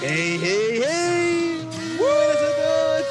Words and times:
¡Hey, 0.00 0.38
hey, 0.42 0.80
hey! 0.86 1.60
¡Buenas 1.98 2.36
a 2.36 2.56
todos! 2.56 3.06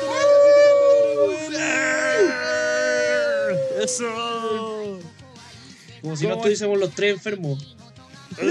¡Eso! 3.84 5.00
Como 6.02 6.16
si 6.16 6.28
no 6.28 6.36
estuviésemos 6.36 6.78
los 6.80 6.92
tres 6.94 7.14
enfermos. 7.14 7.76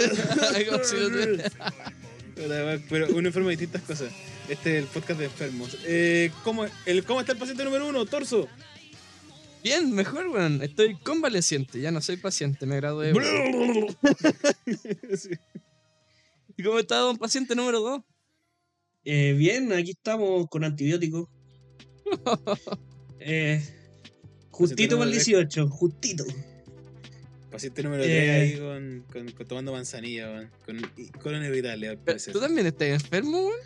Pero, 2.36 2.80
pero 2.88 3.06
un 3.14 3.26
enfermo 3.26 3.48
de 3.48 3.56
distintas 3.56 3.82
cosas. 3.82 4.12
Este 4.48 4.78
es 4.78 4.84
el 4.84 4.90
podcast 4.90 5.20
de 5.20 5.26
enfermos. 5.26 5.78
Eh, 5.84 6.32
¿cómo, 6.42 6.66
el, 6.84 7.04
¿Cómo 7.04 7.20
está 7.20 7.30
el 7.32 7.38
paciente 7.38 7.62
número 7.62 7.86
uno? 7.86 8.04
Torso. 8.06 8.48
Bien, 9.62 9.92
mejor, 9.92 10.26
weón. 10.26 10.60
Estoy 10.60 10.96
convaleciente, 10.96 11.80
ya 11.80 11.92
no 11.92 12.00
soy 12.00 12.16
paciente, 12.16 12.66
me 12.66 12.74
gradué. 12.76 13.12
Sí. 15.16 15.30
¿Y 16.56 16.62
cómo 16.62 16.78
está 16.78 16.98
don 16.98 17.16
paciente 17.16 17.54
número 17.54 17.80
2? 17.80 18.02
Eh, 19.04 19.34
bien, 19.34 19.72
aquí 19.72 19.90
estamos 19.92 20.46
con 20.48 20.64
antibióticos. 20.64 21.28
Eh, 23.26 23.62
justito 24.50 24.98
para 24.98 25.06
el 25.08 25.12
18, 25.12 25.68
justito. 25.68 26.24
Paciente 27.50 27.82
número 27.82 28.02
Eh. 28.04 28.06
3 28.06 28.30
ahí 28.30 28.58
con, 28.60 29.04
con, 29.10 29.32
con 29.32 29.46
tomando 29.46 29.72
manzanilla, 29.72 30.28
weón. 30.30 30.50
Con 30.66 30.82
colon 31.22 31.42
irritable. 31.42 31.96
¿Tú 32.30 32.38
también 32.38 32.66
estás 32.66 32.88
enfermo, 32.88 33.46
weón? 33.46 33.58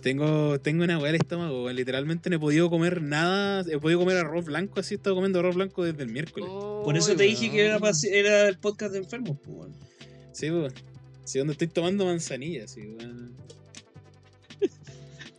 Tengo, 0.00 0.58
tengo 0.60 0.84
una 0.84 0.98
weá 0.98 1.10
al 1.10 1.16
estómago, 1.16 1.64
weón. 1.64 1.76
Literalmente 1.76 2.30
no 2.30 2.36
he 2.36 2.38
podido 2.38 2.70
comer 2.70 3.02
nada. 3.02 3.66
He 3.70 3.78
podido 3.78 3.98
comer 3.98 4.16
arroz 4.16 4.46
blanco, 4.46 4.80
así 4.80 4.94
he 4.94 4.96
estado 4.96 5.14
comiendo 5.16 5.40
arroz 5.40 5.56
blanco 5.56 5.84
desde 5.84 6.02
el 6.04 6.08
miércoles. 6.08 6.48
Por 6.48 6.96
eso 6.96 7.14
te 7.14 7.24
dije 7.24 7.50
que 7.50 7.66
era, 7.66 7.78
era 8.12 8.48
el 8.48 8.58
podcast 8.58 8.92
de 8.92 8.98
enfermos, 9.00 9.36
pues, 9.44 9.58
weón. 9.58 9.74
Sí, 10.32 10.50
weón. 10.50 10.72
Sí, 11.24 11.38
donde 11.38 11.52
estoy 11.52 11.68
tomando 11.68 12.06
manzanilla, 12.06 12.66
sí, 12.66 12.80
weón. 12.80 13.36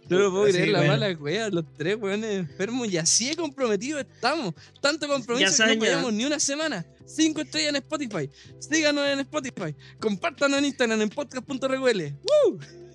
No 0.10 0.20
lo 0.20 0.32
puedo 0.32 0.46
creer, 0.46 0.70
la 0.70 0.80
bueno. 0.80 0.94
mala 0.94 1.12
wea, 1.20 1.50
los 1.50 1.66
tres 1.78 1.98
weones 2.00 2.38
enfermos 2.38 2.88
y 2.90 2.98
así 2.98 3.30
de 3.30 3.36
comprometidos 3.36 4.02
estamos. 4.02 4.54
Tanto 4.82 5.08
compromiso 5.08 5.52
Ya 5.58 5.68
que 5.70 5.76
no 5.78 5.84
ya. 5.86 5.92
fallamos 5.92 6.14
ni 6.14 6.26
una 6.26 6.40
semana. 6.40 6.86
Cinco 7.06 7.42
estrellas 7.42 7.70
en 7.70 7.76
Spotify. 7.78 8.30
Síganos 8.60 9.08
en 9.08 9.20
Spotify. 9.20 9.76
Compártanos 10.00 10.60
en 10.60 10.66
Instagram 10.66 11.02
en 11.02 11.10
podcast.reguele. 11.10 12.16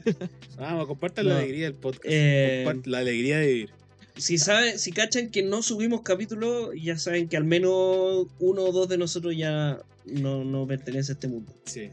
Vamos, 0.58 0.86
compartan 0.86 1.24
No. 1.26 1.30
la 1.34 1.38
alegría 1.38 1.64
del 1.66 1.74
podcast. 1.74 2.04
Eh, 2.08 2.80
la 2.84 2.98
alegría 2.98 3.38
de 3.38 3.46
vivir. 3.46 3.70
Si 4.16 4.36
saben, 4.36 4.78
si 4.78 4.92
cachan 4.92 5.30
que 5.30 5.42
no 5.42 5.62
subimos 5.62 6.02
capítulos, 6.02 6.70
ya 6.80 6.98
saben 6.98 7.28
que 7.28 7.36
al 7.36 7.44
menos 7.44 8.26
uno 8.40 8.62
o 8.64 8.72
dos 8.72 8.88
de 8.88 8.98
nosotros 8.98 9.34
ya 9.36 9.80
no, 10.04 10.44
no 10.44 10.66
pertenece 10.66 11.12
a 11.12 11.14
este 11.14 11.28
mundo. 11.28 11.52
Sí. 11.64 11.88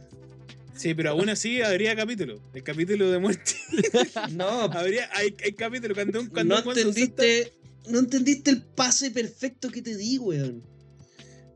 Sí, 0.80 0.94
pero 0.94 1.10
aún 1.12 1.28
así 1.28 1.62
habría 1.62 1.94
capítulo. 1.96 2.42
El 2.54 2.64
capítulo 2.64 3.12
de 3.12 3.20
muerte. 3.20 3.52
No, 4.32 4.48
habría, 4.72 5.10
hay, 5.14 5.36
hay 5.44 5.52
capítulo 5.52 5.94
cuando 5.94 6.22
un 6.22 6.28
cuando 6.28 6.62
no 6.62 6.72
entendiste, 6.72 7.52
no 7.90 8.00
entendiste 8.00 8.50
el 8.52 8.62
pase 8.64 9.12
perfecto 9.12 9.70
que 9.70 9.82
te 9.82 9.98
di, 9.98 10.18
weón. 10.18 10.64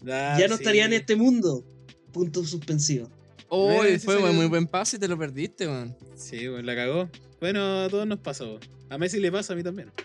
Ah, 0.06 0.36
ya 0.38 0.48
no 0.50 0.58
sí. 0.58 0.64
estaría 0.64 0.86
en 0.86 0.94
este 0.94 1.16
mundo. 1.16 1.64
Punto 2.12 2.44
suspensivo. 2.46 3.10
Oh, 3.48 3.82
Mira, 3.84 3.98
fue 4.00 4.20
muy 4.34 4.48
buen 4.48 4.68
pase 4.68 4.98
y 4.98 5.00
te 5.00 5.08
lo 5.08 5.18
perdiste, 5.18 5.68
weón. 5.68 5.96
Sí, 6.18 6.48
bueno, 6.50 6.64
la 6.66 6.76
cagó. 6.76 7.10
Bueno, 7.40 7.84
a 7.84 7.90
todos 7.90 8.06
nos 8.06 8.20
pasó. 8.20 8.60
A 8.90 8.98
Messi 8.98 9.20
le 9.20 9.32
pasa, 9.32 9.54
a 9.54 9.56
mí 9.56 9.64
también. 9.64 9.90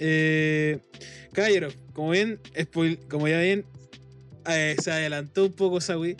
Eh, 0.00 0.80
caballero, 1.32 1.68
como 1.92 2.10
bien, 2.10 2.40
spoil- 2.56 2.98
como 3.08 3.28
ya 3.28 3.38
bien 3.40 3.64
eh, 4.48 4.74
se 4.82 4.90
adelantó 4.90 5.44
un 5.46 5.52
poco 5.52 5.80
Sawi, 5.80 6.16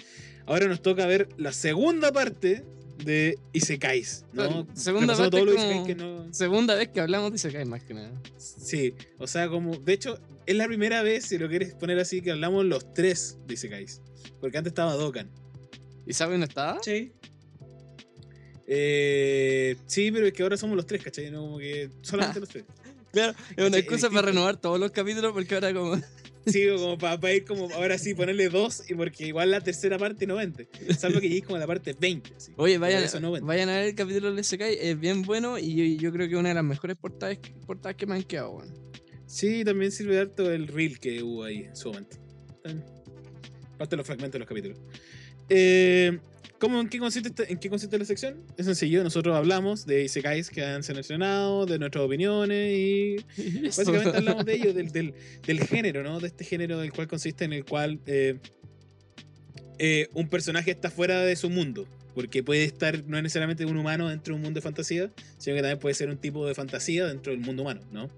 ahora 0.46 0.66
nos 0.68 0.82
toca 0.82 1.06
ver 1.06 1.28
la 1.36 1.52
segunda 1.52 2.12
parte 2.12 2.64
de 3.04 3.38
Isekais, 3.52 4.24
¿no? 4.32 4.66
Segunda 4.74 5.16
parte 5.16 5.30
todo 5.30 5.44
lo 5.46 5.52
es 5.52 5.58
Isekais 5.58 5.74
como- 5.76 5.86
que 5.86 5.94
no- 5.96 6.32
Segunda 6.34 6.74
vez 6.74 6.88
que 6.88 7.00
hablamos 7.00 7.30
de 7.30 7.36
Isekai 7.36 7.64
más 7.64 7.82
que 7.84 7.94
nada. 7.94 8.10
Sí, 8.38 8.94
o 9.18 9.26
sea, 9.26 9.48
como. 9.48 9.76
De 9.76 9.92
hecho, 9.92 10.18
es 10.46 10.56
la 10.56 10.66
primera 10.66 11.02
vez, 11.02 11.24
si 11.26 11.38
lo 11.38 11.48
quieres 11.48 11.74
poner 11.74 11.98
así, 11.98 12.20
que 12.22 12.30
hablamos 12.32 12.64
los 12.64 12.92
tres 12.94 13.36
de 13.46 13.54
Isekais. 13.54 14.00
Porque 14.40 14.58
antes 14.58 14.70
estaba 14.72 14.94
Dokkan. 14.94 15.28
¿Y 16.06 16.12
sabes 16.12 16.38
no 16.38 16.44
estaba? 16.44 16.80
Sí. 16.82 17.12
Eh, 18.66 19.76
sí, 19.86 20.10
pero 20.10 20.26
es 20.26 20.32
que 20.32 20.42
ahora 20.42 20.56
somos 20.56 20.76
los 20.76 20.86
tres, 20.86 21.02
¿cachai? 21.02 21.30
No, 21.30 21.40
como 21.42 21.58
que 21.58 21.90
solamente 22.02 22.40
los 22.40 22.48
tres. 22.48 22.64
Claro, 23.12 23.34
es 23.56 23.66
una 23.66 23.78
excusa 23.78 24.08
para 24.10 24.22
renovar 24.22 24.56
todos 24.56 24.80
los 24.80 24.90
capítulos 24.90 25.32
porque 25.32 25.54
ahora 25.54 25.72
como... 25.72 25.96
Sí, 26.46 26.66
como 26.76 26.98
para, 26.98 27.32
ir 27.32 27.44
como 27.44 27.72
ahora 27.74 27.96
sí 27.98 28.14
ponerle 28.14 28.48
dos, 28.48 28.82
y 28.88 28.94
porque 28.94 29.26
igual 29.26 29.50
la 29.50 29.60
tercera 29.60 29.98
parte 29.98 30.26
no 30.26 30.36
vende. 30.36 30.68
Salvo 30.98 31.20
que 31.20 31.28
llegues 31.28 31.44
como 31.44 31.56
a 31.56 31.60
la 31.60 31.66
parte 31.66 31.94
20. 31.98 32.34
así. 32.36 32.52
Oye, 32.56 32.78
vayan, 32.78 33.02
eso 33.02 33.20
no 33.20 33.30
vayan 33.30 33.68
a 33.68 33.76
ver 33.76 33.84
el 33.86 33.94
capítulo 33.94 34.32
de 34.34 34.40
Isekai, 34.40 34.76
es 34.80 34.98
bien 34.98 35.22
bueno 35.22 35.58
y 35.58 35.96
yo, 35.96 36.02
yo 36.02 36.12
creo 36.12 36.28
que 36.28 36.34
es 36.34 36.40
una 36.40 36.50
de 36.50 36.54
las 36.56 36.64
mejores 36.64 36.96
portadas, 36.96 37.38
portadas 37.66 37.96
que 37.96 38.06
me 38.06 38.14
han 38.14 38.22
quedado, 38.22 38.52
weón. 38.52 38.74
Sí, 39.26 39.64
también 39.64 39.90
sirve 39.90 40.18
harto 40.18 40.50
el 40.50 40.68
reel 40.68 40.98
que 40.98 41.22
hubo 41.22 41.44
ahí 41.44 41.64
en 41.64 41.76
su 41.76 41.88
momento. 41.88 42.18
Parte 43.78 43.90
de 43.90 43.96
los 43.96 44.06
fragmentos 44.06 44.32
de 44.34 44.38
los 44.38 44.48
capítulos. 44.48 44.78
Eh, 45.48 46.18
¿cómo, 46.58 46.80
en, 46.80 46.88
qué 46.88 46.98
consiste 46.98 47.28
esta- 47.28 47.44
¿En 47.44 47.58
qué 47.58 47.68
consiste 47.68 47.98
la 47.98 48.04
sección? 48.04 48.42
Es 48.56 48.66
sencillo, 48.66 49.02
nosotros 49.02 49.36
hablamos 49.36 49.86
de 49.86 50.04
Isekais 50.04 50.50
que 50.50 50.64
han 50.64 50.82
seleccionado, 50.82 51.66
de 51.66 51.78
nuestras 51.78 52.04
opiniones 52.04 52.72
y 52.76 53.16
básicamente 53.66 54.16
hablamos 54.16 54.44
de 54.44 54.54
ello, 54.54 54.72
del, 54.74 54.90
del, 54.90 55.14
del 55.46 55.60
género, 55.60 56.02
¿no? 56.02 56.20
De 56.20 56.28
este 56.28 56.44
género 56.44 56.78
del 56.78 56.92
cual 56.92 57.08
consiste 57.08 57.44
en 57.44 57.52
el 57.52 57.64
cual 57.64 58.00
eh, 58.06 58.38
eh, 59.78 60.08
un 60.14 60.28
personaje 60.28 60.70
está 60.70 60.90
fuera 60.90 61.20
de 61.20 61.36
su 61.36 61.50
mundo. 61.50 61.86
Porque 62.14 62.44
puede 62.44 62.62
estar, 62.62 63.02
no 63.08 63.16
es 63.16 63.24
necesariamente 63.24 63.64
un 63.66 63.76
humano 63.76 64.08
dentro 64.08 64.34
de 64.34 64.36
un 64.36 64.42
mundo 64.42 64.58
de 64.58 64.62
fantasía, 64.62 65.10
sino 65.36 65.56
que 65.56 65.62
también 65.62 65.80
puede 65.80 65.96
ser 65.96 66.08
un 66.10 66.16
tipo 66.16 66.46
de 66.46 66.54
fantasía 66.54 67.06
dentro 67.06 67.32
del 67.32 67.40
mundo 67.40 67.62
humano, 67.62 67.80
¿no? 67.90 68.08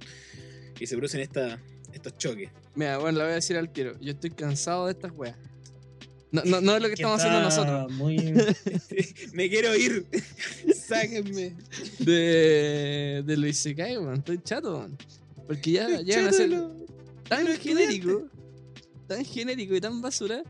Y 0.78 0.86
se 0.86 0.94
producen 0.96 1.22
esta, 1.22 1.58
estos 1.94 2.18
choques. 2.18 2.50
Mira, 2.74 2.98
bueno, 2.98 3.16
la 3.16 3.24
voy 3.24 3.32
a 3.32 3.36
decir 3.36 3.56
al 3.56 3.72
tiro. 3.72 3.98
Yo 3.98 4.10
estoy 4.12 4.28
cansado 4.32 4.84
de 4.84 4.92
estas 4.92 5.12
weas. 5.12 5.38
No, 6.32 6.42
no, 6.44 6.60
no 6.60 6.76
es 6.76 6.82
lo 6.82 6.88
que 6.88 6.94
Que 6.94 7.02
estamos 7.02 7.20
haciendo 7.20 7.40
nosotros. 7.40 7.92
Muy... 7.92 8.16
Me 9.32 9.48
quiero 9.48 9.74
ir. 9.76 10.06
Sáquenme. 10.74 11.56
De, 12.00 13.22
de 13.24 13.36
lo 13.36 13.46
Isekai, 13.46 13.96
weón. 13.96 14.18
Estoy 14.18 14.40
chato, 14.42 14.78
weón. 14.78 14.98
Porque 15.46 15.72
ya 15.72 15.88
llegan 16.00 16.28
a 16.28 16.32
ser 16.32 16.50
tan 17.28 17.46
genérico, 17.58 18.28
tan 19.06 19.24
genérico 19.24 19.74
y 19.76 19.80
tan 19.80 20.00
basura, 20.00 20.42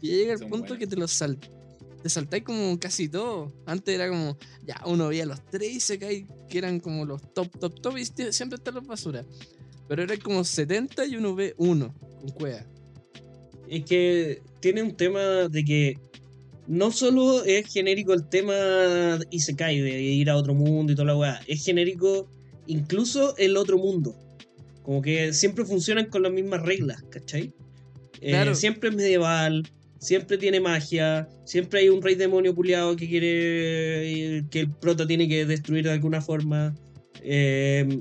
que 0.00 0.06
ya 0.06 0.14
llega 0.14 0.32
el 0.34 0.38
Son 0.38 0.48
punto 0.48 0.68
buenas. 0.68 0.78
que 0.78 0.86
te 0.86 0.96
los 0.96 1.10
sal 1.12 1.38
te 2.02 2.08
saltáis 2.08 2.44
como 2.44 2.78
casi 2.78 3.08
todo. 3.08 3.52
Antes 3.66 3.94
era 3.94 4.08
como, 4.08 4.36
ya 4.64 4.80
uno 4.86 5.08
veía 5.08 5.26
los 5.26 5.44
tres 5.50 5.72
Isekai 5.72 6.26
que 6.48 6.58
eran 6.58 6.80
como 6.80 7.04
los 7.04 7.34
top, 7.34 7.58
top, 7.58 7.80
top, 7.80 7.98
y 7.98 8.04
siempre 8.04 8.56
están 8.56 8.74
los 8.74 8.86
basura. 8.86 9.24
Pero 9.88 10.02
era 10.02 10.16
como 10.18 10.44
70 10.44 11.06
y 11.06 11.16
uno 11.16 11.34
ve 11.34 11.54
uno 11.56 11.94
con 12.20 12.30
cueva. 12.30 12.64
Es 13.70 13.84
que 13.84 14.40
tiene 14.60 14.82
un 14.82 14.96
tema 14.96 15.48
de 15.48 15.64
que 15.64 15.98
no 16.66 16.90
solo 16.90 17.44
es 17.44 17.66
genérico 17.72 18.12
el 18.12 18.28
tema 18.28 19.18
Isekai, 19.30 19.80
de 19.80 20.02
ir 20.02 20.30
a 20.30 20.36
otro 20.36 20.54
mundo 20.54 20.92
y 20.92 20.96
toda 20.96 21.06
la 21.08 21.16
weá, 21.16 21.40
es 21.46 21.64
genérico 21.64 22.28
incluso 22.66 23.36
el 23.38 23.56
otro 23.56 23.78
mundo. 23.78 24.14
Como 24.82 25.00
que 25.02 25.32
siempre 25.32 25.64
funcionan 25.64 26.06
con 26.06 26.22
las 26.22 26.32
mismas 26.32 26.62
reglas, 26.62 27.02
¿cachai? 27.10 27.52
Eh, 28.20 28.30
Claro. 28.30 28.54
siempre 28.54 28.90
es 28.90 28.96
medieval, 28.96 29.62
siempre 29.98 30.38
tiene 30.38 30.60
magia, 30.60 31.28
siempre 31.44 31.80
hay 31.80 31.88
un 31.88 32.02
rey 32.02 32.14
demonio 32.14 32.54
puliado 32.54 32.96
que 32.96 33.08
quiere 33.08 34.44
que 34.50 34.60
el 34.60 34.70
prota 34.70 35.06
tiene 35.06 35.28
que 35.28 35.44
destruir 35.46 35.84
de 35.84 35.92
alguna 35.92 36.20
forma. 36.20 36.74
Eh, 37.22 38.00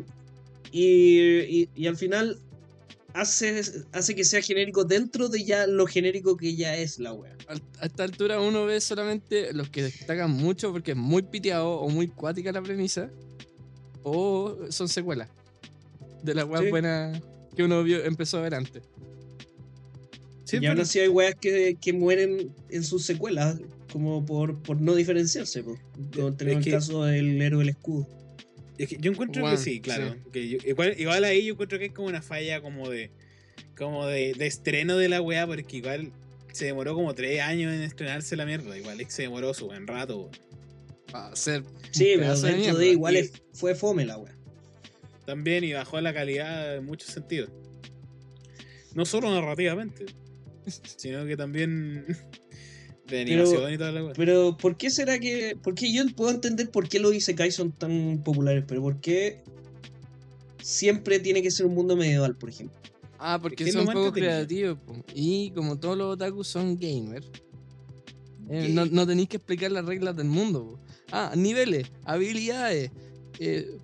y, 0.72 1.20
y- 1.20 1.70
y 1.76 1.88
al 1.88 1.96
final 1.98 2.38
hace, 3.22 3.62
hace 3.92 4.16
que 4.16 4.24
sea 4.24 4.42
genérico 4.42 4.84
dentro 4.84 5.28
de 5.30 5.44
ya 5.44 5.68
lo 5.68 5.86
genérico 5.88 6.38
que 6.38 6.56
ya 6.56 6.76
es 6.76 7.00
la 7.00 7.14
wea. 7.14 7.36
A 7.80 7.86
esta 7.86 8.04
altura 8.04 8.40
uno 8.42 8.66
ve 8.66 8.80
solamente 8.82 9.54
los 9.54 9.70
que 9.70 9.84
destacan 9.84 10.32
mucho 10.32 10.72
porque 10.72 10.92
es 10.92 10.98
muy 10.98 11.24
piteado 11.24 11.70
o 11.80 11.90
muy 11.90 12.08
cuática 12.08 12.52
la 12.52 12.62
premisa. 12.62 13.10
O 14.04 14.58
son 14.70 14.88
secuelas. 14.88 15.30
De 16.24 16.34
las 16.34 16.46
weas 16.46 16.64
Sí. 16.64 16.70
buenas 16.70 17.22
que 17.56 17.64
uno 17.64 17.84
vio, 17.84 18.04
empezó 18.06 18.38
a 18.38 18.42
ver 18.42 18.56
antes. 18.56 18.84
Sí, 20.46 20.58
y 20.62 20.66
aún 20.66 20.76
pero- 20.76 20.82
así 20.84 21.00
hay 21.00 21.08
weas 21.10 21.36
que, 21.36 21.78
que 21.82 21.92
mueren 21.94 22.54
en 22.70 22.84
sus 22.84 23.04
secuelas, 23.04 23.60
como 23.92 24.26
por, 24.26 24.62
por 24.62 24.80
no 24.80 24.96
diferenciarse. 24.96 25.64
po. 25.64 25.78
Como 26.16 26.34
tenemos 26.34 26.64
que- 26.64 26.70
el 26.70 26.76
caso 26.76 27.04
del 27.04 27.42
héroe 27.42 27.60
del 27.60 27.70
escudo. 27.70 28.08
Es 28.78 28.90
que 28.90 28.98
yo 29.00 29.12
encuentro 29.12 29.50
que 29.50 29.58
sí, 29.58 29.80
claro. 29.82 30.14
sí. 30.14 30.30
Que 30.32 30.50
yo- 30.50 30.58
igual, 30.66 30.96
igual 31.00 31.24
ahí 31.24 31.46
yo 31.46 31.54
encuentro 31.54 31.80
que 31.80 31.86
es 31.86 31.92
como 31.92 32.08
una 32.08 32.22
falla 32.22 32.62
como 32.62 32.90
de 32.90 33.12
como 33.78 34.06
de, 34.08 34.34
de 34.34 34.48
estreno 34.48 34.98
de 34.98 35.10
la 35.10 35.22
weá, 35.22 35.46
porque 35.48 35.78
igual 35.78 36.12
se 36.52 36.66
demoró 36.66 36.96
como 36.96 37.14
tres 37.14 37.42
años 37.42 37.74
en 37.74 37.82
estrenarse 37.82 38.36
la 38.36 38.46
mierda. 38.46 38.76
Igual 38.78 39.00
es 39.02 39.08
que 39.08 39.14
se 39.14 39.22
demoró 39.24 39.54
su 39.54 39.68
buen 39.68 39.86
rato. 39.88 40.18
weón. 40.22 40.32
Para 41.12 41.36
ser 41.36 41.64
Sí, 41.92 42.16
pero 42.18 42.36
de 42.78 42.88
igual 42.90 43.16
Y- 43.16 43.20
es- 43.20 43.34
fue 43.54 43.76
fome 43.76 44.06
la 44.06 44.18
wea. 44.18 44.36
También 45.26 45.64
y 45.64 45.74
bajó 45.74 46.00
la 46.02 46.14
calidad 46.14 46.76
en 46.78 46.86
muchos 46.86 47.10
sentidos. 47.12 47.50
No 48.94 49.06
solo 49.06 49.30
narrativamente, 49.32 50.06
sino 50.98 51.26
que 51.26 51.38
también 51.38 52.06
De 53.10 53.22
animación 53.22 53.74
y 53.74 53.78
toda 53.78 53.92
la. 53.92 54.14
Pero, 54.14 54.58
¿por 54.58 54.76
qué 54.76 54.90
será 54.90 55.20
que.? 55.20 55.58
Porque 55.62 55.92
yo 55.92 56.04
puedo 56.16 56.32
entender 56.32 56.70
por 56.70 56.90
qué 56.90 57.00
los 57.00 57.14
Isekai 57.14 57.52
son 57.52 57.72
tan 57.72 58.22
populares, 58.24 58.66
pero 58.68 58.82
¿por 58.82 59.00
qué 59.00 59.42
siempre 60.62 61.20
tiene 61.20 61.42
que 61.42 61.52
ser 61.52 61.66
un 61.66 61.76
mundo 61.76 61.96
medieval, 61.96 62.36
por 62.36 62.50
ejemplo? 62.50 62.78
Ah, 63.20 63.40
porque 63.42 63.66
lo 63.66 63.72
son 63.72 63.82
entretenido. 63.82 64.14
creativos. 64.14 64.78
po. 64.86 64.96
Y 65.16 65.52
como 65.52 65.78
todos 65.80 65.98
los 65.98 66.14
otakus 66.14 66.48
son 66.48 66.78
gamers, 66.78 67.26
eh, 68.50 68.70
no, 68.72 68.86
no 68.86 69.08
tenéis 69.08 69.30
que 69.30 69.38
explicar 69.38 69.72
las 69.72 69.86
reglas 69.86 70.16
del 70.16 70.28
mundo. 70.28 70.66
po. 70.66 70.80
Ah, 71.12 71.34
niveles, 71.36 71.88
habilidades, 72.04 72.92
eh, 73.40 73.78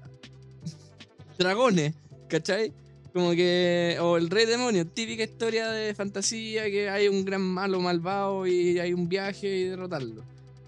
dragones, 1.38 1.94
¿cachai? 2.28 2.74
Como 3.14 3.32
que. 3.32 3.98
O 4.02 4.18
el 4.18 4.30
rey 4.30 4.46
demonio, 4.46 4.88
típica 4.88 5.24
historia 5.24 5.70
de 5.70 5.94
fantasía 5.94 6.66
que 6.66 6.90
hay 6.90 7.08
un 7.08 7.24
gran 7.24 7.42
malo 7.42 7.80
malvado 7.80 8.48
y 8.48 8.80
hay 8.80 8.92
un 8.94 9.08
viaje 9.08 9.48
y 9.56 9.64
derrotarlo. 9.66 10.24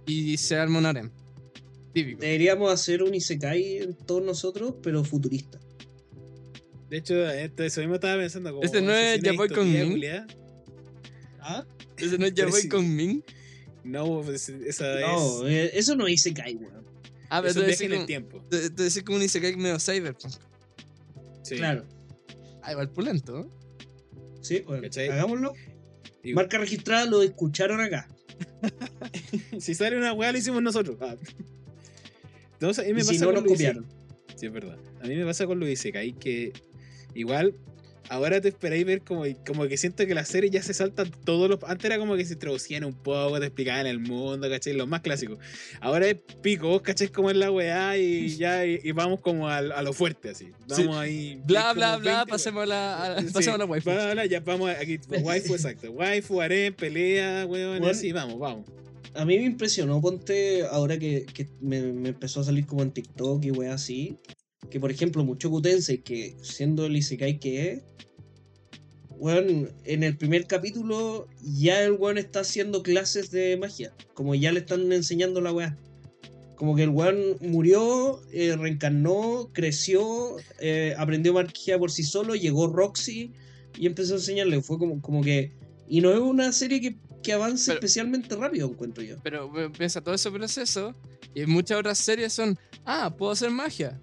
Y 0.06 0.38
se 0.38 0.56
arma 0.56 0.77
un 0.80 0.86
harem. 0.86 1.09
Típico. 1.94 2.21
Deberíamos 2.21 2.71
hacer 2.71 3.01
un 3.01 3.15
Isekai 3.15 3.77
en 3.77 3.95
todos 3.95 4.24
nosotros, 4.24 4.75
pero 4.83 5.03
futurista. 5.03 5.59
De 6.89 6.97
hecho, 6.97 7.27
esto, 7.30 7.63
eso 7.63 7.80
mismo 7.81 7.95
estaba 7.95 8.18
pensando. 8.21 8.51
Como, 8.51 8.63
Este 8.63 8.81
no 8.81 8.92
es 8.92 9.19
una 9.19 9.24
Yaoi 9.31 9.38
con 9.38 9.47
distopía 9.65 9.83
Min. 9.83 9.92
culiá. 9.94 10.27
¿Ah? 11.39 11.65
Ese 11.97 12.18
no 12.19 12.25
es 12.27 12.33
Yaoi 12.36 12.51
sí. 12.62 12.69
con 12.69 12.95
Min. 12.95 13.24
No, 13.83 14.21
pues, 14.21 14.50
esa 14.50 15.00
No, 15.00 15.47
es. 15.47 15.53
eh, 15.53 15.71
eso 15.74 15.95
no 15.95 16.06
es 16.06 16.13
Isekai, 16.13 16.56
weón. 16.56 16.86
Ah, 17.30 17.42
pero 17.42 17.50
Es 17.50 17.56
decís 17.56 17.80
viaje 17.80 17.86
en 17.95 18.01
el 18.01 18.06
tiempo. 18.06 18.44
tú 18.50 18.83
decís 18.83 19.01
como 19.03 19.18
un 19.18 19.24
Isekai 19.24 19.56
medio 19.56 19.80
cyberpunk. 19.80 20.33
Sí. 21.44 21.56
Claro. 21.56 21.86
Ah, 22.66 22.72
igual 22.72 22.90
pulento, 22.90 23.34
¿no? 23.42 23.50
Sí, 24.42 24.62
bueno, 24.66 24.84
¿Cachai? 24.84 25.10
hagámoslo. 25.10 25.54
Marca 26.34 26.58
registrada, 26.58 27.06
lo 27.06 27.22
escucharon 27.22 27.80
acá. 27.82 28.08
Si 29.60 29.74
sale 29.76 29.96
una 29.96 30.12
weá, 30.14 30.32
lo 30.32 30.38
hicimos 30.38 30.62
nosotros. 30.62 30.98
Ah. 31.00 31.16
Entonces, 32.54 32.84
a 32.84 32.88
mí 32.88 32.94
me 32.94 33.00
Y 33.02 33.04
pasa 33.04 33.14
si 33.14 33.20
no, 33.20 33.26
con 33.28 33.36
los 33.36 33.44
copiaron. 33.44 33.86
Sí, 34.36 34.48
es 34.48 34.52
verdad. 34.52 34.78
A 35.02 35.08
mí 35.08 35.16
me 35.16 35.26
pasa 35.26 35.46
con 35.46 35.60
los 35.60 35.70
Isekai 35.70 36.14
que 36.14 36.52
igual 37.14 37.56
ahora 38.10 38.40
te 38.42 38.50
esperáis 38.50 38.86
ver 38.86 39.02
como, 39.02 39.24
como 39.46 39.68
que 39.68 39.78
siento 39.78 40.06
que 40.06 40.13
la 40.13 40.25
serie 40.25 40.50
ya 40.50 40.62
se 40.63 40.74
salta 40.74 41.06
todos 41.24 41.50
los. 41.50 41.60
Antes 41.63 41.86
era 41.86 41.98
como 41.98 42.16
que 42.16 42.25
se 42.25 42.34
introducían 42.34 42.84
un 42.84 42.94
poco, 42.94 43.40
te 43.40 43.48
explicaban 43.48 43.88
el 43.88 44.00
mundo, 44.00 44.50
¿cachai? 44.50 44.74
Los 44.74 44.88
más 44.88 45.02
clásicos. 45.02 45.40
Ahora 45.81 46.07
es 46.07 46.18
pico, 46.42 46.68
vos 46.69 46.81
cachai 46.81 47.07
como 47.10 47.30
es 47.30 47.38
la 47.38 47.52
weá 47.52 47.98
y 47.98 48.36
ya 48.38 48.66
y, 48.66 48.80
y 48.84 48.92
vamos 48.92 49.19
como 49.22 49.48
al- 49.50 49.72
a, 49.72 49.81
lo 49.81 49.94
fuerte 49.94 50.30
así. 50.30 50.52
Vamos 50.68 50.98
ahí. 50.98 51.42
Bla, 51.46 51.74
bla, 51.74 51.98
bla, 51.98 52.16
20 52.25 52.30
pasemos 52.31 52.63
a 52.63 52.66
la, 52.66 53.04
a- 53.16 53.22
Sí, 53.22 53.28
pasemos 53.34 53.56
a 53.56 53.57
la 53.60 53.66
waifu. 53.66 53.90
bla, 53.90 54.12
bla, 54.13 54.25
ya 54.25 54.40
vamos 54.40 54.69
aquí. 54.69 55.00
Waifu, 55.22 55.54
exacto. 55.56 55.92
Waifu, 55.92 56.42
harem, 56.42 56.74
pelea, 56.74 57.46
weón, 57.46 57.78
Bueno. 57.80 57.88
así, 57.88 58.12
vamos, 58.12 58.38
vamos. 58.40 58.66
A 59.13 59.24
mí 59.24 59.38
me 59.38 59.46
impresionó, 59.46 60.02
ponte, 60.02 60.63
ahora 60.69 61.00
que, 61.00 61.25
que 61.34 61.48
me, 61.62 61.81
me 61.81 62.10
empezó 62.10 62.42
a 62.42 62.44
salir 62.44 62.66
como 62.66 62.84
en 62.84 62.92
TikTok 62.92 63.46
y 63.46 63.52
weá 63.52 63.74
así, 63.74 64.18
que 64.70 64.80
por 64.80 64.92
ejemplo, 64.92 65.24
Muchoku 65.24 65.62
Tensei, 65.62 66.00
que 66.00 66.36
siendo 66.42 66.86
el 66.86 66.96
Isekai 66.98 67.40
que 67.40 67.72
es, 67.72 67.82
weón, 69.18 69.72
en 69.86 70.04
el 70.04 70.18
primer 70.18 70.46
capítulo 70.46 71.28
ya 71.42 71.82
el 71.84 71.94
weón 71.94 72.18
está 72.18 72.42
haciendo 72.42 72.84
clases 72.84 73.32
de 73.32 73.58
magia, 73.58 73.94
como 74.14 74.36
ya 74.36 74.52
le 74.52 74.60
están 74.60 74.92
enseñando 74.92 75.42
la 75.42 75.54
weá. 75.54 75.78
Como 76.56 76.76
que 76.76 76.84
el 76.84 76.90
weón 76.90 77.18
murió, 77.42 78.22
eh, 78.32 78.56
reencarnó, 78.56 79.50
creció, 79.52 80.38
eh, 80.60 80.96
aprendió 80.98 81.34
magia 81.34 81.78
por 81.78 81.92
sí 81.92 82.04
solo, 82.04 82.34
llegó 82.34 82.68
Roxy 82.68 83.34
y 83.78 83.88
empezó 83.88 84.14
a 84.14 84.18
enseñarle. 84.18 84.62
Fue 84.62 84.78
como, 84.78 85.02
como 85.02 85.22
que... 85.22 85.52
Y 85.90 86.00
no 86.00 86.12
es 86.14 86.20
una 86.20 86.54
serie 86.54 86.80
que, 86.80 86.96
que 87.22 87.34
avance 87.34 87.66
Pero- 87.72 87.80
especialmente 87.80 88.36
rápido, 88.38 88.70
encuentro 88.70 89.04
yo. 89.04 89.18
Pero 89.22 89.52
piensa, 89.74 90.00
todo 90.00 90.16
ese 90.16 90.32
proceso 90.32 90.96
y 91.34 91.46
muchas 91.46 91.78
otras 91.78 91.98
series 91.98 92.32
son, 92.32 92.58
ah, 92.86 93.14
puedo 93.18 93.34
hacer 93.34 93.52
magia. 93.52 94.00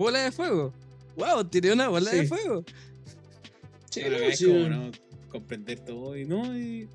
Bola 0.00 0.20
de 0.24 0.32
fuego. 0.32 0.72
Wow, 1.16 1.44
tiré 1.44 1.74
una 1.74 1.88
bola 1.88 2.10
de 2.10 2.26
fuego. 2.26 2.64
Sí, 3.90 4.00
no, 4.08 4.16
acá 4.16 4.26
es 4.28 4.38
sí, 4.38 4.46
como 4.46 4.66
no 4.70 4.90
comprender 5.28 5.80
todo 5.80 6.16
y 6.16 6.24
no. 6.24 6.56
y- 6.58 6.88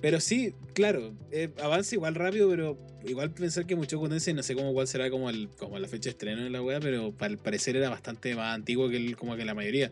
Pero 0.00 0.20
sí, 0.20 0.54
claro, 0.74 1.12
eh, 1.32 1.50
avanza 1.60 1.96
igual 1.96 2.14
rápido, 2.14 2.48
pero 2.48 2.78
igual 3.04 3.32
pensar 3.34 3.66
que 3.66 3.74
mucho 3.74 3.98
Tensei, 4.08 4.32
no 4.32 4.44
sé 4.44 4.54
cómo 4.54 4.72
cuál 4.72 4.86
será 4.86 5.10
como, 5.10 5.28
el, 5.28 5.48
como 5.58 5.76
la 5.80 5.88
fecha 5.88 6.04
de 6.04 6.10
estreno 6.10 6.44
de 6.44 6.50
la 6.50 6.62
wea, 6.62 6.78
pero 6.78 7.10
para 7.10 7.36
parecer 7.36 7.74
era 7.76 7.88
bastante 7.90 8.32
más 8.36 8.54
antiguo 8.54 8.88
que 8.88 8.96
el, 8.96 9.16
como 9.16 9.34
que 9.34 9.44
la 9.44 9.54
mayoría. 9.54 9.90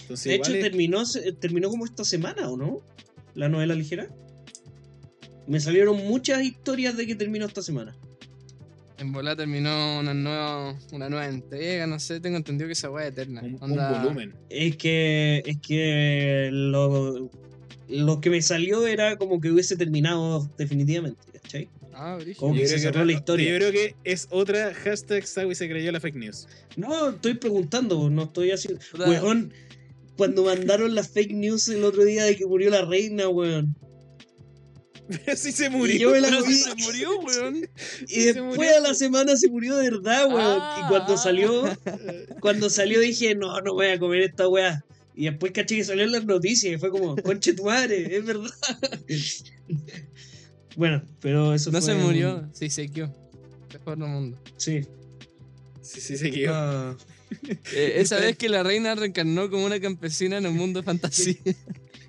Entonces, 0.00 0.24
De 0.24 0.34
hecho, 0.34 0.52
es- 0.54 0.60
terminó, 0.60 1.04
terminó 1.38 1.70
como 1.70 1.84
esta 1.84 2.04
semana, 2.04 2.50
¿o 2.50 2.56
no? 2.56 2.80
La 3.34 3.48
novela 3.48 3.76
ligera. 3.76 4.08
Me 5.46 5.60
salieron 5.60 5.98
muchas 6.08 6.42
historias 6.42 6.96
de 6.96 7.06
que 7.06 7.14
terminó 7.14 7.46
esta 7.46 7.62
semana. 7.62 7.94
En 8.98 9.12
bola 9.12 9.34
terminó 9.34 9.98
una 9.98 10.14
nueva, 10.14 10.78
una 10.92 11.08
nueva 11.08 11.26
entrega, 11.26 11.86
no 11.86 11.98
sé, 11.98 12.20
tengo 12.20 12.36
entendido 12.36 12.68
que 12.68 12.74
esa 12.74 12.90
weá 12.90 13.06
es 13.06 13.12
eterna. 13.12 13.42
un, 13.42 13.58
un 13.60 13.76
volumen. 13.76 14.34
Es 14.48 14.76
que. 14.76 15.42
Es 15.44 15.58
que. 15.58 16.50
Lo, 16.52 17.30
lo 17.88 18.20
que 18.20 18.30
me 18.30 18.40
salió 18.40 18.86
era 18.86 19.16
como 19.16 19.40
que 19.40 19.50
hubiese 19.50 19.76
terminado 19.76 20.48
definitivamente, 20.56 21.20
¿cachai? 21.42 21.68
Ah. 21.92 22.18
Como 22.38 22.54
que 22.54 22.66
se 22.66 22.74
que 22.74 22.80
cerró 22.80 23.04
la 23.04 23.12
historia. 23.12 23.50
Yo 23.50 23.56
creo 23.56 23.72
que 23.72 23.94
es 24.04 24.26
otra 24.30 24.74
hashtag 24.74 25.26
Sawi 25.26 25.54
se 25.54 25.68
creyó 25.68 25.92
la 25.92 26.00
fake 26.00 26.16
news. 26.16 26.48
No, 26.76 27.10
estoy 27.10 27.34
preguntando, 27.34 28.10
no 28.10 28.24
estoy 28.24 28.50
haciendo. 28.50 28.80
Weón, 29.06 29.52
cuando 30.16 30.44
mandaron 30.44 30.94
las 30.94 31.08
fake 31.08 31.32
news 31.32 31.68
el 31.68 31.84
otro 31.84 32.04
día 32.04 32.24
de 32.24 32.36
que 32.36 32.46
murió 32.46 32.70
la 32.70 32.84
reina, 32.84 33.28
weón. 33.28 33.76
Pero 35.08 35.36
sí 35.36 35.52
se 35.52 35.66
Y 35.66 35.70
murió. 35.70 35.98
yo 35.98 36.10
me 36.12 36.20
la 36.20 36.40
si 36.42 36.54
se 36.54 36.74
murió, 36.76 37.18
weón. 37.20 37.68
Y 38.08 38.20
se 38.20 38.32
después 38.34 38.56
murió. 38.56 38.76
a 38.76 38.80
la 38.80 38.94
semana 38.94 39.36
se 39.36 39.48
murió 39.48 39.76
de 39.76 39.90
verdad, 39.90 40.26
weón. 40.28 40.58
Ah. 40.60 40.82
y 40.84 40.88
cuando 40.88 41.16
salió, 41.16 41.64
cuando 42.40 42.70
salió 42.70 43.00
dije, 43.00 43.34
no, 43.34 43.60
no 43.60 43.74
voy 43.74 43.86
a 43.88 43.98
comer 43.98 44.22
esta 44.22 44.48
weá. 44.48 44.84
Y 45.16 45.26
después 45.26 45.52
caché 45.52 45.76
que 45.76 45.84
salió 45.84 46.04
en 46.04 46.12
las 46.12 46.24
noticias 46.24 46.74
y 46.74 46.78
fue 46.78 46.90
como, 46.90 47.14
conche 47.16 47.52
tu 47.52 47.64
madre, 47.64 48.16
es 48.16 48.24
verdad. 48.24 48.50
bueno, 50.76 51.02
pero 51.20 51.54
eso 51.54 51.70
No 51.70 51.80
fue 51.80 51.92
se 51.92 51.96
un- 51.98 52.02
murió, 52.02 52.48
sí, 52.52 52.68
se 52.68 52.88
quedó. 52.88 53.14
Mejor 53.72 53.98
del 53.98 54.08
mundo. 54.08 54.38
Sí. 54.56 54.82
Sí, 55.82 56.00
sí, 56.00 56.16
se 56.16 56.30
quedó. 56.30 56.52
Ah, 56.54 56.96
Eh, 57.74 57.94
esa 57.96 58.16
vez 58.18 58.36
que 58.36 58.48
la 58.48 58.62
reina 58.62 58.94
reencarnó 58.94 59.50
como 59.50 59.66
una 59.66 59.80
campesina 59.80 60.38
en 60.38 60.46
un 60.46 60.56
mundo 60.56 60.80
de 60.80 60.84
fantasía. 60.84 61.34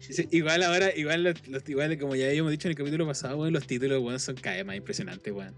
Sí, 0.10 0.28
igual 0.32 0.64
ahora, 0.64 0.96
igual, 0.96 1.24
los, 1.24 1.48
los- 1.48 1.68
igual 1.70 1.98
como 1.98 2.16
ya 2.16 2.28
habíamos 2.28 2.52
dicho 2.52 2.68
en 2.68 2.72
el 2.72 2.78
capítulo 2.78 3.06
pasado, 3.08 3.38
weón, 3.38 3.54
los 3.54 3.66
títulos 3.68 4.02
weón, 4.04 4.20
son 4.20 4.36
cada 4.36 4.56
vez 4.58 4.66
más 4.66 4.76
impresionantes, 4.76 5.34
weón. 5.34 5.54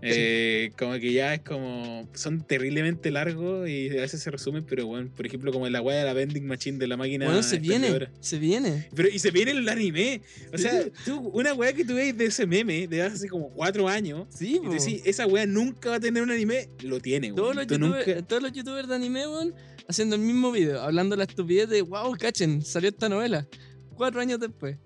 Eh, 0.00 0.70
Como 0.78 0.92
que 0.94 1.12
ya 1.12 1.34
es 1.34 1.40
como. 1.40 2.08
Son 2.14 2.40
terriblemente 2.46 3.10
largos 3.10 3.68
y 3.68 3.88
a 3.90 4.02
veces 4.02 4.22
se 4.22 4.30
resumen, 4.30 4.62
pero 4.64 4.86
bueno, 4.86 5.10
por 5.16 5.26
ejemplo, 5.26 5.50
como 5.52 5.68
la 5.68 5.80
weá 5.82 5.98
de 5.98 6.04
la 6.04 6.12
vending 6.12 6.46
machine 6.46 6.78
de 6.78 6.86
la 6.86 6.96
máquina. 6.96 7.24
Bueno, 7.26 7.42
se 7.42 7.58
viene, 7.58 8.08
se 8.20 8.38
viene. 8.38 8.88
Pero, 8.94 9.08
y 9.08 9.18
se 9.18 9.32
viene 9.32 9.50
el 9.50 9.68
anime. 9.68 10.20
O 10.54 10.58
sea, 10.58 10.84
tú, 11.04 11.18
una 11.34 11.52
weá 11.52 11.72
que 11.72 11.84
tú 11.84 11.94
veis 11.96 12.16
de 12.16 12.26
ese 12.26 12.46
meme 12.46 12.86
de 12.86 13.02
hace 13.02 13.28
como 13.28 13.50
cuatro 13.50 13.88
años. 13.88 14.26
Sí, 14.30 14.60
Y 14.62 14.66
tú 14.66 14.70
decís, 14.70 15.02
esa 15.04 15.26
weá 15.26 15.46
nunca 15.46 15.90
va 15.90 15.96
a 15.96 16.00
tener 16.00 16.22
un 16.22 16.30
anime, 16.30 16.68
lo 16.84 17.00
tiene, 17.00 17.32
todos, 17.32 17.56
los 17.56 17.66
nunca- 17.80 18.22
todos 18.22 18.40
los 18.40 18.52
youtubers 18.52 18.86
de 18.86 18.94
anime, 18.94 19.26
weón, 19.26 19.52
haciendo 19.88 20.14
el 20.14 20.22
mismo 20.22 20.52
video, 20.52 20.80
hablando 20.80 21.16
la 21.16 21.24
estupidez 21.24 21.68
de, 21.70 21.82
wow, 21.82 22.16
cachen, 22.16 22.62
salió 22.62 22.88
esta 22.90 23.08
novela. 23.08 23.48
Cuatro 23.98 24.20
años 24.20 24.40
después. 24.40 24.76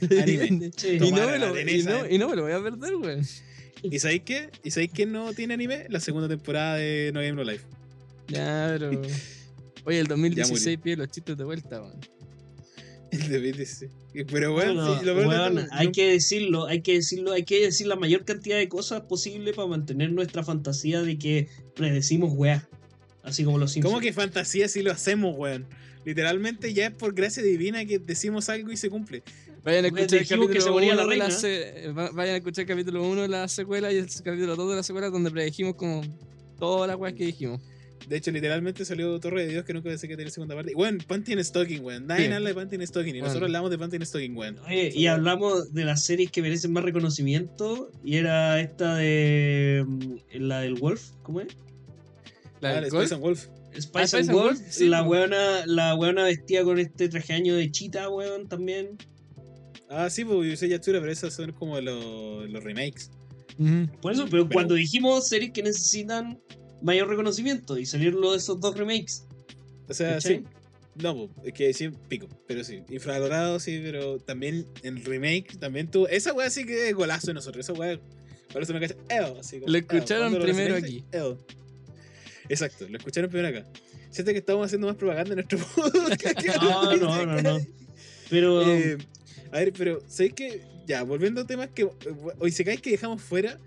Anime. 0.22 0.70
sí. 0.76 0.98
Y 1.00 1.10
no, 1.12 1.28
me 1.28 1.38
lo, 1.38 1.50
y, 1.50 1.64
Teresa, 1.64 1.90
no, 1.90 2.08
y 2.08 2.18
no 2.18 2.28
me 2.28 2.36
lo 2.36 2.42
voy 2.42 2.52
a 2.52 2.62
perder, 2.62 2.96
weón. 2.96 3.26
¿Y 3.82 3.98
sabéis 3.98 4.22
qué? 4.24 4.48
¿Y 4.64 4.70
sabéis 4.70 4.90
quién 4.94 5.12
no 5.12 5.32
tiene 5.34 5.54
anime? 5.54 5.86
La 5.90 6.00
segunda 6.00 6.28
temporada 6.28 6.76
de 6.76 7.10
No 7.12 7.20
Game 7.20 7.32
No 7.32 7.44
Life. 7.44 7.64
Ya, 8.28 8.76
pero. 8.78 9.02
Oye, 9.84 9.98
el 9.98 10.06
Ya 10.06 10.10
2016 10.14 10.78
pide 10.82 10.96
los 10.96 11.08
chistes 11.10 11.36
de 11.36 11.44
vuelta, 11.44 11.82
weón. 11.82 11.98
El 13.10 13.28
de 13.28 13.38
BTC. 13.52 14.26
Pero 14.30 14.52
bueno, 14.52 14.74
Bueno, 14.74 15.00
sí, 15.00 15.04
lo 15.04 15.14
peor 15.14 15.22
de 15.22 15.28
weón, 15.38 15.54
todo, 15.56 15.66
hay 15.72 15.86
no- 15.86 15.92
que 15.92 16.12
decirlo, 16.12 16.66
hay 16.66 16.80
que 16.82 16.94
decirlo, 16.94 17.32
hay 17.32 17.44
que 17.44 17.60
decir 17.64 17.86
la 17.86 17.96
mayor 17.96 18.24
cantidad 18.24 18.56
de 18.56 18.68
cosas 18.68 19.02
posible 19.02 19.52
para 19.52 19.68
mantener 19.68 20.12
nuestra 20.12 20.42
fantasía 20.44 21.02
de 21.02 21.18
que 21.18 21.48
predecimos 21.74 22.32
weá. 22.34 22.68
Así 23.22 23.44
como 23.44 23.58
los 23.58 23.72
Simpsons. 23.72 23.92
¿Cómo 23.92 24.00
que 24.02 24.12
fantasía 24.12 24.68
si 24.68 24.82
lo 24.82 24.92
hacemos, 24.92 25.36
weón? 25.36 25.66
Literalmente 26.04 26.72
ya 26.74 26.86
es 26.86 26.92
por 26.94 27.14
gracia 27.14 27.42
divina 27.42 27.84
que 27.84 27.98
decimos 27.98 28.48
algo 28.48 28.72
y 28.72 28.76
se 28.76 28.90
cumple. 28.90 29.22
Vayan 29.64 29.84
a 29.84 29.88
escuchar 29.88 30.18
el 30.20 30.26
capítulo 30.28 30.60
se 30.60 30.70
moría 30.70 30.92
1 30.94 30.96
la 30.96 31.02
de 31.02 31.16
la 31.18 31.24
reina. 31.26 31.30
se- 31.38 31.92
va- 31.92 32.10
Vayan 32.10 32.34
a 32.34 32.38
escuchar 32.38 32.62
el 32.62 32.68
capítulo 32.68 33.02
1 33.08 33.22
de 33.22 33.28
la 33.28 33.46
secuela 33.48 33.92
y 33.92 33.96
el 33.98 34.06
capítulo 34.24 34.56
2 34.56 34.70
de 34.70 34.76
la 34.76 34.82
secuela 34.82 35.10
donde 35.10 35.30
predijimos 35.30 35.76
como 35.76 36.02
todas 36.58 36.88
las 36.88 36.96
weas 36.96 37.14
que 37.14 37.26
dijimos. 37.26 37.60
De 38.08 38.16
hecho, 38.16 38.32
literalmente 38.32 38.84
salió 38.84 39.20
Torre 39.20 39.44
de 39.46 39.52
Dios 39.52 39.64
que 39.64 39.72
nunca 39.72 39.88
pensé 39.88 40.08
que 40.08 40.16
tenía 40.16 40.32
segunda 40.32 40.56
parte. 40.56 40.74
Weón, 40.74 40.98
Panty 41.06 41.34
en 41.34 41.44
Stocking, 41.44 41.84
weón. 41.84 42.08
Nadie 42.08 42.26
Sí. 42.26 42.32
habla 42.32 42.48
de 42.48 42.54
Panty 42.56 42.74
en 42.74 42.86
Stocking. 42.88 43.10
Y 43.14 43.18
Bueno. 43.20 43.26
nosotros 43.28 43.46
hablamos 43.46 43.70
de 43.70 43.78
Panty 43.78 43.96
en 43.96 44.06
Stocking, 44.06 44.36
weón. 44.36 44.58
Oye, 44.66 44.90
y 44.92 45.06
hablamos 45.06 45.72
de 45.72 45.84
las 45.84 46.02
series 46.04 46.32
que 46.32 46.42
merecen 46.42 46.72
más 46.72 46.82
reconocimiento. 46.82 47.92
Y 48.04 48.16
era 48.16 48.60
esta 48.60 48.96
de. 48.96 49.84
mm, 49.86 50.14
La 50.40 50.60
del 50.62 50.74
Wolf, 50.74 51.10
¿cómo 51.22 51.40
es? 51.42 51.46
La 52.60 52.70
Ah, 52.70 52.74
del 52.80 52.82
la. 52.82 52.88
Spice 52.88 53.14
and 53.14 53.22
Wolf. 53.22 53.46
Spice 53.80 53.98
and 53.98 54.08
Spice 54.08 54.16
and 54.18 54.30
Wolf. 54.32 54.58
Wolf, 54.58 54.70
sí, 54.70 54.88
la 54.88 55.02
weona, 55.02 55.66
la 55.66 55.94
weona 55.94 56.24
vestida 56.24 56.62
con 56.64 56.78
este 56.78 57.08
traje 57.08 57.32
año 57.32 57.54
de 57.56 57.70
chita, 57.70 58.08
weón, 58.08 58.48
también. 58.48 58.96
Ah, 59.88 60.08
sí, 60.10 60.24
pues 60.24 60.50
Yusei 60.50 60.70
Yatsura, 60.70 61.00
pero 61.00 61.12
esos 61.12 61.32
son 61.34 61.52
como 61.52 61.80
los, 61.80 62.48
los 62.50 62.64
remakes. 62.64 63.10
Por 64.00 64.12
eso, 64.12 64.24
pero, 64.30 64.44
Pero- 64.44 64.48
cuando 64.50 64.74
dijimos 64.74 65.28
series 65.28 65.52
que 65.52 65.62
necesitan 65.62 66.40
mayor 66.82 67.08
reconocimiento 67.08 67.78
y 67.78 67.86
salieron 67.86 68.20
los 68.20 68.32
de 68.32 68.38
esos 68.38 68.60
dos 68.60 68.76
remakes. 68.76 69.26
O 69.88 69.94
sea, 69.94 70.14
¿cachai? 70.14 70.38
sí. 70.38 70.44
No, 70.94 71.30
es 71.44 71.52
que 71.54 71.72
sí, 71.72 71.88
pico, 72.08 72.28
pero 72.46 72.62
sí. 72.64 72.82
Infravalorado, 72.90 73.58
sí, 73.60 73.80
pero 73.82 74.18
también 74.18 74.66
en 74.82 75.02
remake 75.04 75.56
también 75.58 75.90
tuvo. 75.90 76.06
Esa 76.08 76.34
weá 76.34 76.50
sí 76.50 76.66
que 76.66 76.88
es 76.90 76.94
golazo 76.94 77.28
de 77.28 77.34
nosotros. 77.34 77.64
Esa 77.66 77.72
weá. 77.78 77.98
Por 78.52 78.62
eso 78.62 78.74
me 78.74 78.80
cacha. 78.80 78.94
Eo, 79.08 79.38
así 79.40 79.58
como, 79.60 79.72
Lo 79.72 79.78
escucharon 79.78 80.38
primero 80.38 80.76
aquí. 80.76 81.02
eo. 81.12 81.38
Exacto, 82.52 82.86
lo 82.86 82.98
escucharon 82.98 83.30
primero 83.30 83.48
acá. 83.48 83.66
Siente 84.10 84.32
que 84.32 84.40
estamos 84.40 84.66
haciendo 84.66 84.86
más 84.86 84.96
propaganda 84.96 85.30
en 85.30 85.36
nuestro 85.36 85.58
podcast. 85.74 86.44
No, 86.60 86.96
no, 86.96 87.26
no, 87.26 87.40
no. 87.40 87.66
Pero 88.28 88.62
Eh, 88.68 88.98
a 89.50 89.58
ver, 89.58 89.72
pero 89.72 90.02
¿sabéis 90.06 90.34
que 90.34 90.62
Ya, 90.86 91.02
volviendo 91.02 91.40
a 91.40 91.46
temas 91.46 91.70
que 91.70 91.88
hoy 92.38 92.50
se 92.50 92.62
cae 92.62 92.76
que 92.76 92.90
dejamos 92.90 93.22
fuera, 93.22 93.58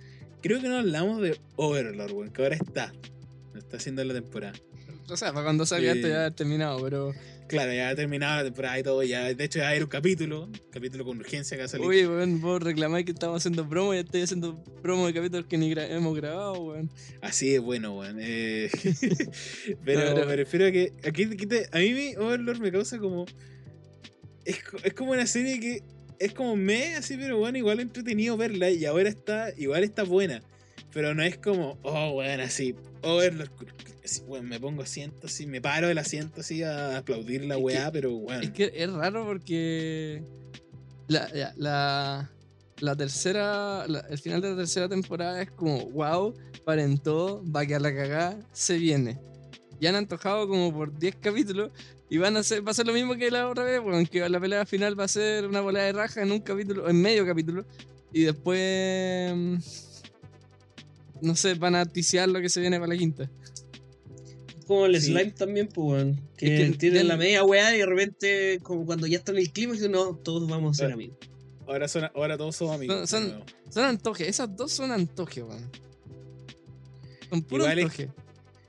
creo 0.43 0.61
que 0.61 0.67
no 0.67 0.77
hablamos 0.77 1.19
de 1.19 1.39
Overlord, 1.55 2.11
weón, 2.11 2.29
que 2.31 2.43
ahora 2.43 2.57
está. 2.57 2.93
Está 3.55 3.77
haciendo 3.77 4.03
la 4.03 4.13
temporada. 4.13 4.53
O 5.11 5.17
sea, 5.17 5.31
para 5.33 5.43
cuando 5.45 5.65
salga 5.65 5.91
Eh, 5.91 5.95
esto 5.95 6.07
ya 6.07 6.19
haber 6.21 6.33
terminado, 6.33 6.81
pero. 6.83 7.13
Claro, 7.47 7.71
ya 7.73 7.89
ha 7.89 7.95
terminado 7.95 8.37
la 8.37 8.43
temporada 8.43 8.79
y 8.79 8.81
todo, 8.81 9.03
ya, 9.03 9.31
de 9.31 9.43
hecho 9.43 9.59
ya 9.59 9.71
era 9.75 9.85
un 9.85 9.89
capítulo, 9.91 10.49
capítulo 10.71 11.05
con 11.05 11.19
urgencia 11.19 11.55
que 11.55 11.61
ha 11.61 11.67
salido. 11.67 11.87
Oye, 11.87 12.07
weón, 12.07 12.41
vos 12.41 12.59
reclamáis 12.63 13.05
que 13.05 13.11
estamos 13.11 13.37
haciendo 13.37 13.69
promo 13.69 13.93
y 13.93 13.97
estoy 13.99 14.23
haciendo 14.23 14.55
promo 14.81 15.05
de 15.05 15.13
capítulos 15.13 15.45
que 15.45 15.59
ni 15.59 15.71
gra- 15.71 15.87
hemos 15.91 16.15
grabado, 16.17 16.59
weón. 16.63 16.89
Así 17.21 17.53
es 17.53 17.61
bueno, 17.61 17.95
weón. 17.95 18.17
eh, 18.19 18.71
pero 19.85 20.01
Pero- 20.15 20.25
me 20.25 20.35
refiero 20.35 20.65
a 20.65 20.71
que 20.71 20.91
aquí, 21.03 21.25
aquí 21.25 21.45
te- 21.45 21.69
a 21.71 21.77
mí 21.77 22.15
Overlord 22.17 22.59
me 22.59 22.71
causa 22.71 22.97
como. 22.97 23.25
Es, 24.43 24.59
es 24.83 24.93
como 24.95 25.11
una 25.11 25.27
serie 25.27 25.59
que 25.59 25.83
es 26.17 26.33
como 26.33 26.55
me, 26.55 26.95
así, 26.95 27.15
pero 27.15 27.37
bueno, 27.37 27.57
igual 27.59 27.79
entretenido 27.79 28.37
verla 28.37 28.71
y 28.71 28.85
ahora 28.85 29.09
está, 29.09 29.49
igual 29.55 29.83
está 29.83 30.01
buena. 30.03 30.41
Pero 30.91 31.13
no 31.13 31.21
es 31.23 31.37
como, 31.37 31.77
oh, 31.83 32.11
weón, 32.13 32.39
así, 32.39 32.73
Overlord. 33.03 33.51
Me 34.43 34.59
pongo 34.59 34.83
asiento 34.83 35.27
así, 35.27 35.45
me 35.47 35.61
paro 35.61 35.87
del 35.87 35.97
asiento 35.97 36.41
así 36.41 36.61
a 36.63 36.97
aplaudir 36.97 37.43
la 37.45 37.55
Es 37.55 37.59
que- 37.59 37.63
weá, 37.65 37.91
pero 37.91 38.13
weón. 38.15 38.43
Es 38.43 38.51
que 38.51 38.71
es 38.75 38.91
raro 38.91 39.25
porque. 39.25 40.23
La, 41.07 41.29
la, 41.57 42.31
la 42.79 42.95
tercera. 42.95 43.85
el 44.09 44.17
final 44.17 44.41
de 44.41 44.49
la 44.51 44.55
tercera 44.57 44.89
temporada 44.89 45.41
es 45.41 45.51
como, 45.51 45.85
wow, 45.91 46.33
paren 46.65 46.97
todo, 46.97 47.43
va 47.51 47.61
a 47.61 47.65
quedar 47.65 47.81
la 47.81 47.93
cagada, 47.95 48.39
se 48.53 48.77
viene. 48.77 49.19
Ya 49.79 49.89
han 49.89 49.95
antojado 49.95 50.47
como 50.47 50.73
por 50.73 50.97
10 50.97 51.15
capítulos 51.17 51.71
y 52.09 52.17
van 52.17 52.37
a 52.37 52.39
hacer, 52.39 52.65
va 52.65 52.71
a 52.71 52.73
ser 52.73 52.87
lo 52.87 52.93
mismo 52.93 53.15
que 53.15 53.29
la 53.29 53.47
otra 53.49 53.63
vez, 53.65 53.79
weón, 53.83 54.05
que 54.07 54.27
la 54.27 54.39
pelea 54.39 54.65
final 54.65 54.99
va 54.99 55.03
a 55.03 55.07
ser 55.07 55.45
una 55.47 55.61
bola 55.61 55.81
de 55.83 55.91
raja 55.93 56.21
en 56.23 56.31
un 56.31 56.39
capítulo, 56.39 56.89
en 56.89 57.01
medio 57.01 57.25
capítulo, 57.25 57.65
y 58.13 58.23
después. 58.23 59.33
mm, 59.35 59.55
No 61.21 61.35
sé, 61.35 61.53
van 61.55 61.75
a 61.75 61.85
ticiar 61.85 62.29
lo 62.29 62.39
que 62.41 62.49
se 62.49 62.61
viene 62.61 62.77
para 62.79 62.93
la 62.93 62.97
quinta. 62.97 63.29
Como 64.65 64.85
el 64.85 64.99
Sí. 65.01 65.07
slime 65.11 65.31
también, 65.31 65.67
pues, 65.67 65.87
weón. 65.87 66.21
Que, 66.37 66.63
Es 66.65 66.71
que 66.71 66.77
tienen 66.77 66.99
den- 66.99 67.07
la 67.07 67.17
media 67.17 67.43
weá 67.43 67.73
y 67.75 67.79
de 67.79 67.85
repente, 67.85 68.59
como 68.63 68.85
cuando 68.85 69.07
ya 69.07 69.17
está 69.17 69.31
en 69.31 69.37
el 69.39 69.51
clima, 69.51 69.73
dicen, 69.73 69.91
no, 69.91 70.15
todos 70.15 70.47
vamos 70.49 70.77
a 70.79 70.83
ser 70.83 70.91
amigos. 70.93 71.17
Ahora, 71.67 71.87
son, 71.87 72.03
ahora 72.13 72.37
todos 72.37 72.55
somos 72.55 72.75
amigos. 72.75 72.95
No, 72.95 73.07
son-. 73.07 73.43
Son 73.69 73.83
antojes, 73.85 74.27
esas 74.27 74.55
dos 74.55 74.71
son 74.71 74.91
antojes, 74.91 75.43
weón. 75.43 75.69
Son 77.29 77.41
puro 77.43 77.63
Igual 77.63 77.79
es- 77.79 77.85
antojes. 77.85 78.09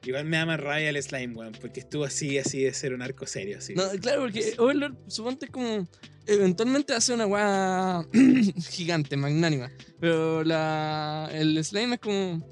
Igual 0.04 0.24
me 0.24 0.36
da 0.36 0.46
más 0.46 0.60
rabia 0.60 0.88
el 0.90 1.02
slime, 1.02 1.34
weón, 1.34 1.52
porque 1.60 1.80
estuvo 1.80 2.04
así, 2.04 2.38
así 2.38 2.62
de 2.62 2.72
ser 2.72 2.94
un 2.94 3.02
arco 3.02 3.26
serio, 3.26 3.58
así. 3.58 3.74
No, 3.74 3.88
claro, 4.00 4.22
porque 4.22 4.54
Overlord, 4.58 4.94
suponte 5.08 5.46
es 5.46 5.50
como. 5.52 5.88
Eventualmente 6.28 6.92
hace 6.92 7.12
una 7.12 7.26
weá 7.26 8.06
gigante, 8.70 9.16
magnánima. 9.16 9.70
Pero 10.00 10.42
la, 10.44 11.28
el 11.32 11.62
slime 11.64 11.94
es 11.96 12.00
como. 12.00 12.46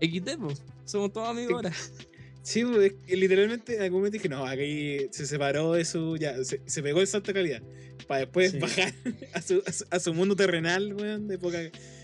XD, 0.00 0.36
po. 0.38 0.48
Somos 0.84 1.12
todos 1.12 1.28
amigos 1.28 1.52
ahora. 1.54 1.72
Sí, 2.46 2.60
es 2.80 2.92
que 3.04 3.16
literalmente 3.16 3.74
en 3.74 3.82
algún 3.82 3.98
momento 4.02 4.12
dije, 4.18 4.28
no, 4.28 4.46
aquí 4.46 4.98
se 5.10 5.26
separó 5.26 5.72
de 5.72 5.84
su. 5.84 6.16
Ya, 6.16 6.44
se, 6.44 6.60
se 6.64 6.80
pegó 6.80 7.00
el 7.00 7.08
salto 7.08 7.32
de 7.32 7.34
calidad. 7.34 7.60
Para 8.06 8.20
después 8.20 8.52
Sí. 8.52 8.58
bajar 8.60 8.94
a 9.34 9.42
su, 9.42 9.60
a, 9.66 9.72
su, 9.72 9.84
a 9.90 9.98
su 9.98 10.14
mundo 10.14 10.36
terrenal, 10.36 10.94
weón, 10.94 11.26
de 11.26 11.38
poca. 11.38 11.58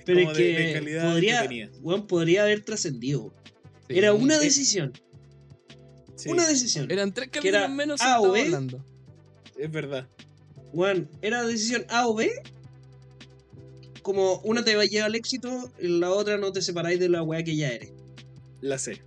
Pero 0.04 0.18
como 0.18 0.32
es 0.32 0.36
que 0.38 0.44
de 0.58 0.72
calidad 0.72 1.10
podría, 1.12 1.42
entretenida. 1.44 1.70
weón, 1.80 2.06
podría 2.08 2.42
haber 2.42 2.62
trascendido. 2.64 3.32
Sí. 3.88 3.98
Era 3.98 4.14
una 4.14 4.36
decisión. 4.40 4.92
Sí, 6.16 6.28
Una 6.28 6.48
decisión. 6.48 6.90
Eran 6.90 7.14
tres 7.14 7.28
que 7.28 7.38
capítulos 7.38 7.60
era 7.60 7.68
menos 7.68 8.00
A 8.00 8.20
o 8.20 8.32
B. 8.32 8.40
hablando. 8.42 8.84
es 9.56 9.70
verdad. 9.70 10.08
Weón, 10.72 11.08
era 11.22 11.44
decisión 11.44 11.84
A 11.88 12.08
o 12.08 12.16
B. 12.16 12.32
Como 14.02 14.40
una 14.40 14.64
te 14.64 14.74
va 14.74 14.82
a 14.82 14.86
llevar 14.86 15.06
al 15.06 15.14
éxito, 15.14 15.70
y 15.80 15.86
la 16.00 16.10
otra 16.10 16.36
no 16.36 16.50
te 16.50 16.62
separáis 16.62 16.98
de 16.98 17.08
la 17.08 17.22
weá 17.22 17.44
que 17.44 17.54
ya 17.54 17.68
eres. 17.70 17.92
La 18.60 18.76
sé. 18.78 19.02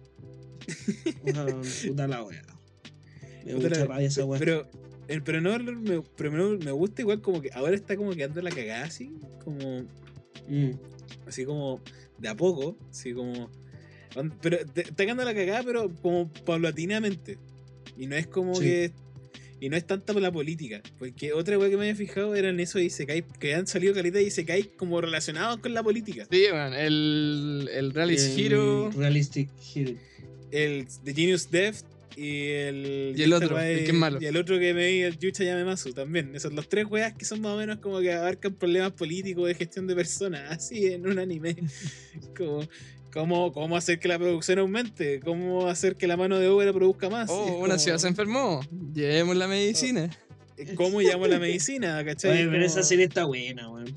Puta 1.87 2.07
la 2.07 2.23
weá. 2.23 2.41
Me 3.45 3.53
Puta 3.53 3.67
gusta 3.67 3.79
la- 3.79 3.85
rabia 3.85 4.07
esa 4.07 4.25
weá. 4.25 4.39
Pero, 4.39 4.67
el, 5.07 5.21
pero 5.23 5.41
no, 5.41 5.57
me, 5.59 6.01
pero 6.17 6.31
me, 6.31 6.57
me 6.65 6.71
gusta 6.71 7.01
igual 7.01 7.21
como 7.21 7.41
que 7.41 7.49
ahora 7.53 7.75
está 7.75 7.95
como 7.95 8.11
quedando 8.11 8.41
la 8.41 8.51
cagada 8.51 8.85
así, 8.85 9.11
como. 9.43 9.83
Mm. 10.47 10.71
así 11.27 11.45
como 11.45 11.81
de 12.19 12.27
a 12.29 12.35
poco, 12.35 12.77
así 12.89 13.13
como. 13.13 13.49
Pero 14.41 14.57
te- 14.73 14.81
está 14.81 15.03
quedando 15.03 15.23
la 15.25 15.33
cagada, 15.33 15.63
pero 15.63 15.93
como 16.01 16.31
paulatinamente. 16.45 17.37
Y 17.97 18.07
no 18.07 18.15
es 18.15 18.27
como 18.27 18.55
Sí. 18.55 18.61
que. 18.63 18.91
Y 19.61 19.69
no 19.69 19.77
es 19.77 19.87
tanta 19.87 20.11
por 20.11 20.21
la 20.21 20.31
política. 20.33 20.81
Porque 20.99 21.31
otra 21.31 21.57
weá 21.57 21.69
que 21.69 21.77
me 21.77 21.83
había 21.83 21.95
fijado 21.95 22.35
eran 22.35 22.59
esos 22.59 22.81
Isekai 22.81 23.23
que 23.39 23.55
han 23.55 23.67
salido 23.67 23.93
calitas 23.93 24.19
de 24.21 24.27
Isekai 24.27 24.63
como 24.75 24.99
relacionados 24.99 25.59
con 25.59 25.73
la 25.73 25.81
política. 25.81 26.27
Sí, 26.29 26.43
weón. 26.51 26.73
El, 26.73 27.69
el 27.73 27.97
El 27.97 28.09
Hero. 28.37 28.91
Realistic 28.91 29.49
Hero. 29.73 29.97
El 30.51 30.87
The 31.03 31.13
Genius 31.13 31.49
Death 31.51 31.77
y 32.17 32.47
el. 32.49 33.13
Y 33.17 33.23
el 33.23 33.33
otro, 33.33 33.59
el 33.59 33.79
que 33.79 33.85
es 33.87 33.93
malo. 33.93 34.19
Y 34.21 34.25
el 34.25 34.37
otro 34.37 34.57
que 34.59 34.73
me 34.73 34.87
vi, 34.87 35.01
el 35.01 35.17
Yucha 35.17 35.43
Yamemasu 35.43 35.93
también. 35.93 36.33
Esos 36.35 36.53
los 36.53 36.69
tres 36.69 36.85
weas 36.89 37.13
que 37.13 37.25
son 37.25 37.41
más 37.41 37.53
o 37.53 37.57
menos 37.57 37.79
como 37.79 37.99
que 37.99 38.13
abarcan 38.13 38.53
problemas 38.53 38.91
políticos 38.93 39.47
de 39.47 39.55
gestión 39.55 39.87
de 39.87 39.95
personas. 39.95 40.49
Así 40.51 40.85
en 40.87 41.07
un 41.07 41.19
anime. 41.19 41.55
como. 42.37 42.61
Cómo, 43.13 43.53
cómo 43.53 43.77
hacer 43.77 43.97
que 43.97 44.09
la 44.09 44.19
producción 44.19 44.59
aumente, 44.59 45.21
cómo 45.21 45.67
hacer 45.67 45.95
que 45.95 46.05
la 46.05 46.17
mano 46.17 46.37
de 46.37 46.49
obra 46.49 46.73
produzca 46.73 47.09
más. 47.09 47.29
Oh, 47.29 47.45
una 47.59 47.67
como, 47.69 47.79
ciudad 47.79 47.97
se 47.97 48.09
enfermó. 48.09 48.59
Llevemos 48.93 49.37
la 49.37 49.47
medicina. 49.47 50.09
¿Cómo 50.75 50.99
llamo 50.99 51.25
la 51.25 51.39
medicina? 51.39 52.03
¿Cachai? 52.03 52.31
Oye, 52.31 52.39
pero 52.41 52.51
Como- 52.55 52.65
esa 52.65 52.83
serie 52.83 53.05
está 53.05 53.23
buena, 53.23 53.69
weón. 53.71 53.95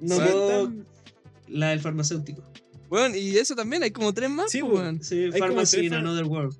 No 0.00 0.16
puedo- 0.16 0.64
tan- 0.64 0.86
La 1.46 1.68
del 1.70 1.78
farmacéutico. 1.78 2.42
Weón, 2.90 3.14
y 3.14 3.36
eso 3.36 3.54
también, 3.54 3.82
hay 3.82 3.92
como 3.92 4.12
tres 4.12 4.28
más, 4.28 4.50
Sí, 4.50 4.60
po, 4.60 4.66
weón. 4.66 4.80
weón. 4.80 5.04
Sí, 5.04 5.26
como 5.30 5.38
Pharmacy 5.38 5.76
tres 5.76 5.86
in 5.86 5.94
Another 5.94 6.24
World. 6.24 6.56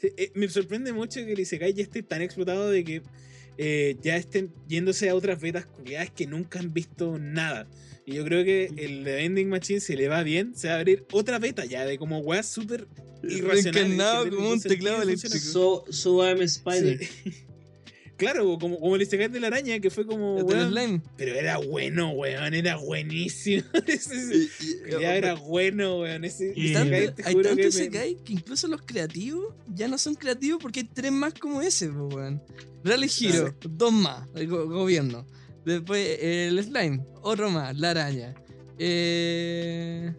Sí, 0.00 0.08
eh, 0.16 0.32
me 0.34 0.48
sorprende 0.48 0.92
mucho 0.92 1.24
que 1.24 1.32
el 1.32 1.40
Isekai 1.40 1.72
ya 1.74 1.82
esté 1.82 2.02
tan 2.02 2.22
explotado 2.22 2.70
de 2.70 2.84
que 2.84 3.02
eh, 3.58 3.96
ya 4.02 4.16
estén 4.16 4.52
yéndose 4.68 5.08
a 5.08 5.14
otras 5.14 5.40
betas 5.40 5.66
culiadas 5.66 6.10
que 6.10 6.26
nunca 6.26 6.58
han 6.58 6.72
visto 6.72 7.18
nada. 7.18 7.68
Y 8.04 8.14
yo 8.14 8.24
creo 8.24 8.44
que 8.44 8.70
el 8.76 9.04
de 9.04 9.14
Vending 9.16 9.48
Machine, 9.48 9.80
si 9.80 9.96
le 9.96 10.08
va 10.08 10.22
bien, 10.22 10.54
se 10.54 10.68
va 10.68 10.74
a 10.74 10.78
abrir 10.78 11.04
otra 11.12 11.38
beta 11.38 11.64
ya 11.64 11.84
de 11.84 11.98
como 11.98 12.20
weas 12.20 12.46
súper 12.46 12.86
irracionales. 13.22 13.64
Reencarnado 13.64 14.24
que 14.24 14.30
como 14.30 14.50
un 14.50 14.60
teclado 14.60 15.02
eléctrico. 15.02 15.38
So, 15.38 15.84
so 15.90 16.22
I'm 16.24 16.40
a 16.40 16.44
Spider. 16.44 16.98
Sí. 16.98 17.32
claro, 18.16 18.58
como, 18.58 18.78
como 18.80 18.96
el 18.96 19.02
Isekai 19.02 19.28
de 19.28 19.40
la 19.40 19.46
araña, 19.48 19.78
que 19.80 19.90
fue 19.90 20.06
como. 20.06 20.36
Weón, 20.36 20.70
slime. 20.70 21.02
pero 21.16 21.34
era 21.34 21.58
bueno, 21.58 22.10
weón, 22.12 22.54
era 22.54 22.76
buenísimo. 22.76 23.62
Ese- 23.86 24.36
Y- 24.36 24.66
y- 24.66 25.00
ya 25.00 25.14
era 25.16 25.34
bueno, 25.34 26.00
weón. 26.00 26.24
Ese 26.24 26.52
Y 26.56 26.70
Isekai, 26.72 27.14
te 27.14 27.22
hay 27.24 27.32
juro 27.34 27.48
tanto 27.48 27.56
que 27.56 27.62
me- 27.62 27.68
Isekai 27.68 28.16
que 28.24 28.32
incluso 28.32 28.68
los 28.68 28.82
creativos 28.82 29.54
ya 29.74 29.88
no 29.88 29.98
son 29.98 30.14
creativos 30.14 30.60
porque 30.62 30.80
hay 30.80 30.86
tres 30.92 31.12
más 31.12 31.34
como 31.34 31.60
ese, 31.62 31.88
weón. 31.90 32.42
Rally 32.84 33.10
Hero, 33.20 33.54
dos 33.68 33.92
más, 33.92 34.28
el 34.34 34.46
go- 34.48 34.66
gobierno. 34.68 35.26
Después 35.64 36.18
el 36.22 36.62
slime, 36.62 37.00
otro 37.22 37.50
más, 37.50 37.76
la 37.76 37.90
araña. 37.90 38.34
Eh, 38.78 40.12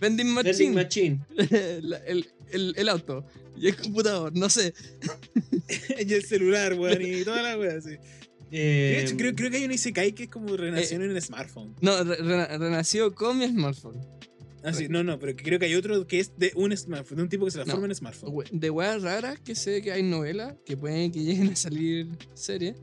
vending 0.00 0.28
machine, 0.28 0.52
Vending 0.52 0.74
Machine. 0.74 1.20
la- 1.82 1.96
el, 2.06 2.26
el- 2.50 2.74
el 2.76 2.88
auto 2.88 3.24
y 3.62 3.68
el 3.68 3.76
computador, 3.76 4.36
no 4.36 4.48
sé. 4.50 4.74
y 6.06 6.12
el 6.12 6.24
celular, 6.24 6.74
weón, 6.74 7.00
y 7.02 7.22
toda 7.24 7.42
la 7.42 7.56
wea, 7.58 7.80
sí. 7.80 7.90
De 8.50 8.98
Eh, 8.98 9.02
hecho, 9.04 9.16
creo, 9.16 9.34
creo 9.34 9.50
que 9.50 9.56
hay 9.56 9.64
un 9.64 9.72
Isekai 9.72 10.12
que 10.12 10.24
es 10.24 10.28
como 10.28 10.54
renación 10.54 11.00
en 11.02 11.10
el 11.12 11.22
smartphone. 11.22 11.74
No, 11.80 12.04
re- 12.04 12.16
re- 12.16 12.58
renació 12.58 13.14
con 13.14 13.38
mi 13.38 13.46
smartphone. 13.48 13.98
Ah, 14.62 14.74
sí, 14.74 14.88
no, 14.90 15.02
no, 15.02 15.18
pero 15.18 15.34
creo 15.34 15.58
que 15.58 15.64
hay 15.64 15.74
otro 15.74 16.06
que 16.06 16.20
es 16.20 16.32
de 16.36 16.52
un 16.54 16.76
smartphone, 16.76 17.16
de 17.16 17.22
un 17.22 17.28
tipo 17.30 17.46
que 17.46 17.50
se 17.50 17.58
No. 17.58 17.64
transforma 17.64 17.86
en 17.88 17.94
smartphone. 17.94 18.44
De 18.52 18.68
weas 18.70 19.00
raras 19.02 19.40
que 19.40 19.54
sé 19.54 19.80
que 19.80 19.90
hay 19.90 20.02
novelas 20.02 20.54
que 20.66 20.76
pueden 20.76 21.10
que 21.10 21.20
lleguen 21.20 21.48
a 21.48 21.56
salir 21.56 22.08
series. 22.34 22.76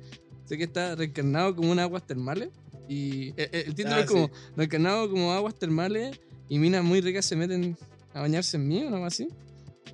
Sé 0.45 0.57
que 0.57 0.63
está 0.63 0.95
reencarnado 0.95 1.55
como 1.55 1.71
unas 1.71 1.83
aguas 1.83 2.05
termales. 2.07 2.49
Y 2.89 3.29
el, 3.39 3.49
el 3.51 3.75
título 3.75 3.95
Ah, 3.97 3.99
es 4.01 4.05
como 4.07 4.31
reencarnado 4.57 5.07
como 5.09 5.31
aguas 5.33 5.53
termales 5.59 6.19
y 6.49 6.57
minas 6.57 6.83
muy 6.83 6.99
ricas 6.99 7.25
se 7.27 7.35
meten 7.35 7.77
a 8.13 8.21
bañarse 8.21 8.57
en 8.57 8.67
mí 8.67 8.83
o 8.83 8.87
algo 8.87 9.05
así. 9.05 9.27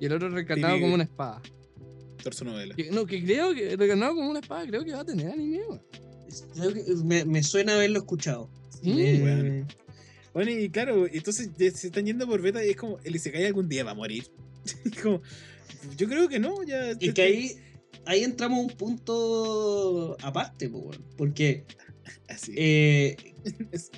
Y 0.00 0.06
el 0.06 0.12
otro 0.12 0.28
reencarnado 0.30 0.74
Típico. 0.74 0.84
como 0.86 0.94
una 0.94 1.04
espada. 1.04 1.42
Torso 2.22 2.44
novela. 2.44 2.74
Que- 2.74 2.90
no, 2.90 3.06
que 3.06 3.22
creo 3.24 3.54
que 3.54 3.76
reencarnado 3.76 4.14
como 4.14 4.30
una 4.30 4.40
espada 4.40 4.66
creo 4.66 4.84
que 4.84 4.92
va 4.92 5.00
a 5.00 5.04
tener 5.04 5.30
anime. 5.30 5.58
weón. 5.66 5.82
Creo 6.54 6.72
que 6.74 6.82
me, 7.04 7.24
me 7.24 7.42
suena 7.42 7.74
haberlo 7.74 7.98
escuchado. 8.00 8.50
Sí, 8.82 8.92
Eh. 8.96 9.64
Bueno, 10.34 10.50
y 10.50 10.68
claro, 10.68 11.06
entonces 11.06 11.48
se 11.56 11.86
están 11.86 12.04
yendo 12.04 12.26
por 12.26 12.42
beta 12.42 12.62
y 12.62 12.68
es 12.70 12.76
como, 12.76 12.98
el 13.04 13.16
Isekai 13.16 13.46
algún 13.46 13.68
día 13.70 13.84
va 13.84 13.92
a 13.92 13.94
morir. 13.94 14.26
como, 15.02 15.22
yo 15.96 16.08
creo 16.08 16.28
que 16.28 16.38
no, 16.38 16.62
ya. 16.62 16.92
Y 17.00 17.12
que 17.14 17.22
ahí, 17.22 17.52
ahí 18.04 18.22
entramos 18.22 18.58
a 18.58 18.62
un 18.62 18.68
punto 18.76 20.16
aparte, 20.22 20.66
weón, 20.66 21.02
porque 21.16 21.64
Así. 22.28 22.52
eh, 22.56 23.16
Es- 23.72 23.90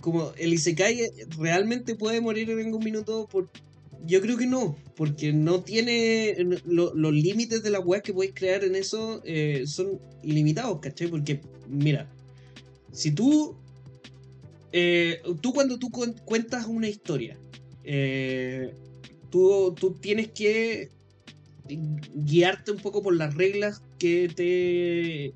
como 0.00 0.32
el 0.36 0.52
Isekai 0.52 1.00
realmente 1.38 1.94
puede 1.94 2.20
morir 2.20 2.50
en 2.50 2.58
algún 2.66 2.84
minuto, 2.84 3.26
por... 3.30 3.50
yo 4.06 4.20
creo 4.20 4.36
que 4.36 4.46
no, 4.46 4.76
porque 4.96 5.32
no 5.32 5.62
tiene 5.62 6.34
lo- 6.66 6.94
los 6.94 7.12
límites 7.12 7.62
de 7.62 7.70
la 7.70 7.80
web 7.80 8.02
que 8.02 8.12
podéis 8.12 8.32
crear 8.34 8.64
en 8.64 8.74
eso 8.74 9.20
eh, 9.24 9.64
son 9.66 10.00
ilimitados, 10.22 10.78
¿cachai? 10.80 11.08
Porque, 11.08 11.40
mira, 11.68 12.10
si 12.92 13.10
tú, 13.12 13.56
eh, 14.72 15.20
tú 15.40 15.52
cuando 15.52 15.78
tú 15.78 15.88
cuen- 15.90 16.20
cuentas 16.24 16.66
una 16.66 16.88
historia, 16.88 17.38
eh, 17.84 18.74
tú, 19.30 19.74
tú 19.78 19.94
tienes 19.94 20.28
que 20.28 20.90
guiarte 22.14 22.70
un 22.72 22.78
poco 22.78 23.02
por 23.02 23.14
las 23.14 23.34
reglas 23.34 23.82
que 23.98 24.28
te 24.34 25.34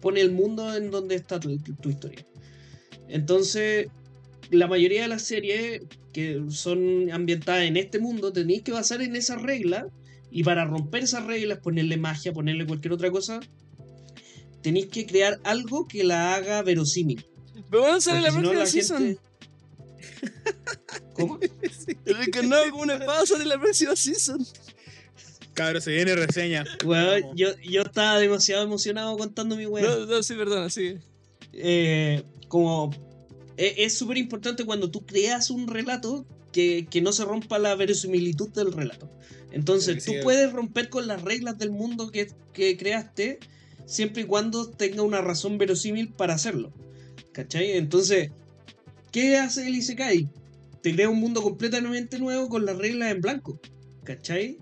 pone 0.00 0.20
el 0.20 0.32
mundo 0.32 0.74
en 0.76 0.90
donde 0.90 1.14
está 1.16 1.40
tu 1.40 1.50
historia. 1.88 2.24
Entonces, 3.08 3.88
la 4.52 4.66
mayoría 4.68 5.02
de 5.02 5.08
las 5.08 5.22
series 5.22 5.82
que 6.12 6.42
son 6.50 7.10
ambientadas 7.10 7.64
en 7.64 7.76
este 7.76 7.98
mundo 7.98 8.32
tenéis 8.32 8.62
que 8.62 8.72
basar 8.72 9.02
en 9.02 9.16
esas 9.16 9.40
reglas 9.42 9.86
y 10.30 10.44
para 10.44 10.64
romper 10.64 11.02
esas 11.04 11.26
reglas, 11.26 11.58
ponerle 11.58 11.96
magia, 11.96 12.32
ponerle 12.32 12.66
cualquier 12.66 12.92
otra 12.92 13.10
cosa, 13.10 13.40
tenéis 14.62 14.86
que 14.86 15.06
crear 15.06 15.40
algo 15.44 15.86
que 15.88 16.04
la 16.04 16.34
haga 16.34 16.62
verosímil. 16.62 17.24
Pero 17.70 17.82
bueno, 17.82 18.00
sale 18.00 18.20
Porque 18.20 18.30
la 18.30 18.30
si 18.30 18.36
no, 18.36 18.42
próxima 18.42 18.60
la 18.60 18.66
season. 18.66 18.98
gente- 18.98 19.20
¿Cómo? 21.14 21.38
El 22.04 22.22
encarnado 22.22 22.70
con 22.70 22.80
una 22.82 22.94
espada 22.94 23.26
sale 23.26 23.44
la 23.44 23.58
próxima 23.60 23.94
season. 23.96 24.46
Cabros, 25.54 25.84
se 25.84 25.92
viene 25.92 26.14
reseña. 26.14 26.64
Weón, 26.84 27.20
Vamos. 27.22 27.36
yo, 27.36 27.48
yo 27.62 27.82
estaba 27.82 28.18
demasiado 28.18 28.64
emocionado 28.64 29.16
contando 29.18 29.54
mi 29.56 29.66
weá. 29.66 29.84
No, 29.84 30.06
no, 30.06 30.22
sí, 30.22 30.34
perdona, 30.34 30.70
sigue. 30.70 31.00
eh, 31.52 32.22
como 32.48 32.90
es 33.64 33.94
súper 33.94 34.18
importante 34.18 34.64
cuando 34.64 34.90
tú 34.90 35.04
creas 35.06 35.50
un 35.50 35.68
relato 35.68 36.26
que, 36.52 36.86
que 36.90 37.00
no 37.00 37.12
se 37.12 37.24
rompa 37.24 37.58
la 37.58 37.74
verosimilitud 37.74 38.48
del 38.50 38.72
relato. 38.72 39.10
Entonces, 39.52 40.04
tú 40.04 40.12
puedes 40.22 40.52
romper 40.52 40.88
con 40.88 41.06
las 41.06 41.22
reglas 41.22 41.58
del 41.58 41.70
mundo 41.70 42.10
que, 42.10 42.28
que 42.52 42.76
creaste 42.76 43.38
siempre 43.86 44.22
y 44.22 44.26
cuando 44.26 44.68
tenga 44.70 45.02
una 45.02 45.20
razón 45.20 45.58
verosímil 45.58 46.08
para 46.08 46.34
hacerlo. 46.34 46.72
¿Cachai? 47.32 47.72
Entonces, 47.72 48.30
¿qué 49.10 49.36
hace 49.36 49.66
el 49.66 49.74
Isekai? 49.74 50.28
Te 50.82 50.94
crea 50.94 51.08
un 51.08 51.20
mundo 51.20 51.42
completamente 51.42 52.18
nuevo 52.18 52.48
con 52.48 52.64
las 52.66 52.76
reglas 52.76 53.12
en 53.12 53.20
blanco. 53.20 53.60
¿Cachai? 54.04 54.58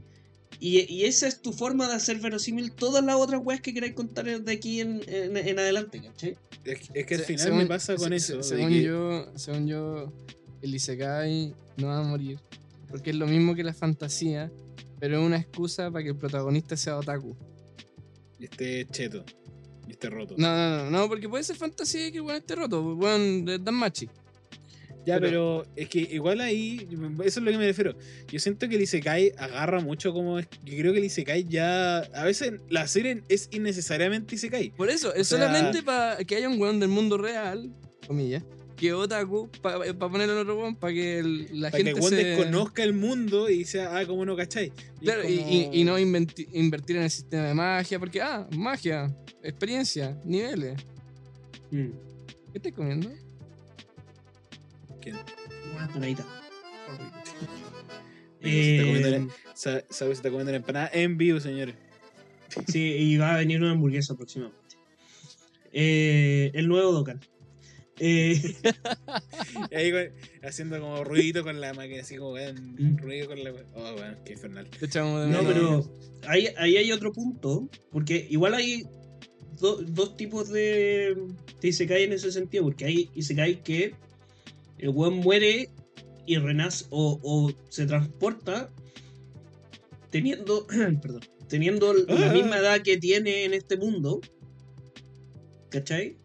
Y, 0.63 0.81
y 0.93 1.07
esa 1.07 1.27
es 1.27 1.41
tu 1.41 1.53
forma 1.55 1.89
de 1.89 1.95
hacer 1.95 2.19
verosímil 2.19 2.71
todas 2.73 3.03
las 3.03 3.17
otras 3.17 3.41
weas 3.43 3.61
que 3.63 3.73
queráis 3.73 3.95
contar 3.95 4.27
de 4.27 4.53
aquí 4.53 4.81
en, 4.81 5.01
en- 5.09 5.37
en 5.37 5.59
adelante, 5.59 6.03
¿cachai? 6.03 6.37
Es, 6.65 6.81
es 6.93 7.07
que 7.07 7.15
al 7.15 7.21
Se- 7.21 7.27
final 7.27 7.45
según- 7.47 7.59
me 7.61 7.67
pasa 7.67 7.97
con 7.97 8.11
se- 8.11 8.17
eso. 8.17 8.43
se- 8.43 8.57
según, 8.57 8.69
que- 8.69 8.83
yo, 8.83 9.33
según 9.37 9.67
yo, 9.67 10.13
el 10.61 10.75
Isekai 10.75 11.55
no 11.79 11.87
va 11.87 11.99
a 12.01 12.03
morir. 12.03 12.39
Porque 12.91 13.11
es 13.11 13.17
lo 13.17 13.27
mismo 13.27 13.55
que 13.55 13.65
la 13.65 13.73
fantasía, 13.73 14.53
pero 14.99 15.19
es 15.21 15.27
una 15.27 15.39
excusa 15.39 15.91
para 15.91 16.03
que 16.05 16.11
el 16.11 16.17
protagonista 16.17 16.77
sea 16.77 16.99
otaku. 16.99 17.35
y 18.39 18.45
esté 18.45 18.87
cheto. 18.91 19.25
Y 19.89 19.93
esté 19.93 20.09
roto. 20.11 20.35
No, 20.39 20.49
no, 20.57 20.85
no, 20.85 20.91
no, 20.91 21.09
porque 21.09 21.29
puede 21.29 21.43
ser 21.45 21.57
fantasía 21.57 22.07
y 22.09 22.13
que 22.13 22.19
el 22.19 22.31
esté 22.31 22.55
roto. 22.55 22.83
Weón, 22.95 23.47
eh, 23.49 23.59
dan 23.61 23.75
machi. 23.75 24.09
Ya, 25.07 25.19
Pero- 25.19 25.65
pero, 25.65 25.67
es 25.77 25.89
que 25.89 26.01
igual 26.01 26.41
ahí, 26.43 26.87
eso 27.25 27.41
es 27.41 27.45
lo 27.45 27.51
que 27.51 27.57
me 27.59 27.67
refiero. 27.67 27.97
Yo 28.31 28.39
siento 28.39 28.69
que 28.69 28.77
el 28.77 28.83
Isekai 28.83 29.33
agarra 29.39 29.81
mucho 29.81 30.13
como. 30.13 30.39
es- 30.39 30.47
Yo 30.65 30.77
creo 30.77 30.93
que 30.93 30.99
el 30.99 31.05
Isekai 31.07 31.45
ya. 31.45 31.99
A 32.01 32.25
veces 32.25 32.61
la 32.69 32.87
serie 32.87 33.23
es 33.29 33.49
innecesariamente 33.51 34.35
Isekai. 34.35 34.71
Por 34.73 34.91
eso, 34.91 35.15
es 35.15 35.27
sea- 35.29 35.39
solamente 35.39 35.83
para 35.83 36.19
que 36.25 36.37
haya 36.37 36.49
un 36.51 36.61
weón 36.61 36.81
del 36.81 36.91
mundo 36.91 37.17
real, 37.17 37.73
comillas, 38.07 38.43
que 38.77 38.93
otaku, 38.93 39.49
para 39.63 39.79
ponerlo 39.99 40.35
en 40.35 40.41
otro 40.41 40.59
weón, 40.59 40.77
para 40.77 40.93
que 40.93 41.19
el- 41.19 41.61
la 41.61 41.71
Para 41.71 41.79
que 41.83 41.85
gente 41.85 41.91
el 41.91 41.95
weón 42.05 42.11
se... 42.11 42.25
desconozca 42.25 42.83
el 42.83 42.93
mundo 42.93 43.49
y 43.49 43.65
sea, 43.65 43.97
ah, 43.97 44.07
como 44.07 44.27
no 44.27 44.37
cachai. 44.37 44.71
Y 45.01 45.05
Claro, 45.07 45.27
y, 45.27 45.39
como- 45.39 45.51
y- 45.51 45.69
y 45.81 45.85
no 45.85 45.99
invertir 45.99 46.97
en 46.97 47.03
el 47.05 47.11
sistema 47.11 47.45
de 47.45 47.55
magia, 47.55 47.99
porque, 47.99 48.21
ah, 48.21 48.47
magia, 48.55 49.15
experiencia, 49.43 50.19
niveles. 50.27 50.79
Mm. 51.71 51.87
¿Qué 52.53 52.59
estás 52.59 52.73
comiendo? 52.73 53.11
¿Quién? 55.01 55.17
Una 55.75 55.89
tonadita. 55.93 56.25
Se 58.43 58.71
está 58.77 58.85
comiendo 58.87 59.09
Eh, 59.09 59.29
Sabe, 59.55 59.85
se 59.91 60.11
está 60.13 60.31
comiendo 60.31 60.51
la 60.53 60.57
empanada 60.59 60.91
en 60.95 61.19
vivo, 61.19 61.41
señores. 61.41 61.75
sí, 62.69 62.81
y 62.81 63.17
va 63.19 63.35
a 63.35 63.39
venir 63.39 63.61
una 63.61 63.73
hamburguesa 63.73 64.17
próximamente. 64.17 64.59
Eh, 65.73 66.51
el 66.55 66.67
nuevo 66.69 66.91
Dokkan. 66.93 67.21
Eh, 67.99 68.41
ahí 69.77 69.93
con- 69.93 70.09
haciendo 70.49 70.81
como 70.81 71.05
ruidito 71.05 71.43
con 71.45 71.61
la 71.61 71.75
máquina, 71.75 72.01
así 72.01 72.17
como 72.17 72.33
Mm. 72.35 72.97
ruido 72.97 73.27
con 73.29 73.45
la. 73.45 73.51
Oh, 73.75 73.93
bueno, 73.93 74.17
qué 74.25 74.33
infernal. 74.33 74.67
No, 75.29 75.43
pero 75.47 75.93
ahí, 76.27 76.49
ahí 76.57 76.79
hay 76.79 76.93
otro 76.93 77.13
punto, 77.13 77.69
porque 77.93 78.27
igual 78.31 78.55
hay 78.55 78.85
do- 79.61 79.83
dos 79.83 80.17
tipos 80.17 80.49
de, 80.49 81.15
de 81.61 81.69
Isekai 81.69 82.05
en 82.05 82.15
ese 82.15 82.33
sentido, 82.33 82.65
porque 82.65 82.87
hay 82.87 83.11
Isekai 83.15 83.63
que 83.63 83.95
el 84.81 84.91
weón 84.91 85.17
muere 85.19 85.71
y 86.27 86.37
renace 86.37 86.87
o, 86.91 87.19
o 87.23 87.53
se 87.69 87.87
transporta 87.87 88.71
teniendo, 90.11 90.67
perdón, 91.03 91.23
teniendo 91.49 91.93
la 91.95 92.31
Ah. 92.31 92.33
misma 92.33 92.59
edad 92.59 92.83
que 92.83 92.97
tiene 92.97 93.45
en 93.45 93.55
este 93.55 93.77
mundo. 93.77 94.21
¿Cachai? 95.71 96.17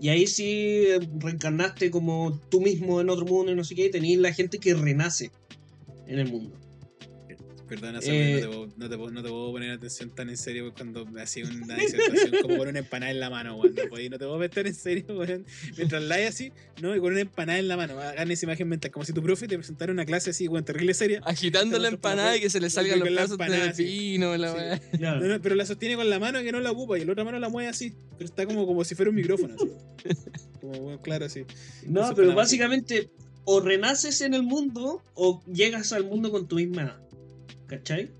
Y 0.00 0.08
ahí 0.08 0.26
sí 0.26 0.84
reencarnaste 1.20 1.90
como 1.90 2.38
tú 2.50 2.60
mismo 2.60 3.00
en 3.00 3.08
otro 3.08 3.24
mundo 3.24 3.52
y 3.52 3.54
no 3.54 3.64
sé 3.64 3.74
qué, 3.74 3.86
y 3.86 3.90
tenéis 3.90 4.18
la 4.18 4.32
gente 4.32 4.58
que 4.58 4.74
renace 4.74 5.30
en 6.06 6.18
el 6.18 6.30
mundo. 6.30 6.58
Perdona, 7.74 7.98
Eh, 8.04 8.40
no, 8.40 8.40
te 8.40 8.46
puedo, 8.46 8.66
no, 8.76 8.88
te 8.88 8.96
puedo, 8.96 9.10
no 9.10 9.22
te 9.22 9.28
puedo 9.28 9.52
poner 9.52 9.70
atención 9.72 10.10
tan 10.10 10.28
en 10.28 10.36
serio 10.36 10.72
cuando 10.74 11.04
me 11.06 11.22
hacía 11.22 11.44
una 11.44 11.74
disertación 11.74 12.42
como 12.42 12.56
con 12.56 12.68
una 12.68 12.78
empanada 12.78 13.10
en 13.10 13.20
la 13.20 13.30
mano, 13.30 13.56
weón. 13.56 13.74
No, 13.74 14.18
te 14.18 14.24
puedo 14.24 14.38
meter 14.38 14.66
en 14.66 14.74
serio, 14.74 15.04
weón. 15.08 15.44
Mientras 15.76 16.02
la 16.02 16.14
así, 16.28 16.52
no, 16.80 16.94
y 16.94 17.00
con 17.00 17.12
una 17.12 17.22
empanada 17.22 17.58
en 17.58 17.68
la 17.68 17.76
mano. 17.76 17.98
Hagan 17.98 18.30
esa 18.30 18.46
imagen 18.46 18.68
mental, 18.68 18.90
como 18.90 19.04
si 19.04 19.12
tu 19.12 19.22
profe 19.22 19.48
te 19.48 19.56
presentara 19.56 19.92
una 19.92 20.04
clase 20.04 20.30
así, 20.30 20.46
weón, 20.46 20.64
terrible 20.64 20.94
seria. 20.94 21.20
Agitando 21.24 21.78
la 21.78 21.88
empanada 21.88 22.36
y 22.36 22.40
que 22.40 22.50
se 22.50 22.60
le 22.60 22.70
salgan 22.70 23.00
los 23.00 23.10
la 23.10 23.16
pedazos 23.16 23.38
de 23.38 23.44
empanada, 23.44 23.74
sí. 23.74 23.84
pino, 23.84 24.36
la 24.36 24.54
Sí. 24.54 25.00
No, 25.00 25.20
no, 25.20 25.42
pero 25.42 25.56
la 25.56 25.66
sostiene 25.66 25.96
con 25.96 26.08
la 26.08 26.18
mano 26.18 26.40
que 26.42 26.52
no 26.52 26.60
la 26.60 26.70
ocupa 26.70 26.98
y 26.98 27.04
la 27.04 27.12
otra 27.12 27.24
mano 27.24 27.38
la 27.38 27.48
mueve 27.48 27.68
así. 27.68 27.92
Pero 28.16 28.26
está 28.26 28.46
como, 28.46 28.66
como 28.66 28.84
si 28.84 28.94
fuera 28.94 29.10
un 29.10 29.16
micrófono, 29.16 29.54
así. 29.54 30.14
Como, 30.60 30.72
weón, 30.78 30.98
claro, 30.98 31.26
así. 31.26 31.44
No, 31.86 32.04
Eso 32.04 32.14
pero 32.14 32.34
básicamente 32.34 33.10
o 33.44 33.60
renaces 33.60 34.20
en 34.20 34.34
el 34.34 34.42
mundo 34.42 35.02
o 35.14 35.42
llegas 35.46 35.92
al 35.92 36.04
mundo 36.04 36.30
con 36.30 36.48
tu 36.48 36.56
misma 36.56 36.82
edad. 36.82 37.03
¿Cachai? 37.66 38.10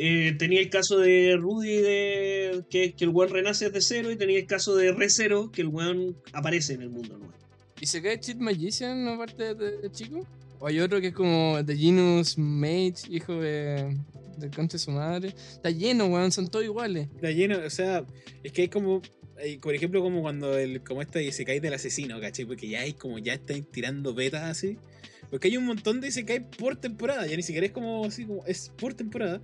Eh, 0.00 0.36
tenía 0.38 0.60
el 0.60 0.70
caso 0.70 0.98
de 0.98 1.36
Rudy 1.36 1.76
de 1.78 2.64
que, 2.70 2.94
que 2.94 3.04
el 3.04 3.10
weón 3.10 3.30
renace 3.32 3.66
desde 3.66 3.80
cero 3.80 4.12
y 4.12 4.16
tenía 4.16 4.38
el 4.38 4.46
caso 4.46 4.76
de 4.76 4.92
Re 4.92 5.10
Zero 5.10 5.50
que 5.50 5.62
el 5.62 5.68
weón 5.68 6.16
aparece 6.32 6.74
en 6.74 6.82
el 6.82 6.90
mundo 6.90 7.18
nuevo. 7.18 7.34
¿Y 7.80 7.86
se 7.86 8.00
cae 8.00 8.20
Cheat 8.20 8.38
Magician 8.38 9.08
aparte 9.08 9.54
de, 9.54 9.78
de 9.78 9.90
chico? 9.90 10.24
¿O 10.60 10.66
hay 10.66 10.80
otro 10.80 11.00
que 11.00 11.08
es 11.08 11.14
como 11.14 11.58
The 11.64 11.76
Genus 11.76 12.36
Mage, 12.36 13.08
hijo 13.08 13.40
de, 13.40 13.96
del 14.38 14.50
concha 14.50 14.74
de 14.74 14.78
su 14.78 14.90
madre? 14.90 15.28
Está 15.28 15.70
lleno, 15.70 16.06
weón, 16.06 16.32
son 16.32 16.48
todos 16.48 16.64
iguales. 16.64 17.08
Está 17.14 17.30
lleno, 17.30 17.58
o 17.64 17.70
sea, 17.70 18.04
es 18.42 18.52
que 18.52 18.62
hay 18.62 18.68
como. 18.68 19.02
hay, 19.36 19.58
por 19.58 19.74
ejemplo, 19.74 20.02
como 20.02 20.20
cuando 20.20 20.56
el, 20.58 20.82
como 20.82 21.02
esta 21.02 21.22
Isekai 21.22 21.60
del 21.60 21.74
asesino, 21.74 22.20
¿cachai? 22.20 22.44
Porque 22.44 22.68
ya 22.68 22.80
hay 22.80 22.92
como 22.92 23.18
ya 23.18 23.34
están 23.34 23.62
tirando 23.64 24.14
betas 24.14 24.44
así. 24.44 24.78
Porque 25.30 25.48
hay 25.48 25.56
un 25.56 25.66
montón 25.66 26.00
de 26.00 26.08
Isekai 26.08 26.50
por 26.50 26.76
temporada, 26.76 27.26
ya 27.26 27.36
ni 27.36 27.42
siquiera 27.42 27.66
es 27.66 27.72
como 27.72 28.04
así 28.06 28.24
como 28.24 28.44
es 28.46 28.70
por 28.78 28.94
temporada. 28.94 29.40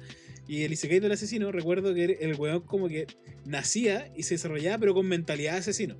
Y 0.48 0.62
el 0.62 0.72
Isekai 0.72 1.00
del 1.00 1.12
asesino, 1.12 1.50
recuerdo 1.52 1.94
que 1.94 2.04
el 2.20 2.34
weón 2.36 2.60
como 2.62 2.88
que 2.88 3.06
nacía 3.44 4.12
y 4.16 4.22
se 4.24 4.34
desarrollaba, 4.34 4.78
pero 4.78 4.94
con 4.94 5.06
mentalidad 5.06 5.52
de 5.54 5.58
asesino. 5.58 5.96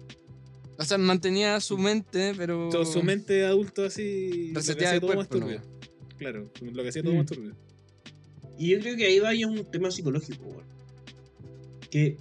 O 0.78 0.84
sea, 0.84 0.98
mantenía 0.98 1.60
su 1.60 1.78
mente, 1.78 2.32
pero. 2.36 2.68
Todo 2.70 2.84
su 2.84 3.02
mente 3.02 3.32
de 3.34 3.44
adulto 3.46 3.84
así. 3.84 4.48
lo 4.48 4.54
que 4.54 4.58
Reseteaba 4.60 5.00
todo 5.00 5.14
más 5.14 5.28
turbio. 5.28 5.58
¿no? 5.60 6.16
Claro, 6.18 6.50
lo 6.60 6.82
que 6.82 6.88
hacía 6.88 7.02
todo 7.02 7.14
Mm. 7.14 7.16
más 7.18 7.26
turbio. 7.26 7.54
Y 8.58 8.68
yo 8.70 8.80
creo 8.80 8.96
que 8.96 9.06
ahí 9.06 9.18
va 9.18 9.34
ya 9.34 9.46
un 9.46 9.64
tema 9.70 9.90
psicológico, 9.90 10.44
weón. 10.46 10.64
Que, 11.90 12.16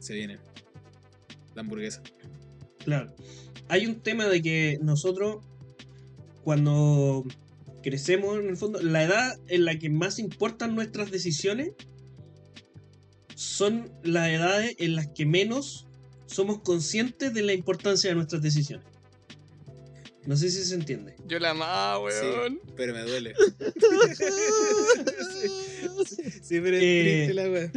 Se 0.00 0.14
viene. 0.14 0.38
La 1.54 1.62
hamburguesa. 1.62 2.02
claro, 2.84 3.12
hay 3.68 3.86
un 3.86 3.96
tema 4.00 4.26
de 4.28 4.40
que 4.42 4.78
nosotros, 4.80 5.44
cuando 6.48 7.26
crecemos, 7.82 8.38
en 8.38 8.48
el 8.48 8.56
fondo, 8.56 8.80
la 8.80 9.02
edad 9.04 9.38
en 9.48 9.66
la 9.66 9.78
que 9.78 9.90
más 9.90 10.18
importan 10.18 10.74
nuestras 10.74 11.10
decisiones 11.10 11.72
son 13.34 13.92
las 14.02 14.30
edades 14.30 14.74
en 14.78 14.96
las 14.96 15.08
que 15.08 15.26
menos 15.26 15.86
somos 16.24 16.60
conscientes 16.60 17.34
de 17.34 17.42
la 17.42 17.52
importancia 17.52 18.08
de 18.08 18.16
nuestras 18.16 18.40
decisiones. 18.40 18.86
No 20.24 20.38
sé 20.38 20.50
si 20.50 20.64
se 20.64 20.74
entiende. 20.74 21.16
Yo 21.26 21.38
la 21.38 21.50
amaba, 21.50 21.98
weón. 21.98 22.54
Sí, 22.64 22.72
pero 22.78 22.94
me 22.94 23.02
duele. 23.02 23.34
sí, 26.42 26.60
pero 26.62 26.78
es 26.78 26.82
Eh, 26.82 27.24
triste 27.26 27.34
la 27.34 27.50
wea. 27.50 27.70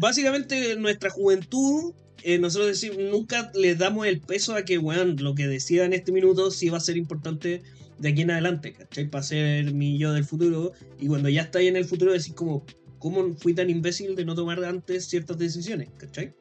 Básicamente, 0.00 0.72
en 0.72 0.82
nuestra 0.82 1.10
juventud, 1.10 1.94
eh, 2.24 2.38
nosotros 2.38 2.68
decimos, 2.70 2.98
nunca 2.98 3.52
le 3.54 3.76
damos 3.76 4.08
el 4.08 4.20
peso 4.20 4.56
a 4.56 4.64
que, 4.64 4.78
weón, 4.78 5.16
lo 5.20 5.36
que 5.36 5.46
decida 5.46 5.84
en 5.84 5.92
este 5.92 6.10
minuto 6.10 6.50
sí 6.50 6.70
va 6.70 6.78
a 6.78 6.80
ser 6.80 6.96
importante 6.96 7.62
de 8.00 8.08
aquí 8.08 8.22
en 8.22 8.30
adelante, 8.30 8.72
¿cachai? 8.72 9.08
Para 9.08 9.22
ser 9.22 9.72
mi 9.72 9.98
yo 9.98 10.12
del 10.12 10.24
futuro. 10.24 10.72
Y 10.98 11.06
cuando 11.06 11.28
ya 11.28 11.42
estáis 11.42 11.68
en 11.68 11.76
el 11.76 11.84
futuro, 11.84 12.12
decís 12.12 12.32
como, 12.34 12.64
¿cómo 12.98 13.34
fui 13.36 13.54
tan 13.54 13.70
imbécil 13.70 14.16
de 14.16 14.24
no 14.24 14.34
tomar 14.34 14.64
antes 14.64 15.06
ciertas 15.06 15.38
decisiones, 15.38 15.88
¿cachai? 15.96 16.34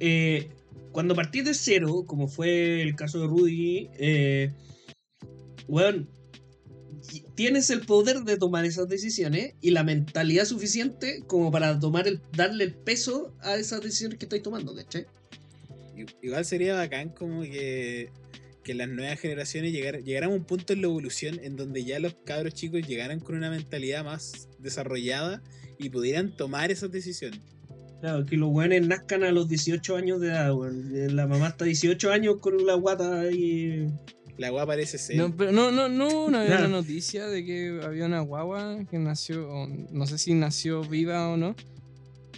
Eh, 0.00 0.48
cuando 0.92 1.14
partís 1.14 1.44
de 1.44 1.54
cero, 1.54 2.04
como 2.06 2.28
fue 2.28 2.82
el 2.82 2.94
caso 2.94 3.20
de 3.20 3.26
Rudy, 3.26 3.90
eh, 3.98 4.52
weón, 5.68 6.08
y- 7.12 7.20
tienes 7.34 7.68
el 7.70 7.80
poder 7.80 8.20
de 8.24 8.36
tomar 8.36 8.64
esas 8.64 8.88
decisiones 8.88 9.54
y 9.60 9.70
la 9.70 9.84
mentalidad 9.84 10.44
suficiente 10.44 11.22
como 11.26 11.50
para 11.50 11.78
tomar 11.78 12.08
el, 12.08 12.20
darle 12.32 12.64
el 12.64 12.74
peso 12.74 13.34
a 13.42 13.56
esas 13.56 13.82
decisiones 13.82 14.18
que 14.18 14.24
estáis 14.26 14.42
tomando, 14.42 14.74
¿cachai? 14.74 15.06
Igual 16.22 16.44
sería 16.44 16.74
bacán 16.74 17.08
como 17.10 17.42
que, 17.42 18.10
que 18.66 18.74
las 18.74 18.88
nuevas 18.88 19.20
generaciones 19.20 19.72
llegar, 19.72 20.02
llegaran 20.02 20.32
a 20.32 20.34
un 20.34 20.42
punto 20.42 20.72
en 20.72 20.80
la 20.80 20.88
evolución 20.88 21.38
en 21.44 21.54
donde 21.54 21.84
ya 21.84 22.00
los 22.00 22.16
cabros 22.24 22.52
chicos 22.52 22.84
llegaran 22.84 23.20
con 23.20 23.36
una 23.36 23.48
mentalidad 23.48 24.04
más 24.04 24.48
desarrollada 24.58 25.40
y 25.78 25.88
pudieran 25.90 26.36
tomar 26.36 26.72
esas 26.72 26.90
decisiones. 26.90 27.38
Claro, 28.00 28.26
que 28.26 28.36
los 28.36 28.50
weones 28.50 28.84
nazcan 28.84 29.22
a 29.22 29.30
los 29.30 29.48
18 29.48 29.94
años 29.94 30.20
de 30.20 30.30
edad, 30.30 30.52
weón. 30.52 30.90
Eh, 30.92 31.08
La 31.12 31.28
mamá 31.28 31.46
está 31.46 31.64
18 31.64 32.10
años 32.10 32.38
con 32.40 32.66
la 32.66 32.74
guata 32.74 33.30
y... 33.30 33.86
La 34.36 34.52
weá 34.52 34.66
parece 34.66 34.98
ser. 34.98 35.16
No, 35.16 35.34
pero 35.34 35.52
no, 35.52 35.70
no, 35.70 35.88
no, 35.88 36.28
no 36.28 36.38
había 36.38 36.58
una 36.58 36.68
noticia 36.82 37.28
de 37.28 37.44
que 37.44 37.80
había 37.84 38.04
una 38.04 38.20
guagua 38.20 38.84
que 38.90 38.98
nació, 38.98 39.48
no 39.92 40.06
sé 40.08 40.18
si 40.18 40.34
nació 40.34 40.82
viva 40.82 41.28
o 41.28 41.36
no, 41.36 41.54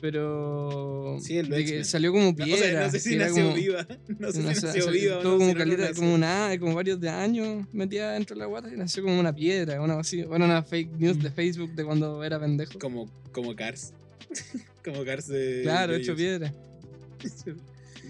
pero 0.01 1.17
Sí, 1.21 1.39
el 1.39 1.49
de 1.49 1.65
que 1.65 1.85
salió 1.85 2.13
como 2.13 2.25
No, 2.25 2.31
o 2.31 2.35
piedra. 2.37 2.59
sea, 2.59 2.83
no 2.87 2.91
sé 2.91 3.01
si 3.01 3.17
nació 3.17 3.43
como- 3.45 3.55
viva. 3.55 3.87
No 4.19 4.33
sé 4.33 4.41
no 4.43 4.55
si 4.55 4.65
nació 4.67 4.91
viva 4.91 5.19
o 5.19 5.21
Tuvo 5.21 5.33
no, 5.33 5.39
como, 5.39 5.49
si 5.49 5.55
no 5.77 5.95
como, 5.95 6.15
una, 6.15 6.51
como 6.59 6.75
varios 6.75 7.01
de 7.01 7.09
años 7.09 7.67
metida 7.73 8.13
dentro 8.13 8.35
de 8.37 8.41
la 8.41 8.47
guata 8.47 8.69
y 8.73 8.77
nació 8.77 9.03
como 9.03 9.19
una 9.19 9.35
piedra, 9.35 9.81
una 9.83 9.99
así. 10.01 10.23
Bueno, 10.25 10.45
una 10.45 10.63
fake 10.63 10.93
news 10.99 11.23
de 11.23 11.31
Facebook 11.31 11.75
de 11.75 11.85
cuando 11.85 12.23
era 12.25 12.39
pendejo. 12.41 12.79
Como, 12.79 13.11
como 13.33 13.55
Cars. 13.57 13.93
como 14.85 15.05
Cars 15.05 15.27
de. 15.29 15.61
Claro, 15.63 15.93
de 15.95 15.99
hecho 16.01 16.13
ellos. 16.13 16.17
piedra. 16.41 16.55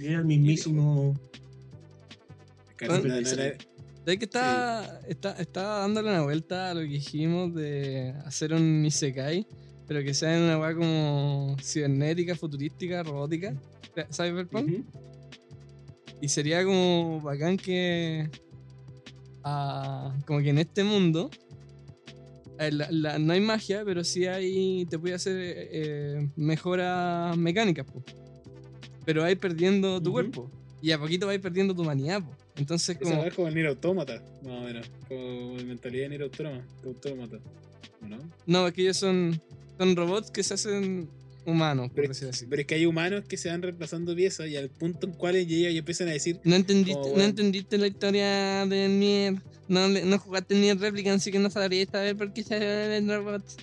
y 0.00 0.06
era 0.06 0.18
el 0.18 0.24
mismísimo... 0.24 1.14
Cars, 2.76 3.00
Bueno, 3.00 3.08
no, 3.08 3.14
no, 3.14 3.20
no, 3.20 3.26
¿Sabes 3.26 4.18
que 4.20 4.24
está, 4.24 5.00
está, 5.06 5.32
está 5.32 5.62
dándole 5.80 6.08
una 6.08 6.22
vuelta 6.22 6.70
a 6.70 6.74
lo 6.74 6.80
que 6.80 6.86
dijimos 6.86 7.54
de 7.54 8.14
hacer 8.24 8.54
un 8.54 8.84
Isekai, 8.86 9.46
pero 9.88 10.02
que 10.04 10.14
sea 10.14 10.36
en 10.36 10.44
una 10.44 10.58
weá 10.58 10.74
como 10.74 11.56
cibernética, 11.60 12.36
futurística, 12.36 13.02
robótica? 13.02 13.54
Cyberpunk. 14.12 14.68
Ujú. 14.68 14.84
Y 16.20 16.28
sería 16.28 16.64
como 16.64 17.20
bacán 17.20 17.56
que. 17.56 18.28
ah, 19.44 20.14
como 20.26 20.40
que 20.40 20.50
en 20.50 20.58
este 20.58 20.84
mundo. 20.84 21.30
eh, 22.60 22.72
la- 22.72 22.88
la- 22.90 23.18
no 23.20 23.32
hay 23.32 23.40
magia, 23.40 23.82
pero 23.84 24.02
sí 24.04 24.26
hay. 24.26 24.84
Te 24.90 24.98
puede 24.98 25.14
hacer 25.14 25.36
eh, 25.38 26.28
mejoras 26.36 27.36
mecánicas, 27.36 27.86
po. 27.86 28.02
Pero 29.04 29.22
vais 29.22 29.36
perdiendo 29.38 30.02
tu 30.02 30.10
cuerpo. 30.12 30.50
Y 30.82 30.90
a 30.92 30.98
poquito 30.98 31.26
vais 31.26 31.40
perdiendo 31.40 31.72
tu 31.74 31.82
humanidad, 31.82 32.20
po. 32.22 32.30
Entonces, 32.56 32.96
Esa 33.00 33.10
como. 33.10 33.24
es 33.24 33.34
como 33.34 33.50
Nier 33.50 33.68
Automata, 33.68 34.20
más 34.44 34.52
o 34.52 34.60
menos. 34.62 34.90
Como 35.08 35.54
mentalidad 35.54 36.02
de 36.04 36.08
Nier 36.10 36.22
Automata. 36.22 36.64
Automata. 36.84 37.36
¿o 38.02 38.06
¿No? 38.08 38.18
No, 38.46 38.66
es 38.66 38.74
que 38.74 38.82
ellos 38.82 38.96
son, 38.96 39.40
son 39.78 39.96
robots 39.96 40.30
que 40.30 40.42
se 40.42 40.54
hacen 40.54 41.08
humanos, 41.46 41.86
por 41.88 41.96
Pero, 41.96 42.08
decir 42.08 42.28
así. 42.28 42.46
pero 42.46 42.60
es 42.60 42.66
que 42.66 42.74
hay 42.74 42.84
humanos 42.84 43.24
que 43.26 43.36
se 43.38 43.48
van 43.48 43.62
reemplazando 43.62 44.14
piezas 44.14 44.48
y 44.48 44.56
al 44.56 44.68
punto 44.68 45.06
en 45.06 45.12
cual 45.14 45.36
ellos 45.36 45.74
empiezan 45.74 46.08
a 46.08 46.12
decir. 46.12 46.40
No 46.44 46.56
entendiste, 46.56 47.00
Como, 47.00 47.16
no 47.16 47.22
entendiste 47.22 47.78
la 47.78 47.86
historia 47.86 48.66
de 48.66 48.88
Nier. 48.88 49.40
No, 49.68 49.88
no 49.88 50.18
jugaste 50.18 50.54
Nier 50.54 50.78
Replicant, 50.78 51.20
así 51.20 51.30
que 51.32 51.38
no 51.38 51.48
sabrías 51.50 51.88
saber 51.90 52.16
por 52.16 52.32
qué 52.32 52.42
se 52.42 52.58
ven 52.58 53.08
robots. 53.08 53.56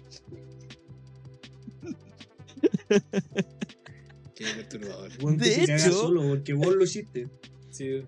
Qué 4.36 4.46
perturbador. 4.56 5.12
De 5.38 5.46
se 5.46 5.66
caga 5.66 5.86
hecho- 5.86 5.94
solo 5.94 6.28
porque 6.28 6.54
vos 6.54 6.76
lo 6.76 6.84
hiciste. 6.84 7.30
Sí. 7.72 8.04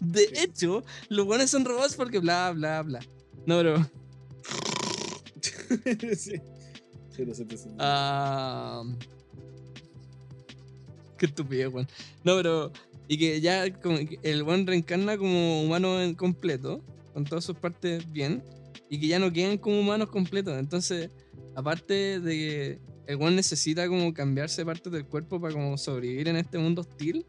De 0.00 0.20
Sí. 0.20 0.32
hecho, 0.44 0.84
los 1.08 1.26
buenos 1.26 1.50
son 1.50 1.64
robots 1.64 1.94
porque 1.96 2.18
bla, 2.20 2.52
bla, 2.52 2.82
bla. 2.82 3.00
No, 3.46 3.58
bro. 3.60 3.90
sí. 6.16 6.32
Sí. 7.34 7.68
Ah, 7.78 8.84
qué 11.16 11.26
estúpido, 11.26 11.70
weón. 11.70 11.88
No, 12.24 12.36
pero. 12.36 12.72
Y 13.08 13.18
que 13.18 13.40
ya 13.40 13.64
el 13.64 14.42
buen 14.44 14.66
reencarna 14.66 15.16
como 15.16 15.62
humano 15.62 15.96
completo, 16.16 16.82
con 17.14 17.24
todas 17.24 17.44
sus 17.44 17.56
partes 17.56 18.10
bien, 18.12 18.42
y 18.90 19.00
que 19.00 19.08
ya 19.08 19.18
no 19.18 19.32
quedan 19.32 19.58
como 19.58 19.80
humanos 19.80 20.10
completos. 20.10 20.58
Entonces, 20.58 21.10
aparte 21.56 22.20
de 22.20 22.32
que 22.32 22.78
el 23.06 23.16
buen 23.16 23.34
necesita 23.34 23.88
como 23.88 24.12
cambiarse 24.12 24.64
partes 24.64 24.92
del 24.92 25.06
cuerpo 25.06 25.40
para 25.40 25.54
como 25.54 25.78
sobrevivir 25.78 26.28
en 26.28 26.36
este 26.36 26.58
mundo 26.58 26.82
hostil, 26.82 27.24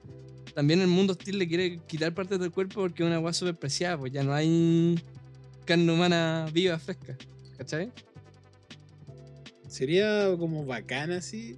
también 0.53 0.81
el 0.81 0.87
mundo 0.87 1.13
hostil 1.13 1.39
le 1.39 1.47
quiere 1.47 1.79
quitar 1.87 2.13
partes 2.13 2.39
del 2.39 2.51
cuerpo 2.51 2.81
porque 2.81 3.03
es 3.03 3.07
una 3.07 3.15
agua 3.15 3.31
súper 3.31 3.55
preciada, 3.55 3.97
pues 3.97 4.11
ya 4.11 4.21
no 4.21 4.33
hay 4.33 5.01
carne 5.65 5.91
humana 5.91 6.47
viva, 6.51 6.77
fresca. 6.77 7.17
¿Cachai? 7.57 7.91
Sería 9.69 10.35
como 10.37 10.65
bacana 10.65 11.17
así. 11.17 11.57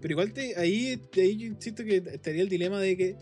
Pero 0.00 0.12
igual 0.12 0.32
te, 0.32 0.56
ahí, 0.58 1.00
ahí 1.16 1.36
yo 1.36 1.46
insisto 1.46 1.84
que 1.84 1.96
estaría 2.12 2.42
el 2.42 2.48
dilema 2.48 2.80
de 2.80 2.96
que, 2.96 3.16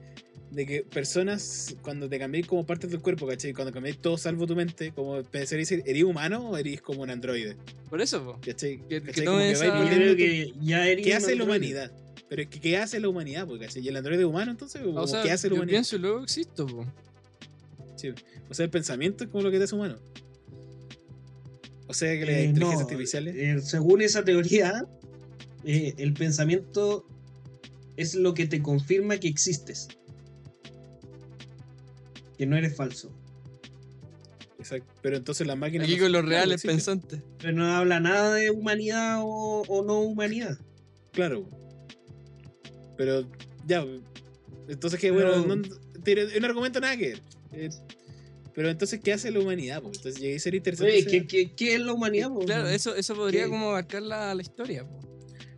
de 0.51 0.67
que 0.67 0.83
personas, 0.83 1.77
cuando 1.83 2.09
te 2.09 2.19
cambiéis 2.19 2.47
como 2.47 2.65
partes 2.65 2.91
del 2.91 3.01
cuerpo, 3.01 3.27
¿cachai? 3.27 3.53
Cuando 3.53 3.71
cambiéis 3.73 3.99
todo 3.99 4.17
salvo 4.17 4.47
tu 4.47 4.57
mente, 4.57 4.91
como 4.93 5.23
pensar 5.23 5.59
y 5.59 5.63
decir, 5.63 5.83
¿eres 5.87 6.03
humano 6.05 6.49
o 6.51 6.57
eres 6.57 6.81
como 6.81 7.03
un 7.03 7.11
androide? 7.11 7.57
Por 7.91 8.01
eso, 8.01 8.25
po. 8.25 8.41
¿Cachai? 8.45 8.79
Que- 8.89 9.01
que 9.01 9.03
¿Cachai? 9.03 9.25
tome 9.27 9.37
Como 9.37 9.39
que 9.47 9.51
esa- 9.53 9.69
vais 9.79 9.91
Yo 9.91 9.97
creo 9.97 10.17
que 10.17 10.53
ya 10.63 10.89
eres 10.89 11.05
¿Qué 11.05 11.15
hace 11.15 11.37
la 11.37 11.45
humanidad? 11.45 11.93
Pero 12.31 12.43
es 12.43 12.49
que 12.49 12.61
¿qué 12.61 12.79
hace 12.79 12.99
la 12.99 13.09
humanidad? 13.09 13.47
Pues, 13.47 13.61
¿cachai? 13.61 13.83
¿Y 13.85 13.89
el 13.89 13.97
androide 13.97 14.25
humano 14.25 14.51
entonces? 14.53 14.81
¿O 14.83 14.93
O 14.95 15.07
sea, 15.07 15.23
¿Qué 15.23 15.31
hace 15.33 15.49
la 15.49 15.55
yo 15.57 15.61
humanidad? 15.61 15.75
pienso 15.77 15.97
y 15.97 15.99
luego 15.99 16.23
existo, 16.23 16.67
po. 16.67 16.87
Sí. 17.97 18.09
O 18.49 18.55
sea, 18.55 18.65
el 18.65 18.71
pensamiento 18.71 19.25
es 19.25 19.31
como 19.31 19.43
lo 19.45 19.51
que 19.51 19.59
te 19.59 19.65
hace 19.65 19.75
humano. 19.75 19.97
O 21.91 21.95
sea, 21.95 22.13
que 22.17 22.25
las 22.25 22.35
Eh, 22.37 22.45
inteligencias 22.45 22.81
no, 22.81 22.87
artificiales. 22.89 23.35
eh, 23.37 23.61
según 23.61 24.01
esa 24.01 24.25
teoría, 24.25 24.87
eh, 25.65 25.93
el 25.99 26.15
pensamiento 26.15 27.05
es 27.97 28.15
lo 28.15 28.33
que 28.33 28.47
te 28.47 28.63
confirma 28.63 29.19
que 29.19 29.27
existes. 29.27 29.89
Que 32.39 32.47
no 32.47 32.57
eres 32.57 32.77
falso. 32.77 33.11
Exacto. 34.59 34.93
Pero 35.03 35.17
entonces 35.17 35.47
las 35.47 35.59
máquinas. 35.59 35.87
Aquí 35.89 35.97
no- 35.97 36.03
con 36.05 36.13
los 36.13 36.25
reales 36.27 36.63
pensantes. 36.63 37.21
Pero 37.39 37.53
no 37.55 37.67
habla 37.67 37.99
nada 37.99 38.35
de 38.35 38.51
humanidad 38.51 39.19
o, 39.23 39.63
o 39.67 39.85
no 39.85 40.01
humanidad. 40.01 40.59
Claro. 41.13 41.49
Pero 42.97 43.27
ya. 43.67 43.85
Entonces, 44.69 45.01
que 45.01 45.11
bueno, 45.11 45.45
no, 45.45 45.61
tiene 46.05 46.27
un 46.39 46.45
argumento 46.45 46.79
nada 46.81 46.97
que 46.97 47.09
ver. 47.09 47.23
Eh, 47.53 47.71
pero 48.55 48.69
entonces, 48.71 49.01
¿qué 49.03 49.13
hace 49.13 49.31
la 49.31 49.41
humanidad? 49.41 49.81
po? 49.83 49.89
Entonces, 49.95 50.21
llegué 50.21 50.37
a 50.37 50.41
ser 50.41 50.55
interesante. 50.55 51.05
¿qué, 51.07 51.27
qué, 51.27 51.55
qué 51.55 51.75
es 51.75 51.81
la 51.81 51.93
humanidad? 51.93 52.29
po? 52.29 52.41
Claro, 52.41 52.69
eso, 52.69 52.95
eso 52.97 53.15
podría 53.15 53.45
¿Qué? 53.45 53.51
como 53.51 53.71
abarcar 53.71 54.03
la, 54.03 54.35
la 54.35 54.43
historia, 54.43 54.85
po. 54.87 55.01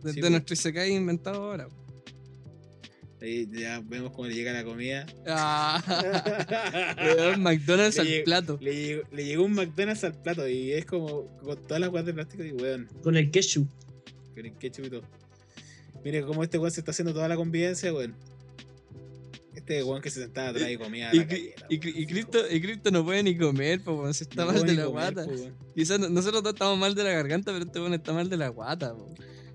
De, 0.03 0.11
Sí, 0.13 0.17
de 0.19 0.27
po. 0.27 0.29
nuestro 0.31 0.53
Isekai 0.53 0.91
inventado 0.93 1.43
ahora. 1.43 1.67
po. 1.67 1.75
Ahí 3.21 3.47
ya 3.53 3.79
vemos 3.85 4.11
cómo 4.11 4.27
le 4.27 4.35
llega 4.35 4.51
la 4.51 4.65
comida. 4.65 5.05
Ah, 5.25 5.81
McDonald's 7.39 7.95
Le 7.95 8.01
al 8.01 8.07
lleg- 8.07 8.23
plato. 8.25 8.57
le, 8.61 8.75
llegó, 8.75 9.03
le 9.11 9.25
llegó 9.25 9.43
un 9.45 9.53
McDonald's 9.53 10.03
al 10.03 10.21
plato 10.21 10.45
y 10.47 10.73
es 10.73 10.85
como 10.85 11.27
con 11.37 11.61
todas 11.65 11.79
las 11.79 11.89
guas 11.89 12.05
de 12.05 12.13
plástico 12.13 12.43
y 12.43 12.51
weón, 12.51 12.89
Con 13.01 13.15
el 13.15 13.31
ketchup. 13.31 13.67
con 14.35 14.45
el 14.45 14.53
ketchup 14.57 14.85
y 14.85 14.89
todo. 14.89 15.03
Mire 16.03 16.23
cómo 16.23 16.43
este 16.43 16.57
weón 16.57 16.71
se 16.71 16.81
está 16.81 16.91
haciendo 16.91 17.13
toda 17.13 17.29
la 17.29 17.37
convivencia, 17.37 17.93
weón. 17.93 18.13
Este 19.65 19.81
weón 19.83 20.01
que 20.01 20.09
se 20.09 20.21
sentaba 20.21 20.49
atrás 20.49 20.69
y 20.69 20.77
comía 20.77 21.09
Y, 21.13 21.17
la 21.19 21.23
galleta, 21.23 21.65
y. 21.69 21.79
Cri- 21.79 21.93
y 21.95 22.05
Cristo, 22.05 22.39
y 22.51 22.61
Cristo 22.61 22.91
no 22.91 23.05
puede 23.05 23.23
ni 23.23 23.37
comer, 23.37 23.81
po, 23.81 23.93
weón, 23.93 24.13
si 24.13 24.23
está 24.25 24.43
No 24.45 24.51
mal 24.51 24.61
de 24.63 24.73
la 24.73 24.85
comer, 24.85 25.13
guata. 25.13 25.25
Quizás 25.73 25.99
no- 25.99 26.09
nosotros 26.09 26.41
todos 26.43 26.53
estamos 26.55 26.77
mal 26.77 26.93
de 26.95 27.03
la 27.05 27.11
garganta, 27.11 27.53
pero 27.53 27.63
este 27.65 27.79
weón 27.79 27.93
está 27.93 28.11
mal 28.11 28.29
de 28.29 28.35
la 28.37 28.49
guata, 28.49 28.93
po. 28.93 29.13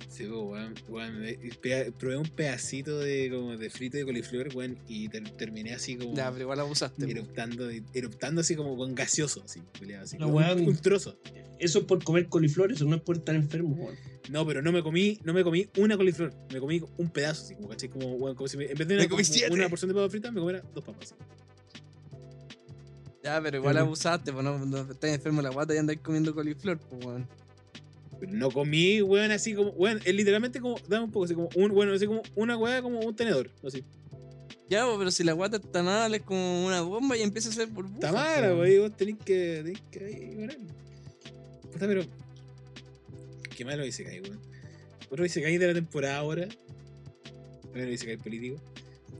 Sí, 0.08 0.24
pues, 0.24 0.40
weón, 0.40 0.74
weón, 0.88 1.22
eh, 1.24 1.92
probé 1.98 2.16
un 2.16 2.28
pedacito 2.28 2.98
de, 2.98 3.30
como 3.30 3.56
de 3.58 3.68
frito 3.68 3.98
de 3.98 4.04
coliflor, 4.06 4.48
weón, 4.56 4.78
y 4.88 5.08
ter- 5.10 5.30
terminé 5.36 5.74
así 5.74 5.96
como 5.96 6.14
Ya, 6.14 6.30
pero 6.30 6.44
igual 6.44 6.60
abusaste. 6.60 7.10
eruptando, 7.10 7.68
eruptando 7.92 8.40
así 8.40 8.56
como 8.56 8.74
con 8.76 8.94
gaseoso, 8.94 9.42
así, 9.44 9.60
así, 10.00 10.16
No, 10.16 10.26
como 10.26 10.38
weón. 10.38 10.66
un 10.66 10.76
trozo. 10.78 11.18
Eso 11.58 11.80
es 11.80 11.84
por 11.84 12.02
comer 12.02 12.28
coliflor, 12.28 12.72
eso 12.72 12.84
no 12.86 12.96
es 12.96 13.02
por 13.02 13.16
estar 13.18 13.34
enfermo, 13.34 13.74
weón. 13.74 13.96
No, 14.30 14.46
pero 14.46 14.62
no 14.62 14.72
me 14.72 14.82
comí, 14.82 15.18
no 15.24 15.34
me 15.34 15.44
comí 15.44 15.68
una 15.76 15.96
coliflor, 15.98 16.32
me 16.52 16.58
comí 16.58 16.82
un 16.96 17.10
pedazo, 17.10 17.44
así 17.44 17.54
como, 17.54 17.68
¿cachai? 17.68 17.90
Como, 17.90 18.14
weón, 18.14 18.34
como 18.34 18.48
si 18.48 18.56
me- 18.56 18.64
en 18.64 18.78
vez 18.78 18.88
de 18.88 18.94
Me 18.96 19.00
una, 19.02 19.08
como 19.08 19.68
porción 19.68 19.88
de 19.88 19.94
papas 19.94 20.10
fritas, 20.10 20.32
me 20.32 20.40
comiera 20.40 20.62
dos 20.74 20.84
papas. 20.84 21.14
Ya, 23.22 23.42
pero 23.42 23.58
igual 23.58 23.74
Pero- 23.74 23.84
abusaste, 23.86 24.32
pues 24.32 24.44
no, 24.44 24.58
no 24.64 24.78
estás 24.90 25.10
enfermo 25.10 25.42
la 25.42 25.50
guata 25.50 25.74
y 25.74 25.78
andas 25.78 25.96
comiendo 26.02 26.34
coliflor, 26.34 26.78
pues 26.78 27.04
weón. 27.04 27.28
Pero 28.20 28.32
no 28.32 28.50
comí, 28.50 29.00
weón, 29.02 29.30
así 29.30 29.54
como, 29.54 29.70
weón, 29.70 30.00
es 30.04 30.14
literalmente 30.14 30.60
como, 30.60 30.76
dame 30.88 31.04
un 31.04 31.12
poco, 31.12 31.24
así 31.26 31.34
como, 31.34 31.48
un, 31.54 31.72
bueno, 31.72 31.92
así 31.92 32.06
como 32.06 32.22
una 32.34 32.56
weá 32.56 32.82
como 32.82 33.00
un 33.00 33.14
tenedor, 33.14 33.50
así. 33.64 33.84
Ya, 34.68 34.84
pero 34.98 35.10
si 35.10 35.24
la 35.24 35.32
guata 35.32 35.56
está 35.56 35.82
mal, 35.82 36.14
es 36.14 36.22
como 36.22 36.66
una 36.66 36.82
bomba 36.82 37.16
y 37.16 37.22
empieza 37.22 37.48
a 37.48 37.52
hacer 37.52 37.68
burbujas. 37.68 38.04
Está 38.04 38.12
mala, 38.12 38.54
wey, 38.54 38.78
vos 38.78 38.94
tenés 38.96 39.16
que, 39.24 39.62
tenés 39.64 39.80
que 39.90 40.34
weón. 40.36 40.66
Puta, 41.72 41.86
pero, 41.86 42.02
qué 43.56 43.64
malo 43.64 43.84
dice 43.84 44.04
Kai, 44.04 44.20
weón. 44.20 44.40
Otro 45.10 45.22
dice 45.24 45.40
Kai 45.40 45.56
de 45.56 45.66
la 45.68 45.74
temporada 45.74 46.16
ahora, 46.18 46.48
bueno, 47.72 47.86
dice 47.88 48.04
Kai 48.06 48.16
político. 48.16 48.56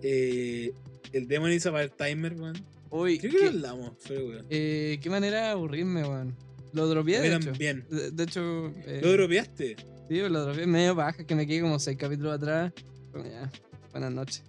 Eh, 0.03 0.73
el 1.13 1.27
Demon 1.29 1.53
is 1.53 1.67
about 1.67 1.93
timer, 1.97 2.35
weón. 2.35 2.57
Uy, 2.91 3.19
Creo 3.19 3.31
que 3.33 3.37
lo 3.39 3.43
¿qué, 3.43 3.49
hablamos, 3.49 3.93
pero 4.07 4.27
weón. 4.27 4.47
eh, 4.51 4.99
qué 5.01 5.09
manera 5.11 5.43
de 5.43 5.49
aburrirme, 5.49 6.03
weón. 6.03 6.35
Lo 6.73 6.87
dropeé, 6.87 7.21
de 7.21 7.37
hecho. 7.37 7.53
De, 7.53 8.11
de 8.11 8.23
hecho, 8.25 8.73
eh, 8.87 9.01
¿Lo 9.03 9.13
dropeaste? 9.13 9.77
sí, 10.09 10.21
lo 10.21 10.43
dropeé 10.43 10.67
medio 10.67 10.95
baja, 10.95 11.25
que 11.25 11.35
me 11.35 11.47
quedé 11.47 11.61
como 11.61 11.79
seis 11.79 11.97
capítulos 11.97 12.35
atrás. 12.35 12.73
Bueno, 13.13 13.29
ya, 13.29 13.51
buenas 13.93 14.13
noches. 14.13 14.43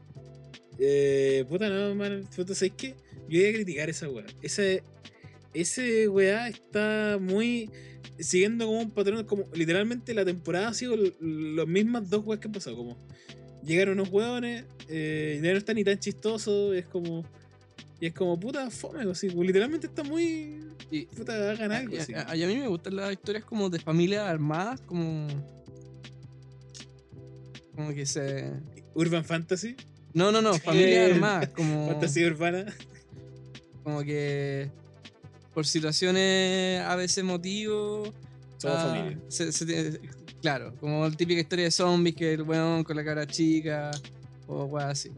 Eh, 0.79 1.45
puta, 1.49 1.69
no, 1.69 1.93
man. 1.95 2.27
Puta, 2.35 2.55
¿sabes 2.55 2.73
qué? 2.77 2.95
Yo 3.27 3.39
iba 3.39 3.49
a 3.49 3.53
criticar 3.53 3.89
esa 3.89 4.09
weá. 4.09 4.25
Ese, 4.41 4.83
ese 5.53 6.07
weá 6.07 6.47
está 6.47 7.17
muy. 7.19 7.69
Siguiendo 8.17 8.65
como 8.65 8.79
un 8.79 8.91
patrón, 8.91 9.23
como 9.25 9.45
literalmente 9.53 10.13
la 10.13 10.25
temporada 10.25 10.69
ha 10.69 10.73
sido 10.73 10.95
las 10.97 11.67
mismas 11.67 12.09
dos 12.09 12.25
weas 12.25 12.39
que 12.39 12.47
han 12.47 12.53
pasado. 12.53 12.75
Como 12.75 12.97
llegaron 13.63 13.99
unos 13.99 14.09
weones, 14.11 14.65
eh, 14.89 15.39
ya 15.41 15.51
no 15.51 15.57
está 15.57 15.73
ni 15.73 15.83
tan 15.83 15.99
chistoso, 15.99 16.73
es 16.73 16.85
como. 16.85 17.25
Y 18.01 18.07
es 18.07 18.13
como, 18.13 18.39
puta, 18.39 18.69
fome, 18.71 19.09
así. 19.11 19.29
como, 19.29 19.43
Literalmente 19.43 19.87
está 19.87 20.03
muy. 20.03 20.59
Y, 20.91 21.05
Puta, 21.05 21.51
hagan 21.51 21.71
algo, 21.71 21.93
y 21.95 21.99
a, 21.99 22.01
así. 22.01 22.13
a- 22.13 22.35
y 22.35 22.43
a 22.43 22.47
mí 22.47 22.55
me 22.55 22.67
gustan 22.67 22.95
las 22.95 23.11
historias 23.11 23.43
como 23.45 23.69
de 23.69 23.79
familias 23.79 24.23
armadas, 24.27 24.81
como. 24.81 25.27
Como 27.75 27.93
que 27.93 28.05
se. 28.05 28.51
Urban 28.95 29.23
Fantasy, 29.23 29.75
No, 30.13 30.31
no, 30.31 30.41
no, 30.41 30.53
familias 30.55 31.11
armadas, 31.11 31.49
como. 31.49 31.87
Fantasía 31.91 32.27
Urbana. 32.27 32.65
Como 33.83 34.01
que. 34.03 34.69
Por 35.53 35.65
situaciones 35.65 36.81
a 36.81 36.95
veces 36.95 37.23
motivos. 37.23 38.11
Somos 38.57 38.77
ah, 38.79 38.87
familia. 38.93 39.19
se- 39.29 39.51
se 39.51 39.65
tiene- 39.65 39.99
claro, 40.41 40.73
como 40.79 41.07
la 41.07 41.15
típica 41.15 41.39
historia 41.41 41.65
de 41.65 41.71
zombies 41.71 42.15
que 42.15 42.33
el 42.33 42.41
weón 42.43 42.83
con 42.83 42.95
la 42.95 43.03
cara 43.03 43.25
chica. 43.27 43.91
O 44.47 44.65
weá 44.65 44.89
así. 44.89 45.11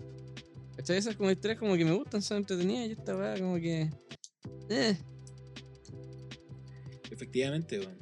¿Cachai? 0.81 0.97
Esas 0.97 1.15
como 1.15 1.29
historias 1.29 1.59
como 1.59 1.77
que 1.77 1.85
me 1.85 1.91
gustan, 1.91 2.23
son 2.23 2.37
entretenidas 2.37 2.89
y 2.89 2.91
esta 2.93 3.15
weá 3.15 3.37
como 3.39 3.55
que. 3.57 3.87
Eh. 4.69 4.97
Efectivamente, 7.11 7.77
weón. 7.79 7.97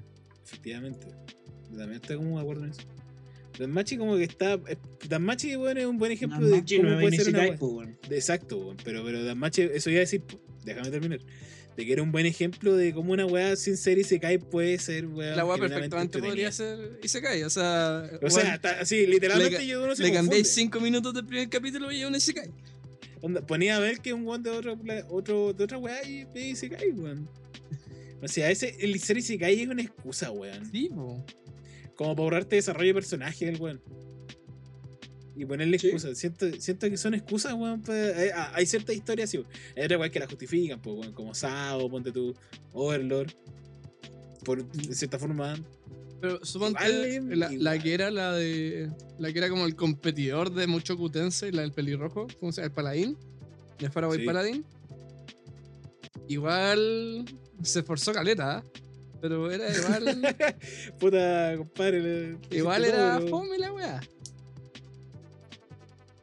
Efectivamente. 0.46 1.08
También 1.66 1.94
estoy 2.02 2.16
como 2.16 2.38
de 2.38 2.42
acuerdo 2.42 2.64
en 2.64 2.72
eso. 2.72 2.82
Danmachi 3.60 3.98
como 3.98 4.16
que 4.16 4.24
está. 4.24 4.54
eh, 4.54 4.78
Danmachi, 5.10 5.58
weón, 5.58 5.78
es 5.78 5.86
un 5.88 5.98
buen 5.98 6.14
ejemplo 6.14 6.40
de 6.40 6.52
Danmachi 6.52 6.78
cómo 6.78 6.90
no 6.90 6.96
es 6.96 7.02
puede 7.02 7.16
ser 7.18 7.28
una 7.28 7.38
Isekai, 7.40 7.50
wea. 7.50 7.60
po, 7.60 7.68
weón. 7.68 7.98
De- 8.08 8.16
Exacto, 8.16 8.58
weón. 8.58 8.78
Pero, 8.82 9.04
pero 9.04 9.24
Danmachi, 9.26 9.62
eso 9.64 9.90
iba 9.90 9.98
a 9.98 10.02
decir, 10.02 10.22
po, 10.24 10.40
déjame 10.64 10.90
terminar. 10.90 11.20
De 11.80 11.86
que 11.86 11.94
era 11.94 12.04
un 12.04 12.12
buen 12.12 12.26
ejemplo 12.26 12.76
de 12.76 12.94
cómo 12.94 13.14
una 13.14 13.26
weá 13.26 13.56
sin 13.56 13.78
ser 13.78 13.98
Isekai 13.98 14.38
puede 14.38 14.78
ser, 14.80 15.08
weón. 15.08 15.38
La 15.38 15.46
weá 15.46 15.58
perfectamente 15.58 16.20
podría 16.20 16.52
ser 16.52 17.00
Isekai, 17.02 17.44
o 17.44 17.50
sea. 17.50 18.04
O 18.22 18.30
sea, 18.30 18.56
está- 18.56 18.84
sí, 18.86 19.08
literalmente 19.08 19.60
le- 19.60 19.68
yo 19.68 19.84
uno 19.84 19.96
se 19.96 20.04
le 20.04 20.12
confunde. 20.14 20.44
5 20.44 20.80
minutos 20.82 21.14
del 21.14 21.26
primer 21.26 21.48
capítulo 21.50 21.90
y 21.92 22.02
es 22.02 22.08
un 22.08 22.16
Isekai. 22.16 22.50
Onda, 23.22 23.42
ponía 23.46 23.78
a 23.78 23.80
ver 23.80 24.00
que 24.00 24.12
un 24.14 24.26
weón 24.28 24.44
de, 24.44 24.50
otro, 24.50 24.78
otro, 25.10 25.54
de 25.54 25.64
otra 25.64 25.78
weá 25.78 26.04
y 26.06 26.26
ve 26.26 26.50
Isekai, 26.50 26.92
weón. 26.92 27.30
O 28.22 28.28
sea, 28.28 28.52
ese, 28.52 28.76
el 28.82 29.00
ser 29.00 29.18
Isekai 29.18 29.62
es 29.62 29.70
una 29.70 29.82
excusa, 29.82 30.32
weón. 30.32 30.70
Sí, 30.70 30.90
po. 30.94 31.26
Como 31.96 32.14
para 32.16 32.24
ahorrarte 32.26 32.58
desarrollo 32.58 32.88
de 32.90 32.94
personaje 32.96 33.46
del 33.46 33.56
weón. 33.62 33.82
Y 35.40 35.46
ponerle 35.46 35.80
Sí. 35.80 35.88
excusas. 35.88 36.18
Siento, 36.18 36.52
siento 36.60 36.90
que 36.90 36.98
son 36.98 37.14
excusas, 37.14 37.54
weón. 37.54 37.82
pa- 37.82 37.96
eh, 37.96 38.32
ah, 38.36 38.52
hay 38.56 38.66
ciertas 38.66 38.94
historias, 38.96 39.30
sí. 39.30 39.42
Hay 39.78 39.86
otras 39.86 40.10
que 40.10 40.20
las 40.20 40.28
justifican, 40.28 40.82
pues, 40.82 40.98
weón. 40.98 41.14
Como 41.14 41.34
Sao, 41.34 41.90
ponte 41.90 42.12
tú, 42.12 42.36
Overlord. 42.74 43.32
Por 44.44 44.66
de 44.70 44.94
cierta 44.94 45.18
forma. 45.18 45.56
Pero 46.22 46.44
suponte 46.44 46.84
Igual 46.90 47.64
la, 47.64 47.80
que 47.80 47.94
era 47.94 48.12
la 48.12 48.34
de. 48.34 48.90
La 49.18 49.32
que 49.32 49.38
era 49.40 49.48
como 49.50 49.66
el 49.66 49.76
competidor 49.76 50.54
de 50.54 50.68
mucho 50.68 50.98
Kutense, 50.98 51.52
la 51.54 51.62
del 51.62 51.72
pelirrojo, 51.72 52.28
¿cómo 52.42 52.52
se 52.52 52.60
llama? 52.62 52.68
El 52.68 52.74
paladín. 52.74 53.18
De 53.80 53.90
Faraway 53.90 54.20
Sí. 54.20 54.26
Paladín. 54.26 54.66
Igual 56.28 57.26
se 57.64 57.80
esforzó 57.80 58.12
caleta, 58.14 58.58
¿ah? 58.58 58.64
Pero 59.22 59.52
era 59.52 59.66
igual. 59.76 60.36
Puta, 61.00 61.56
compadre. 61.58 62.38
igual 62.52 62.86
era 62.86 63.20
todo, 63.20 63.28
fome 63.30 63.58
la 63.58 63.74
weá. 63.74 64.02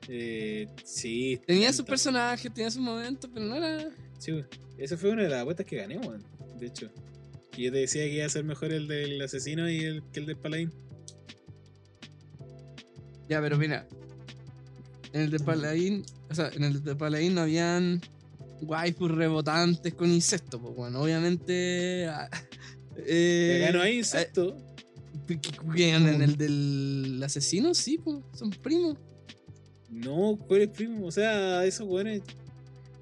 Eh, 0.08 0.68
sí. 0.84 1.40
Tenía 1.46 1.68
sus 1.68 1.78
tanto. 1.78 1.90
personajes, 1.90 2.52
tenía 2.54 2.70
sus 2.70 2.82
momentos, 2.82 3.30
pero 3.32 3.46
no 3.46 3.56
era. 3.56 3.88
Sí. 4.18 4.32
Esa 4.78 4.96
fue 4.96 5.10
una 5.10 5.22
de 5.22 5.28
las 5.28 5.42
apuestas 5.42 5.66
que 5.66 5.76
gané, 5.76 5.98
weón. 5.98 6.22
De 6.58 6.66
hecho. 6.66 6.90
Y 7.56 7.64
yo 7.64 7.72
te 7.72 7.78
decía 7.78 8.04
que 8.04 8.14
iba 8.16 8.26
a 8.26 8.28
ser 8.28 8.44
mejor 8.44 8.72
el 8.72 8.86
del 8.86 9.20
asesino 9.22 9.68
y 9.70 9.80
el 9.80 10.02
que 10.12 10.20
el 10.20 10.26
del 10.26 10.36
paladín. 10.36 10.72
Ya, 13.28 13.40
pero 13.40 13.56
mira. 13.58 13.86
En 15.12 15.22
el 15.22 15.30
de 15.30 15.38
Paladín, 15.40 16.04
o 16.28 16.34
sea, 16.34 16.50
en 16.54 16.62
el 16.64 16.82
de 16.84 16.94
Paladín 16.94 17.34
no 17.34 17.40
habían 17.42 18.02
waifus 18.60 19.10
rebotantes 19.10 19.94
con 19.94 20.10
insectos, 20.12 20.60
pues 20.60 20.74
bueno, 20.76 21.00
obviamente. 21.00 22.06
ah, 22.08 22.28
eh, 22.98 23.62
Acá 23.64 23.78
no 23.78 23.82
hay 23.82 23.98
insecto. 23.98 24.56
eh, 25.28 25.90
En 25.94 26.20
el 26.22 26.36
del 26.36 27.22
asesino, 27.24 27.72
sí, 27.74 27.98
pues, 27.98 28.18
son 28.34 28.50
primos. 28.50 28.98
No, 29.96 30.38
¿cuál 30.46 30.60
es 30.62 30.68
primo? 30.68 31.06
O 31.06 31.10
sea, 31.10 31.64
esos 31.64 31.88
weones. 31.88 32.20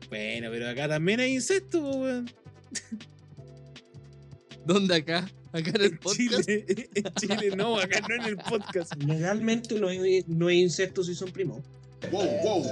Bueno, 0.08 0.48
pero 0.52 0.68
acá 0.68 0.88
también 0.88 1.18
hay 1.18 1.34
insectos, 1.34 1.82
weón. 1.82 2.30
¿Dónde 4.64 4.94
acá? 4.94 5.28
Acá 5.52 5.70
en 5.70 5.80
el 5.80 5.84
En 5.92 5.98
podcast. 5.98 6.48
Chile. 6.48 6.88
En 6.94 7.14
Chile, 7.14 7.56
no, 7.56 7.78
acá 7.78 8.00
no 8.08 8.14
en 8.14 8.22
el 8.22 8.36
podcast. 8.36 8.94
Legalmente 9.02 9.74
no 9.80 9.88
hay, 9.88 10.24
no 10.28 10.46
hay 10.46 10.60
insectos 10.60 11.06
si 11.06 11.16
son 11.16 11.32
primos. 11.32 11.62
Nigga, 12.02 12.20
whoa, 12.42 12.62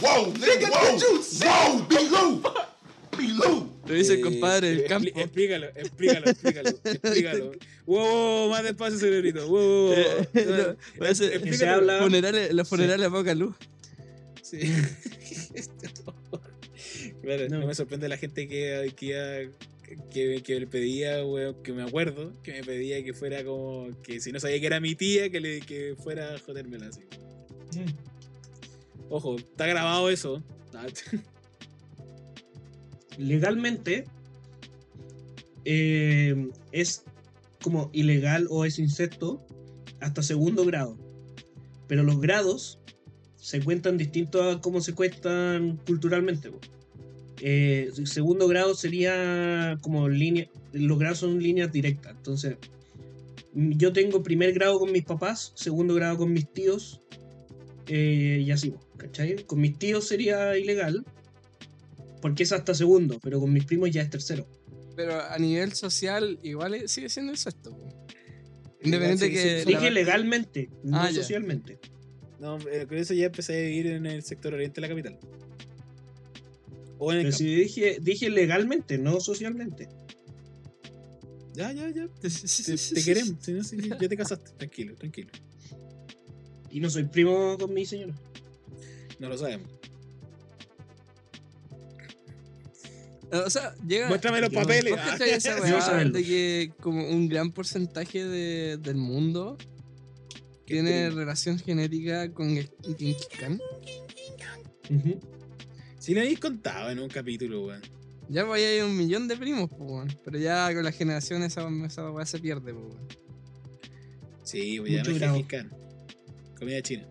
whoa, 0.00 0.32
Bilou, 1.88 2.42
Bilou. 3.18 3.70
Lo 3.86 3.94
dice 3.94 4.14
el 4.14 4.18
Eh, 4.20 4.22
compadre 4.22 4.68
del 4.70 4.84
campo. 4.84 5.08
Explícalo, 5.14 5.66
explícalo, 5.74 6.26
explícalo. 6.30 6.68
explícalo. 6.84 7.52
Wow, 7.86 8.06
wow, 8.06 8.50
más 8.50 8.62
despacio, 8.64 8.98
cerebrito. 8.98 9.46
Wow, 9.48 9.60
wow, 9.60 9.88
wow. 9.88 9.96
Eh, 10.34 10.76
habla- 11.66 12.00
Funerales- 12.02 12.52
los 12.52 12.68
funerales 12.68 13.06
a 13.06 13.10
poca 13.10 13.34
luz. 13.34 13.54
Sí. 14.42 14.58
claro, 17.22 17.48
no. 17.48 17.60
No. 17.60 17.66
me 17.66 17.74
sorprende 17.74 18.08
la 18.08 18.16
gente 18.16 18.48
que, 18.48 18.92
que, 18.96 19.50
que, 20.10 20.42
que 20.42 20.60
le 20.60 20.66
pedía, 20.66 21.24
weón, 21.24 21.62
que 21.62 21.72
me 21.72 21.82
acuerdo, 21.82 22.32
que 22.42 22.52
me 22.52 22.64
pedía 22.64 23.02
que 23.04 23.14
fuera 23.14 23.44
como, 23.44 23.88
que 24.02 24.20
si 24.20 24.32
no 24.32 24.40
sabía 24.40 24.60
que 24.60 24.66
era 24.66 24.80
mi 24.80 24.94
tía, 24.94 25.30
que, 25.30 25.40
le, 25.40 25.60
que 25.60 25.94
fuera 26.02 26.34
a 26.34 26.38
jodérmela 26.38 26.88
así. 26.88 27.02
Ojo, 29.10 29.36
está 29.36 29.66
grabado 29.66 30.08
eso. 30.10 30.42
Legalmente 33.18 34.04
eh, 35.64 36.50
es 36.72 37.04
como 37.62 37.90
ilegal 37.92 38.46
o 38.50 38.64
es 38.64 38.78
insecto 38.78 39.46
hasta 40.00 40.22
segundo 40.22 40.64
grado. 40.64 40.96
Pero 41.86 42.02
los 42.02 42.20
grados 42.20 42.78
se 43.36 43.60
cuentan 43.60 43.98
distintos 43.98 44.56
a 44.56 44.60
cómo 44.60 44.80
se 44.80 44.94
cuentan 44.94 45.78
culturalmente. 45.86 46.50
Eh, 47.40 47.90
segundo 48.04 48.46
grado 48.46 48.74
sería 48.74 49.76
como 49.80 50.08
línea, 50.08 50.48
los 50.72 50.98
grados 50.98 51.18
son 51.18 51.42
líneas 51.42 51.72
directas. 51.72 52.14
Entonces, 52.16 52.56
yo 53.52 53.92
tengo 53.92 54.22
primer 54.22 54.52
grado 54.52 54.78
con 54.78 54.92
mis 54.92 55.04
papás, 55.04 55.52
segundo 55.56 55.94
grado 55.94 56.18
con 56.18 56.32
mis 56.32 56.50
tíos, 56.52 57.00
eh, 57.88 58.42
y 58.46 58.50
así, 58.52 58.74
¿cachai? 58.96 59.44
Con 59.44 59.60
mis 59.60 59.76
tíos 59.76 60.06
sería 60.06 60.56
ilegal, 60.56 61.04
porque 62.22 62.44
es 62.44 62.52
hasta 62.52 62.72
segundo, 62.72 63.18
pero 63.20 63.38
con 63.40 63.52
mis 63.52 63.66
primos 63.66 63.90
ya 63.90 64.00
es 64.00 64.08
tercero. 64.08 64.48
Pero 64.96 65.20
a 65.20 65.36
nivel 65.38 65.72
social, 65.72 66.38
igual 66.42 66.88
sigue 66.88 67.10
siendo 67.10 67.32
incesto. 67.32 67.76
po. 67.76 68.06
Independiente 68.82 69.26
sí, 69.26 69.32
sí, 69.32 69.42
que. 69.42 69.64
Dije 69.66 69.90
legalmente, 69.90 70.70
no 70.84 70.98
Ah, 70.98 71.10
ya. 71.10 71.20
socialmente. 71.20 71.78
No, 72.40 72.58
eh, 72.68 72.86
con 72.88 72.96
eso 72.96 73.12
ya 73.14 73.26
empecé 73.26 73.56
a 73.58 73.60
vivir 73.62 73.86
en 73.88 74.06
el 74.06 74.22
sector 74.22 74.54
oriente 74.54 74.80
de 74.80 74.88
la 74.88 74.88
capital. 74.88 75.18
O 76.98 77.12
en 77.12 77.18
el 77.18 77.24
Pero 77.26 77.36
si 77.36 77.54
dije, 77.54 77.98
dije 78.00 78.30
legalmente, 78.30 78.98
no 78.98 79.20
socialmente. 79.20 79.88
Ya, 81.54 81.72
ya, 81.72 81.90
ya. 81.90 82.08
Te, 82.20 83.02
queremos. 83.04 83.36
Si 83.40 83.52
no, 83.52 83.62
si 83.64 83.76
ya 83.88 83.96
te 83.98 84.16
casaste. 84.16 84.52
Tranquilo, 84.56 84.94
tranquilo. 84.96 85.30
Y 86.70 86.80
no 86.80 86.88
soy 86.88 87.04
primo 87.04 87.58
con 87.58 87.74
mi 87.74 87.84
señora. 87.84 88.14
No 89.18 89.28
lo 89.28 89.36
sabemos. 89.36 89.68
O 93.32 93.48
sea, 93.50 93.74
llega. 93.86 94.08
Muéstrame 94.08 94.40
los 94.40 94.50
papeles. 94.50 94.92
¿Vos 94.92 95.00
Ah. 95.02 95.10
cachai 95.12 95.30
esa 95.30 95.56
weá 95.62 96.04
de 96.04 96.22
que 96.24 96.72
como 96.80 97.08
un 97.08 97.28
gran 97.28 97.50
porcentaje 97.50 98.24
de- 98.24 98.76
del 98.76 98.96
mundo 98.96 99.56
tiene 100.66 100.90
triste. 101.04 101.10
relación 101.10 101.58
genética 101.58 102.30
con 102.32 102.50
el 102.56 102.70
Genghis 102.98 103.26
Khan? 103.38 103.60
Si 105.98 106.14
lo 106.14 106.20
habéis 106.20 106.40
contado 106.40 106.90
en 106.90 106.98
un 106.98 107.08
capítulo, 107.08 107.66
weón. 107.66 107.80
Ya 108.28 108.46
pues 108.46 108.60
ahí 108.62 108.64
hay 108.76 108.80
un 108.80 108.96
millón 108.96 109.28
de 109.28 109.36
primos, 109.36 109.70
pues, 109.70 109.80
weón. 109.90 110.16
Pero 110.24 110.38
ya 110.38 110.72
con 110.74 110.84
la 110.84 110.92
generación 110.92 111.42
esa, 111.42 111.66
esa 111.86 112.10
weá 112.10 112.26
se 112.26 112.38
pierde, 112.38 112.72
pues, 112.74 112.84
weón. 112.86 113.06
Sí, 114.42 114.78
voy 114.78 114.96
a 114.96 114.98
Mucho 114.98 115.12
llamar 115.12 115.20
grado. 115.20 115.34
Gengis 115.34 115.48
Khan. 115.50 115.70
Comida 116.58 116.82
china. 116.82 117.06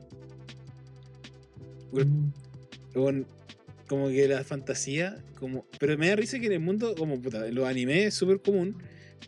Weón, 1.91 2.33
weón, 2.95 3.27
como 3.91 4.07
que 4.07 4.25
la 4.25 4.43
fantasía, 4.45 5.17
como. 5.37 5.65
Pero 5.77 5.97
me 5.97 6.07
da 6.07 6.15
risa 6.15 6.39
que 6.39 6.45
en 6.45 6.53
el 6.53 6.59
mundo, 6.61 6.95
como 6.97 7.21
puta, 7.21 7.45
los 7.47 7.67
animes 7.67 8.05
es 8.07 8.13
súper 8.13 8.41
común. 8.41 8.81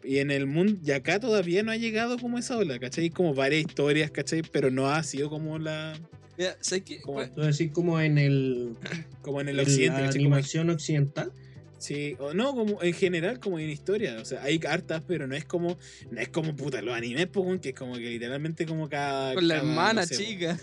Y 0.05 0.19
en 0.19 0.31
el 0.31 0.47
mundo, 0.47 0.79
y 0.85 0.91
acá 0.91 1.19
todavía 1.19 1.63
no 1.63 1.71
ha 1.73 1.75
llegado 1.75 2.17
como 2.17 2.37
esa 2.37 2.57
ola, 2.57 2.79
¿cachai? 2.79 3.09
Como 3.09 3.33
varias 3.33 3.59
historias, 3.61 4.09
¿cachai? 4.09 4.41
Pero 4.41 4.71
no 4.71 4.89
ha 4.89 5.03
sido 5.03 5.29
como 5.29 5.59
la. 5.59 5.99
Mira, 6.37 6.55
¿sabes 6.61 6.85
qué? 6.85 7.01
Como- 7.01 7.15
¿Cuál- 7.15 7.31
Tú 7.31 7.41
decís 7.41 7.71
como 7.73 7.99
en 7.99 8.17
el 8.17 8.75
Como 9.21 9.41
en 9.41 9.49
el 9.49 9.59
en 9.59 9.65
occidente, 9.65 9.99
la 9.99 10.05
¿cachai? 10.07 10.23
Como- 10.23 10.35
animación 10.35 10.69
occidental. 10.69 11.31
Sí, 11.77 12.15
o 12.19 12.33
no, 12.33 12.55
como 12.55 12.81
en 12.81 12.93
general, 12.93 13.41
como 13.41 13.59
en 13.59 13.69
historia. 13.69 14.15
O 14.21 14.23
sea, 14.23 14.41
hay 14.43 14.57
hartas, 14.65 15.03
pero 15.05 15.27
no 15.27 15.35
es 15.35 15.43
como. 15.43 15.77
No 16.11 16.21
es 16.21 16.29
como 16.29 16.55
puta, 16.55 16.81
los 16.81 16.95
animes, 16.95 17.27
weón, 17.35 17.59
que 17.59 17.69
es 17.69 17.75
como 17.75 17.95
que 17.95 18.09
literalmente 18.09 18.65
como 18.65 18.87
cada. 18.87 19.33
Con 19.33 19.45
la 19.49 19.55
cada, 19.57 19.67
hermana 19.69 20.01
no 20.01 20.07
sé, 20.07 20.15
chica. 20.15 20.57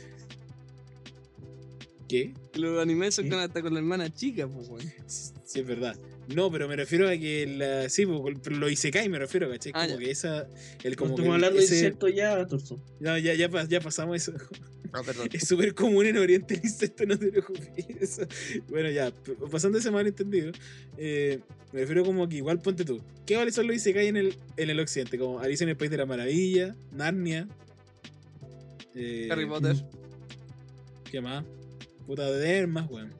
¿Qué? 2.10 2.34
Los 2.54 2.82
animes 2.82 3.14
son 3.14 3.28
con, 3.28 3.38
hasta 3.38 3.62
con 3.62 3.72
la 3.72 3.78
hermana 3.80 4.12
chica, 4.12 4.48
pues, 4.48 4.68
weón. 4.68 4.84
Sí, 5.06 5.60
es 5.60 5.66
verdad. 5.66 5.96
No, 6.34 6.50
pero 6.50 6.66
me 6.68 6.76
refiero 6.76 7.08
a 7.08 7.12
que 7.16 7.46
la, 7.46 7.88
sí, 7.88 8.04
pero 8.42 8.56
lo 8.56 8.68
Isekai 8.68 9.08
me 9.08 9.18
refiero, 9.18 9.48
¿cachai? 9.48 9.72
Ah, 9.74 9.86
Como 9.86 9.98
ya. 10.00 10.04
que 10.06 10.10
esa. 10.10 10.48
El, 10.84 10.92
No 10.92 10.96
como 10.96 11.14
que 11.16 11.22
estamos 11.22 11.34
hablando 11.34 11.58
de 11.58 11.64
insecto 11.64 12.08
ya, 12.08 12.46
Torso. 12.46 12.80
No, 13.00 13.16
ya, 13.18 13.34
ya, 13.34 13.48
pas- 13.48 13.68
ya 13.68 13.80
pasamos 13.80 14.16
eso. 14.16 14.32
Ah, 14.92 15.02
perdón. 15.06 15.28
Es 15.32 15.46
súper 15.46 15.72
común 15.74 16.06
en 16.06 16.18
Oriente 16.18 16.54
el 16.54 16.60
insecto, 16.64 17.04
no 17.06 17.16
te 17.18 17.28
preocupes. 17.30 18.20
Bueno, 18.68 18.90
ya, 18.90 19.12
pasando 19.50 19.78
ese 19.78 19.90
malentendido, 19.92 20.50
eh, 20.98 21.38
me 21.72 21.80
refiero 21.80 22.04
como 22.04 22.28
que 22.28 22.36
igual 22.36 22.60
ponte 22.60 22.84
tú. 22.84 23.00
¿Qué 23.26 23.36
vale 23.36 23.52
son 23.52 23.68
los 23.68 23.76
Isekai 23.76 24.08
en 24.08 24.16
el, 24.16 24.36
en 24.56 24.70
el 24.70 24.80
occidente? 24.80 25.16
Como 25.18 25.38
Alicia 25.40 25.62
en 25.64 25.70
el 25.70 25.76
País 25.76 25.90
de 25.92 25.96
la 25.96 26.06
Maravilla, 26.06 26.74
Narnia. 26.92 27.46
eh, 28.94 29.28
Harry 29.30 29.46
Potter. 29.46 29.76
¿Qué 31.10 31.20
más? 31.20 31.44
Puta 32.10 32.26
de 32.28 32.66
más, 32.66 32.90
weón. 32.90 33.14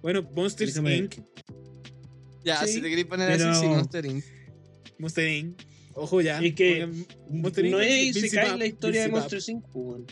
Bueno, 0.00 0.26
Monsters. 0.34 0.78
Inc. 0.78 1.16
Ya, 2.42 2.64
Sí, 2.64 2.72
si 2.72 2.80
te 2.80 2.88
querés 2.88 3.04
poner 3.04 3.36
pero- 3.36 3.50
así, 3.50 3.60
sí, 3.60 3.66
Monster 3.66 4.06
Inc. 4.06 4.24
Monster 4.98 5.28
Inc. 5.28 5.60
Ojo 5.92 6.22
ya. 6.22 6.40
Es 6.40 6.54
que- 6.54 6.88
Monster 7.28 7.66
Inc. 7.66 7.72
No 7.74 7.80
es 7.82 8.16
Isekai 8.16 8.46
Zipap, 8.46 8.58
la 8.58 8.66
historia 8.66 9.00
de 9.02 9.06
Bill 9.08 9.16
Monster 9.16 9.42
5, 9.42 9.68
weón. 9.74 10.06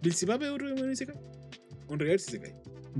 Bill 0.00 0.14
Zipap 0.14 0.40
es 0.40 0.50
un 0.50 0.92
Isekai. 0.92 1.16
Un 1.88 1.98
reverse 1.98 2.30
Isekai. 2.30 2.54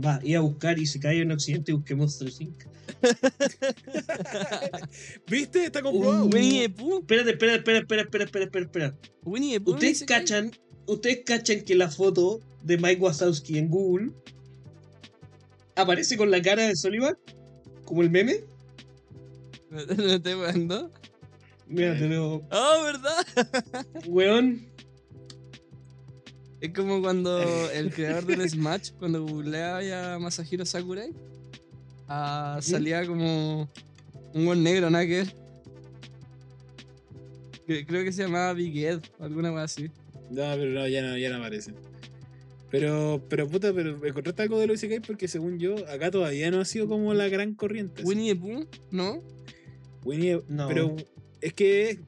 Va, 0.04 0.18
iba 0.24 0.40
a 0.40 0.42
buscar 0.42 0.76
Isekai 0.76 1.20
en 1.20 1.30
Occidente 1.30 1.70
y 1.70 1.74
busqué 1.76 1.94
Monster 1.94 2.32
5. 2.32 2.68
¿Viste? 5.28 5.66
Está 5.66 5.82
comprobado. 5.82 6.24
Uh, 6.24 6.30
Winnie 6.34 6.62
the 6.62 6.70
Pooh. 6.70 6.98
Espérate, 6.98 7.30
espera, 7.30 7.54
espera, 7.54 7.78
espera, 7.78 8.02
espera, 8.02 8.24
espera, 8.24 8.44
espera, 8.44 8.64
espera. 8.64 8.98
Winnie 9.22 9.52
the 9.52 9.60
Pooh. 9.60 9.74
Ustedes 9.74 10.02
cachan, 10.02 10.50
ustedes 10.88 11.20
cachan 11.24 11.60
que 11.60 11.76
la 11.76 11.88
foto 11.88 12.40
de 12.62 12.76
Mike 12.78 13.00
Wazowski 13.00 13.58
en 13.58 13.68
Google 13.68 14.12
aparece 15.74 16.16
con 16.16 16.30
la 16.30 16.42
cara 16.42 16.66
de 16.66 16.76
Sullivan, 16.76 17.16
como 17.84 18.02
el 18.02 18.10
meme. 18.10 18.40
¿No 19.70 19.80
estoy 19.80 20.34
jugando? 20.34 20.90
Mira, 21.66 21.96
te 21.96 22.08
veo, 22.08 22.42
¡Oh, 22.50 22.82
verdad! 22.82 23.86
weón. 24.06 24.68
Es 26.60 26.72
como 26.74 27.00
cuando 27.00 27.40
el 27.72 27.92
creador 27.92 28.26
del 28.26 28.48
Smash, 28.48 28.90
cuando 28.98 29.24
googleaba 29.24 30.14
a 30.14 30.18
Masahiro 30.18 30.66
Sakurai, 30.66 31.12
ah, 32.08 32.58
salía 32.60 33.06
como 33.06 33.68
un 34.34 34.44
buen 34.44 34.62
negro, 34.62 34.90
nada 34.90 35.06
que 35.06 35.26
Creo 37.86 38.04
que 38.04 38.10
se 38.10 38.24
llamaba 38.24 38.52
Big 38.52 38.76
Ed 38.78 39.00
o 39.20 39.24
alguna 39.24 39.50
cosa 39.50 39.62
así. 39.62 39.90
No, 40.28 40.42
pero 40.56 40.70
no, 40.72 40.88
ya 40.88 41.02
no, 41.02 41.16
ya 41.16 41.30
no 41.30 41.36
aparece. 41.36 41.72
Pero, 42.70 43.24
pero 43.28 43.48
puta, 43.48 43.72
pero 43.74 44.04
encontraste 44.06 44.42
algo 44.42 44.58
de 44.58 44.66
los 44.68 44.76
Isekai 44.76 45.00
porque 45.00 45.26
según 45.28 45.58
yo, 45.58 45.74
acá 45.88 46.10
todavía 46.10 46.50
no 46.50 46.60
ha 46.60 46.64
sido 46.64 46.86
como 46.88 47.12
la 47.14 47.28
gran 47.28 47.54
corriente. 47.54 48.02
Winnie 48.04 48.34
the 48.34 48.40
Pooh, 48.40 48.66
¿no? 48.92 49.22
Winnie- 50.04 50.42
No. 50.48 50.68
Pero 50.68 50.94
es 51.40 51.52
que 51.52 51.98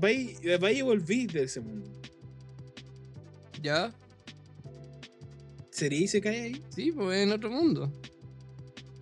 vais 0.00 0.38
vais 0.60 0.78
y 0.78 0.82
volví 0.82 1.26
de 1.26 1.42
ese 1.44 1.60
mundo. 1.60 1.90
Ya, 3.62 3.92
¿Sería 5.70 6.00
Isekai 6.00 6.36
ahí? 6.36 6.62
sí, 6.70 6.92
pues 6.92 7.18
en 7.18 7.32
otro 7.32 7.50
mundo. 7.50 7.92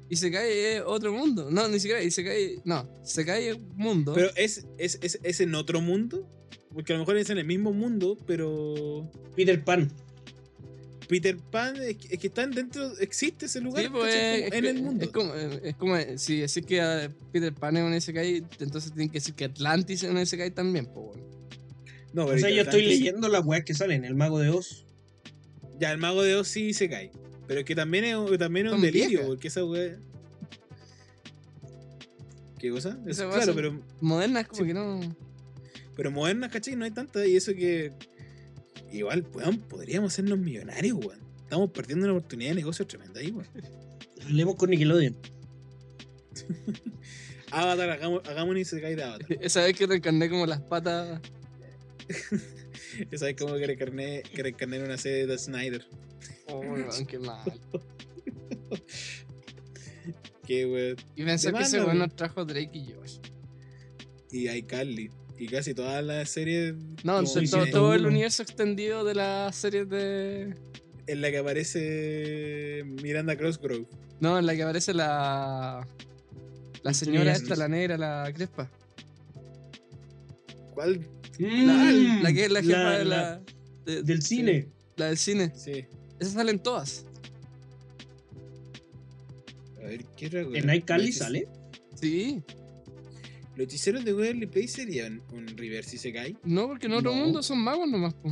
Y 0.08 0.16
se 0.16 0.30
cae 0.30 0.76
es 0.76 0.82
otro 0.86 1.12
mundo. 1.12 1.48
No, 1.50 1.66
ni 1.68 1.78
siquiera, 1.80 2.02
y 2.02 2.10
se 2.10 2.22
cae. 2.24 2.60
No, 2.64 2.88
se 3.04 3.24
cae 3.24 3.54
mundo. 3.74 4.12
Pero 4.14 4.30
es, 4.36 4.66
es, 4.78 4.98
es, 5.02 5.18
es 5.22 5.40
en 5.40 5.54
otro 5.54 5.80
mundo. 5.80 6.28
Porque 6.72 6.92
a 6.92 6.96
lo 6.96 7.00
mejor 7.02 7.16
es 7.16 7.30
en 7.30 7.38
el 7.38 7.46
mismo 7.46 7.72
mundo, 7.72 8.16
pero 8.26 9.08
Peter 9.36 9.62
Pan. 9.64 9.90
Peter 11.08 11.36
Pan 11.36 11.76
es 11.76 11.96
que, 11.96 12.14
es 12.14 12.18
que 12.20 12.26
están 12.28 12.50
dentro, 12.50 12.96
existe 12.98 13.46
ese 13.46 13.60
lugar 13.60 13.82
Sí, 13.84 13.90
pues, 13.90 14.14
es, 14.14 14.52
en 14.52 14.64
el 14.64 14.82
mundo. 14.82 15.04
Es 15.04 15.10
como, 15.10 15.34
es 15.34 15.74
como 15.76 15.96
eh, 15.96 16.16
si 16.18 16.38
decir 16.40 16.64
que 16.64 16.80
ah, 16.80 17.10
Peter 17.32 17.52
Pan 17.52 17.76
es 17.76 17.82
un 17.84 17.94
Isekai, 17.94 18.44
entonces 18.60 18.92
tienen 18.92 19.08
que 19.10 19.18
decir 19.18 19.34
que 19.34 19.44
Atlantis 19.44 20.02
es 20.02 20.10
un 20.10 20.18
Isekai 20.18 20.50
también, 20.50 20.86
pues 20.86 21.06
bueno. 21.06 21.24
No, 22.12 22.24
O 22.24 22.26
pero 22.28 22.38
sea, 22.38 22.50
yo 22.50 22.62
estoy 22.62 22.82
leyendo 22.86 23.28
las 23.28 23.44
weas 23.44 23.64
que 23.64 23.74
salen, 23.74 24.04
el 24.04 24.14
mago 24.14 24.38
de 24.38 24.48
Oz. 24.50 24.86
Ya, 25.80 25.90
el 25.92 25.98
mago 25.98 26.22
de 26.22 26.36
Oz 26.36 26.48
sí 26.48 26.72
se 26.72 26.88
cae. 26.88 27.10
Pero 27.48 27.60
es 27.60 27.66
que 27.66 27.74
también 27.74 28.04
es, 28.04 28.14
un- 28.16 28.38
también 28.38 28.68
es 28.68 28.72
un 28.72 28.80
delirio, 28.80 29.26
porque 29.26 29.48
esa 29.48 29.64
weá. 29.64 29.96
¿Qué 32.58 32.70
cosa? 32.70 32.96
Es- 33.06 33.18
Esa 33.18 33.26
weá 33.28 33.36
claro, 33.38 33.54
pero, 33.54 33.80
Modernas 34.00 34.46
como 34.48 34.62
Sí. 34.62 34.66
que 34.68 34.74
no. 34.74 35.00
pero 35.96 36.10
modernas, 36.10 36.50
¿cachai? 36.50 36.76
No 36.76 36.84
hay 36.84 36.90
tantas. 36.90 37.26
Y 37.26 37.36
eso 37.36 37.52
que. 37.52 37.92
Igual, 38.94 39.26
weón, 39.34 39.58
podríamos 39.58 40.12
hacernos 40.12 40.38
millonarios, 40.38 40.96
weón. 41.04 41.18
Estamos 41.42 41.70
perdiendo 41.70 42.06
una 42.06 42.14
oportunidad 42.14 42.50
de 42.50 42.54
negocio 42.54 42.86
tremenda 42.86 43.18
ahí, 43.18 43.32
weón. 43.32 43.48
Hablemos 44.22 44.54
con 44.54 44.70
Nickelodeon. 44.70 45.16
Avatar, 47.50 47.90
hagamos, 47.90 48.22
hagamos 48.28 48.50
un 48.52 48.58
Isekai 48.58 48.94
de 48.94 49.02
Avatar. 49.02 49.26
Esa 49.40 49.62
vez 49.62 49.76
que 49.76 49.86
reencarné 49.86 50.30
como 50.30 50.46
las 50.46 50.60
patas. 50.60 51.20
Esa 53.10 53.28
es 53.28 53.36
como 53.36 53.54
que 53.54 53.66
reencarné, 53.66 54.22
que 54.22 54.42
reencarné 54.44 54.76
en 54.76 54.84
una 54.84 54.96
serie 54.96 55.26
de 55.26 55.38
Snyder. 55.38 55.84
Oh, 56.46 56.60
weón, 56.60 57.06
qué 57.06 57.18
mal. 57.18 57.40
Que, 60.46 60.66
weón. 60.66 60.96
Y 61.16 61.24
pensé 61.24 61.52
que 61.52 61.62
ese 61.62 61.78
weón 61.78 61.86
weón. 61.88 61.98
nos 62.00 62.14
trajo 62.14 62.44
Drake 62.44 62.70
y 62.74 62.92
Josh. 62.92 63.18
Y 64.30 64.48
iCarly. 64.50 65.10
Y 65.38 65.46
casi 65.48 65.74
todas 65.74 66.04
las 66.04 66.30
series. 66.30 66.74
No, 67.02 67.18
entonces 67.18 67.50
todo, 67.50 67.66
todo 67.66 67.94
el 67.94 68.06
universo 68.06 68.42
extendido 68.42 69.04
de 69.04 69.14
las 69.14 69.56
series 69.56 69.88
de. 69.88 70.54
En 71.06 71.20
la 71.20 71.30
que 71.30 71.38
aparece 71.38 72.82
Miranda 73.02 73.36
Crossgrove. 73.36 73.86
No, 74.20 74.38
en 74.38 74.46
la 74.46 74.54
que 74.54 74.62
aparece 74.62 74.94
la. 74.94 75.86
La 76.82 76.94
señora 76.94 77.32
esta, 77.32 77.56
la 77.56 77.66
negra, 77.68 77.96
la 77.98 78.30
crespa. 78.34 78.70
¿Cuál? 80.74 81.00
Mm, 81.38 82.22
La 82.22 82.32
que 82.32 82.44
es 82.44 82.50
la 82.50 82.62
jefa 82.62 82.78
la- 82.78 82.98
de 82.98 83.04
la- 83.04 83.16
la. 83.16 83.42
de- 83.86 84.02
del 84.02 84.22
sí, 84.22 84.36
cine. 84.36 84.68
La 84.96 85.06
del 85.06 85.16
cine. 85.18 85.52
Sí. 85.56 85.84
Esas 86.20 86.34
salen 86.34 86.58
todas. 86.60 87.04
A 89.78 89.86
ver, 89.86 90.04
¿qué? 90.16 90.26
En 90.26 90.72
iCarly 90.74 91.06
Los 91.08 91.16
hechizos- 91.16 91.18
sale. 91.18 91.48
Sí. 92.00 92.42
Los 93.56 93.64
hechiceros 93.66 94.04
de 94.04 94.12
Waverly 94.12 94.46
Place 94.46 94.68
serían 94.68 95.22
un 95.32 95.46
reverse 95.48 95.96
Isekai. 95.96 96.36
No, 96.44 96.66
porque 96.66 96.86
en 96.86 96.92
otro 96.94 97.12
No. 97.14 97.16
mundo 97.24 97.42
son 97.42 97.58
magos 97.60 97.88
nomás, 97.88 98.14
po. 98.14 98.28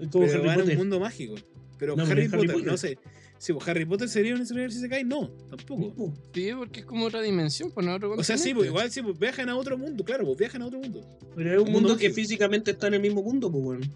Es 0.00 0.08
como 0.08 0.26
pero 0.26 0.32
Harry 0.34 0.46
van 0.46 0.60
a 0.60 0.64
un 0.64 0.76
mundo 0.76 1.00
mágico. 1.00 1.34
Pero 1.78 1.96
No, 1.96 2.04
Harry, 2.04 2.28
Potter, 2.28 2.52
Potter. 2.52 2.66
no 2.66 2.76
sé. 2.76 2.98
Sí, 3.38 3.52
pues 3.52 3.68
Harry 3.68 3.84
Potter 3.84 4.08
sería 4.08 4.34
un 4.34 4.40
universo 4.40 4.78
Isekai, 4.78 5.04
no, 5.04 5.28
tampoco. 5.50 5.94
Po. 5.94 6.14
Sí, 6.32 6.50
porque 6.56 6.80
es 6.80 6.86
como 6.86 7.04
otra 7.04 7.20
dimensión, 7.20 7.70
pues 7.70 7.84
no 7.86 7.94
otro 7.94 8.12
O 8.14 8.24
sea, 8.24 8.38
sí, 8.38 8.54
pues 8.54 8.66
igual 8.68 8.90
sí, 8.90 9.02
pues 9.02 9.18
viajan 9.18 9.50
a 9.50 9.56
otro 9.56 9.76
mundo, 9.76 10.02
claro, 10.04 10.24
pues 10.24 10.38
viajan 10.38 10.62
a 10.62 10.66
otro 10.66 10.78
mundo. 10.80 11.02
Pero 11.34 11.50
es 11.52 11.56
un 11.60 11.66
Un 11.66 11.72
mundo 11.72 11.88
mundo 11.90 12.00
que 12.00 12.10
físicamente 12.10 12.70
está 12.70 12.86
en 12.86 12.94
el 12.94 13.00
mismo 13.00 13.22
mundo, 13.22 13.52
pues 13.52 13.62
bueno. 13.62 13.86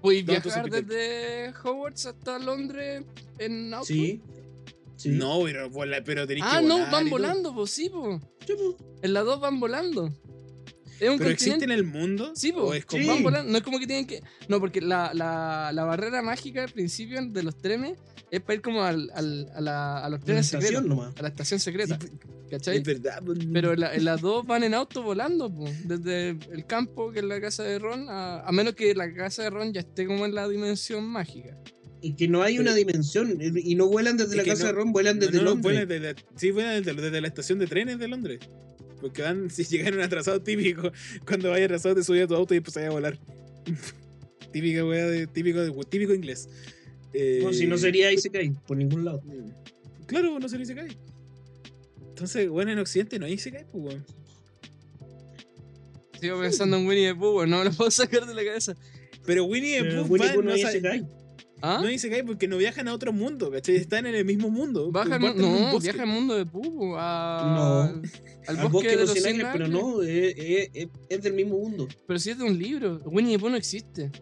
Puedes 0.00 0.24
viajar 0.24 0.70
desde 0.70 1.52
Hogwarts 1.64 2.06
hasta 2.06 2.38
Londres 2.38 3.02
en 3.38 3.74
auto. 3.74 3.86
Sí. 3.86 4.20
Sí. 4.96 5.08
No, 5.10 5.40
pero, 5.44 5.68
vola- 5.70 6.02
pero 6.04 6.26
tenés 6.26 6.44
Ah, 6.46 6.58
que 6.60 6.66
no, 6.66 6.74
volar 6.74 6.90
van 6.92 7.06
y 7.06 7.10
todo. 7.10 7.18
volando, 7.20 7.54
pues 7.54 7.70
sí, 7.70 7.90
pues. 7.90 8.20
Sí, 8.46 8.52
po. 8.54 8.76
En 9.02 9.12
las 9.12 9.24
dos 9.24 9.40
van 9.40 9.58
volando. 9.60 10.12
Es 11.00 11.10
un 11.10 11.18
¿Pero 11.18 11.30
existe 11.30 11.64
en 11.64 11.72
el 11.72 11.82
mundo? 11.84 12.32
Sí, 12.36 12.52
¿O 12.56 12.66
pues. 12.66 12.78
es 12.80 12.86
como... 12.86 13.02
Sí. 13.02 13.08
Van 13.08 13.22
volando. 13.24 13.50
No 13.50 13.58
es 13.58 13.64
como 13.64 13.78
que 13.80 13.86
tienen 13.86 14.06
que. 14.06 14.22
No, 14.48 14.60
porque 14.60 14.80
la, 14.80 15.12
la, 15.12 15.70
la 15.74 15.84
barrera 15.84 16.22
mágica 16.22 16.62
al 16.62 16.70
principio 16.70 17.20
de 17.26 17.42
los 17.42 17.58
trenes 17.58 17.98
es 18.30 18.40
para 18.40 18.54
ir 18.54 18.62
como 18.62 18.82
al, 18.84 19.10
al- 19.14 19.50
a, 19.54 19.60
la- 19.60 19.98
a 20.04 20.08
los 20.08 20.18
En 20.18 20.20
la 20.20 20.24
trenes 20.26 20.46
estación 20.46 20.62
secretos. 20.70 20.88
nomás. 20.88 21.16
A 21.18 21.22
la 21.22 21.28
estación 21.28 21.58
secreta. 21.60 21.98
Sí, 22.00 22.08
¿Cachai? 22.50 22.76
Es 22.76 22.84
verdad, 22.84 23.20
pues, 23.24 23.38
Pero 23.52 23.72
en, 23.72 23.80
la- 23.80 23.94
en 23.94 24.04
las 24.04 24.20
dos 24.20 24.46
van 24.46 24.62
en 24.62 24.74
auto 24.74 25.02
volando, 25.02 25.52
pues, 25.52 25.88
desde 25.88 26.30
el 26.52 26.64
campo, 26.66 27.10
que 27.10 27.18
es 27.18 27.24
la 27.24 27.40
casa 27.40 27.64
de 27.64 27.80
Ron, 27.80 28.08
a, 28.08 28.40
a 28.46 28.52
menos 28.52 28.74
que 28.74 28.94
la 28.94 29.12
casa 29.12 29.42
de 29.42 29.50
Ron 29.50 29.72
ya 29.72 29.80
esté 29.80 30.06
como 30.06 30.24
en 30.24 30.34
la 30.36 30.46
dimensión 30.48 31.04
mágica. 31.04 31.58
Y 32.06 32.14
que 32.16 32.28
no 32.28 32.42
hay 32.42 32.58
una 32.58 32.74
dimensión. 32.74 33.38
Y 33.40 33.74
no 33.76 33.86
vuelan 33.88 34.16
desde 34.18 34.32
Es 34.32 34.36
la 34.36 34.44
casa 34.44 34.62
no- 34.64 34.66
de 34.68 34.72
Ron, 34.74 34.92
vuelan 34.92 35.18
No, 35.18 35.24
desde 35.26 35.38
no, 35.38 35.42
no, 35.44 35.50
Londres. 35.50 35.62
vuelan 35.62 35.88
desde 35.88 36.12
la- 36.12 36.24
sí, 36.36 36.50
vuelan 36.50 36.82
desde, 36.82 37.00
desde 37.00 37.20
la 37.22 37.28
estación 37.28 37.58
de 37.58 37.66
trenes 37.66 37.98
de 37.98 38.08
Londres. 38.08 38.40
Porque 39.00 39.22
van, 39.22 39.48
si 39.50 39.64
llegaron 39.64 40.00
atrasados, 40.02 40.44
típico. 40.44 40.92
Cuando 41.26 41.50
vayas 41.50 41.64
atrasado, 41.66 41.94
te 41.94 42.04
subes 42.04 42.24
a 42.24 42.26
tu 42.26 42.34
auto 42.34 42.52
y 42.52 42.58
empezás 42.58 42.84
a 42.84 42.90
volar. 42.90 43.18
Típica 44.52 44.84
wea 44.84 45.06
de, 45.06 45.26
típico, 45.26 45.60
de, 45.60 45.72
típico 45.88 46.14
inglés. 46.14 46.48
Eh, 47.12 47.40
No, 47.42 47.52
si 47.52 47.66
no 47.66 47.76
sería 47.78 48.12
Isekai, 48.12 48.52
por 48.66 48.76
ningún 48.76 49.04
lado. 49.04 49.20
Claro, 50.06 50.38
no 50.38 50.48
sería 50.48 50.64
Isekai. 50.64 50.96
Entonces, 52.10 52.48
bueno, 52.48 52.70
en 52.70 52.78
Occidente 52.78 53.18
no 53.18 53.26
hay 53.26 53.32
Isekai, 53.32 53.64
pues, 53.72 53.84
weón. 53.84 54.04
Sigo 56.20 56.40
pensando 56.40 56.76
en 56.76 56.86
Winnie 56.86 57.08
the 57.08 57.14
Pooh, 57.16 57.36
weón, 57.38 57.50
no 57.50 57.58
me 57.58 57.64
lo 57.64 57.72
puedo 57.72 57.90
sacar 57.90 58.26
de 58.26 58.34
la 58.34 58.44
cabeza. 58.44 58.76
Pero 59.26 59.44
Winnie 59.44 59.82
the 59.82 60.02
Pooh 60.04 60.16
no, 60.18 60.42
no 60.42 60.56
Isekai. 60.56 61.04
¿Ah? 61.62 61.78
no 61.80 61.88
hay 61.88 61.94
Isekai 61.94 62.22
porque 62.24 62.46
no 62.46 62.58
viajan 62.58 62.88
a 62.88 62.94
otro 62.94 63.12
mundo, 63.12 63.50
¿cachai? 63.50 63.76
Están 63.76 64.04
en 64.06 64.14
el 64.14 64.24
mismo 64.24 64.50
mundo. 64.50 64.90
Baja 64.92 65.14
al 65.14 65.20
comparten 65.20 65.42
mu- 65.44 65.56
un 65.56 65.62
no, 65.62 65.72
bosque. 65.72 65.92
viaja 65.92 66.02
al 66.02 66.08
mundo 66.08 66.34
de 66.34 66.44
Pooh, 66.46 66.94
a... 66.96 67.54
No. 67.56 68.02
al, 68.48 68.58
Al 68.58 68.68
bosque 68.68 68.90
de 68.90 68.96
los 68.96 69.12
cien 69.12 69.24
cien 69.24 69.36
años, 69.40 69.48
pero 69.52 69.68
no, 69.68 70.02
es, 70.02 70.34
es- 70.36 70.70
es- 70.74 70.88
es 71.08 71.22
del 71.22 71.32
mismo 71.32 71.56
mundo. 71.58 71.88
Pero 72.06 72.18
si 72.18 72.30
es 72.30 72.38
de 72.38 72.44
un 72.44 72.58
libro, 72.58 73.00
Winnie 73.06 73.32
the 73.36 73.38
Pooh 73.38 73.48
no 73.50 73.56
existe. 73.56 74.10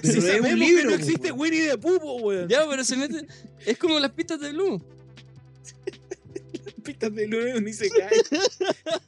Pero 0.00 0.12
Si 0.12 0.18
es 0.18 0.24
sabemos 0.24 0.52
un 0.52 0.58
que 0.60 0.64
libro. 0.64 0.84
no 0.84 0.90
po, 0.90 0.96
existe. 0.96 1.32
Winnie 1.32 1.68
the 1.68 1.76
Pooh, 1.78 1.98
po, 1.98 2.14
weón. 2.22 2.48
Ya, 2.48 2.66
pero 2.68 2.84
se 2.84 2.96
mete. 2.96 3.26
Es 3.66 3.76
como 3.76 3.98
las 3.98 4.12
pistas 4.12 4.40
de 4.40 4.52
Blue. 4.52 4.80
Pistas 6.84 7.14
de 7.14 7.26
luna 7.28 7.60
ni 7.60 7.72
se 7.72 7.88
cae. 7.90 8.10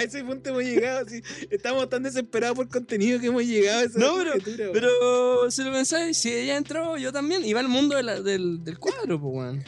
A 0.00 0.02
ese 0.04 0.24
punto 0.24 0.50
hemos 0.50 0.62
llegado. 0.64 1.08
sí. 1.08 1.22
Estamos 1.50 1.88
tan 1.88 2.02
desesperados 2.02 2.56
por 2.56 2.68
contenido 2.68 3.20
que 3.20 3.26
hemos 3.26 3.44
llegado 3.44 3.80
a 3.80 3.82
esa 3.84 3.98
No, 3.98 4.14
pero-. 4.44 4.72
Pero 4.72 5.50
si 5.50 5.62
lo 5.64 5.72
pensáis, 5.72 6.16
si 6.16 6.32
ella 6.32 6.56
entró, 6.56 6.96
yo 6.96 7.12
también. 7.12 7.42
Va 7.54 7.60
al 7.60 7.68
mundo 7.68 7.96
de 7.96 8.02
la- 8.02 8.20
del, 8.20 8.62
del 8.64 8.78
cuadro, 8.78 9.20
pues, 9.20 9.34
weón. 9.34 9.64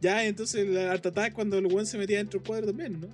Ya, 0.00 0.24
entonces 0.24 0.66
la 0.68 0.92
Art 0.92 1.04
Attack 1.06 1.32
cuando 1.34 1.58
el 1.58 1.66
weón 1.66 1.86
se 1.86 1.98
metía 1.98 2.18
dentro 2.18 2.40
del 2.40 2.46
cuadro 2.46 2.66
también, 2.68 3.00
¿no? 3.00 3.08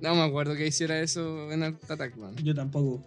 No 0.00 0.14
me 0.14 0.22
acuerdo 0.22 0.54
que 0.56 0.66
hiciera 0.66 1.00
eso 1.00 1.50
en 1.52 1.62
Art 1.62 1.90
Attack, 1.90 2.16
weón. 2.16 2.36
Yo 2.36 2.54
tampoco. 2.54 3.04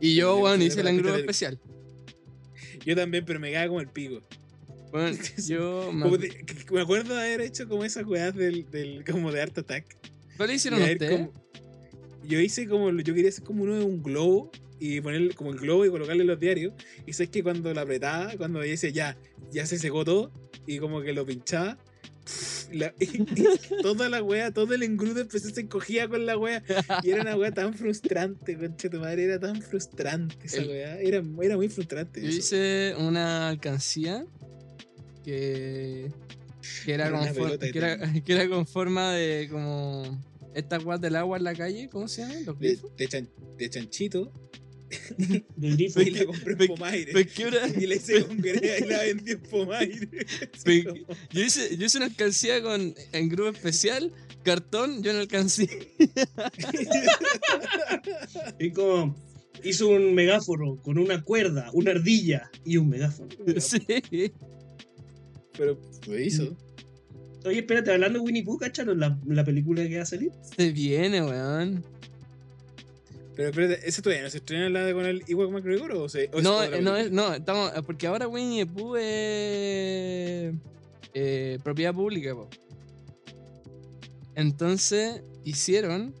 Y 0.00 0.14
yo, 0.16 0.36
weón, 0.38 0.60
hice 0.62 0.80
el 0.80 0.88
engrudo 0.88 1.16
especial. 1.16 1.58
Yo 2.84 2.96
también, 2.96 3.24
pero 3.24 3.38
me 3.38 3.52
caga 3.52 3.68
como 3.68 3.80
el 3.80 3.88
pico. 3.88 4.20
Bueno, 4.90 5.16
yo. 5.46 5.90
Me... 5.92 6.18
De- 6.18 6.44
me 6.70 6.80
acuerdo 6.82 7.14
de 7.14 7.20
haber 7.20 7.40
hecho 7.42 7.68
como 7.68 7.84
esas 7.84 8.04
weas 8.06 8.34
del, 8.34 8.68
del 8.70 9.04
como 9.04 9.30
de 9.32 9.40
Art 9.42 9.56
Attack. 9.58 9.96
¿Cuál 10.36 10.50
hicieron 10.50 10.82
ustedes? 10.82 11.10
como- 11.10 11.32
yo 12.26 12.40
hice 12.40 12.66
como, 12.68 12.90
yo 12.90 13.14
quería 13.14 13.28
hacer 13.30 13.44
como 13.44 13.62
uno 13.64 13.76
de 13.78 13.84
un 13.84 14.02
globo 14.02 14.50
y 14.78 15.00
ponerle 15.00 15.34
como 15.34 15.50
el 15.52 15.58
globo 15.58 15.84
y 15.86 15.90
colocarle 15.90 16.24
los 16.24 16.38
diarios. 16.40 16.74
Y 17.06 17.12
sabes 17.12 17.30
que 17.30 17.42
cuando 17.42 17.72
lo 17.72 17.80
apretaba, 17.80 18.32
cuando 18.36 18.60
dice 18.60 18.92
ya, 18.92 19.16
ya 19.52 19.64
se 19.66 19.78
secó 19.78 20.04
todo 20.04 20.32
y 20.66 20.78
como 20.78 21.00
que 21.02 21.12
lo 21.12 21.24
pinchaba. 21.26 21.78
la- 22.72 22.94
y- 23.00 23.22
y 23.22 23.82
toda 23.82 24.08
la 24.08 24.22
wea, 24.22 24.52
todo 24.52 24.74
el 24.74 24.82
engrudo 24.82 25.20
empezó 25.20 25.50
se 25.50 25.60
encogía 25.60 26.08
con 26.08 26.24
la 26.26 26.36
wea. 26.38 26.62
Y 27.02 27.10
era 27.10 27.22
una 27.22 27.36
wea 27.36 27.52
tan 27.52 27.74
frustrante, 27.74 28.56
concha 28.56 28.88
tu 28.90 28.98
madre, 29.00 29.24
era 29.24 29.38
tan 29.40 29.60
frustrante 29.62 30.36
esa 30.46 30.58
El- 30.62 30.68
wea. 30.68 31.00
Era, 31.00 31.22
era 31.42 31.56
muy 31.56 31.68
frustrante. 31.68 32.20
Yo 32.22 32.28
eso. 32.28 32.38
hice 32.38 32.94
una 32.98 33.48
alcancía 33.50 34.24
que, 35.24 36.10
que, 36.84 36.94
era 36.94 37.08
Era 37.08 37.18
con 37.18 37.34
for- 37.34 37.58
que, 37.58 37.78
era, 37.78 37.98
que 38.24 38.32
era 38.32 38.48
con 38.48 38.66
forma 38.66 39.12
de 39.12 39.48
como 39.50 40.20
estas 40.54 40.82
guas 40.84 41.00
del 41.00 41.16
agua 41.16 41.38
en 41.38 41.44
la 41.44 41.54
calle, 41.54 41.88
¿cómo 41.90 42.08
se 42.08 42.22
llaman? 42.22 42.44
Los 42.44 42.58
de, 42.58 42.68
grifos. 42.68 42.96
de 42.96 43.08
chan- 43.08 43.30
de 43.58 43.70
chanchito. 43.70 44.32
De 45.56 45.70
grifo. 45.70 46.02
Y 46.02 46.10
la 46.10 46.26
compré 46.26 46.52
en 46.52 46.66
Pomaire. 46.66 47.12
Y 47.80 47.86
la 47.86 47.94
hice 47.94 48.24
con 48.26 48.36
grea 48.42 48.78
y 48.78 48.84
la 48.86 48.98
vendí 49.00 49.30
en 49.32 49.40
Pomaire. 49.40 50.08
Yo 51.32 51.40
hice, 51.42 51.76
yo 51.78 51.86
hice 51.86 51.96
una 51.96 52.06
alcancía 52.06 52.62
con 52.62 52.94
engrudo 53.12 53.48
especial, 53.48 54.12
cartón, 54.42 55.02
yo 55.02 55.14
no 55.14 55.20
alcancé. 55.20 55.94
Y 58.58 58.70
como 58.72 59.14
hizo 59.64 59.88
un 59.88 60.14
megáforo 60.14 60.76
con 60.82 60.98
una 60.98 61.22
cuerda, 61.22 61.70
una 61.72 61.92
ardilla 61.92 62.50
y 62.64 62.76
un 62.76 62.88
megáforo. 62.90 63.28
sí. 63.60 63.80
Pero 65.56 65.80
lo 66.06 66.18
hizo. 66.18 66.56
Oye, 67.44 67.58
espérate, 67.60 67.90
hablando 67.92 68.18
de 68.20 68.24
Winnie 68.24 68.44
Pooh, 68.44 68.58
¿cacharon 68.58 69.00
la, 69.00 69.18
la 69.26 69.44
película 69.44 69.82
que 69.88 69.96
va 69.96 70.02
a 70.02 70.06
salir? 70.06 70.30
Se 70.56 70.70
viene, 70.70 71.22
weón. 71.22 71.84
Pero 73.34 73.48
espérate, 73.48 73.88
¿ese 73.88 74.02
todavía 74.02 74.22
no 74.24 74.30
se 74.30 74.36
estrena 74.38 74.68
la 74.68 74.84
de 74.84 74.92
con 74.92 75.06
el 75.06 75.22
Ewok 75.26 75.50
McGregor 75.50 75.90
o 75.92 76.08
se.? 76.08 76.28
o 76.32 76.38
es 76.38 76.44
No, 76.44 76.64
no, 76.82 76.96
es- 76.96 77.10
no, 77.10 77.32
estamos, 77.34 77.72
porque 77.86 78.06
ahora 78.06 78.28
Winnie 78.28 78.66
the 78.66 78.70
Pooh 78.72 78.96
es 78.96 80.52
eh, 81.14 81.58
propiedad 81.64 81.94
pública, 81.94 82.34
po. 82.34 82.48
Entonces 84.34 85.22
hicieron, 85.44 86.14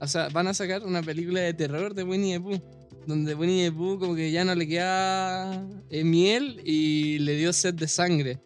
o 0.00 0.06
sea, 0.06 0.28
van 0.28 0.48
a 0.48 0.54
sacar 0.54 0.84
una 0.84 1.02
película 1.02 1.40
de 1.40 1.54
terror 1.54 1.94
de 1.94 2.02
Winnie 2.02 2.34
the 2.34 2.40
Pooh, 2.40 2.60
donde 3.06 3.34
Winnie 3.34 3.70
the 3.70 3.72
Pooh 3.76 3.98
como 3.98 4.14
que 4.14 4.30
ya 4.30 4.44
no 4.44 4.54
le 4.54 4.66
queda 4.68 5.66
eh, 5.90 6.04
miel 6.04 6.60
y 6.64 7.18
le 7.20 7.36
dio 7.36 7.52
sed 7.52 7.74
de 7.74 7.88
sangre. 7.88 8.38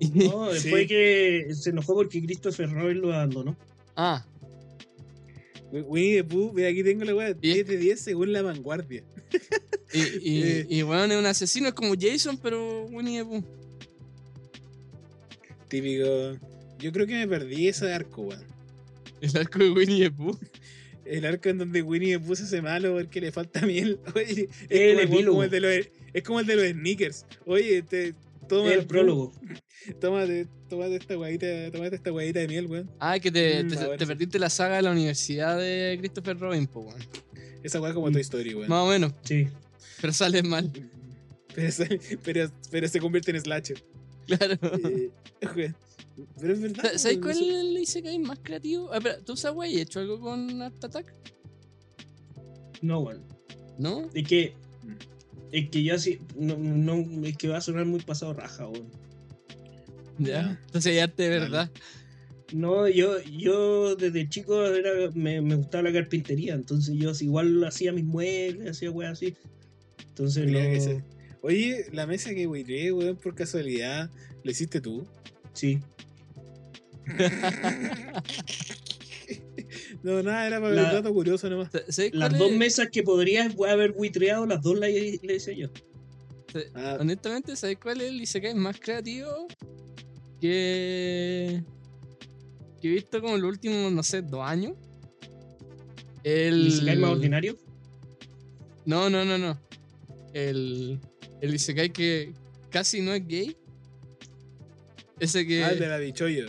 No, 0.14 0.50
después 0.52 0.82
Sí. 0.82 0.88
que 0.88 1.46
se 1.52 1.70
enojó 1.70 1.94
porque 1.94 2.22
Christopher 2.22 2.70
Robin 2.70 3.00
lo 3.00 3.12
abandonó. 3.12 3.56
ah, 3.96 4.24
Wi- 5.72 5.82
Winnie 5.82 6.16
the 6.16 6.24
Pooh, 6.24 6.52
mira 6.52 6.68
aquí 6.68 6.82
tengo 6.82 7.04
la 7.04 7.14
weá, 7.14 7.32
10 7.34 7.66
de 7.66 7.76
10 7.76 8.00
según 8.00 8.32
la 8.32 8.42
vanguardia. 8.42 9.04
y, 9.92 9.98
y, 10.00 10.42
Eh. 10.42 10.66
y 10.68 10.82
bueno, 10.82 11.12
es 11.14 11.18
un 11.20 11.26
asesino, 11.26 11.68
es 11.68 11.74
como 11.74 11.94
Jason, 12.00 12.38
pero 12.42 12.86
Winnie 12.86 13.18
the 13.20 13.24
Pooh. 13.26 13.44
Típico. 15.68 16.38
Yo 16.78 16.92
creo 16.92 17.06
que 17.06 17.14
me 17.14 17.28
perdí 17.28 17.68
ese 17.68 17.92
arco, 17.92 18.22
weón. 18.22 18.44
El 19.20 19.36
arco 19.36 19.58
de 19.58 19.70
Winnie 19.70 20.04
the 20.04 20.10
Pooh. 20.10 20.38
El 21.04 21.24
arco 21.26 21.48
en 21.48 21.58
donde 21.58 21.82
Winnie 21.82 22.18
the 22.18 22.24
Pooh 22.24 22.34
se 22.36 22.44
hace 22.44 22.62
malo 22.62 22.94
porque 22.94 23.20
le 23.20 23.32
falta 23.32 23.64
miel. 23.66 24.00
Oye, 24.14 24.48
es, 24.68 24.70
El 24.70 24.96
como, 24.96 25.00
el, 25.00 25.08
epílogo. 25.08 25.30
como 25.32 25.44
el 25.44 25.50
de 25.50 25.60
los, 25.60 25.88
es 26.14 26.22
como 26.24 26.40
el 26.40 26.46
de 26.46 26.56
los 26.56 26.66
sneakers. 26.68 27.26
Oye, 27.46 27.82
te, 27.82 28.14
toma 28.50 28.72
el 28.74 28.84
prólogo. 28.86 29.32
Tómate, 30.00 30.46
tómate 30.68 30.96
esta 30.96 31.14
guayita, 31.14 31.46
tómate 31.72 31.96
esta 31.96 32.10
guayita 32.10 32.40
de 32.40 32.48
miel, 32.48 32.66
weón. 32.66 32.90
Ah, 32.98 33.18
que 33.18 33.30
te, 33.30 33.64
Mm, 33.64 33.68
te- 33.68 33.96
te 33.96 34.06
perdiste 34.06 34.38
la 34.38 34.50
saga 34.50 34.76
de 34.76 34.82
la 34.82 34.90
Universidad 34.90 35.56
de 35.56 35.96
Christopher 35.98 36.38
Robin, 36.38 36.66
po, 36.66 36.80
weón. 36.80 37.00
Esa 37.62 37.80
weá 37.80 37.94
como 37.94 38.10
Toy 38.10 38.20
Story, 38.20 38.54
weón. 38.54 38.68
Más 38.68 38.84
o 38.86 38.88
menos, 38.90 39.12
Sí. 39.22 39.48
pero 40.00 40.12
sale 40.12 40.42
mal. 40.42 40.70
Pero, 41.54 41.72
se- 41.72 42.18
pero, 42.22 42.50
pero 42.70 42.88
se 42.88 43.00
convierte 43.00 43.30
en 43.30 43.40
slasher. 43.40 43.82
Claro. 44.26 44.54
Eh, 44.62 45.10
weón. 45.56 45.76
pero 46.38 46.52
es 46.52 46.60
verdad. 46.60 46.82
¿Sabes 46.96 47.16
weón, 47.18 47.20
cuál 47.22 47.74
le 47.74 47.80
hice 47.80 48.02
que 48.02 48.08
hay 48.10 48.18
más 48.18 48.38
creativo? 48.42 48.90
Ah, 48.92 48.98
espera, 48.98 49.18
¿tú 49.24 49.36
sabes, 49.36 49.54
güey, 49.54 49.80
hecho 49.80 50.00
algo 50.00 50.20
con 50.20 50.60
Art 50.62 50.84
Attack? 50.84 51.12
No, 52.82 53.00
bueno. 53.02 53.20
¿No? 53.78 54.08
Es 54.14 54.26
que. 54.28 54.52
Es 55.52 55.68
que 55.70 55.82
yo 55.82 55.94
así. 55.94 56.18
No, 56.36 56.56
no, 56.56 57.26
es 57.26 57.36
que 57.36 57.48
va 57.48 57.58
a 57.58 57.60
sonar 57.60 57.84
muy 57.86 58.00
pasado 58.00 58.32
raja, 58.34 58.66
weón. 58.68 58.88
Ya. 60.18 60.58
Entonces 60.66 60.94
ya 60.96 61.08
te 61.08 61.28
verdad. 61.28 61.70
No, 62.52 62.88
yo, 62.88 63.20
yo 63.22 63.94
desde 63.96 64.28
chico 64.28 64.66
era, 64.66 64.90
me, 65.14 65.40
me 65.40 65.54
gustaba 65.54 65.84
la 65.84 65.92
carpintería, 65.92 66.54
entonces 66.54 66.96
yo 66.98 67.12
igual 67.20 67.62
hacía 67.64 67.92
mis 67.92 68.04
muebles, 68.04 68.70
hacía 68.70 68.90
weas 68.90 69.12
así. 69.12 69.34
Entonces 70.08 70.46
no. 70.46 70.58
Mira 70.58 70.80
se- 70.80 71.04
Oye, 71.42 71.86
la 71.92 72.06
mesa 72.06 72.34
que 72.34 72.46
weiré, 72.46 72.92
weón, 72.92 73.16
por 73.16 73.34
casualidad, 73.34 74.10
¿la 74.44 74.50
hiciste 74.50 74.80
tú? 74.80 75.06
Sí. 75.54 75.78
No, 80.02 80.22
nada, 80.22 80.46
era 80.46 80.60
para 80.60 80.74
La- 80.74 80.88
el 80.90 80.96
dato 80.96 81.12
curioso 81.12 81.50
nomás. 81.50 81.70
¿Sabes 81.88 82.14
Las 82.14 82.30
cuál 82.30 82.38
dos 82.38 82.50
es? 82.52 82.56
mesas 82.58 82.88
que 82.90 83.02
podrías 83.02 83.54
haber 83.68 83.92
buitreado, 83.92 84.46
las 84.46 84.62
dos 84.62 84.78
las, 84.78 84.90
las 85.22 85.36
hice 85.36 85.56
yo. 85.56 85.68
Ah. 86.74 86.96
Honestamente, 87.00 87.54
¿sabes 87.54 87.76
cuál 87.80 88.00
es 88.00 88.08
el 88.10 88.20
Isekai 88.20 88.54
más 88.54 88.80
creativo 88.80 89.46
que, 90.40 91.62
que 92.80 92.88
he 92.88 92.92
visto 92.92 93.20
como 93.20 93.36
en 93.36 93.42
los 93.42 93.50
últimos, 93.50 93.92
no 93.92 94.02
sé, 94.02 94.22
dos 94.22 94.40
años? 94.42 94.74
El... 96.24 96.54
¿El 96.62 96.66
Isekai 96.68 96.96
más 96.96 97.10
ordinario? 97.10 97.58
No, 98.86 99.08
no, 99.10 99.24
no, 99.24 99.38
no. 99.38 99.60
El, 100.32 100.98
el 101.40 101.54
Isekai 101.54 101.92
que 101.92 102.32
casi 102.70 103.00
no 103.02 103.12
es 103.12 103.26
gay. 103.26 103.56
Ese 105.20 105.46
que... 105.46 105.62
Ah, 105.62 105.70
el 105.72 105.78
de 105.78 105.86
la 105.88 105.98
bichoyo. 105.98 106.46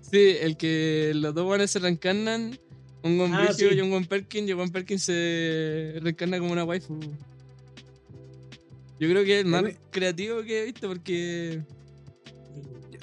Sí, 0.00 0.36
el 0.40 0.56
que 0.56 1.12
los 1.14 1.34
dos 1.34 1.44
buenos 1.44 1.70
se 1.70 1.78
reencarnan. 1.78 2.58
Un 3.04 3.18
buen 3.18 3.32
Ah, 3.34 3.52
sí. 3.52 3.66
y 3.70 3.80
un 3.80 3.90
buen 3.90 4.04
Perkin. 4.06 4.48
Y 4.48 4.52
un 4.52 4.58
buen 4.58 4.70
Perkin 4.70 4.98
se 4.98 5.94
reencarna 6.02 6.38
como 6.38 6.50
una 6.52 6.64
waifu. 6.64 6.98
Yo 8.98 9.08
creo 9.10 9.24
que 9.24 9.38
es 9.40 9.44
el 9.44 9.50
más 9.50 9.64
creativo 9.90 10.42
que 10.42 10.62
he 10.62 10.64
visto 10.66 10.88
porque. 10.88 11.60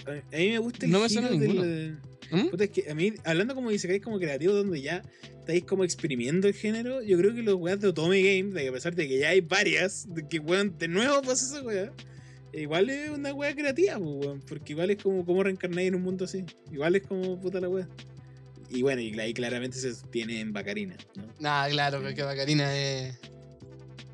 A 0.08 0.38
mí 0.38 0.50
me 0.50 0.58
gusta 0.58 0.86
el 0.86 0.92
No 0.92 1.00
me 1.00 1.10
suena 1.10 1.30
ninguno. 1.30 1.62
del- 1.64 1.98
¿Mm? 2.32 2.48
Puta, 2.50 2.64
es 2.64 2.70
que 2.70 2.90
a 2.90 2.96
mí, 2.96 3.14
hablando 3.26 3.54
como 3.56 3.70
dice 3.72 3.88
que 3.90 4.00
como 4.00 4.18
creativo, 4.18 4.54
donde 4.54 4.82
ya 4.82 5.04
estáis 5.40 5.64
como 5.66 5.84
exprimiendo 5.84 6.48
el 6.48 6.54
género, 6.54 7.02
yo 7.04 7.18
creo 7.18 7.36
que 7.36 7.44
los 7.44 7.56
weas 7.56 7.80
de 7.82 7.90
Otome 7.90 8.22
Game, 8.22 8.54
de 8.54 8.62
que 8.64 8.70
a 8.70 8.72
pesar 8.72 8.96
de 8.96 9.06
que 9.08 9.20
ya 9.20 9.30
hay 9.30 9.42
varias, 9.42 10.08
de 10.14 10.26
que 10.28 10.40
weón, 10.40 10.78
de 10.80 10.88
nuevo 10.88 11.22
pasa 11.22 11.46
esa 11.58 11.62
wea, 11.62 11.92
igual 12.54 12.90
es 12.90 13.10
una 13.10 13.34
wea 13.34 13.54
creativa, 13.54 14.00
pues, 14.00 14.26
weón, 14.26 14.42
porque 14.48 14.72
igual 14.74 14.92
es 14.92 15.04
como 15.04 15.26
cómo 15.26 15.44
reencarnáis 15.44 15.90
en 15.90 15.96
un 15.96 16.04
mundo 16.04 16.24
así. 16.24 16.46
Igual 16.72 16.96
es 16.96 17.02
como 17.04 17.38
puta 17.40 17.60
la 17.60 17.68
wea. 17.68 17.88
Y 18.74 18.82
bueno, 18.84 19.02
y 19.02 19.20
ahí 19.20 19.34
claramente 19.34 19.78
se 19.78 19.94
tiene 20.10 20.40
en 20.40 20.54
Bacarina, 20.54 20.96
¿no? 21.16 21.26
Nah, 21.40 21.68
claro, 21.70 22.02
porque 22.02 22.24
Bacarina 22.24 22.74
es. 22.78 23.20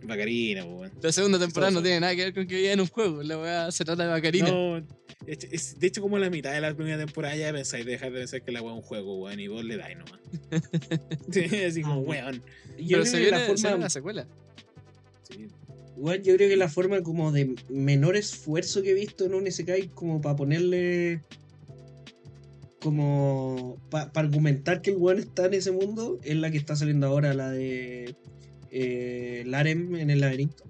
Bacarina, 0.04 0.64
pues, 0.66 0.76
weón. 0.80 0.92
La 1.02 1.12
segunda 1.12 1.40
temporada 1.40 1.72
no 1.72 1.82
tiene 1.82 2.00
nada 2.00 2.16
que 2.16 2.24
ver 2.26 2.34
con 2.34 2.48
que 2.48 2.56
viva 2.56 2.72
en 2.72 2.80
un 2.80 2.88
juego. 2.88 3.22
La 3.24 3.38
weá 3.38 3.72
se 3.72 3.84
trata 3.86 4.04
de 4.04 4.10
Bacarina. 4.10 4.50
No, 4.50 4.78
es, 5.26 5.40
es- 5.52 5.80
de 5.80 5.88
hecho, 5.88 6.02
como 6.02 6.18
la 6.18 6.30
mitad 6.30 6.54
de 6.54 6.62
la 6.62 6.74
primera 6.74 6.98
temporada 6.98 7.36
ya 7.36 7.52
pensáis 7.52 7.86
de 7.86 7.92
dejar 7.92 8.12
de 8.12 8.20
pensar 8.20 8.42
que 8.42 8.52
la 8.52 8.62
wea 8.62 8.72
es 8.74 8.78
un 8.78 8.84
juego, 8.84 9.18
weón, 9.24 9.40
y 9.40 9.48
vos 9.48 9.64
le 9.64 9.78
dais 9.78 9.98
nomás. 9.98 10.20
sí, 11.32 11.44
así 11.66 11.82
como, 11.82 11.96
Ah, 11.96 11.98
weón. 11.98 12.44
Yo 12.80 12.98
Pero 12.98 13.06
se 13.06 13.18
viene, 13.20 13.32
la 13.32 13.38
se 13.40 13.54
viene 13.54 13.62
forma, 13.70 13.84
la 13.84 13.90
secuela. 13.90 14.28
Sí. 15.30 15.48
Igual 15.98 16.22
yo 16.22 16.36
creo 16.36 16.48
que 16.50 16.58
la 16.58 16.70
forma 16.70 17.02
como 17.02 17.32
de 17.32 17.56
menor 17.70 18.16
esfuerzo 18.16 18.84
que 18.84 18.92
he 18.92 18.94
visto 18.94 19.26
en 19.26 19.34
un 19.34 19.48
Isekai 19.48 19.88
como 19.90 20.22
para 20.22 20.36
ponerle 20.36 21.22
como 22.88 23.78
para 23.90 24.10
argumentar 24.16 24.82
que 24.82 24.92
el 24.92 24.96
weón 24.96 25.20
está 25.20 25.48
en 25.48 25.56
ese 25.56 25.72
mundo 25.74 26.20
es 26.24 26.38
la 26.38 26.50
que 26.50 26.58
está 26.58 26.74
saliendo 26.74 27.08
ahora, 27.08 27.34
la 27.34 27.52
de 27.52 28.16
eh, 28.72 29.44
Larem 29.46 29.94
en 29.98 30.10
el 30.10 30.22
laberinto. 30.22 30.64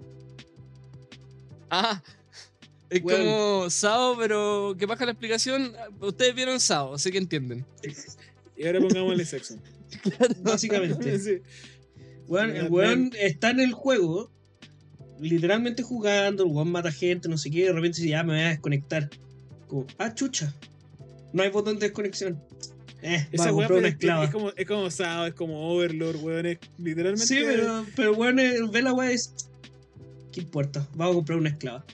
Ah, 1.70 2.02
es 2.90 3.04
Weón. 3.04 3.20
como 3.20 3.70
Sao, 3.70 4.16
pero 4.18 4.74
que 4.76 4.86
baja 4.86 5.04
la 5.04 5.12
explicación. 5.12 5.74
Ustedes 6.00 6.34
vieron 6.34 6.58
Sao, 6.58 6.94
así 6.94 7.12
que 7.12 7.18
entienden. 7.18 7.64
Y 8.56 8.66
ahora 8.66 8.80
pongámosle 8.80 9.24
sexo. 9.24 9.54
Básicamente. 10.42 11.20
Sí. 11.20 11.38
Weón, 12.26 12.56
el 12.56 12.68
weón 12.68 13.12
está 13.16 13.50
en 13.50 13.60
el 13.60 13.74
juego, 13.74 14.28
literalmente 15.20 15.84
jugando, 15.84 16.42
el 16.42 16.50
weón 16.50 16.72
mata 16.72 16.90
gente, 16.90 17.28
no 17.28 17.38
sé 17.38 17.48
qué, 17.52 17.60
y 17.60 17.62
de 17.62 17.72
repente 17.72 17.98
dice, 17.98 18.10
ya 18.10 18.24
me 18.24 18.32
voy 18.32 18.42
a 18.42 18.48
desconectar. 18.48 19.08
Como, 19.68 19.86
ah, 19.98 20.12
chucha. 20.12 20.52
No 21.32 21.42
hay 21.42 21.50
botón 21.50 21.78
de 21.78 21.86
desconexión. 21.86 22.42
Eh, 23.02 23.28
Esa 23.30 23.52
weá 23.52 23.68
es, 23.68 23.84
esclava. 23.84 24.24
es 24.24 24.30
como, 24.30 24.50
es 24.50 24.66
como 24.66 24.90
Sao, 24.90 25.26
es 25.26 25.34
como 25.34 25.70
Overlord, 25.70 26.16
weón. 26.22 26.46
Es 26.46 26.58
literalmente. 26.78 27.26
Sí, 27.26 27.40
pero, 27.44 27.86
pero 27.94 28.12
weón, 28.14 28.38
eh, 28.38 28.56
ve 28.70 28.82
la 28.82 28.92
weá 28.92 29.12
y 29.12 29.14
es. 29.14 29.34
¿Qué 30.32 30.40
importa? 30.40 30.86
Vamos 30.94 31.12
a 31.12 31.16
comprar 31.16 31.38
una 31.38 31.50
esclava. 31.50 31.84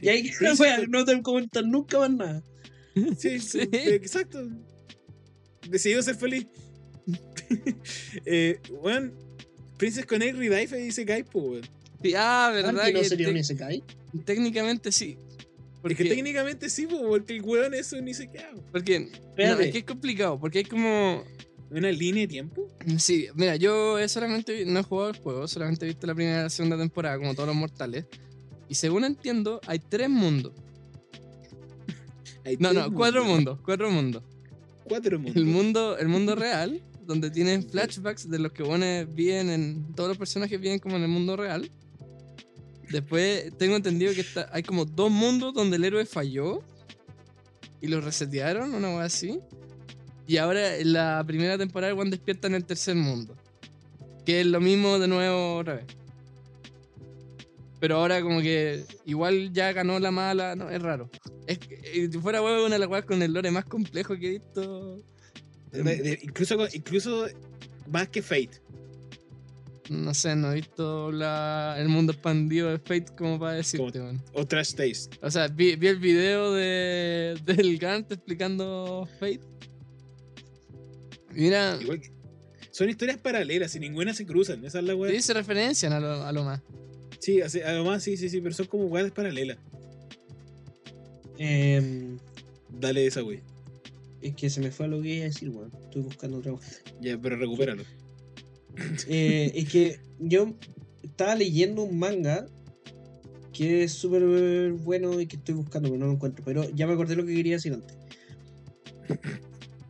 Y 0.00 0.08
ahí 0.08 0.28
Sí, 0.28 0.44
weá, 0.58 0.80
sí, 0.80 0.86
no 0.88 1.04
te 1.04 1.22
comentan 1.22 1.70
nunca 1.70 1.98
más 2.00 2.10
nada. 2.10 2.42
Sí, 3.18 3.38
Sí. 3.40 3.60
sí, 3.60 3.68
exacto. 3.72 4.48
Decidió 5.68 6.02
ser 6.02 6.16
feliz. 6.16 6.46
eh, 8.24 8.58
weón, 8.82 9.14
Princess 9.78 10.06
Connect 10.06 10.36
Redive 10.36 10.76
dice 10.78 11.04
Gaipo, 11.04 11.38
weón. 11.40 11.62
Sí, 12.02 12.14
ah, 12.16 12.50
verdad 12.52 12.84
que 12.84 12.92
no 12.92 13.04
sería 13.04 13.28
un 13.28 13.36
Isekai? 13.36 13.82
técnicamente 14.24 14.92
sí. 14.92 15.18
Porque 15.86 16.02
Porque, 16.02 16.14
técnicamente 16.16 16.68
sí, 16.68 16.86
po, 16.86 17.00
porque 17.02 17.36
el 17.36 17.42
weón 17.42 17.74
eso 17.74 18.00
ni 18.00 18.12
se 18.12 18.28
queda. 18.30 18.50
porque 18.72 19.08
no, 19.38 19.60
es 19.60 19.72
que 19.72 19.78
es 19.78 19.84
complicado, 19.84 20.38
porque 20.40 20.58
hay 20.58 20.64
como 20.64 21.22
¿Una 21.70 21.90
línea 21.90 22.22
de 22.22 22.28
tiempo? 22.28 22.68
Sí, 22.98 23.26
mira, 23.34 23.56
yo 23.56 23.98
he 23.98 24.08
solamente 24.08 24.64
no 24.66 24.78
he 24.80 24.82
jugado 24.84 25.10
el 25.10 25.16
juego, 25.18 25.48
solamente 25.48 25.84
he 25.84 25.88
visto 25.88 26.06
la 26.06 26.14
primera 26.14 26.40
y 26.40 26.42
la 26.44 26.50
segunda 26.50 26.78
temporada, 26.78 27.18
como 27.18 27.34
todos 27.34 27.48
los 27.48 27.56
mortales. 27.56 28.06
Y 28.68 28.74
según 28.76 29.04
entiendo, 29.04 29.60
hay 29.66 29.80
tres 29.80 30.08
mundos. 30.08 30.52
Hay 32.44 32.56
No, 32.58 32.70
tres 32.70 32.82
no, 32.84 32.92
cuatro 32.94 33.24
mundos. 33.24 33.36
mundos, 33.36 33.58
cuatro 33.64 33.90
mundos. 33.90 34.22
Cuatro 34.88 35.18
mundos. 35.18 35.36
El 35.36 35.44
mundo, 35.46 35.98
el 35.98 36.08
mundo 36.08 36.34
real, 36.36 36.82
donde 37.04 37.30
tienen 37.30 37.68
flashbacks 37.68 38.30
de 38.30 38.38
los 38.38 38.52
que 38.52 38.62
viven 39.12 39.50
en. 39.50 39.92
Todos 39.94 40.08
los 40.10 40.18
personajes 40.18 40.60
viven 40.60 40.78
como 40.78 40.96
en 40.96 41.02
el 41.02 41.08
mundo 41.08 41.36
real. 41.36 41.68
Después 42.90 43.52
tengo 43.58 43.76
entendido 43.76 44.14
que 44.14 44.20
está, 44.20 44.48
hay 44.52 44.62
como 44.62 44.84
dos 44.84 45.10
mundos 45.10 45.52
donde 45.54 45.76
el 45.76 45.84
héroe 45.84 46.06
falló 46.06 46.62
y 47.80 47.88
lo 47.88 48.00
resetearon, 48.00 48.74
una 48.74 48.88
cosa 48.88 49.04
así. 49.04 49.40
Y 50.26 50.38
ahora 50.38 50.76
en 50.76 50.92
la 50.92 51.22
primera 51.26 51.56
temporada 51.56 51.94
Juan 51.94 52.10
despierta 52.10 52.48
en 52.48 52.54
el 52.54 52.64
tercer 52.64 52.96
mundo. 52.96 53.36
Que 54.24 54.40
es 54.40 54.46
lo 54.46 54.60
mismo 54.60 54.98
de 54.98 55.08
nuevo 55.08 55.58
otra 55.58 55.74
vez. 55.74 55.86
Pero 57.78 57.96
ahora 57.96 58.22
como 58.22 58.40
que 58.40 58.84
igual 59.04 59.52
ya 59.52 59.72
ganó 59.72 59.98
la 59.98 60.10
mala, 60.10 60.56
no, 60.56 60.70
es 60.70 60.80
raro. 60.80 61.10
Es 61.46 61.58
que, 61.58 61.74
eh, 61.74 62.08
si 62.10 62.18
fuera 62.18 62.42
huevo 62.42 62.66
una 62.66 62.78
de 62.78 62.86
las 62.86 63.04
con 63.04 63.22
el 63.22 63.32
lore 63.32 63.50
más 63.50 63.64
complejo 63.66 64.16
que 64.16 64.26
he 64.26 64.30
visto. 64.30 64.98
Incluso, 66.22 66.66
incluso 66.72 67.26
más 67.88 68.08
que 68.08 68.22
Fate. 68.22 68.62
No 69.88 70.12
sé, 70.14 70.34
no 70.34 70.50
he 70.50 70.56
visto 70.56 71.12
la, 71.12 71.76
el 71.78 71.88
mundo 71.88 72.12
expandido 72.12 72.68
de 72.70 72.78
Fate 72.78 73.06
como 73.16 73.38
para 73.38 73.52
decirte, 73.52 74.00
weón. 74.00 74.20
O 74.32 74.44
Trash 74.46 74.74
Taste. 74.74 75.16
O 75.22 75.30
sea, 75.30 75.46
vi, 75.48 75.76
vi 75.76 75.86
el 75.86 75.98
video 75.98 76.52
de, 76.52 77.38
del 77.44 77.78
Gant 77.78 78.10
explicando 78.10 79.08
Fate. 79.20 79.40
Mira, 81.32 81.78
Igual 81.80 82.00
que- 82.00 82.10
son 82.72 82.88
historias 82.90 83.18
paralelas 83.18 83.74
y 83.76 83.80
ninguna 83.80 84.12
se 84.12 84.26
cruzan. 84.26 84.64
Esa 84.64 84.78
es 84.80 84.84
la 84.84 84.94
weá. 84.96 85.12
sí 85.12 85.22
se 85.22 85.34
referencian 85.34 85.92
a 85.92 86.00
lo, 86.00 86.24
a 86.24 86.32
lo 86.32 86.44
más. 86.44 86.60
Sí, 87.20 87.40
así- 87.40 87.60
además, 87.60 88.02
sí, 88.02 88.16
sí, 88.16 88.28
sí, 88.28 88.40
pero 88.40 88.54
son 88.54 88.66
como 88.66 88.86
weas 88.86 89.10
paralelas. 89.12 89.58
Em, 91.38 92.18
Dale 92.70 93.06
esa 93.06 93.22
wey. 93.22 93.40
es 94.20 94.34
que 94.34 94.50
se 94.50 94.60
me 94.60 94.70
fue 94.70 94.88
lo 94.88 95.00
que 95.00 95.08
iba 95.08 95.24
a 95.24 95.28
decir, 95.28 95.50
weón. 95.50 95.70
Estoy 95.84 96.02
buscando 96.02 96.38
otra 96.38 96.52
cosa. 96.52 96.72
Ya, 97.00 97.16
pero 97.18 97.36
recupéralo. 97.36 97.84
Eh, 99.08 99.52
es 99.54 99.68
que 99.70 100.00
yo 100.18 100.54
estaba 101.02 101.34
leyendo 101.34 101.82
un 101.82 101.98
manga 101.98 102.46
que 103.52 103.84
es 103.84 103.92
súper 103.92 104.72
bueno 104.72 105.20
y 105.20 105.26
que 105.26 105.36
estoy 105.36 105.54
buscando, 105.54 105.88
pero 105.88 105.98
no 105.98 106.06
lo 106.06 106.12
encuentro. 106.12 106.44
Pero 106.44 106.68
ya 106.70 106.86
me 106.86 106.92
acordé 106.92 107.16
lo 107.16 107.24
que 107.24 107.34
quería 107.34 107.54
decir 107.54 107.72
antes. 107.72 107.96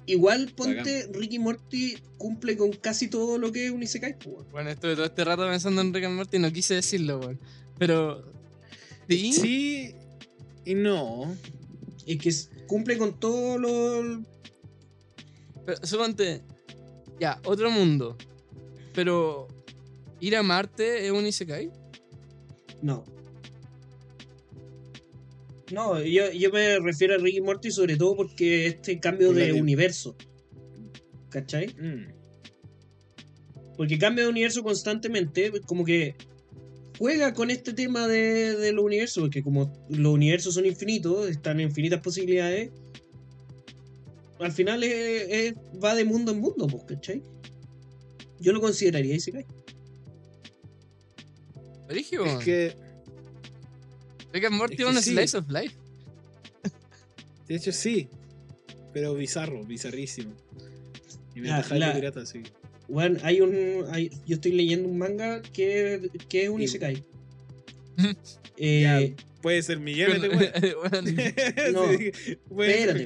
Igual, 0.06 0.52
ponte, 0.54 1.08
Ricky 1.12 1.40
Morty 1.40 1.96
cumple 2.16 2.56
con 2.56 2.72
casi 2.72 3.08
todo 3.08 3.38
lo 3.38 3.50
que 3.50 3.66
es 3.66 3.72
un 3.72 3.82
Isekai, 3.82 4.16
pues. 4.18 4.48
Bueno, 4.52 4.70
estuve 4.70 4.94
todo 4.94 5.06
este 5.06 5.24
rato 5.24 5.48
pensando 5.48 5.80
en 5.80 5.92
Rick 5.92 6.04
and 6.04 6.14
Morty 6.14 6.36
y 6.36 6.40
no 6.40 6.52
quise 6.52 6.74
decirlo, 6.74 7.18
weón. 7.18 7.40
Pero. 7.78 8.32
Sí. 9.08 9.32
Sí 9.32 9.94
y 10.66 10.74
no. 10.74 11.34
Es 12.06 12.18
que 12.18 12.66
cumple 12.66 12.98
con 12.98 13.18
todo 13.18 13.56
lo. 13.56 14.22
Pero, 15.64 15.86
suponte. 15.86 16.42
Ya, 17.18 17.40
otro 17.44 17.70
mundo. 17.70 18.18
Pero. 18.96 19.46
¿Ir 20.18 20.34
a 20.34 20.42
Marte 20.42 21.04
es 21.06 21.12
un 21.12 21.26
Isekai? 21.26 21.70
No. 22.82 23.04
No, 25.72 26.00
yo, 26.02 26.30
yo 26.32 26.50
me 26.50 26.78
refiero 26.78 27.14
a 27.14 27.18
Ricky 27.18 27.40
Morty 27.40 27.70
sobre 27.70 27.96
todo 27.96 28.16
porque 28.16 28.66
este 28.68 28.98
cambio 28.98 29.32
de 29.32 29.52
universo. 29.52 30.16
¿Cachai? 31.28 31.66
Mm. 31.74 32.14
Porque 33.76 33.98
cambia 33.98 34.24
de 34.24 34.30
universo 34.30 34.62
constantemente, 34.62 35.52
como 35.66 35.84
que 35.84 36.14
juega 36.98 37.34
con 37.34 37.50
este 37.50 37.74
tema 37.74 38.08
de, 38.08 38.56
de 38.56 38.72
los 38.72 38.84
universos, 38.84 39.24
porque 39.24 39.42
como 39.42 39.70
los 39.90 40.14
universos 40.14 40.54
son 40.54 40.64
infinitos, 40.64 41.28
están 41.28 41.60
infinitas 41.60 42.00
posibilidades, 42.00 42.70
al 44.38 44.52
final 44.52 44.82
es- 44.82 45.26
es- 45.28 45.54
va 45.82 45.94
de 45.94 46.04
mundo 46.06 46.32
en 46.32 46.40
mundo, 46.40 46.66
pues, 46.68 46.84
¿cachai? 46.84 47.22
Yo 48.40 48.52
lo 48.52 48.60
consideraría 48.60 49.14
Isekai. 49.14 49.46
Brigio, 51.88 52.24
Es 52.24 52.44
que, 52.44 52.74
Rick 54.32 54.44
and 54.46 54.56
Morty 54.56 54.74
es 54.74 54.78
que 54.78 54.84
un 54.86 55.02
sí. 55.02 55.10
slice 55.12 55.36
of 55.38 55.48
life. 55.48 55.74
de 57.48 57.54
hecho, 57.54 57.72
sí. 57.72 58.08
Pero 58.92 59.14
bizarro, 59.14 59.62
bizarrísimo. 59.64 60.32
Y 61.34 61.40
me 61.40 61.48
La- 61.48 61.64
la- 61.70 61.94
pirata, 61.94 62.24
sí. 62.26 62.42
Bueno, 62.88 63.18
hay 63.22 63.40
un. 63.40 63.84
hay- 63.90 64.10
yo 64.26 64.36
estoy 64.36 64.52
leyendo 64.52 64.88
un 64.88 64.96
manga 64.98 65.42
que, 65.42 66.10
que 66.28 66.44
es 66.44 66.48
un 66.50 66.62
Isekai. 66.62 67.02
Eh, 68.58 68.80
Ya, 68.82 69.24
Puede 69.42 69.62
ser 69.62 69.78
millones 69.78 70.22
de 70.22 70.28
weas. 70.30 70.52
No, 71.74 71.92
Sí, 71.92 72.10
espérate, 72.50 73.02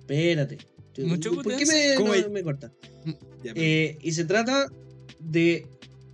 espérate. 0.00 0.58
Mucho 0.98 1.32
¿Por 1.34 1.56
qué 1.56 1.64
me, 1.64 1.94
¿Cómo 1.96 2.08
no, 2.08 2.12
hay- 2.12 2.28
me 2.28 2.42
corta? 2.42 2.70
Eh, 3.54 3.98
y 4.02 4.12
se 4.12 4.24
trata 4.24 4.70
de 5.20 5.66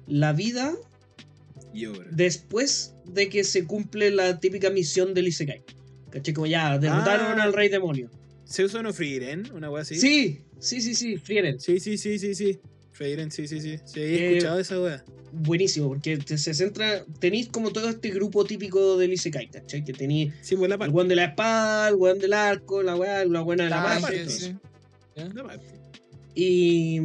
la 0.07 0.33
vida 0.33 0.75
y 1.73 1.87
obra. 1.87 2.07
después 2.11 2.95
de 3.07 3.29
que 3.29 3.45
se 3.45 3.65
cumple 3.65 4.11
la 4.11 4.39
típica 4.41 4.71
misión 4.71 5.15
del 5.15 5.29
Isekai. 5.29 5.63
¿Cachai? 6.11 6.35
Como 6.35 6.47
ya, 6.47 6.79
derrotaron 6.79 7.41
Ah. 7.41 7.45
al 7.45 7.53
rey 7.55 7.69
demonio. 7.71 8.11
¿Se 8.45 8.65
usa 8.65 8.81
uno 8.81 8.93
Freeren? 8.93 9.51
¿Una 9.55 9.71
wea 9.71 9.83
así? 9.83 9.95
Sí, 9.97 10.41
sí, 10.59 10.81
sí, 10.83 10.95
sí, 10.95 11.17
Frieren. 11.17 11.59
Sí, 11.59 11.81
sí, 11.81 11.97
sí, 11.97 12.19
sí, 12.19 12.35
sí. 12.35 12.59
Freeren, 12.93 13.31
sí, 13.31 13.49
sí, 13.49 13.61
sí. 13.63 13.79
Sí, 13.87 14.01
he 14.01 14.15
Eh, 14.17 14.29
escuchado 14.33 14.61
esa 14.61 14.79
wea. 14.79 15.03
Buenísimo, 15.33 15.89
porque 15.89 16.19
te- 16.19 16.37
se 16.37 16.53
centra. 16.53 17.07
Tenéis 17.19 17.49
como 17.49 17.73
todo 17.73 17.89
este 17.89 18.11
grupo 18.11 18.45
típico 18.45 18.99
del 18.99 19.15
Isekai, 19.15 19.49
¿cachai? 19.51 19.83
Que 19.83 19.95
tenéis 19.95 20.35
Sí, 20.43 20.57
pues 20.57 20.69
la 20.69 20.75
el 20.75 20.91
weón 20.91 21.09
de 21.09 21.17
la 21.17 21.25
espada, 21.25 21.89
el 21.89 21.95
weón 21.95 22.19
del 22.19 22.35
arco, 22.35 22.83
la 22.83 22.95
weá, 22.95 23.25
la 23.25 23.41
buena 23.41 23.65
de 23.65 23.71
la 23.71 23.83
tanque, 23.83 24.03
magia. 24.03 24.19
parte, 24.19 24.29
sí. 24.31 24.55
La 25.35 25.43
parte. 25.45 25.67
Y, 26.35 26.99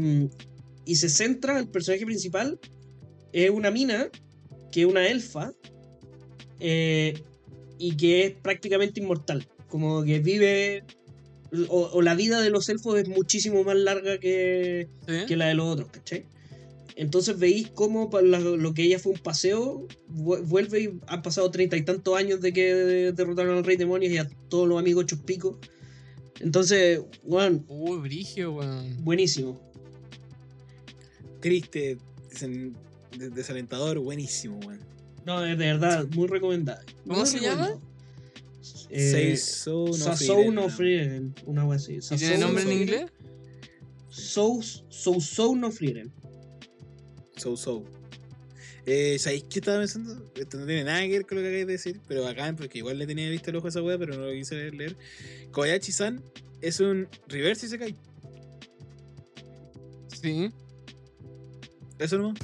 y 0.86 0.96
se 0.96 1.10
centra, 1.10 1.60
el 1.60 1.68
personaje 1.68 2.06
principal 2.06 2.60
es 3.34 3.50
una 3.50 3.72
mina, 3.72 4.10
que 4.72 4.82
es 4.82 4.88
una 4.88 5.08
elfa, 5.08 5.52
eh, 6.60 7.22
y 7.78 7.96
que 7.98 8.26
es 8.26 8.34
prácticamente 8.34 9.00
inmortal. 9.02 9.48
Como 9.70 10.04
que 10.04 10.20
vive, 10.20 10.84
o, 11.68 11.90
o 11.94 12.02
la 12.02 12.16
vida 12.16 12.42
de 12.42 12.50
los 12.50 12.70
elfos 12.70 13.00
es 13.00 13.08
muchísimo 13.10 13.64
más 13.64 13.76
larga 13.76 14.18
que, 14.18 14.88
que 15.28 15.36
la 15.36 15.48
de 15.48 15.54
los 15.56 15.68
otros, 15.68 15.90
¿cachai? 15.92 16.26
Entonces 16.96 17.38
veis 17.38 17.70
cómo 17.76 18.10
la- 18.24 18.40
lo 18.40 18.74
que 18.74 18.84
ella 18.84 18.98
fue 18.98 19.12
un 19.12 19.20
paseo, 19.20 19.88
vu- 20.10 20.42
vuelve 20.48 20.82
y 20.82 20.90
han 21.06 21.22
pasado 21.22 21.52
treinta 21.52 21.78
y 21.78 21.84
tantos 21.86 22.18
años 22.18 22.42
de 22.42 22.52
que 22.54 22.74
derrotaron 23.12 23.58
al 23.58 23.64
rey 23.64 23.78
demonios 23.78 24.12
y 24.12 24.18
a 24.18 24.28
todos 24.50 24.68
los 24.68 24.80
amigos 24.80 25.04
hechos 25.04 25.20
pico. 25.20 25.60
Entonces, 26.40 27.02
bueno, 27.24 27.64
Uy, 27.68 27.98
brigio, 28.00 28.54
weón. 28.54 29.04
buenísimo. 29.04 29.60
Triste, 31.40 31.98
desen- 32.32 32.74
des- 33.18 33.34
desalentador, 33.34 34.00
buenísimo, 34.00 34.60
weón. 34.66 34.80
No, 35.26 35.44
es 35.46 35.58
de 35.58 35.66
verdad, 35.66 36.08
muy 36.16 36.28
recomendada. 36.28 36.84
¿Cómo 37.06 37.20
Muy 37.20 37.28
se 37.28 37.40
llama? 37.40 37.78
Eh, 38.90 39.12
Seisou 39.12 39.88
no 39.88 39.94
Sasou 39.94 40.36
Frieren, 40.38 40.56
no 40.56 40.62
no. 40.62 40.70
Frieren, 40.70 41.36
una 41.46 41.66
wea 41.66 41.76
así. 41.78 41.96
¿Y 41.96 42.02
Sasou 42.02 42.18
tiene 42.18 42.38
no 42.38 42.46
nombre 42.48 42.64
en 42.64 42.72
inglés? 42.72 43.12
Sou, 44.10 44.62
Sou, 44.64 45.20
Sou 45.20 45.56
no 45.56 45.72
Frieren. 45.72 46.12
So 47.36 47.56
So. 47.58 47.84
Eh, 48.90 49.20
¿Sabéis 49.20 49.44
qué 49.50 49.60
estaba 49.60 49.80
pensando? 49.80 50.32
Esto 50.36 50.58
no 50.58 50.66
tiene 50.66 50.86
nada 50.86 51.02
que 51.02 51.10
ver 51.10 51.26
con 51.26 51.38
lo 51.38 51.42
que 51.44 51.50
acabáis 51.50 51.68
de 51.68 51.74
decir, 51.74 52.00
pero 52.08 52.24
bacán, 52.24 52.56
porque 52.56 52.78
igual 52.78 52.98
le 52.98 53.06
tenía 53.06 53.30
visto 53.30 53.50
el 53.50 53.58
ojo 53.58 53.68
a 53.68 53.70
esa 53.70 53.82
wea, 53.84 53.98
pero 53.98 54.16
no 54.16 54.28
lo 54.28 54.32
quise 54.32 54.72
leer. 54.72 54.96
Kobayashi-san 55.52 56.24
es 56.62 56.80
un 56.80 57.10
reverse 57.28 57.66
Isekai. 57.66 57.96
Sí. 60.22 60.50
Eso 62.00 62.18
no. 62.18 62.34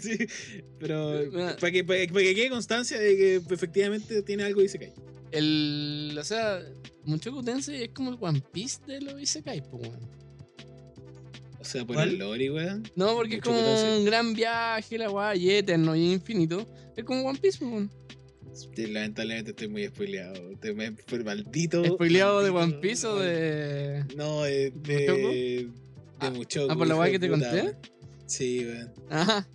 sí, 0.00 0.18
pero 0.78 1.30
Bueno. 1.30 1.56
para 1.60 1.72
que, 1.72 1.84
para, 1.84 2.00
que- 2.00 2.08
para 2.12 2.24
que 2.24 2.34
quede 2.34 2.50
constancia 2.50 2.98
de 2.98 3.16
que 3.16 3.36
efectivamente 3.54 4.22
tiene 4.22 4.44
algo 4.44 4.62
Isekai. 4.62 4.92
El. 5.30 6.16
O 6.18 6.24
sea, 6.24 6.60
Mucho 7.04 7.32
Tensei 7.42 7.84
es 7.84 7.88
como 7.90 8.10
el 8.10 8.18
One 8.20 8.42
Piece 8.52 8.78
de 8.86 9.00
los 9.00 9.20
Isekai, 9.20 9.62
pues, 9.70 9.88
weón. 9.88 10.23
O 11.64 11.66
sea, 11.66 11.84
por 11.86 11.96
¿Cuál? 11.96 12.10
el 12.10 12.18
lore, 12.18 12.50
weón. 12.50 12.82
No, 12.94 13.14
porque 13.14 13.36
es 13.36 13.40
Mushoku 13.40 13.56
como 13.56 13.74
Tensei. 13.74 13.98
un 14.00 14.04
gran 14.04 14.34
viaje, 14.34 14.98
la 14.98 15.10
weá, 15.10 15.34
y 15.34 15.50
eterno 15.50 15.96
y 15.96 16.12
infinito. 16.12 16.66
Es 16.94 17.04
como 17.04 17.22
One 17.26 17.38
Piece, 17.40 17.64
weón. 17.64 17.90
Sí, 18.52 18.86
lamentablemente 18.86 19.50
estoy 19.52 19.68
muy 19.68 19.86
spoileado. 19.86 20.50
Estoy 20.52 20.74
muy- 20.74 20.90
por 20.90 21.24
maldito. 21.24 21.84
¿Spoileado 21.84 22.42
de 22.42 22.50
One 22.50 22.74
Piece 22.74 23.06
o 23.06 23.16
de.? 23.16 24.04
No, 24.14 24.42
de. 24.42 24.72
¿Mushoku? 24.74 25.28
De, 25.28 25.68
Ah, 26.20 26.30
de 26.30 26.38
Mushoku, 26.38 26.70
ah, 26.72 26.76
por 26.76 26.86
la 26.86 26.94
weá 26.96 27.06
de 27.06 27.12
que 27.12 27.18
te 27.18 27.28
puta, 27.28 27.48
conté. 27.50 27.62
weón. 27.62 27.76
Sí, 28.26 28.64
weón. 28.66 28.92
Ajá. 29.10 29.48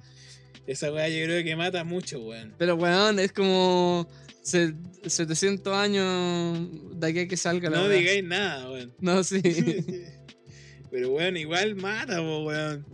Esa 0.68 0.92
weá 0.92 1.08
yo 1.10 1.24
creo 1.26 1.44
que 1.44 1.56
mata 1.56 1.84
mucho, 1.84 2.20
weón. 2.22 2.54
Pero, 2.58 2.76
weón, 2.76 3.20
es 3.20 3.32
como. 3.32 4.08
se- 4.42 4.74
700 5.06 5.74
años 5.74 6.68
de 7.00 7.08
aquí 7.08 7.20
a 7.20 7.28
que 7.30 7.38
salga 7.38 7.70
la 7.70 7.78
No 7.78 7.84
weá. 7.88 7.98
digáis 8.00 8.24
nada, 8.24 8.70
weón. 8.72 8.94
No, 9.00 9.24
sí. 9.24 9.42
Pero 10.92 11.10
weón, 11.12 11.38
igual 11.38 11.76
mata, 11.76 12.18
po, 12.18 12.44
weón. 12.46 12.86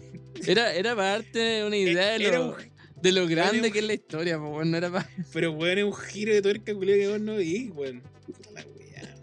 Era, 0.46 0.74
era 0.74 0.96
para 0.96 1.10
darte 1.12 1.64
una 1.66 1.78
idea 1.78 2.18
de 2.18 2.26
E-, 2.28 2.32
lo, 2.32 2.50
un- 2.50 2.56
de 3.02 3.12
lo 3.12 3.28
grande 3.28 3.68
un- 3.68 3.72
que 3.74 3.80
es 3.80 3.86
la 3.86 3.94
historia, 3.94 4.38
pues, 4.40 4.52
weón. 4.52 4.72
No 4.72 4.78
era 4.78 4.92
para. 4.92 5.10
Pero 5.34 5.52
weón, 5.54 5.78
es 5.78 5.84
un 5.86 5.94
giro 5.94 6.34
de 6.34 6.42
tuerca 6.42 6.74
culiao 6.74 6.98
que 6.98 7.08
vos 7.08 7.22
no 7.22 7.36
vi, 7.38 7.70
weón. 7.70 8.02
Puta 8.26 8.52
la 8.52 8.66
weá. 8.66 9.16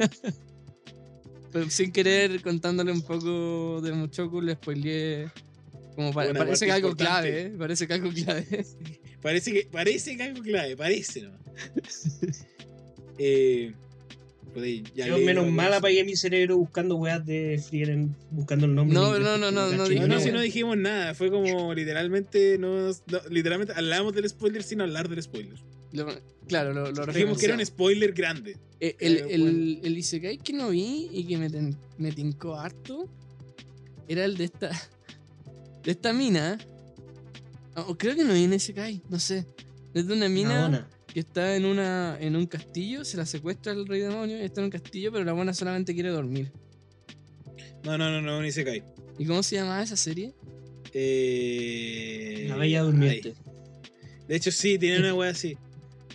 Pero 1.53 1.69
sin 1.69 1.93
querer, 1.93 2.41
contándole 2.41 2.93
un 2.93 3.03
poco 3.03 3.81
de 3.83 3.93
Muchoku, 3.93 4.41
le 4.41 4.55
spoileé. 4.55 5.29
Como 5.95 6.11
pa- 6.13 6.33
parece 6.33 6.65
que 6.65 6.73
algo 6.73 6.89
importante. 6.91 7.29
clave, 7.29 7.41
¿eh? 7.43 7.51
Parece 7.59 7.87
que 7.87 7.93
algo 7.93 8.11
clave. 8.11 8.47
Parece 9.23 9.53
que, 9.53 9.69
parece 9.71 10.17
que 10.17 10.23
algo 10.25 10.43
clave, 10.43 10.77
parece, 10.77 11.23
¿no? 11.23 11.31
eh. 13.19 13.73
Ya 14.95 15.07
Yo 15.07 15.19
menos 15.19 15.51
mal 15.51 15.73
apagué 15.73 16.05
mi 16.05 16.17
cerebro 16.17 16.57
buscando 16.59 16.97
weas 16.97 17.25
de 17.25 17.63
Frieren, 17.67 18.15
buscando 18.31 18.67
el 18.67 18.75
nombre. 18.75 18.95
No, 18.95 19.19
no, 19.19 19.39
no, 19.39 19.51
no, 19.51 19.67
no 19.71 19.89
No, 19.89 20.07
no, 20.07 20.21
si 20.21 20.31
no 20.31 20.41
dijimos 20.41 20.77
nada, 20.77 21.15
fue 21.15 21.31
como 21.31 21.73
literalmente, 21.75 22.59
no, 22.59 22.89
no, 22.89 23.21
literalmente 23.31 23.73
hablamos 23.75 24.13
del 24.15 24.29
spoiler 24.29 24.63
sin 24.63 24.81
hablar 24.81 25.09
del 25.09 25.23
spoiler. 25.23 25.59
Lo- 25.93 26.07
claro, 26.49 26.73
lo, 26.73 26.91
lo 26.91 27.07
Dijimos 27.07 27.39
que 27.39 27.47
era 27.47 27.55
un 27.55 27.65
spoiler 27.67 28.13
grande. 28.13 28.57
Eh, 28.81 28.97
El, 28.99 29.17
el, 29.31 29.41
bueno. 29.43 29.81
el 29.85 29.99
Isekai 29.99 30.39
que 30.39 30.53
no 30.53 30.71
vi 30.71 31.09
y 31.13 31.25
que 31.25 31.37
me, 31.39 31.49
ten- 31.51 31.77
me 31.99 32.11
tincó 32.13 32.57
harto 32.57 33.09
era 34.09 34.25
el 34.25 34.37
de 34.37 34.45
esta. 34.45 34.71
De 35.85 35.91
esta 35.93 36.13
mina. 36.13 36.59
O 37.75 37.97
creo 37.97 38.15
que 38.15 38.25
no 38.25 38.35
vi 38.35 38.45
en 38.45 38.53
Isekai, 38.55 39.03
no 39.09 39.19
sé. 39.19 39.47
Es 39.95 40.07
de 40.07 40.15
una 40.15 40.29
mina. 40.29 40.89
Que 41.13 41.21
está 41.21 41.57
en 41.57 41.65
una 41.67 42.17
en 42.21 42.37
un 42.37 42.47
castillo, 42.47 43.05
se 43.05 43.17
la 43.17 43.27
secuestra 43.27 43.73
el 43.73 43.87
rey 43.87 44.01
demonio 44.01 44.39
y 44.39 44.43
está 44.43 44.61
en 44.61 44.67
un 44.67 44.71
castillo, 44.71 45.13
pero 45.13 45.25
la 45.25 45.33
buena 45.33 45.53
solamente 45.53 45.93
quiere 45.95 46.09
dormir. 46.09 46.51
No, 47.85 47.99
no, 47.99 48.11
no, 48.11 48.23
no, 48.23 48.41
ni 48.41 48.51
se 48.53 48.65
cae. 48.65 48.83
¿Y 49.19 49.27
cómo 49.27 49.43
se 49.43 49.57
llamaba 49.57 49.83
esa 49.83 49.97
serie? 49.97 50.35
Eh, 50.95 52.47
La 52.49 52.57
bella 52.57 52.83
durmiente. 52.83 53.35
ay. 53.37 53.53
De 54.29 54.37
hecho, 54.37 54.51
sí, 54.51 54.79
tiene 54.79 55.01
una 55.01 55.15
wea 55.15 55.31
así. 55.31 55.57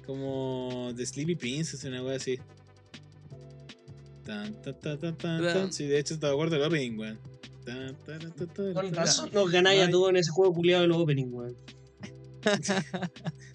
Como 0.05 0.91
The 0.95 1.05
Sleepy 1.05 1.35
Princess, 1.35 1.83
una 1.83 2.01
wea 2.03 2.15
así. 2.15 2.39
Tan, 4.25 4.59
tan, 4.61 4.79
tan, 4.79 4.99
tan, 4.99 5.17
tan, 5.17 5.41
tan. 5.41 5.73
Sí, 5.73 5.85
de 5.85 5.99
hecho, 5.99 6.13
estaba 6.15 6.31
de 6.31 6.35
acuerdo 6.35 6.55
el 6.55 6.63
opening, 6.63 6.97
weón. 6.97 7.19
Con 8.73 8.93
razón 8.93 9.29
nos 9.33 9.51
ganáis 9.51 9.81
a 9.81 9.89
todos 9.89 10.09
en 10.09 10.17
ese 10.17 10.31
juego 10.31 10.53
culiado 10.53 10.83
de 10.83 10.87
los 10.87 10.97
opening, 10.97 11.27
weón. 11.27 11.55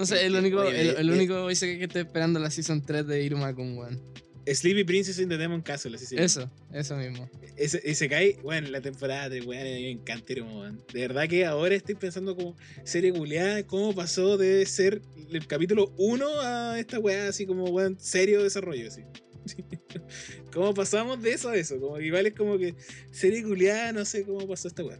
No 0.00 0.06
sé, 0.06 0.24
el 0.24 0.34
único, 0.34 0.60
oye, 0.60 0.80
el, 0.80 0.88
eh, 0.88 0.94
el 0.96 1.10
eh. 1.10 1.12
único 1.12 1.50
Isekai 1.50 1.76
que 1.76 1.84
estoy 1.84 2.00
esperando 2.00 2.40
la 2.40 2.50
season 2.50 2.80
3 2.80 3.06
de 3.06 3.22
Iruma-kun, 3.22 3.76
weón. 3.76 4.00
Sleepy 4.46 4.84
Princess 4.84 5.18
in 5.18 5.28
the 5.28 5.36
Demon 5.36 5.60
Castle, 5.60 5.94
así 5.94 6.06
se 6.06 6.14
llama. 6.14 6.24
Eso, 6.24 6.50
eso 6.72 6.96
mismo. 6.96 7.28
Ese, 7.58 7.82
ese 7.84 8.08
cae, 8.08 8.38
bueno, 8.42 8.70
la 8.70 8.80
temporada 8.80 9.28
de 9.28 9.42
weón, 9.42 9.60
a 9.60 9.64
mí 9.64 9.82
me 9.82 9.90
encanta 9.90 10.32
Iruma, 10.32 10.58
weón. 10.58 10.82
De 10.90 11.00
verdad 11.02 11.28
que 11.28 11.44
ahora 11.44 11.74
estoy 11.74 11.96
pensando 11.96 12.34
como 12.34 12.56
serie 12.82 13.12
culiada, 13.12 13.62
cómo 13.66 13.94
pasó 13.94 14.38
de 14.38 14.64
ser 14.64 15.02
el 15.30 15.46
capítulo 15.46 15.92
1 15.98 16.40
a 16.40 16.80
esta 16.80 16.98
weá 16.98 17.28
así 17.28 17.44
como 17.44 17.64
weón, 17.64 18.00
serio 18.00 18.42
desarrollo, 18.42 18.88
así. 18.88 19.02
¿Cómo 20.54 20.72
pasamos 20.72 21.20
de 21.22 21.32
eso 21.32 21.50
a 21.50 21.56
eso? 21.56 21.78
Como 21.78 22.00
igual 22.00 22.24
es 22.24 22.32
como 22.32 22.56
que 22.56 22.74
serie 23.12 23.42
culiada, 23.42 23.92
no 23.92 24.06
sé 24.06 24.24
cómo 24.24 24.48
pasó 24.48 24.68
esta 24.68 24.82
weá. 24.82 24.98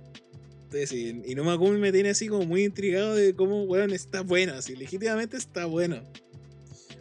Entonces, 0.73 0.91
sí, 0.91 1.21
y 1.27 1.35
no 1.35 1.43
me 1.43 1.79
me 1.79 1.91
tiene 1.91 2.11
así 2.11 2.29
como 2.29 2.45
muy 2.45 2.63
intrigado 2.63 3.17
de 3.17 3.35
cómo 3.35 3.65
weón 3.65 3.91
está 3.93 4.21
bueno, 4.21 4.55
así, 4.55 4.77
legítimamente 4.77 5.37
está 5.37 5.67
bueno. 5.67 6.01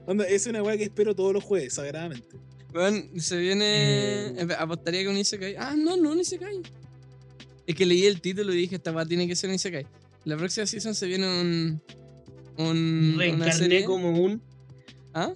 Onda, 0.08 0.26
es 0.26 0.48
una 0.48 0.64
weá 0.64 0.76
que 0.76 0.86
espero 0.86 1.16
todos 1.16 1.34
los 1.34 1.44
jueves, 1.44 1.76
sagradamente. 1.76 2.36
Weón, 2.74 3.22
se 3.22 3.38
viene. 3.38 4.30
Eh. 4.30 4.48
Apostaría 4.58 5.04
que 5.04 5.08
un 5.10 5.18
Isekai. 5.18 5.56
Ah, 5.56 5.76
no, 5.78 5.98
no, 5.98 6.14
un 6.14 6.20
Isekai. 6.20 6.64
Es 7.68 7.76
que 7.76 7.86
leí 7.86 8.08
el 8.08 8.22
título 8.22 8.52
y 8.56 8.58
dije, 8.58 8.78
esta 8.78 8.92
weá 8.92 9.06
tiene 9.06 9.28
que 9.28 9.36
ser 9.36 9.52
un 9.52 9.58
Isekai. 9.58 9.86
La 10.26 10.36
próxima 10.36 10.66
season 10.66 10.96
se 10.96 11.06
viene 11.06 11.28
un. 11.28 11.82
un 12.58 13.16
Reencarné 13.20 13.54
serie. 13.54 13.86
como 13.86 14.20
un. 14.20 14.42
¿Ah? 15.14 15.32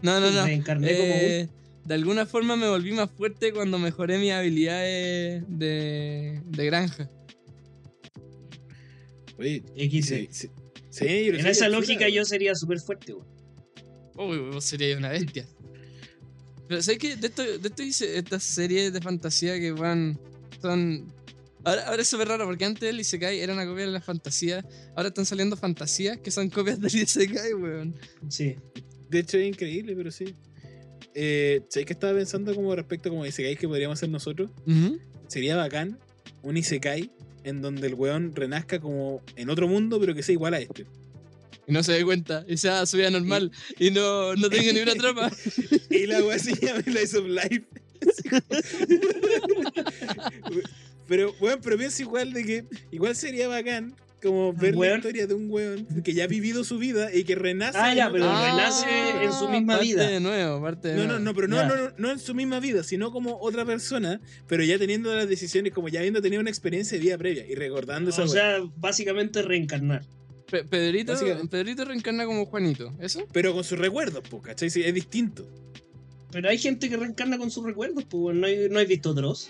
No, 0.00 0.20
no, 0.20 0.30
no. 0.30 0.46
Reencarné 0.46 0.96
como 0.96 1.14
un. 1.16 1.20
Eh, 1.20 1.48
de 1.84 1.94
alguna 1.94 2.24
forma 2.24 2.56
me 2.56 2.66
volví 2.66 2.92
más 2.92 3.10
fuerte 3.10 3.52
cuando 3.52 3.78
mejoré 3.78 4.16
mis 4.16 4.32
habilidades 4.32 5.44
de, 5.48 6.40
de 6.46 6.64
granja. 6.64 7.10
Oye, 9.38 9.62
XD. 9.76 10.02
sí, 10.02 10.28
sí, 10.30 10.50
sí, 10.90 11.24
yo 11.24 11.32
lo 11.32 11.38
En 11.38 11.46
esa 11.46 11.68
lógica 11.68 12.08
yo 12.08 12.24
sería 12.24 12.54
súper 12.54 12.80
fuerte, 12.80 13.14
weón. 13.14 13.26
Uy, 14.16 14.38
vos 14.50 14.64
serías 14.64 14.96
una 14.98 15.10
bestia. 15.10 15.46
Pero 16.68 16.82
¿sabes 16.82 16.98
qué? 16.98 17.16
De, 17.16 17.26
esto, 17.26 17.42
de 17.42 17.68
esto 17.68 17.82
hice 17.82 18.16
estas 18.16 18.42
series 18.42 18.92
de 18.92 19.00
fantasía 19.00 19.58
que 19.58 19.72
van. 19.72 20.18
son 20.62 21.12
Ahora, 21.64 21.86
ahora 21.88 22.02
es 22.02 22.08
súper 22.08 22.28
raro 22.28 22.44
porque 22.44 22.66
antes 22.66 22.88
el 22.88 23.00
Isekai 23.00 23.40
era 23.40 23.54
una 23.54 23.66
copia 23.66 23.86
de 23.86 23.92
la 23.92 24.00
fantasía. 24.00 24.64
Ahora 24.94 25.08
están 25.08 25.24
saliendo 25.24 25.56
fantasías 25.56 26.18
que 26.18 26.30
son 26.30 26.50
copias 26.50 26.80
del 26.80 26.94
Isekai, 26.94 27.54
weón. 27.54 27.94
Sí. 28.28 28.56
De 29.08 29.20
hecho, 29.20 29.38
es 29.38 29.48
increíble, 29.48 29.94
pero 29.96 30.10
sí. 30.10 30.34
Eh, 31.14 31.62
¿Sabes 31.68 31.86
qué 31.86 31.92
estaba 31.92 32.12
pensando 32.12 32.54
como 32.54 32.74
respecto 32.74 33.08
como 33.08 33.24
Isekai 33.24 33.56
que 33.56 33.66
podríamos 33.66 33.98
hacer 33.98 34.10
nosotros? 34.10 34.50
Sería 35.26 35.56
bacán 35.56 35.98
un 36.42 36.56
Isekai 36.56 37.10
en 37.44 37.62
donde 37.62 37.86
el 37.86 37.94
weón 37.94 38.34
renazca 38.34 38.80
como 38.80 39.22
en 39.36 39.50
otro 39.50 39.68
mundo, 39.68 40.00
pero 40.00 40.14
que 40.14 40.22
sea 40.22 40.32
igual 40.32 40.54
a 40.54 40.58
este. 40.58 40.86
Y 41.66 41.72
no 41.72 41.82
se 41.82 41.92
dé 41.92 42.04
cuenta. 42.04 42.44
Y 42.48 42.56
sea 42.56 42.84
su 42.86 42.96
vida 42.96 43.10
normal. 43.10 43.52
Y 43.78 43.90
no, 43.90 44.34
no 44.34 44.50
tenga 44.50 44.72
ni 44.72 44.80
una 44.80 44.94
trama. 44.94 45.30
Y 45.90 46.06
la 46.06 46.22
weá 46.22 46.38
se 46.38 46.54
llama 46.54 46.82
Slice 46.82 47.18
of 47.18 47.26
Life. 47.26 47.64
pero, 51.08 51.34
weón, 51.40 51.60
pero 51.62 51.78
piensa 51.78 52.02
igual 52.02 52.32
de 52.32 52.44
que 52.44 52.64
igual 52.90 53.16
sería 53.16 53.48
bacán 53.48 53.94
como 54.24 54.52
ver 54.52 54.74
la 54.74 54.96
historia 54.96 55.26
de 55.28 55.34
un 55.34 55.48
weón 55.48 55.86
que 56.02 56.12
ya 56.14 56.24
ha 56.24 56.26
vivido 56.26 56.64
su 56.64 56.78
vida 56.78 57.14
y 57.14 57.22
que 57.24 57.36
renace. 57.36 57.78
Ah, 57.78 57.90
en 57.92 57.96
ya, 57.98 58.08
otro 58.08 58.14
pero 58.20 58.26
mundo. 58.32 58.44
renace 58.46 59.24
en 59.24 59.32
su 59.32 59.48
misma 59.48 59.74
parte 59.74 59.86
vida. 59.86 60.08
de 60.08 60.18
nuevo, 60.20 60.60
parte 60.60 60.88
de 60.88 60.94
No, 60.96 61.00
no, 61.02 61.06
nuevo. 61.08 61.24
no, 61.24 61.34
pero 61.34 61.46
no, 61.48 61.64
no, 61.64 61.76
no, 61.76 61.92
no 61.96 62.10
en 62.10 62.18
su 62.18 62.34
misma 62.34 62.58
vida, 62.58 62.82
sino 62.82 63.12
como 63.12 63.38
otra 63.40 63.64
persona, 63.64 64.20
pero 64.48 64.64
ya 64.64 64.78
teniendo 64.78 65.14
las 65.14 65.28
decisiones, 65.28 65.72
como 65.72 65.88
ya 65.88 66.00
habiendo 66.00 66.20
tenido 66.20 66.40
una 66.40 66.50
experiencia 66.50 66.98
de 66.98 67.04
vida 67.04 67.16
previa 67.18 67.46
y 67.46 67.54
recordando 67.54 68.10
esa 68.10 68.24
O 68.24 68.28
sea, 68.28 68.58
básicamente 68.76 69.42
reencarnar. 69.42 70.02
Pe- 70.50 70.64
Pedrito, 70.64 71.84
reencarna 71.84 72.26
como 72.26 72.46
Juanito. 72.46 72.92
¿Eso? 73.00 73.26
Pero 73.32 73.54
con 73.54 73.64
sus 73.64 73.78
recuerdos, 73.78 74.22
pues, 74.28 74.42
¿cachai? 74.42 74.70
Sí, 74.70 74.82
es 74.82 74.92
distinto. 74.94 75.48
Pero 76.30 76.48
hay 76.48 76.58
gente 76.58 76.88
que 76.88 76.96
reencarna 76.96 77.38
con 77.38 77.50
sus 77.50 77.64
recuerdos, 77.64 78.04
pues 78.10 78.36
no, 78.36 78.46
hay, 78.46 78.68
no 78.68 78.78
has 78.80 78.88
visto 78.88 79.10
otros. 79.10 79.48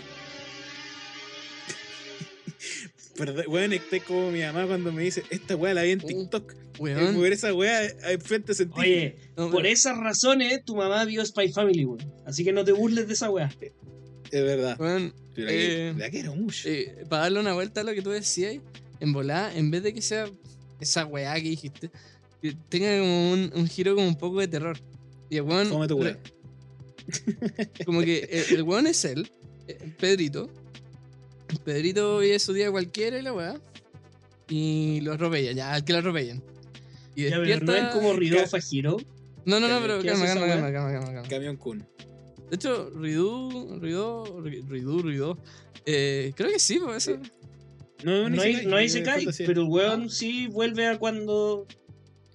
Pero, 3.16 3.32
weón, 3.48 3.72
estoy 3.72 4.00
como 4.00 4.30
mi 4.30 4.40
mamá 4.40 4.66
cuando 4.66 4.90
me 4.92 5.02
dice, 5.04 5.22
esta 5.30 5.54
weá 5.56 5.72
la 5.74 5.82
vi 5.82 5.90
en 5.92 6.00
Uh, 6.02 6.06
TikTok. 6.06 6.54
Weón. 6.80 7.16
Y 7.16 7.20
ver 7.20 7.32
esa 7.32 7.54
weá 7.54 7.84
en 7.86 8.20
frente 8.20 8.54
sentí. 8.54 8.80
Oye, 8.80 9.16
No, 9.36 9.50
por 9.50 9.66
esas 9.66 9.96
razones 9.98 10.64
tu 10.64 10.74
mamá 10.74 11.04
vio 11.04 11.24
Spy 11.24 11.52
Family, 11.52 11.84
weón. 11.84 12.12
Así 12.26 12.42
que 12.44 12.52
no 12.52 12.64
te 12.64 12.72
burles 12.72 13.06
de 13.06 13.14
esa 13.14 13.30
weá. 13.30 13.52
Es 14.30 14.42
verdad. 14.42 14.76
weón, 14.80 15.14
Pero 15.34 15.46
la, 15.46 15.52
eh, 15.52 15.92
que- 15.94 15.94
la 15.98 16.10
quiero 16.10 16.34
mucho. 16.34 16.68
eh, 16.68 17.04
para 17.08 17.22
darle 17.22 17.38
una 17.40 17.54
vuelta 17.54 17.82
a 17.82 17.84
lo 17.84 17.94
que 17.94 18.02
tú 18.02 18.10
decías, 18.10 18.56
en 19.00 19.12
volada, 19.12 19.54
en 19.56 19.70
vez 19.70 19.82
de 19.84 19.94
que 19.94 20.02
sea 20.02 20.28
esa 20.80 21.06
weá 21.06 21.34
que 21.36 21.50
dijiste, 21.50 21.90
que 22.42 22.56
tenga 22.68 22.98
como 22.98 23.32
un, 23.32 23.52
un 23.54 23.68
giro 23.68 23.94
como 23.94 24.08
un 24.08 24.18
poco 24.18 24.40
de 24.40 24.48
terror. 24.48 24.76
Y 25.30 25.36
el 25.36 25.42
weón. 25.42 25.68
Tu 25.86 25.94
weá. 25.96 26.18
Como 27.84 28.00
que 28.00 28.20
el, 28.50 28.56
el 28.56 28.62
weón 28.62 28.86
es 28.86 29.04
él, 29.04 29.30
eh, 29.68 29.78
Pedrito. 30.00 30.50
Pedrito 31.60 32.18
vive 32.18 32.38
su 32.38 32.52
día 32.52 32.70
cualquiera 32.70 33.18
y 33.18 33.22
la 33.22 33.32
weá. 33.32 33.60
Y 34.48 35.00
lo 35.02 35.12
atropellan, 35.14 35.54
ya, 35.56 35.72
al 35.74 35.84
que 35.84 35.92
lo 35.92 36.00
atropellan. 36.00 36.42
Y 37.14 37.30
Ya, 37.30 37.40
pero 37.40 37.64
no 37.64 37.74
es 37.74 37.84
como 37.94 38.12
Ridó 38.12 38.46
Fajiro. 38.46 38.96
No, 39.46 39.60
no, 39.60 39.68
no, 39.68 39.76
¿Qué 39.76 39.82
pero 39.82 40.02
calma, 40.02 40.26
calma, 40.26 40.46
calma, 40.46 40.72
calma, 40.72 40.92
calma, 40.92 41.06
calma. 41.12 41.28
Camión 41.28 41.56
Kun. 41.56 41.78
De 42.50 42.56
hecho, 42.56 42.90
Ridú, 42.90 43.78
Ridó, 43.80 44.42
Ridú, 44.42 45.02
Ridó. 45.02 45.38
Eh, 45.86 46.32
creo 46.34 46.50
que 46.50 46.58
sí, 46.58 46.78
pues 46.82 47.08
eso. 47.08 47.18
No, 48.02 48.28
No 48.28 48.42
hay, 48.42 48.66
no 48.66 48.76
hay 48.76 48.88
Sekai, 48.88 49.20
fantasía. 49.24 49.46
pero 49.46 49.62
el 49.62 49.68
weón 49.68 50.10
sí 50.10 50.46
vuelve 50.48 50.86
a 50.86 50.98
cuando. 50.98 51.66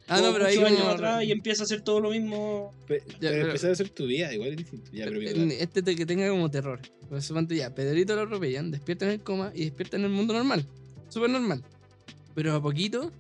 Ah, 0.09 0.21
no, 0.21 0.33
pero 0.33 0.45
ahí 0.45 0.57
años 0.57 0.79
como- 0.79 0.89
atrás 0.91 1.23
y 1.23 1.31
empieza 1.31 1.63
a 1.63 1.65
hacer 1.65 1.81
todo 1.81 1.99
lo 1.99 2.09
mismo. 2.11 2.73
Pe- 2.87 3.03
Ya, 3.05 3.13
pero 3.19 3.31
pero- 3.31 3.45
empezar 3.47 3.69
a 3.69 3.73
hacer 3.73 3.89
tu 3.89 4.05
vida, 4.07 4.33
igual 4.33 4.49
es 4.49 4.57
distinto. 4.57 4.89
Ya, 4.91 5.05
pero 5.05 5.21
en 5.21 5.51
este 5.51 5.81
te- 5.83 5.95
que 5.95 6.05
tenga 6.05 6.27
como 6.29 6.49
terror. 6.49 6.79
Pues 7.09 7.25
suponte 7.25 7.55
ya, 7.55 7.73
Pedrito 7.73 8.15
lo 8.15 8.21
atropellan, 8.23 8.71
despierta 8.71 9.05
en 9.05 9.11
el 9.11 9.19
coma 9.21 9.51
y 9.55 9.65
despierta 9.65 9.97
en 9.97 10.03
el 10.03 10.09
mundo 10.09 10.33
normal. 10.33 10.65
Súper 11.09 11.29
normal. 11.29 11.63
Pero 12.35 12.53
a 12.55 12.61
poquito 12.61 13.11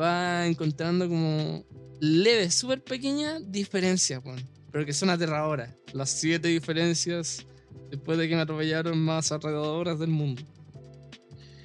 va 0.00 0.46
encontrando 0.46 1.08
como 1.08 1.64
leves, 2.00 2.54
súper 2.54 2.82
pequeñas 2.82 3.42
diferencias, 3.50 4.24
weón. 4.24 4.42
Pero 4.70 4.84
que 4.86 4.92
son 4.92 5.10
aterradoras. 5.10 5.74
Las 5.92 6.10
siete 6.10 6.48
diferencias 6.48 7.44
después 7.90 8.18
de 8.18 8.28
que 8.28 8.34
me 8.36 8.42
atropellaron 8.42 8.98
más 8.98 9.32
aterradoras 9.32 9.98
del 9.98 10.10
mundo. 10.10 10.42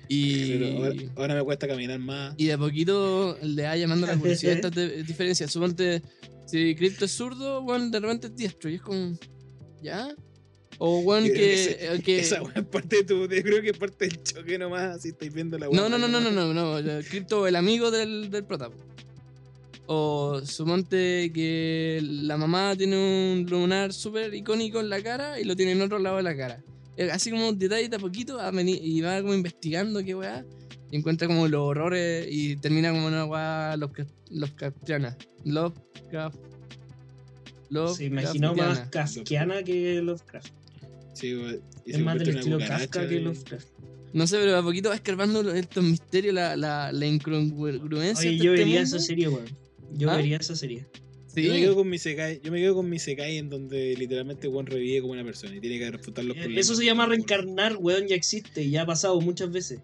Y, 0.07 0.51
Pero 0.57 0.77
ahora, 0.77 0.95
ahora 1.15 1.35
me 1.35 1.43
cuesta 1.43 1.67
caminar 1.67 1.99
más. 1.99 2.35
y 2.37 2.45
de 2.47 2.53
a 2.53 2.57
poquito 2.57 3.37
le 3.41 3.63
va 3.63 3.77
llamando 3.77 4.05
la 4.07 4.17
curiosidad 4.17 4.53
estas 4.65 4.73
diferencias. 5.07 5.51
Suponte, 5.51 6.01
si 6.45 6.75
Crypto 6.75 7.05
es 7.05 7.11
zurdo, 7.11 7.61
bueno, 7.61 7.89
de 7.89 7.99
repente 7.99 8.27
es 8.27 8.35
diestro. 8.35 8.69
Y 8.69 8.75
es 8.75 8.81
como, 8.81 9.17
¿ya? 9.81 10.13
O 10.79 11.03
creo 11.05 11.23
que. 11.23 11.31
que 11.33 11.77
eh, 11.95 12.01
que- 12.03 12.19
Esa 12.19 12.41
es 12.55 12.63
parte 12.65 12.97
de 12.97 13.03
tu. 13.03 13.21
Yo 13.27 13.41
creo 13.43 13.61
que 13.61 13.69
es 13.69 13.77
parte 13.77 14.07
del 14.07 14.21
choque 14.23 14.57
nomás, 14.57 14.97
así 14.97 15.09
estáis 15.09 15.33
viendo 15.33 15.57
la 15.57 15.67
no, 15.67 15.87
no, 15.87 15.97
no, 15.97 16.07
no, 16.07 16.19
no, 16.19 16.31
no, 16.31 16.53
no. 16.53 16.77
el 16.77 17.05
Crypto, 17.05 17.47
el 17.47 17.55
amigo 17.55 17.89
del, 17.91 18.29
del 18.29 18.43
prota. 18.43 18.69
O 19.85 20.41
suponte 20.45 21.31
que 21.33 21.99
la 22.01 22.37
mamá 22.37 22.73
tiene 22.77 22.95
un 22.95 23.45
lunar 23.49 23.91
súper 23.93 24.33
icónico 24.33 24.79
en 24.79 24.89
la 24.89 25.01
cara 25.03 25.39
y 25.39 25.43
lo 25.43 25.55
tiene 25.55 25.73
en 25.73 25.81
otro 25.81 25.99
lado 25.99 26.17
de 26.17 26.23
la 26.23 26.35
cara. 26.35 26.63
Eh, 26.97 27.09
Así 27.11 27.31
como 27.31 27.49
un 27.49 27.57
detalle 27.57 27.89
de 27.89 27.95
a 27.95 27.99
poquito 27.99 28.37
va 28.37 28.47
a 28.47 28.51
venir- 28.51 28.79
y 28.81 29.01
va 29.01 29.21
como 29.21 29.33
investigando 29.33 30.03
qué 30.03 30.15
weá. 30.15 30.45
Y 30.91 30.97
encuentra 30.97 31.27
como 31.27 31.47
los 31.47 31.61
horrores 31.61 32.27
y 32.29 32.55
termina 32.57 32.91
como 32.91 33.07
una 33.07 33.25
weá 33.25 33.75
Lovecraftiana. 33.77 35.17
Lovecraft. 35.43 36.37
Se 37.95 38.05
imaginó 38.05 38.53
más 38.53 38.79
kafkiana 38.89 39.63
que 39.63 40.01
Lovecraft. 40.01 40.53
Sí, 41.15 41.35
weá. 41.35 41.55
Es 41.85 41.99
más 41.99 42.19
del 42.19 42.37
estilo 42.37 42.59
Kafka 42.59 43.07
que 43.09 43.19
Lovecraft. 43.19 43.67
No 44.13 44.27
sé, 44.27 44.37
pero 44.37 44.55
a 44.57 44.61
poquito 44.61 44.89
va 44.89 44.95
escarbando 44.95 45.51
estos 45.53 45.83
misterios, 45.83 46.35
la, 46.35 46.55
la, 46.55 46.91
la 46.91 47.05
incongruencia. 47.07 48.29
Oye, 48.29 48.37
yo 48.37 48.53
este 48.53 48.63
vería 48.63 48.81
mundo. 48.81 48.95
esa 48.97 48.99
serie, 48.99 49.27
weón. 49.27 49.45
Yo 49.93 50.11
¿Ah? 50.11 50.17
vería 50.17 50.37
esa 50.37 50.55
serie. 50.55 50.85
Sí. 51.33 51.43
Yo 51.43 51.53
me 51.53 51.59
quedo 51.61 51.75
con 51.75 51.89
mi 51.89 51.97
Sekai, 51.97 52.41
yo 52.43 52.51
me 52.51 52.59
quedo 52.59 52.75
con 52.75 52.89
mi 52.89 52.99
Sekai 52.99 53.37
en 53.37 53.49
donde 53.49 53.95
literalmente 53.97 54.47
Juan 54.47 54.67
revive 54.67 55.01
como 55.01 55.13
una 55.13 55.23
persona 55.23 55.55
y 55.55 55.59
tiene 55.59 55.79
que 55.79 55.89
refutar 55.89 56.23
los 56.25 56.37
problemas. 56.37 56.65
Eso 56.65 56.75
se 56.75 56.85
llama 56.85 57.07
reencarnar, 57.07 57.77
weón, 57.77 58.07
ya 58.07 58.15
existe 58.15 58.61
y 58.61 58.71
ya 58.71 58.83
ha 58.83 58.85
pasado 58.85 59.19
muchas 59.19 59.51
veces. 59.51 59.79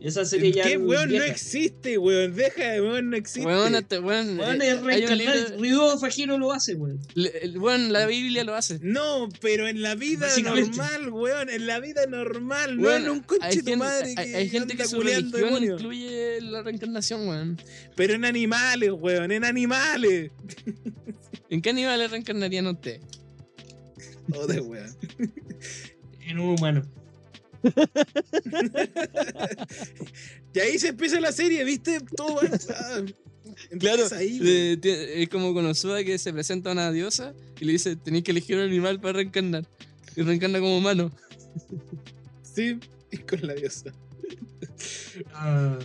Esa 0.00 0.26
serie 0.26 0.52
ya 0.52 0.62
¿Qué 0.64 0.76
weón 0.76 1.10
no 1.10 1.22
existe, 1.24 1.96
weón? 1.96 2.34
Deja 2.34 2.72
de 2.72 2.82
weón 2.82 3.08
no 3.10 3.16
existe. 3.16 3.46
Weón, 3.46 3.74
este 3.74 3.98
weón, 3.98 4.38
Weón, 4.38 4.60
eh, 4.60 4.68
es 4.68 4.74
hay 4.78 4.84
reencarnar. 5.06 5.58
libro- 5.58 5.98
Fajiro 5.98 6.38
lo 6.38 6.52
hace, 6.52 6.74
weón. 6.74 7.00
le- 7.14 7.58
weón, 7.58 7.92
la 7.92 8.04
Biblia 8.06 8.44
lo 8.44 8.54
hace. 8.54 8.78
No, 8.82 9.28
pero 9.40 9.66
en 9.68 9.80
la 9.80 9.94
vida 9.94 10.28
normal, 10.42 11.08
weón, 11.10 11.48
en 11.48 11.66
la 11.66 11.80
vida 11.80 12.04
normal, 12.06 12.76
no 12.76 12.82
Weón, 12.82 13.02
en 13.04 13.08
un 13.10 13.16
hay 13.16 13.22
coche 13.22 13.48
tu 13.48 13.54
gente, 13.54 13.76
madre 13.76 14.14
que 14.14 14.20
hay, 14.20 14.34
hay 14.34 14.48
gente 14.50 14.76
que 14.76 14.84
su 14.86 15.00
religión 15.00 15.64
incluye 15.64 16.40
la 16.42 16.62
reencarnación, 16.62 17.26
weón. 17.26 17.58
Pero 17.94 18.12
en 18.14 18.26
animales, 18.26 18.90
weón, 18.92 19.32
en 19.32 19.44
animales. 19.44 20.30
¿En 21.48 21.62
qué 21.62 21.70
animales 21.70 22.10
reencarnarían 22.10 22.66
ustedes? 22.66 23.00
Joder, 24.32 24.60
weón. 24.60 24.94
En 26.28 26.38
un 26.40 26.50
humano. 26.58 26.82
Y 30.54 30.58
ahí 30.58 30.78
se 30.78 30.88
empieza 30.88 31.20
la 31.20 31.32
serie, 31.32 31.62
¿viste? 31.64 32.00
Todo 32.16 32.36
va. 32.36 32.42
ah, 32.74 33.02
Claro, 33.78 34.02
empieza 34.02 34.16
ahí, 34.16 34.40
eh, 34.42 34.78
es 35.22 35.28
como 35.28 35.52
con 35.52 35.66
Osuda 35.66 36.02
que 36.02 36.18
se 36.18 36.32
presenta 36.32 36.70
a 36.70 36.72
una 36.72 36.90
diosa 36.92 37.34
y 37.60 37.66
le 37.66 37.72
dice, 37.72 37.96
tenéis 37.96 38.24
que 38.24 38.30
elegir 38.30 38.56
un 38.56 38.62
animal 38.62 39.00
para 39.00 39.14
reencarnar. 39.14 39.66
Y 40.16 40.22
reencarna 40.22 40.60
como 40.60 40.78
humano. 40.78 41.12
Sí, 42.42 42.78
y 43.10 43.18
con 43.18 43.46
la 43.46 43.54
diosa. 43.54 43.92
Ah, 45.34 45.78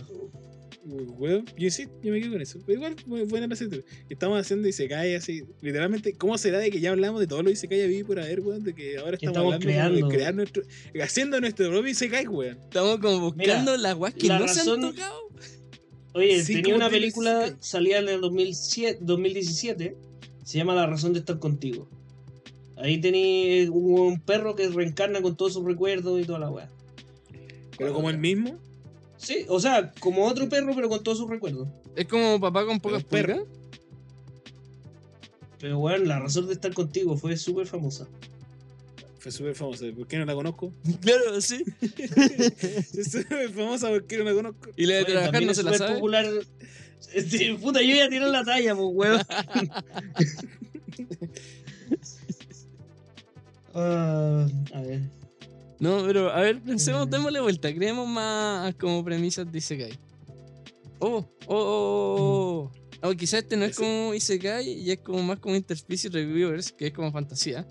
Weón, 0.84 1.44
yo 1.56 1.70
sí, 1.70 1.86
yo 2.02 2.12
me 2.12 2.20
quedo 2.20 2.32
con 2.32 2.42
eso. 2.42 2.58
Pero 2.66 2.78
igual, 2.78 2.96
muy 3.06 3.22
buena 3.22 3.46
la 3.46 3.54
serie. 3.56 3.84
Estamos 4.08 4.40
haciendo 4.40 4.66
y 4.66 4.72
se 4.72 4.88
cae 4.88 5.14
así. 5.14 5.42
Literalmente, 5.60 6.12
¿cómo 6.14 6.36
será 6.38 6.58
de 6.58 6.70
que 6.70 6.80
ya 6.80 6.90
hablamos 6.90 7.20
de 7.20 7.26
todo 7.28 7.42
lo 7.42 7.50
que 7.50 7.56
se 7.56 7.68
cae 7.68 8.00
a 8.00 8.04
por 8.04 8.18
haber, 8.18 8.40
weón? 8.40 8.64
De 8.64 8.74
que 8.74 8.98
ahora 8.98 9.14
estamos, 9.14 9.32
estamos 9.36 9.54
hablando 9.54 9.66
creando. 9.66 10.08
de 10.08 10.14
crear 10.14 10.34
nuestro. 10.34 10.62
Haciendo 11.02 11.40
nuestro 11.40 11.68
propio 11.70 11.90
y 11.90 11.94
se 11.94 12.08
cae, 12.08 12.26
weón. 12.26 12.58
Estamos 12.58 12.98
como 12.98 13.20
buscando 13.32 13.76
las 13.76 13.94
guas 13.94 14.14
que 14.14 14.26
la 14.26 14.38
no 14.40 14.46
razón- 14.46 14.64
se 14.64 14.70
han 14.70 14.80
tocado. 14.80 15.28
Oye, 16.14 16.42
Sí, 16.42 16.54
tenía 16.54 16.64
¿cómo 16.64 16.76
una 16.76 16.90
película, 16.90 17.56
salía 17.60 17.98
en 18.00 18.08
el 18.08 18.20
2007, 18.20 18.98
2017, 19.00 19.96
se 20.44 20.58
llama 20.58 20.74
La 20.74 20.86
razón 20.86 21.12
de 21.14 21.20
estar 21.20 21.38
contigo. 21.38 21.88
Ahí 22.76 23.00
tenía 23.00 23.70
un, 23.70 23.98
un 24.00 24.20
perro 24.20 24.54
que 24.56 24.68
reencarna 24.68 25.22
con 25.22 25.36
todos 25.36 25.54
sus 25.54 25.64
recuerdos 25.64 26.20
y 26.20 26.24
toda 26.24 26.40
la 26.40 26.50
weá. 26.50 26.68
Pero 27.78 27.94
como 27.94 28.10
el 28.10 28.18
mismo. 28.18 28.58
Sí, 29.22 29.46
o 29.48 29.60
sea, 29.60 29.92
como 30.00 30.26
otro 30.26 30.48
perro, 30.48 30.74
pero 30.74 30.88
con 30.88 31.02
todos 31.02 31.18
sus 31.18 31.30
recuerdos. 31.30 31.68
Es 31.94 32.06
como 32.06 32.40
papá 32.40 32.66
con 32.66 32.80
pocas 32.80 33.04
pulgas. 33.04 33.40
Pero 35.60 35.78
bueno, 35.78 36.04
la 36.06 36.18
razón 36.18 36.48
de 36.48 36.54
estar 36.54 36.74
contigo 36.74 37.16
fue 37.16 37.36
súper 37.36 37.68
famosa. 37.68 38.08
Fue 39.20 39.30
súper 39.30 39.54
famosa. 39.54 39.84
¿Por 39.96 40.08
qué 40.08 40.18
no 40.18 40.24
la 40.24 40.34
conozco? 40.34 40.72
Claro, 41.00 41.40
sí. 41.40 41.62
Es 41.80 43.12
súper 43.12 43.50
famosa, 43.50 43.88
¿por 43.90 44.04
qué 44.06 44.18
no 44.18 44.24
la 44.24 44.34
conozco? 44.34 44.70
Y 44.76 44.86
la 44.86 44.94
de 44.96 45.02
Oye, 45.04 45.12
trabajar 45.12 45.42
no 45.44 45.54
se 45.54 45.62
la 45.62 45.78
sabe. 45.78 45.94
popular. 45.94 46.26
Este, 47.12 47.54
puta, 47.56 47.82
yo 47.82 47.94
ya 47.96 48.08
tiré 48.08 48.26
la 48.30 48.44
talla, 48.44 48.74
pues, 48.76 48.88
weón. 48.92 49.20
Ah, 53.74 54.46
a 54.72 54.80
ver. 54.82 55.00
No, 55.82 56.04
pero 56.06 56.30
a 56.30 56.40
ver, 56.40 56.60
pensemos, 56.62 57.10
démosle 57.10 57.40
vuelta. 57.40 57.74
Creemos 57.74 58.06
más 58.08 58.74
como 58.76 59.04
premisas 59.04 59.50
de 59.50 59.58
Isekai. 59.58 59.98
Oh, 61.00 61.26
oh, 61.46 61.56
oh, 61.56 62.70
oh. 62.70 62.72
Oh, 63.04 63.10
quizás 63.16 63.40
este 63.42 63.56
no 63.56 63.64
es 63.64 63.76
como 63.76 64.14
Isekai 64.14 64.68
y 64.68 64.92
es 64.92 64.98
como 65.00 65.20
más 65.24 65.40
como 65.40 65.56
Interspecies 65.56 66.12
Reviewers, 66.12 66.70
que 66.70 66.86
es 66.86 66.92
como 66.92 67.10
fantasía. 67.10 67.66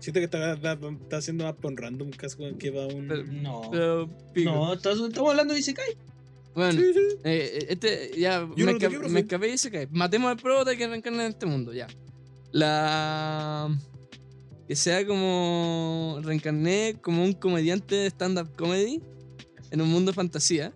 Siento 0.00 0.18
que 0.18 0.24
está, 0.24 0.54
está, 0.54 0.72
está 0.72 1.16
haciendo 1.18 1.44
más 1.44 1.54
por 1.54 1.72
random 1.80 2.10
casi 2.10 2.36
weón, 2.42 2.58
que 2.58 2.70
va 2.70 2.86
un. 2.88 3.06
Pero- 3.06 3.24
No. 3.24 3.70
Pero. 3.70 4.10
No, 4.44 4.72
estamos 4.74 5.30
hablando 5.30 5.54
de 5.54 5.60
Isekai. 5.60 5.96
Bueno, 6.56 6.72
Sí, 6.80 6.92
sí. 6.92 7.00
eh, 7.24 7.66
este, 7.68 8.10
ya, 8.18 8.48
Yo 8.56 8.66
me, 8.66 8.72
esca- 8.72 8.88
quiero, 8.88 9.08
me 9.08 9.20
escapé 9.20 9.48
y 9.52 9.58
se 9.58 9.70
cae. 9.70 9.88
Matemos 9.92 10.30
al 10.32 10.36
prota 10.38 10.74
que 10.76 10.86
reencarna 10.88 11.24
en 11.26 11.30
este 11.30 11.46
mundo, 11.46 11.72
ya. 11.72 11.86
La. 12.50 13.68
Que 14.68 14.76
sea 14.76 15.06
como. 15.06 16.20
Reencarné 16.22 16.96
como 17.00 17.22
un 17.24 17.32
comediante 17.32 17.94
de 17.94 18.06
stand-up 18.08 18.48
comedy 18.56 19.00
en 19.70 19.80
un 19.80 19.88
mundo 19.90 20.10
de 20.12 20.14
fantasía. 20.16 20.72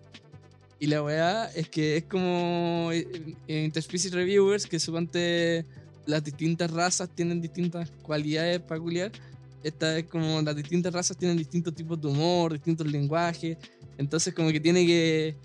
Y 0.79 0.87
la 0.87 1.03
weá 1.03 1.45
es 1.55 1.67
que 1.67 1.97
es 1.97 2.03
como 2.05 2.89
eh, 2.93 3.05
eh, 3.47 3.63
Interspecies 3.65 4.13
Reviewers, 4.13 4.65
que 4.65 4.79
suponte 4.79 5.65
las 6.05 6.23
distintas 6.23 6.71
razas 6.71 7.09
tienen 7.13 7.41
distintas 7.41 7.91
cualidades 8.01 8.59
peculiares. 8.61 9.19
Esta 9.61 9.97
es 9.97 10.05
como 10.05 10.41
las 10.41 10.55
distintas 10.55 10.93
razas 10.93 11.17
tienen 11.17 11.37
distintos 11.37 11.75
tipos 11.75 11.99
de 11.99 12.07
humor, 12.07 12.53
distintos 12.53 12.87
lenguajes. 12.87 13.57
Entonces 13.97 14.33
como 14.33 14.51
que 14.51 14.59
tiene 14.61 14.85
que 14.85 15.35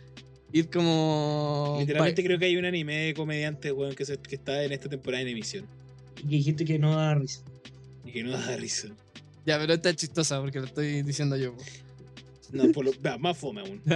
ir 0.53 0.71
como... 0.71 1.79
Literalmente 1.81 2.23
creo 2.23 2.39
que 2.39 2.45
hay 2.45 2.57
un 2.57 2.65
anime 2.65 3.07
de 3.07 3.15
comediante 3.15 3.73
weón, 3.73 3.97
que, 3.97 4.05
se- 4.05 4.19
que 4.19 4.37
está 4.37 4.63
en 4.63 4.71
esta 4.71 4.89
temporada 4.89 5.21
en 5.23 5.29
emisión. 5.29 5.67
Y 6.19 6.29
que 6.29 6.37
dijiste 6.37 6.65
que 6.65 6.79
no 6.79 6.95
da 6.95 7.17
risa. 7.17 7.43
Y 8.05 8.13
que 8.13 8.23
no 8.25 8.33
da 8.33 8.57
risa. 8.57 8.89
Ya, 9.47 9.59
pero 9.59 9.75
esta 9.75 9.91
es 9.91 9.97
chistosa 9.97 10.41
porque 10.41 10.59
lo 10.61 10.67
estoy 10.67 11.03
diciendo 11.03 11.37
yo. 11.37 11.55
po. 11.55 11.63
No, 12.53 12.71
por 12.73 12.85
lo, 12.85 12.93
vea, 13.01 13.19
más 13.19 13.37
fome 13.37 13.61
aún. 13.63 13.83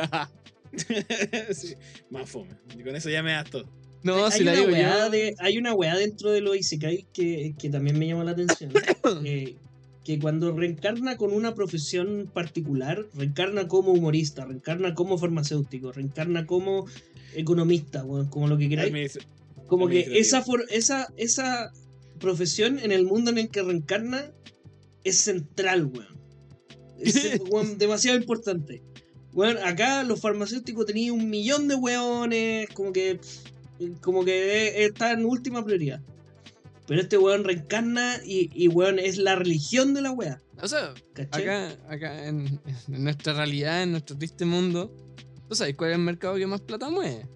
Sí, 1.52 1.74
más 2.10 2.28
fome. 2.28 2.50
Y 2.78 2.82
con 2.82 2.94
eso 2.94 3.08
ya 3.08 3.22
me 3.22 3.32
das 3.32 3.48
todo. 3.50 3.64
no, 4.02 4.26
hay, 4.26 4.32
si 4.32 4.44
la 4.44 4.52
una 4.52 4.60
digo 4.60 4.72
weá 4.72 4.98
yo... 5.06 5.10
de- 5.10 5.34
hay 5.38 5.58
una 5.58 5.72
weá 5.74 5.96
dentro 5.96 6.30
de 6.30 6.40
los 6.40 6.56
Isekai 6.56 7.06
que, 7.12 7.54
que 7.58 7.70
también 7.70 7.98
me 7.98 8.06
llama 8.06 8.24
la 8.24 8.32
atención. 8.32 8.72
Eh, 9.24 9.56
que 10.04 10.18
cuando 10.18 10.52
reencarna 10.56 11.16
con 11.18 11.32
una 11.34 11.54
profesión 11.54 12.30
particular, 12.32 13.06
reencarna 13.14 13.68
como 13.68 13.92
humorista, 13.92 14.44
reencarna 14.46 14.94
como 14.94 15.18
farmacéutico, 15.18 15.92
reencarna 15.92 16.46
como 16.46 16.86
economista, 17.34 18.02
como 18.30 18.48
lo 18.48 18.56
que 18.56 18.68
queráis. 18.70 19.18
Como 19.66 19.86
que 19.88 20.18
esa, 20.18 20.42
for- 20.42 20.64
esa, 20.70 21.08
esa 21.18 21.72
profesión 22.18 22.78
en 22.78 22.92
el 22.92 23.04
mundo 23.04 23.30
en 23.30 23.38
el 23.38 23.48
que 23.48 23.62
reencarna 23.62 24.32
es 25.04 25.18
central, 25.18 25.86
weón. 25.86 26.18
Es 26.98 27.40
weón, 27.50 27.78
demasiado 27.78 28.18
importante. 28.18 28.82
Weón, 29.32 29.58
acá 29.58 30.02
los 30.04 30.20
farmacéuticos 30.20 30.86
tenían 30.86 31.14
un 31.14 31.30
millón 31.30 31.68
de 31.68 31.74
weones, 31.74 32.68
como 32.70 32.92
que 32.92 33.20
como 34.00 34.24
que 34.24 34.84
está 34.84 35.12
en 35.12 35.24
última 35.24 35.64
prioridad. 35.64 36.00
Pero 36.86 37.02
este 37.02 37.18
weón 37.18 37.44
reencarna 37.44 38.16
y, 38.24 38.50
y 38.54 38.68
weón 38.68 38.98
es 38.98 39.18
la 39.18 39.36
religión 39.36 39.94
de 39.94 40.02
la 40.02 40.10
wea. 40.10 40.40
O 40.60 40.66
sea, 40.66 40.94
acá, 41.30 41.76
acá 41.88 42.26
en, 42.26 42.60
en 42.88 43.04
nuestra 43.04 43.34
realidad, 43.34 43.82
en 43.82 43.92
nuestro 43.92 44.16
triste 44.16 44.44
mundo, 44.44 44.92
¿tú 45.48 45.54
sabes 45.54 45.76
cuál 45.76 45.90
es 45.90 45.96
el 45.96 46.02
mercado 46.02 46.36
que 46.36 46.46
más 46.46 46.62
plata 46.62 46.90
mueve? 46.90 47.26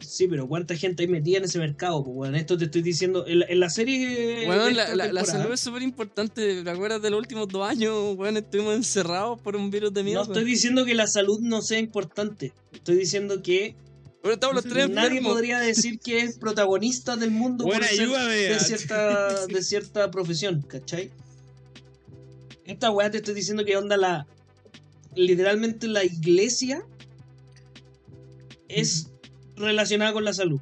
Sí, 0.00 0.26
pero 0.28 0.48
cuánta 0.48 0.76
gente 0.76 1.02
hay 1.02 1.08
metida 1.08 1.38
en 1.38 1.44
ese 1.44 1.58
mercado, 1.58 2.02
pues 2.02 2.16
weón. 2.16 2.34
Esto 2.34 2.56
te 2.56 2.64
estoy 2.64 2.82
diciendo. 2.82 3.26
En 3.26 3.40
la, 3.40 3.46
en 3.46 3.60
la 3.60 3.70
serie. 3.70 4.46
Bueno, 4.46 4.70
la, 4.70 5.24
salud 5.24 5.52
es 5.52 5.60
súper 5.60 5.82
importante. 5.82 6.62
¿Te 6.62 6.70
acuerdas 6.70 7.02
de 7.02 7.10
los 7.10 7.18
últimos 7.18 7.48
dos 7.48 7.68
años? 7.68 8.16
Bueno, 8.16 8.38
estuvimos 8.38 8.74
encerrados 8.74 9.40
por 9.40 9.56
un 9.56 9.70
virus 9.70 9.92
de 9.92 10.02
mierda. 10.02 10.24
No 10.24 10.32
estoy 10.32 10.44
diciendo 10.44 10.84
que 10.84 10.94
la 10.94 11.06
salud 11.06 11.40
no 11.40 11.62
sea 11.62 11.78
importante. 11.78 12.52
Estoy 12.72 12.96
diciendo 12.96 13.42
que 13.42 13.76
Pero 14.22 14.34
estamos 14.34 14.56
los 14.56 14.64
tres 14.64 14.88
nadie 14.88 15.08
enfermos. 15.18 15.32
podría 15.34 15.60
decir 15.60 15.98
que 15.98 16.20
es 16.20 16.38
protagonista 16.38 17.16
del 17.16 17.30
mundo 17.30 17.64
Bueno, 17.64 17.80
por 17.80 17.88
ser 17.88 18.00
ayúdame. 18.02 18.34
de 18.34 18.60
cierta, 18.60 19.46
de 19.48 19.62
cierta 19.62 20.10
profesión, 20.10 20.62
¿cachai? 20.62 21.10
Esta 22.64 22.90
weá 22.90 23.10
te 23.10 23.18
estoy 23.18 23.34
diciendo 23.34 23.64
que 23.64 23.76
onda 23.76 23.96
la. 23.96 24.26
Literalmente 25.16 25.88
la 25.88 26.04
iglesia 26.04 26.84
es 28.68 29.10
relacionada 29.60 30.12
con 30.12 30.24
la 30.24 30.32
salud. 30.32 30.60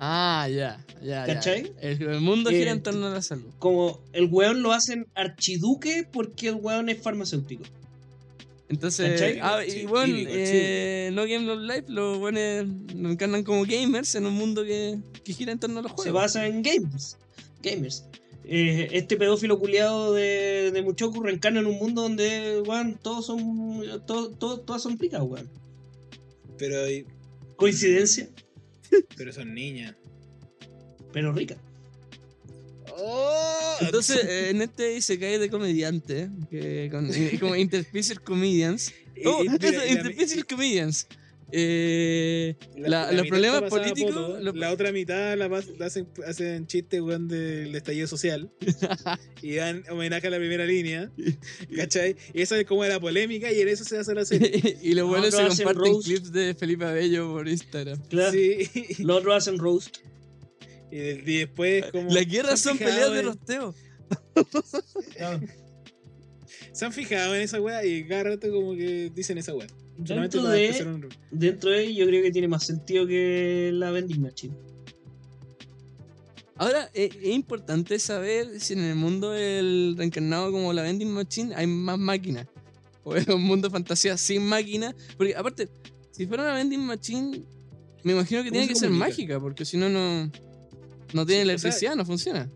Ah, 0.00 0.48
ya, 0.50 0.84
ya. 1.02 1.26
ya. 1.26 1.34
¿Cachai? 1.34 1.72
El, 1.80 2.02
el 2.02 2.20
mundo 2.20 2.50
Eh, 2.50 2.58
gira 2.58 2.72
en 2.72 2.82
torno 2.82 3.06
a 3.06 3.10
la 3.10 3.22
salud. 3.22 3.50
Como 3.58 4.00
el 4.12 4.26
weón 4.26 4.62
lo 4.62 4.72
hacen 4.72 5.06
archiduque 5.14 6.06
porque 6.12 6.48
el 6.48 6.56
weón 6.56 6.88
es 6.88 7.00
farmacéutico. 7.00 7.62
Entonces, 8.68 9.12
¿Cachai? 9.12 9.38
ah, 9.42 9.64
y 9.64 9.70
Sí, 9.70 9.86
bueno, 9.86 10.14
eh, 10.18 11.10
no 11.12 11.22
Game 11.22 11.40
No 11.44 11.54
Life, 11.54 11.84
los 11.88 12.18
buenos 12.18 12.66
nos 12.94 13.12
encarnan 13.12 13.44
como 13.44 13.64
gamers 13.64 14.14
en 14.14 14.26
un 14.26 14.34
mundo 14.34 14.64
que, 14.64 14.98
que 15.22 15.32
gira 15.32 15.52
en 15.52 15.58
torno 15.60 15.78
a 15.80 15.82
los 15.82 15.92
Se 15.92 15.96
juegos. 15.96 16.14
basa 16.22 16.46
en 16.46 16.62
games. 16.62 17.16
Gamers. 17.62 18.04
Eh, 18.46 18.88
este 18.92 19.16
pedófilo 19.16 19.58
culiado 19.58 20.12
de, 20.12 20.70
de 20.72 20.82
Muchoku 20.82 21.22
reencarna 21.22 21.60
en 21.60 21.66
un 21.66 21.76
mundo 21.78 22.02
donde, 22.02 22.62
weón, 22.66 22.98
todos 23.00 23.26
son. 23.26 23.82
todo- 24.06 24.30
todo- 24.30 24.60
todas 24.60 24.82
son 24.82 24.98
picas, 24.98 25.22
weón. 25.22 25.48
Pero, 26.58 26.76
Coincidencia, 27.56 28.28
pero 29.16 29.32
son 29.32 29.54
niñas. 29.54 29.94
pero 31.12 31.32
rica. 31.32 31.56
Oh, 32.96 33.76
Entonces, 33.80 34.24
eh, 34.28 34.50
en 34.50 34.62
este 34.62 34.88
dice 34.90 35.18
que 35.18 35.26
hay 35.26 35.38
de 35.38 35.48
comediante, 35.50 36.28
que 36.50 36.88
con, 36.90 37.10
eh, 37.14 37.36
como 37.40 37.56
Interspecies 37.56 38.18
Comedians. 38.18 38.92
Y- 39.16 39.26
Oh, 39.26 39.42
y 39.44 39.46
y 39.46 39.50
Interspecies 39.52 40.44
Comedians. 40.44 41.06
Eh, 41.56 42.56
La- 42.76 42.88
la- 42.88 43.06
la 43.06 43.12
los 43.12 43.28
problemas 43.28 43.70
políticos. 43.70 44.42
los- 44.42 44.56
La 44.56 44.72
otra 44.72 44.90
mitad 44.90 45.36
la, 45.38 45.46
hacen, 45.86 46.08
hacen 46.26 46.66
chiste, 46.66 47.00
weón, 47.00 47.28
del 47.28 47.72
estallido 47.76 48.08
social. 48.08 48.50
y 49.42 49.54
dan 49.54 49.84
homenaje 49.88 50.26
a 50.26 50.30
la 50.30 50.38
primera 50.38 50.66
línea. 50.66 51.12
¿Cachai? 51.76 52.16
Y 52.32 52.42
esa 52.42 52.58
es 52.58 52.66
como 52.66 52.84
la 52.84 52.98
polémica 52.98 53.52
y 53.52 53.60
en 53.60 53.68
eso 53.68 53.84
se 53.84 53.98
hace 53.98 54.14
la 54.14 54.24
serie. 54.24 54.78
y 54.82 54.94
los 54.94 55.04
No, 55.04 55.10
buenos 55.10 55.32
no 55.32 55.50
se 55.52 55.62
comparten 55.62 55.92
roast. 55.92 56.06
clips 56.08 56.32
de 56.32 56.54
Felipe 56.54 56.84
Abello 56.86 57.30
por 57.32 57.48
Instagram. 57.48 58.02
Claro. 58.08 58.32
Sí. 58.32 58.68
Los 58.98 59.18
otros 59.18 59.36
hacen 59.36 59.58
roast. 59.58 59.98
Y, 60.90 60.96
de- 60.96 61.22
y 61.24 61.36
después, 61.38 61.84
como. 61.92 62.10
Las 62.12 62.26
guerras 62.26 62.58
¿se 62.60 62.70
han 62.70 62.78
son 62.78 62.86
peleas 62.86 63.12
de 63.12 63.22
rosteo. 63.22 63.74
Se 66.72 66.84
han 66.84 66.92
fijado 66.92 67.34
en 67.36 67.42
esa 67.42 67.60
weá 67.60 67.84
y 67.84 68.06
cada 68.08 68.24
rato, 68.24 68.50
como 68.50 68.74
que 68.74 69.10
dicen 69.14 69.38
esa 69.38 69.54
weá. 69.54 69.68
Dentro 69.96 70.42
de, 70.48 70.82
un- 70.86 71.08
dentro 71.30 71.70
de 71.70 71.94
yo 71.94 72.06
creo 72.06 72.22
que 72.22 72.30
tiene 72.32 72.48
más 72.48 72.64
sentido 72.64 73.06
que 73.06 73.70
la 73.72 73.90
vending 73.90 74.20
machine. 74.22 74.54
Ahora, 76.56 76.88
eh, 76.94 77.10
es 77.22 77.28
importante 77.34 77.98
saber 77.98 78.60
si 78.60 78.74
en 78.74 78.80
el 78.80 78.94
mundo 78.94 79.30
del 79.30 79.94
reencarnado 79.96 80.52
como 80.52 80.72
la 80.72 80.82
vending 80.82 81.10
machine 81.10 81.54
hay 81.54 81.66
más 81.66 81.98
máquinas. 81.98 82.46
O 83.02 83.14
es 83.16 83.26
un 83.28 83.42
mundo 83.42 83.68
de 83.68 83.72
fantasía 83.72 84.16
sin 84.16 84.46
máquinas. 84.46 84.94
Porque 85.16 85.34
aparte, 85.36 85.68
si 86.10 86.26
fuera 86.26 86.44
una 86.44 86.54
vending 86.54 86.80
machine, 86.80 87.42
me 88.02 88.12
imagino 88.12 88.42
que 88.42 88.50
¿Cómo 88.50 88.60
tiene 88.60 88.66
se 88.66 88.72
que 88.72 88.78
ser 88.78 88.90
mágica, 88.90 89.40
porque 89.40 89.64
si 89.64 89.76
no, 89.76 89.88
no, 89.88 90.30
no 91.12 91.26
tiene 91.26 91.42
Sí, 91.42 91.48
o 91.48 91.50
electricidad, 91.52 91.96
no 91.96 92.04
funciona. 92.06 92.48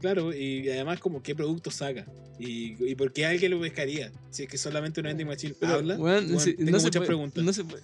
Claro, 0.00 0.34
y 0.34 0.68
además, 0.70 1.00
como 1.00 1.22
qué 1.22 1.34
producto 1.34 1.70
saca. 1.70 2.06
Y, 2.40 2.76
y 2.90 2.94
por 2.94 3.12
qué 3.12 3.26
alguien 3.26 3.50
lo 3.52 3.60
pescaría. 3.60 4.10
Si 4.30 4.44
es 4.44 4.48
que 4.48 4.56
solamente 4.58 5.00
una 5.00 5.10
vending 5.10 5.26
machine 5.26 5.54
Pero, 5.60 5.74
habla. 5.74 5.96
si- 6.40 6.54
tengo 6.54 6.70
no 6.70 6.80
se 6.80 6.86
muchas 6.86 7.00
puede- 7.00 7.06
preguntas. 7.06 7.44
No 7.44 7.52
se 7.52 7.64
puede. 7.64 7.82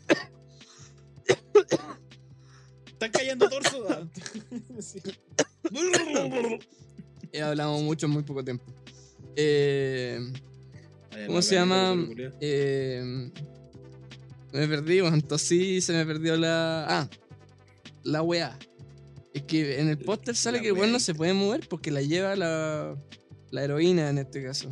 Están 2.86 3.10
cayendo 3.10 3.48
torso. 3.48 3.86
Sí. 4.80 5.00
He 7.32 7.42
hablado 7.42 7.78
mucho 7.80 8.06
en 8.06 8.12
muy 8.12 8.22
poco 8.22 8.44
tiempo. 8.44 8.64
Eh, 9.34 10.20
¿Cómo 11.26 11.42
se 11.42 11.56
llama? 11.56 11.96
Eh, 12.40 13.30
me 14.52 14.68
perdí, 14.68 15.00
bueno, 15.00 15.16
entonces 15.16 15.48
sí 15.48 15.80
se 15.80 15.92
me 15.92 16.06
perdió 16.06 16.36
la. 16.36 16.86
Ah, 16.88 17.10
la 18.04 18.22
weá. 18.22 18.56
Es 19.34 19.42
que 19.42 19.80
en 19.80 19.88
el 19.88 19.98
póster 19.98 20.36
sale 20.36 20.58
La 20.58 20.62
que 20.62 20.68
el 20.68 20.74
weón 20.74 20.92
no 20.92 21.00
se 21.00 21.14
puede 21.14 21.34
mover 21.34 21.68
porque 21.68 21.90
la 21.90 22.00
lleva 22.00 22.36
la, 22.36 22.96
la 23.50 23.64
heroína 23.64 24.10
en 24.10 24.18
este 24.18 24.42
caso. 24.42 24.70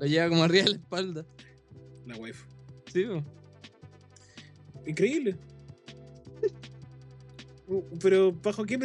La 0.00 0.06
lleva 0.06 0.28
como 0.28 0.44
arriba 0.44 0.64
de 0.64 0.70
la 0.70 0.76
espalda. 0.76 1.26
La 2.06 2.16
waifu. 2.16 2.46
Sí, 2.92 3.04
po. 3.04 3.24
Increíble. 4.86 5.36
Uh, 7.70 7.82
Pero, 8.00 8.32
¿bajo 8.32 8.64
qué? 8.64 8.78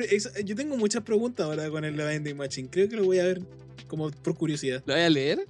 Yo 0.44 0.56
tengo 0.58 0.76
muchas 0.76 1.04
preguntas 1.04 1.46
ahora 1.46 1.70
con 1.70 1.86
el 1.86 1.96
vending 1.96 2.36
machine. 2.36 2.68
Creo 2.70 2.90
que 2.90 2.98
lo 2.98 3.06
voy 3.06 3.18
a 3.18 3.24
ver 3.24 3.42
como 3.88 4.12
por 4.12 4.36
curiosidad. 4.36 4.84
¿Lo 4.86 4.94
voy 4.94 5.04
a 5.04 5.10
leer? 5.10 5.48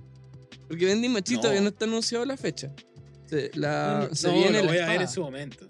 Porque 0.67 0.85
Vending 0.85 1.11
Machine 1.11 1.37
No. 1.37 1.41
todavía 1.41 1.61
no 1.61 1.69
está 1.69 1.85
anunciado 1.85 2.25
la 2.25 2.37
fecha. 2.37 2.71
Se, 3.25 3.49
la, 3.55 4.07
se 4.11 4.27
no, 4.27 4.33
viene 4.35 4.59
lo 4.59 4.65
la 4.65 4.71
voy 4.71 4.77
a 4.77 4.87
ver 4.87 5.01
en 5.01 5.07
su 5.07 5.21
momento. 5.21 5.67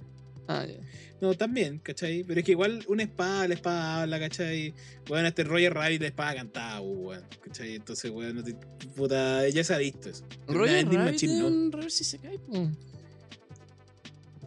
Ah, 0.48 0.66
ya. 0.66 0.76
No, 1.24 1.34
también, 1.36 1.80
¿cachai? 1.80 2.26
Pero 2.26 2.42
es 2.42 2.46
que 2.46 2.52
igual 2.52 2.84
una 2.90 3.04
espada, 3.04 3.48
la 3.48 3.54
espada 3.54 4.02
habla, 4.02 4.20
¿cachai? 4.20 4.74
Bueno, 5.08 5.26
este 5.30 5.46
Roger 5.46 5.74
Rabbit, 5.74 6.02
la 6.02 6.08
espada 6.08 6.36
cantaba, 6.36 6.82
weón, 6.82 7.24
¿cachai? 7.42 7.76
Entonces, 7.76 8.12
weón, 8.12 8.36
no 8.36 8.44
te- 8.44 8.56
puta, 8.94 9.48
ya 9.48 9.64
se 9.64 9.74
ha 9.74 9.78
visto 9.78 10.10
eso. 10.10 10.26
Roger 10.48 10.84
Rabbit 10.86 11.00
Machine 11.00 11.40
no. 11.40 11.48
un 11.48 11.72
Reverse 11.72 12.04
se 12.04 12.18
cae, 12.20 12.38
po. 12.40 12.70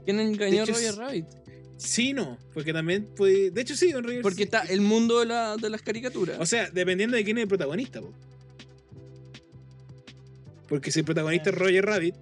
¿Quién 0.04 0.20
engañó 0.20 0.60
a 0.60 0.64
hecho, 0.64 0.72
Roger 0.74 0.90
es- 0.90 0.96
Rabbit? 0.96 1.24
Sí, 1.78 2.12
no, 2.12 2.36
porque 2.52 2.74
también 2.74 3.06
puede. 3.16 3.50
De 3.50 3.62
hecho, 3.62 3.74
sí, 3.74 3.94
un 3.94 4.04
Roger 4.04 4.20
Porque 4.20 4.42
está 4.42 4.60
el 4.64 4.82
mundo 4.82 5.20
de, 5.20 5.26
la- 5.26 5.56
de 5.56 5.70
las 5.70 5.80
caricaturas. 5.80 6.38
O 6.40 6.44
sea, 6.44 6.68
dependiendo 6.68 7.16
de 7.16 7.24
quién 7.24 7.38
es 7.38 7.42
el 7.44 7.48
protagonista, 7.48 8.02
po. 8.02 8.12
Porque 10.68 10.90
si 10.90 10.98
el 10.98 11.06
protagonista 11.06 11.48
es 11.48 11.56
Roger 11.56 11.86
Rabbit, 11.86 12.14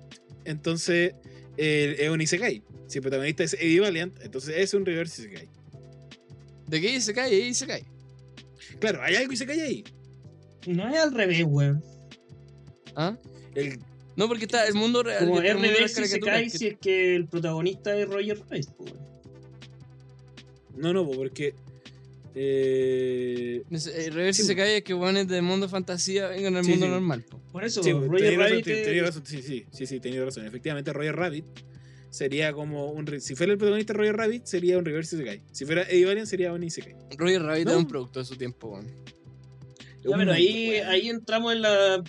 entonces 0.45 1.15
eh, 1.57 1.97
es 1.99 2.09
un 2.11 2.21
Isekai. 2.21 2.63
Si 2.87 2.99
el 2.99 3.03
protagonista 3.03 3.45
es 3.45 3.55
Eddie 3.55 3.81
Valiant, 3.81 4.19
entonces 4.23 4.55
es 4.57 4.75
un 4.75 4.85
reverse 4.85 5.23
Isekai. 5.23 5.49
¿De 6.67 6.81
qué 6.81 7.01
se 7.01 7.13
cae? 7.15 7.31
Ahí 7.35 7.55
se 7.55 7.67
cae. 7.67 7.85
Claro, 8.81 9.03
hay 9.03 9.15
algo 9.17 9.33
Isekai 9.33 9.61
ahí. 9.61 9.85
No 10.67 10.89
es 10.89 10.97
al 10.99 11.15
revés, 11.15 11.45
weón. 11.47 11.83
¿Ah? 12.97 13.17
El, 13.55 13.79
No, 14.17 14.29
porque 14.29 14.45
está 14.45 14.67
el 14.67 14.75
mundo 14.75 15.03
real. 15.03 15.27
Como 15.27 15.41
es 15.43 15.53
las 15.55 15.61
revés 15.63 15.79
si 15.93 15.95
se 15.95 15.95
caricaturas, 16.21 16.35
cae 16.37 16.45
que- 16.51 16.59
si 16.59 16.67
es 16.69 16.77
que 16.79 17.17
el 17.17 17.27
protagonista 17.27 17.97
es 17.97 18.09
Roger 18.09 18.39
Rabbit, 18.49 18.71
po, 18.71 18.85
weón. 18.85 18.99
no, 20.77 20.93
no, 20.93 21.05
po, 21.07 21.13
porque. 21.17 21.55
Eh, 22.37 23.63
El 23.71 24.13
reverse 24.13 24.43
Sí, 24.43 24.49
se 24.49 24.57
cae 24.57 24.79
es 24.79 24.83
que 24.85 24.93
weones 24.95 25.29
del 25.29 25.43
mundo 25.43 25.69
fantasía 25.69 26.29
vengan 26.29 26.57
al 26.57 26.65
Sí, 26.65 26.71
mundo 26.73 26.87
sí. 26.87 26.93
normal. 26.93 27.23
po. 27.23 27.39
Por 27.53 27.65
eso, 27.65 27.81
Roger 27.83 28.63
tenía 28.65 29.03
razón, 29.05 29.23
es- 29.25 29.29
sí, 29.31 29.43
sí, 29.43 29.65
sí, 29.71 29.87
sí, 29.87 30.01
tenía 30.01 30.25
razón. 30.25 30.45
Efectivamente, 30.47 30.93
Roger 30.93 31.15
Rabbit 31.15 31.45
sería 32.11 32.53
como 32.53 32.91
un. 32.91 33.21
Si 33.21 33.35
fuera 33.37 33.53
el 33.53 33.59
protagonista 33.59 33.93
Roger 33.93 34.17
Rabbit, 34.17 34.47
sería 34.47 34.79
un 34.79 34.85
reverse 34.85 35.17
Isekai. 35.17 35.43
Si 35.53 35.65
fuera 35.65 35.83
Eddie 35.83 36.07
Valiant, 36.07 36.29
sería 36.29 36.53
un 36.53 36.63
Isekai. 36.63 36.95
Roger 37.17 37.43
Rabbit 37.43 37.67
No. 37.67 37.71
es 37.73 37.77
un 37.79 37.87
producto 37.89 38.19
de 38.19 38.25
su 38.25 38.37
tiempo, 38.37 38.69
weón. 38.69 38.87
Ya, 40.03 40.11
Un 40.11 40.19
pero 40.19 40.33
ahí, 40.33 40.75
ahí 40.87 41.09
entramos 41.09 41.53
en 41.55 41.63
la 41.63 42.03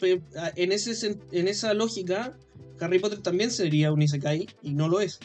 en 0.56 0.72
ese 0.72 1.18
en 1.32 1.48
esa 1.48 1.74
lógica. 1.74 2.38
Harry 2.82 3.00
Potter 3.00 3.20
también 3.20 3.52
sería 3.52 3.94
un 3.94 4.02
Isekai 4.02 4.48
y 4.64 4.74
no 4.74 4.90
lo 4.90 5.00
es. 5.00 5.20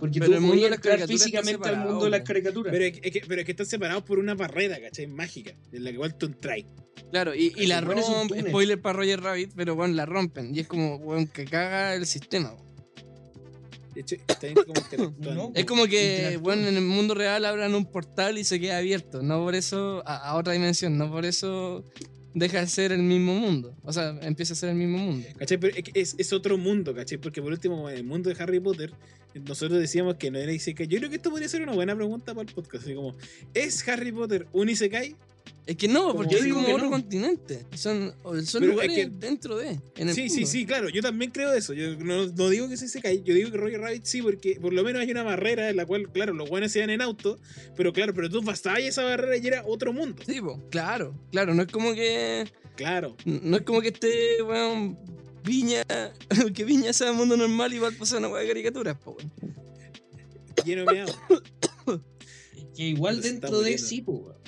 Porque 0.00 0.18
Pero 0.18 0.32
tú 0.32 0.36
el 0.36 0.40
mundo 0.40 0.54
de 0.56 0.60
podías 0.62 0.70
las 0.70 0.92
entrar 0.96 1.08
físicamente 1.08 1.68
al 1.68 1.76
mundo 1.78 2.04
de 2.04 2.10
las 2.10 2.20
caricaturas. 2.22 2.72
Pero 2.72 2.84
es, 2.86 2.92
que, 2.98 3.08
es 3.08 3.12
que- 3.12 3.22
pero 3.28 3.40
es 3.40 3.44
que 3.44 3.52
están 3.52 3.66
separados 3.66 4.02
por 4.02 4.18
una 4.18 4.34
barrera, 4.34 4.80
¿cachai? 4.80 5.06
Mágica, 5.06 5.54
en 5.72 5.84
la 5.84 5.90
que 5.90 5.94
igual 5.94 6.16
tú 6.16 6.26
entras. 6.26 6.58
Claro, 7.10 7.34
y, 7.34 7.52
y 7.56 7.66
la 7.66 7.80
rompen, 7.80 8.48
spoiler 8.48 8.80
para 8.80 8.98
Roger 8.98 9.20
Rabbit, 9.20 9.52
pero 9.54 9.74
bueno, 9.74 9.94
la 9.94 10.06
rompen. 10.06 10.54
Y 10.54 10.60
es 10.60 10.66
como, 10.68 10.96
weón, 10.96 11.26
que 11.26 11.44
caga 11.44 11.94
el 11.94 12.06
sistema. 12.06 12.54
De 13.94 14.02
hecho, 14.02 14.16
como 14.26 14.68
interactuando. 14.80 15.34
No, 15.34 15.52
Es 15.54 15.64
como 15.64 15.86
que, 15.86 16.38
bueno, 16.40 16.66
en 16.68 16.76
el 16.76 16.82
mundo 16.84 17.14
real 17.14 17.44
abran 17.44 17.74
un 17.74 17.84
portal 17.90 18.38
y 18.38 18.44
se 18.44 18.60
queda 18.60 18.78
abierto. 18.78 19.22
No 19.22 19.40
por 19.42 19.54
eso, 19.54 20.02
a, 20.06 20.16
a 20.30 20.36
otra 20.36 20.52
dimensión, 20.52 20.96
no 20.96 21.10
por 21.10 21.24
eso 21.26 21.84
deja 22.32 22.60
de 22.60 22.68
ser 22.68 22.92
el 22.92 23.02
mismo 23.02 23.34
mundo. 23.34 23.76
O 23.82 23.92
sea, 23.92 24.16
empieza 24.22 24.52
a 24.52 24.56
ser 24.56 24.68
el 24.70 24.76
mismo 24.76 24.98
mundo. 24.98 25.26
¿Cachai? 25.36 25.58
Pero 25.58 25.76
es, 25.76 25.82
que 25.82 26.00
es, 26.00 26.14
es 26.16 26.32
otro 26.32 26.56
mundo, 26.56 26.94
¿cachai? 26.94 27.18
Porque 27.18 27.42
por 27.42 27.50
último, 27.50 27.90
en 27.90 27.96
el 27.96 28.04
mundo 28.04 28.30
de 28.32 28.40
Harry 28.40 28.60
Potter, 28.60 28.92
nosotros 29.34 29.78
decíamos 29.80 30.16
que 30.16 30.30
no 30.30 30.38
era 30.38 30.52
Isekai. 30.52 30.86
Yo 30.86 30.98
creo 30.98 31.10
que 31.10 31.16
esto 31.16 31.30
podría 31.30 31.48
ser 31.48 31.62
una 31.62 31.72
buena 31.72 31.94
pregunta 31.94 32.34
para 32.34 32.48
el 32.48 32.54
podcast. 32.54 32.84
Así 32.84 32.94
como, 32.94 33.14
¿es 33.54 33.86
Harry 33.88 34.12
Potter 34.12 34.46
un 34.52 34.68
Isekai? 34.68 35.16
Es 35.66 35.76
que 35.76 35.88
no, 35.88 36.14
porque 36.16 36.32
Yo 36.32 36.38
es 36.38 36.44
digo 36.44 36.56
como 36.56 36.66
que 36.66 36.72
otro 36.74 36.84
no. 36.86 36.90
continente. 36.92 37.64
Son, 37.74 38.12
son 38.44 38.66
lugares 38.66 38.96
es 38.96 39.04
que- 39.06 39.10
dentro 39.10 39.56
de. 39.56 39.78
en 39.96 40.08
el 40.08 40.14
Sí, 40.14 40.28
sí, 40.28 40.36
mundo. 40.40 40.50
sí, 40.50 40.66
claro. 40.66 40.88
Yo 40.88 41.00
también 41.02 41.30
creo 41.30 41.52
eso. 41.52 41.74
Yo 41.74 41.96
no, 41.96 42.26
no 42.26 42.48
digo 42.48 42.68
que 42.68 42.76
sea 42.76 42.86
Isekai. 42.86 43.22
Yo 43.22 43.34
digo 43.34 43.50
que 43.52 43.56
Roger 43.56 43.80
Rabbit 43.80 44.04
sí, 44.04 44.20
porque 44.22 44.58
por 44.60 44.72
lo 44.72 44.82
menos 44.82 45.02
hay 45.02 45.10
una 45.10 45.22
barrera 45.22 45.68
en 45.70 45.76
la 45.76 45.86
cual, 45.86 46.10
claro, 46.10 46.32
los 46.32 46.48
buenos 46.48 46.72
se 46.72 46.78
iban 46.80 46.90
en 46.90 47.02
auto. 47.02 47.38
Pero 47.76 47.92
claro, 47.92 48.12
pero 48.14 48.28
tú 48.28 48.42
pasabas 48.42 48.80
esa 48.80 49.04
barrera 49.04 49.36
y 49.36 49.46
era 49.46 49.64
otro 49.66 49.92
mundo. 49.92 50.20
Sí, 50.26 50.40
po, 50.40 50.60
claro, 50.70 51.14
claro. 51.30 51.54
No 51.54 51.62
es 51.62 51.68
como 51.68 51.94
que. 51.94 52.46
Claro. 52.76 53.16
No 53.24 53.58
es 53.58 53.62
como 53.62 53.80
que 53.82 53.88
esté, 53.88 54.42
weón, 54.42 54.98
Viña. 55.44 55.82
Que 56.54 56.64
Viña 56.64 56.92
sea 56.92 57.10
el 57.10 57.16
mundo 57.16 57.36
normal 57.36 57.72
y 57.72 57.78
va 57.78 57.88
a 57.88 57.92
pasar 57.92 58.18
una 58.18 58.28
weá 58.28 58.42
de 58.42 58.48
caricaturas, 58.48 58.96
po, 58.98 59.12
weón. 59.12 59.32
Lleno 60.64 60.84
de 60.84 60.92
meado. 60.92 61.12
Que 62.76 62.84
igual 62.84 63.20
dentro 63.20 63.60
de 63.60 63.78
sí, 63.78 64.02
po, 64.02 64.12
weón. 64.12 64.40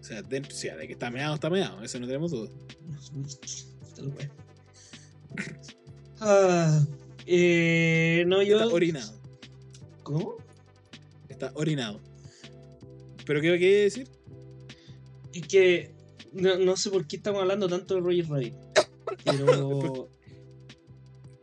O 0.00 0.04
sea, 0.04 0.22
dentro, 0.22 0.52
o 0.52 0.56
sea, 0.56 0.76
de 0.76 0.86
que 0.86 0.92
está 0.92 1.10
meado, 1.10 1.34
está 1.34 1.48
meado. 1.48 1.82
Eso 1.82 1.98
no 1.98 2.06
tenemos 2.06 2.30
duda. 2.30 2.50
Ah, 6.20 6.84
eh, 7.26 8.24
no, 8.26 8.42
yo. 8.42 8.56
Está 8.56 8.74
orinado. 8.74 9.12
¿Cómo? 10.02 10.36
Está 11.28 11.52
orinado. 11.54 12.00
¿Pero 13.24 13.40
qué 13.40 13.58
qué 13.58 13.76
decir? 13.84 14.08
Es 15.32 15.46
que 15.46 15.90
no, 16.32 16.58
no 16.58 16.76
sé 16.76 16.90
por 16.90 17.06
qué 17.06 17.16
estamos 17.16 17.40
hablando 17.40 17.68
tanto 17.68 17.94
de 17.94 18.00
Roger 18.00 18.28
Rabbit. 18.28 18.54
Pero. 19.24 20.08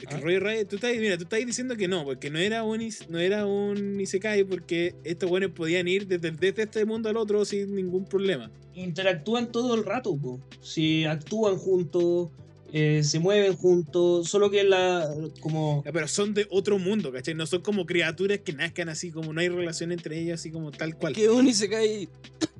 Es 0.01 0.07
que 0.07 0.15
¿Ah? 0.15 0.39
Rabbit, 0.39 0.67
tú 0.67 0.77
estás, 0.77 0.97
mira, 0.97 1.15
tú 1.15 1.23
estás 1.23 1.45
diciendo 1.45 1.75
que 1.75 1.87
no, 1.87 2.03
porque 2.03 2.31
no 2.31 2.39
era 2.39 2.63
un, 2.63 2.79
no 3.09 3.19
era 3.19 3.45
un 3.45 3.99
Isekai, 3.99 4.43
porque 4.43 4.95
estos 5.03 5.29
buenos 5.29 5.51
podían 5.51 5.87
ir 5.87 6.07
desde, 6.07 6.31
desde 6.31 6.63
este 6.63 6.85
mundo 6.85 7.07
al 7.07 7.17
otro 7.17 7.45
sin 7.45 7.75
ningún 7.75 8.05
problema. 8.05 8.51
interactúan 8.73 9.51
todo 9.51 9.75
el 9.75 9.85
rato, 9.85 10.17
po. 10.17 10.39
Si 10.59 11.05
actúan 11.05 11.57
juntos, 11.57 12.31
eh, 12.73 13.03
se 13.03 13.19
mueven 13.19 13.55
juntos, 13.55 14.29
solo 14.29 14.49
que 14.49 14.63
la. 14.63 15.13
como. 15.41 15.83
Pero 15.83 16.07
son 16.07 16.33
de 16.33 16.47
otro 16.49 16.79
mundo, 16.79 17.11
¿cachai? 17.11 17.33
No 17.33 17.45
son 17.45 17.61
como 17.61 17.85
criaturas 17.85 18.39
que 18.39 18.53
nazcan 18.53 18.89
así, 18.89 19.11
como 19.11 19.33
no 19.33 19.41
hay 19.41 19.49
relación 19.49 19.91
entre 19.91 20.19
ellas, 20.19 20.39
así 20.39 20.51
como 20.51 20.71
tal 20.71 20.95
cual. 20.95 21.13
Que 21.13 21.29
un 21.29 21.53
se 21.53 21.69
cae. 21.69 22.07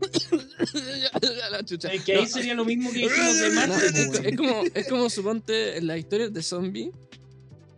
la 1.51 1.63
chucha. 1.63 1.93
Es 1.93 2.03
que 2.03 2.13
ahí 2.13 2.21
No, 2.23 2.27
sería 2.27 2.53
lo 2.55 2.65
mismo 2.65 2.91
que 2.91 2.99
dijimos 2.99 3.39
de 3.39 3.49
no, 3.49 3.55
Marte, 3.55 3.85
es, 4.01 4.07
po, 4.07 4.27
es 4.27 4.37
como, 4.37 4.63
es 4.73 4.87
como 4.87 5.09
suponte 5.09 5.77
en 5.77 5.87
las 5.87 5.97
historias 5.99 6.33
de 6.33 6.43
zombies 6.43 6.89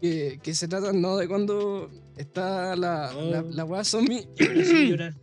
que, 0.02 0.40
que 0.42 0.54
se 0.54 0.68
tratan 0.68 1.02
no 1.02 1.18
de 1.18 1.28
cuando 1.28 1.90
está 2.18 2.76
la, 2.76 3.14
la, 3.14 3.42
Oh. 3.42 3.68
la 3.68 3.84
zombie. 3.84 4.28
Me 4.40 4.60
hizo 4.62 4.74
llorar. 4.74 5.16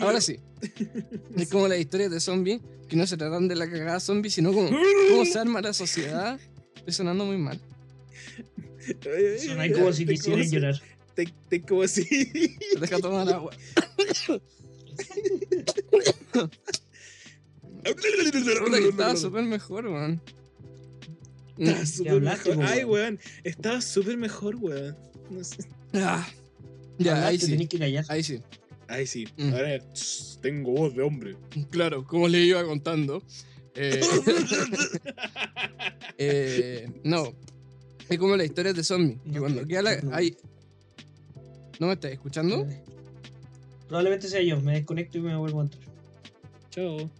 Ahora 0.00 0.20
sí. 0.20 0.38
Es 1.36 1.48
como 1.50 1.68
las 1.68 1.78
historias 1.78 2.10
de 2.10 2.20
zombies 2.20 2.60
que 2.88 2.96
no 2.96 3.06
se 3.06 3.16
tratan 3.16 3.48
de 3.48 3.56
la 3.56 3.68
cagada 3.70 4.00
zombie, 4.00 4.30
sino 4.30 4.52
como 4.52 4.70
cómo 5.10 5.24
se 5.24 5.38
arma 5.38 5.60
la 5.60 5.72
sociedad. 5.72 6.38
Estoy 6.76 6.92
sonando 6.92 7.24
muy 7.24 7.38
mal. 7.38 7.60
Son 9.44 9.58
ahí 9.60 9.72
como 9.72 9.92
si 9.92 10.04
Te- 10.04 10.12
quisieran 10.14 10.50
llorar. 10.50 10.74
si- 10.76 10.82
Te, 11.14 11.32
te- 11.48 11.62
como 11.62 11.82
así. 11.82 12.06
Deja 12.80 12.98
tomar 12.98 13.28
agua. 13.32 13.52
Estaba 18.88 19.16
súper 19.16 19.44
mejor, 19.44 19.86
weón. 19.86 20.20
Estaba 21.58 21.80
¿Qué 21.80 21.86
súper 21.86 22.20
mejor. 22.20 22.58
Ay, 22.64 22.84
weón? 22.84 23.18
Estaba 23.44 23.80
súper 23.80 24.16
mejor, 24.16 24.56
weón. 24.56 24.96
No 25.30 25.44
sé. 25.44 25.64
Ah, 25.94 26.26
ya, 26.98 27.26
ahí 27.26 27.38
sí. 27.38 27.68
Ahí 28.08 28.22
sí. 28.22 28.40
Ay, 28.88 29.06
sí. 29.06 29.26
Mm. 29.36 29.52
Ahora 29.54 29.78
tss, 29.92 30.38
tengo 30.42 30.72
voz 30.72 30.94
de 30.94 31.02
hombre. 31.02 31.36
Claro, 31.70 32.04
como 32.04 32.28
le 32.28 32.40
iba 32.40 32.64
contando. 32.64 33.22
eh, 33.74 34.00
eh, 36.18 36.88
no. 37.04 37.32
Es 38.08 38.18
como 38.18 38.36
las 38.36 38.46
historias 38.46 38.76
de 38.76 38.84
zombies. 38.84 39.18
Que 39.22 39.30
No, 39.30 39.40
cuando 39.40 39.62
que- 39.62 39.68
queda 39.68 39.82
la. 39.82 40.00
no. 40.00 40.14
hay- 40.14 40.36
¿No 41.80 41.88
me 41.88 41.94
estás 41.94 42.12
escuchando? 42.12 42.66
Probablemente 43.88 44.28
sea 44.28 44.40
yo, 44.42 44.60
me 44.60 44.72
desconecto 44.74 45.18
y 45.18 45.22
me 45.22 45.36
vuelvo 45.36 45.60
a 45.60 45.64
entrar. 45.64 45.82
Chao. 46.70 47.10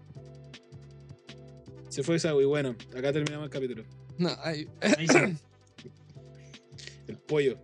Se 1.89 2.03
fue 2.03 2.17
esa, 2.17 2.33
y 2.35 2.45
bueno, 2.45 2.77
acá 2.97 3.13
terminamos 3.13 3.45
el 3.47 3.51
capítulo. 3.51 3.85
No, 4.19 4.31
hay. 4.43 4.69
Ahí 4.81 5.07
sí. 5.09 5.17
El 7.09 7.19
pollo. 7.19 7.59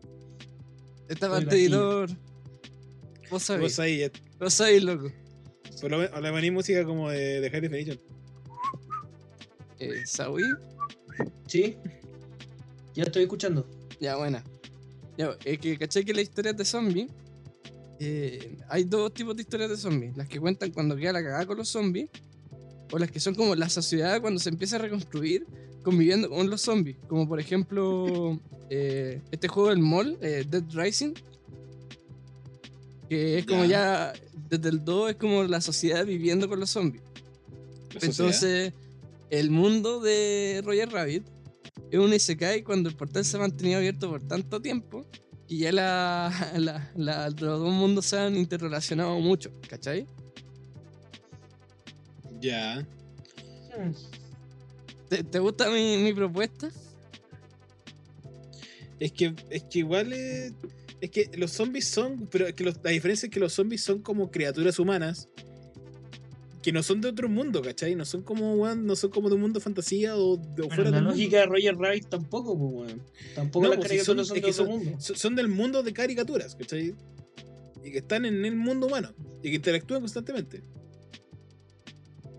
Esta 1.08 1.26
Oiga, 1.26 1.38
parte 1.40 1.56
sí. 1.56 1.62
editor. 1.64 2.10
Vos 3.30 3.42
sabés. 3.42 3.76
Vos 3.76 3.86
ya- 3.88 4.10
Vos 4.38 4.54
sabés, 4.54 4.82
loco. 4.82 5.10
por 5.80 5.90
lo 5.90 5.98
menos 6.32 6.52
música 6.52 6.84
como 6.84 7.10
de, 7.10 7.40
de 7.40 7.50
High 7.50 7.60
Definition. 7.60 7.98
Eh, 9.78 10.02
¿Sawi? 10.06 10.42
¿Sí? 11.46 11.76
Ya 12.94 13.04
estoy 13.04 13.22
escuchando. 13.22 13.68
Ya, 14.00 14.16
buena. 14.16 14.44
Ya, 15.16 15.36
es 15.44 15.58
que 15.58 15.78
caché 15.78 16.04
que 16.04 16.12
las 16.12 16.22
historias 16.24 16.56
de 16.56 16.64
zombies. 16.64 17.08
eh, 18.02 18.56
hay 18.68 18.84
dos 18.84 19.12
tipos 19.12 19.36
de 19.36 19.42
historias 19.42 19.70
de 19.70 19.76
zombies. 19.76 20.16
Las 20.16 20.28
que 20.28 20.40
cuentan 20.40 20.70
cuando 20.72 20.96
queda 20.96 21.12
la 21.12 21.22
cagada 21.22 21.46
con 21.46 21.56
los 21.58 21.68
zombies. 21.68 22.08
O 22.92 22.98
las 22.98 23.10
que 23.10 23.20
son 23.20 23.34
como 23.34 23.54
la 23.54 23.68
sociedad 23.68 24.20
cuando 24.20 24.40
se 24.40 24.48
empieza 24.48 24.76
a 24.76 24.78
reconstruir 24.80 25.46
conviviendo 25.82 26.28
con 26.28 26.50
los 26.50 26.60
zombies. 26.62 26.96
Como 27.08 27.28
por 27.28 27.38
ejemplo 27.40 28.38
eh, 28.68 29.20
este 29.30 29.48
juego 29.48 29.68
del 29.70 29.78
mall, 29.78 30.18
eh, 30.20 30.44
Dead 30.48 30.64
Rising. 30.72 31.12
Que 33.10 33.38
es 33.40 33.44
como 33.46 33.64
ya, 33.66 34.12
desde 34.48 34.68
el 34.70 34.84
2 34.84 35.10
es 35.10 35.16
como 35.16 35.42
la 35.42 35.60
sociedad 35.60 36.06
viviendo 36.06 36.48
con 36.48 36.58
los 36.60 36.70
zombies. 36.70 37.02
Sociedad. 37.92 38.04
Entonces, 38.10 38.72
el 39.30 39.50
mundo 39.50 40.00
de 40.00 40.62
Roger 40.64 40.90
Rabbit 40.90 41.24
es 41.90 41.98
un 41.98 42.14
Isekai 42.14 42.62
cuando 42.62 42.88
el 42.88 42.94
portal 42.96 43.24
se 43.24 43.36
ha 43.36 43.40
mantenido 43.40 43.78
abierto 43.78 44.08
por 44.08 44.22
tanto 44.22 44.62
tiempo 44.62 45.04
que 45.48 45.56
ya 45.58 45.72
la, 45.72 46.52
la- 46.56 46.90
la- 46.94 47.28
los 47.30 47.58
dos 47.58 47.72
mundos 47.72 48.06
se 48.06 48.16
han 48.16 48.36
interrelacionado 48.36 49.18
mucho, 49.18 49.50
¿cachai? 49.68 50.06
Ya. 52.40 52.86
¿Te, 55.08 55.24
te 55.24 55.38
gusta 55.40 55.68
mi, 55.68 55.96
mi 55.98 56.12
propuesta? 56.14 56.70
Es 59.00 59.12
que, 59.12 59.34
es 59.50 59.64
que 59.64 59.80
igual 59.80 60.12
es. 60.12 60.52
Es 61.00 61.10
que 61.10 61.30
los 61.36 61.52
zombies 61.52 61.86
son. 61.86 62.28
Pero 62.30 62.46
es 62.48 62.54
que 62.54 62.64
los- 62.64 62.76
la 62.82 62.90
diferencia 62.90 63.26
es 63.26 63.32
que 63.32 63.40
los 63.40 63.52
zombies 63.52 63.82
son 63.82 64.00
como 64.02 64.30
criaturas 64.30 64.78
humanas. 64.78 65.28
Que 66.62 66.72
no 66.72 66.82
son 66.82 67.00
de 67.00 67.08
otro 67.08 67.26
mundo, 67.26 67.62
¿cachai? 67.62 67.94
No 67.94 68.04
son 68.04 68.22
como, 68.22 68.54
weón, 68.54 68.84
no 68.84 68.94
son 68.94 69.10
como 69.10 69.30
de 69.30 69.34
un 69.36 69.40
mundo 69.40 69.58
de 69.60 69.64
fantasía 69.64 70.14
o 70.16 70.36
de 70.36 70.44
Pero 70.56 70.68
fuera 70.68 70.90
la 70.90 71.00
lógica 71.00 71.38
de 71.38 71.46
Roger 71.46 71.74
Rabbit 71.74 72.08
tampoco, 72.10 72.58
pues, 72.58 72.72
weón. 72.90 73.02
Tampoco 73.34 73.64
No, 73.64 73.70
las 73.70 73.78
pues, 73.78 73.88
caricaturas 73.88 74.26
son- 74.26 74.34
de 74.34 74.40
otro 74.40 74.52
son- 74.52 74.68
mundo. 74.68 75.00
son, 75.00 75.16
son 75.16 75.36
del 75.36 75.48
mundo 75.48 75.82
de 75.82 75.92
caricaturas, 75.94 76.54
¿cachai? 76.56 76.94
Y 77.82 77.90
que 77.92 77.98
están 77.98 78.26
en 78.26 78.44
el 78.44 78.56
mundo 78.56 78.88
humano. 78.88 79.14
Y 79.42 79.48
que 79.48 79.54
interactúan 79.56 80.00
constantemente. 80.02 80.62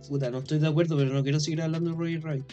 Puta, 0.08 0.30
no 0.30 0.40
estoy 0.40 0.60
de 0.60 0.68
acuerdo, 0.68 0.98
pero 0.98 1.12
no 1.14 1.24
quiero 1.24 1.40
seguir 1.40 1.62
hablando 1.62 1.92
de 1.92 1.98
Roger 1.98 2.22
Rabbit. 2.22 2.46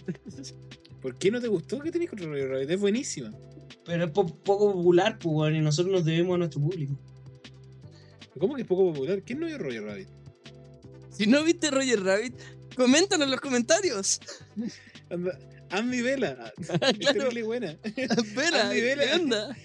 ¿Por 1.03 1.17
qué 1.19 1.31
no 1.31 1.41
te 1.41 1.49
gustó? 1.49 1.81
¿Qué 1.81 1.91
tenés 1.91 2.09
contra 2.09 2.29
Roger 2.29 2.49
Rabbit? 2.49 2.71
Es 2.71 2.81
buenísima. 2.81 3.33
Pero 3.89 4.05
es 4.05 4.11
po- 4.11 4.27
poco 4.27 4.71
popular, 4.75 5.19
pues, 5.19 5.35
weón, 5.35 5.57
y 5.57 5.61
nosotros 5.63 5.91
nos 5.93 6.05
debemos 6.05 6.35
a 6.35 6.39
nuestro 6.39 6.61
público. 6.61 6.93
¿Cómo 8.39 8.55
que 8.55 8.63
es 8.63 8.69
poco 8.69 8.93
popular? 8.93 9.23
¿Quién 9.25 9.41
no 9.41 9.47
vio 9.47 9.57
Roger 9.57 9.83
Rabbit? 9.83 10.09
Si 11.11 11.27
no 11.27 11.43
viste 11.43 11.71
Roger 11.71 12.05
Rabbit, 12.05 12.35
coméntalo 12.77 13.25
en 13.25 13.31
los 13.31 13.41
comentarios. 13.41 14.21
Anda, 15.11 15.39
Andy 15.71 16.03
Vela. 16.03 16.53
Es 16.59 16.67
claro, 16.99 17.19
terrible 17.19 17.43
buena. 17.45 17.71
espera, 17.97 18.69
Andy 18.69 18.81
Vela. 18.83 19.05
¿qué 19.05 19.15
onda? 19.15 19.57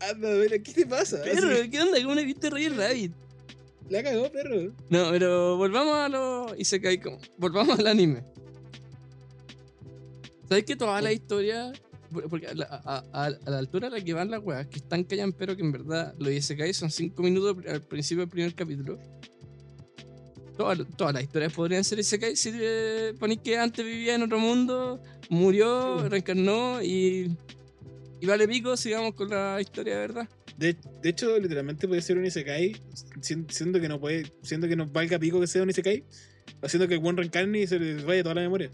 Anda, 0.00 0.30
Vela, 0.30 0.58
¿qué 0.60 0.72
te 0.72 0.86
pasa? 0.86 1.22
Perro, 1.22 1.50
Así, 1.52 1.68
¿qué 1.70 1.80
onda? 1.82 2.02
¿Cómo 2.02 2.14
no 2.14 2.22
viste 2.24 2.48
Roger 2.50 2.74
Rabbit? 2.74 3.12
la 3.90 4.02
cagó, 4.02 4.30
perro. 4.32 4.72
No, 4.90 5.10
pero 5.10 5.56
volvamos 5.58 5.94
a 5.94 6.08
lo 6.08 6.54
Isekai 6.56 7.00
como. 7.00 7.18
Volvamos 7.36 7.78
al 7.78 7.86
anime. 7.86 8.22
¿Sabes 10.48 10.64
que 10.64 10.76
toda 10.76 11.00
la 11.00 11.12
historia. 11.12 11.72
Por- 12.12 12.28
Porque 12.28 12.46
a 12.48 12.54
la, 12.54 12.64
a- 12.84 13.04
a- 13.12 13.30
la 13.30 13.58
altura 13.58 13.88
a 13.88 13.90
la 13.90 14.00
que 14.00 14.12
van 14.14 14.30
las 14.30 14.42
weas, 14.42 14.66
que 14.66 14.76
están 14.78 15.04
callan, 15.04 15.32
pero 15.32 15.56
que 15.56 15.62
en 15.62 15.72
verdad 15.72 16.14
los 16.18 16.30
Isekai 16.30 16.72
son 16.74 16.90
5 16.90 17.22
minutos 17.22 17.56
al 17.66 17.82
principio 17.82 18.22
del 18.22 18.30
primer 18.30 18.54
capítulo. 18.54 18.98
Toda- 20.56 20.76
Todas 20.96 21.14
las 21.14 21.22
historias 21.22 21.52
podrían 21.52 21.84
ser 21.84 21.98
Isekai 22.00 22.34
si 22.36 22.50
eh, 22.54 23.14
ponéis 23.18 23.40
que 23.44 23.56
antes 23.56 23.84
vivía 23.84 24.14
en 24.16 24.22
otro 24.22 24.38
mundo, 24.38 25.00
murió, 25.30 26.08
reencarnó 26.08 26.82
y. 26.82 27.36
Y 28.20 28.26
vale 28.26 28.48
pico, 28.48 28.76
sigamos 28.76 29.14
con 29.14 29.28
la 29.30 29.60
historia 29.60 29.94
de 29.94 30.00
verdad. 30.00 30.28
De, 30.56 30.74
de 31.02 31.08
hecho, 31.08 31.38
literalmente 31.38 31.86
puede 31.86 32.02
ser 32.02 32.18
un 32.18 32.26
Isekai, 32.26 32.74
sien- 33.20 33.46
siendo 33.48 33.80
que 33.80 33.88
no 33.88 34.00
puede, 34.00 34.32
siendo 34.42 34.66
que 34.66 34.74
no 34.74 34.86
valga 34.88 35.20
pico 35.20 35.38
que 35.40 35.46
sea 35.46 35.62
un 35.62 35.70
Isekai, 35.70 36.02
haciendo 36.60 36.88
que 36.88 36.94
el 36.94 37.00
buen 37.00 37.16
reencarne 37.16 37.60
y 37.60 37.66
se 37.68 37.78
le 37.78 38.02
vaya 38.02 38.24
toda 38.24 38.34
la 38.34 38.40
memoria. 38.40 38.70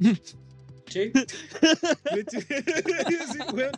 ¿Sí? 0.90 1.10
De 2.14 2.20
hecho, 2.20 2.40
sí, 3.32 3.38
weón, 3.54 3.72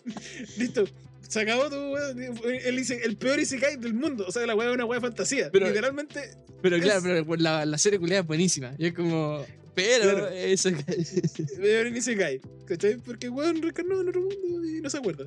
listo. 0.59 0.85
Se 1.29 1.41
acabó 1.41 1.69
tu 1.71 1.77
weón. 1.77 2.21
El, 2.23 2.79
el 3.05 3.17
peor 3.17 3.39
Isekai 3.41 3.77
del 3.77 3.95
mundo. 3.95 4.25
O 4.27 4.33
sea, 4.33 4.47
la 4.47 4.55
weá 4.55 4.69
es 4.69 4.75
una 4.75 4.85
weá 4.85 4.99
de 5.01 5.07
fantasía. 5.07 5.51
Pero- 5.53 5.69
Literalmente, 5.69 6.21
Pero 6.63 6.77
Es- 6.77 6.83
claro, 6.83 7.01
pero 7.03 7.37
la, 7.37 7.65
la 7.67 7.79
serie 7.79 7.99
culiada 7.99 8.23
es 8.23 8.27
buenísima. 8.27 8.75
Y 8.79 8.87
es 8.87 8.95
como. 8.95 9.45
Pero, 9.75 10.03
Claro. 10.03 10.29
Peor 11.61 11.87
en 11.87 11.97
Isekai. 11.97 12.41
¿Cachai? 12.67 12.97
Porque 12.99 13.27
el 13.27 13.33
weón 13.33 13.63
reencarnó 13.63 14.01
en 14.01 14.09
otro 14.09 14.21
mundo 14.23 14.65
y 14.67 14.81
no 14.81 14.91
se 14.91 14.99
acuerda. 14.99 15.27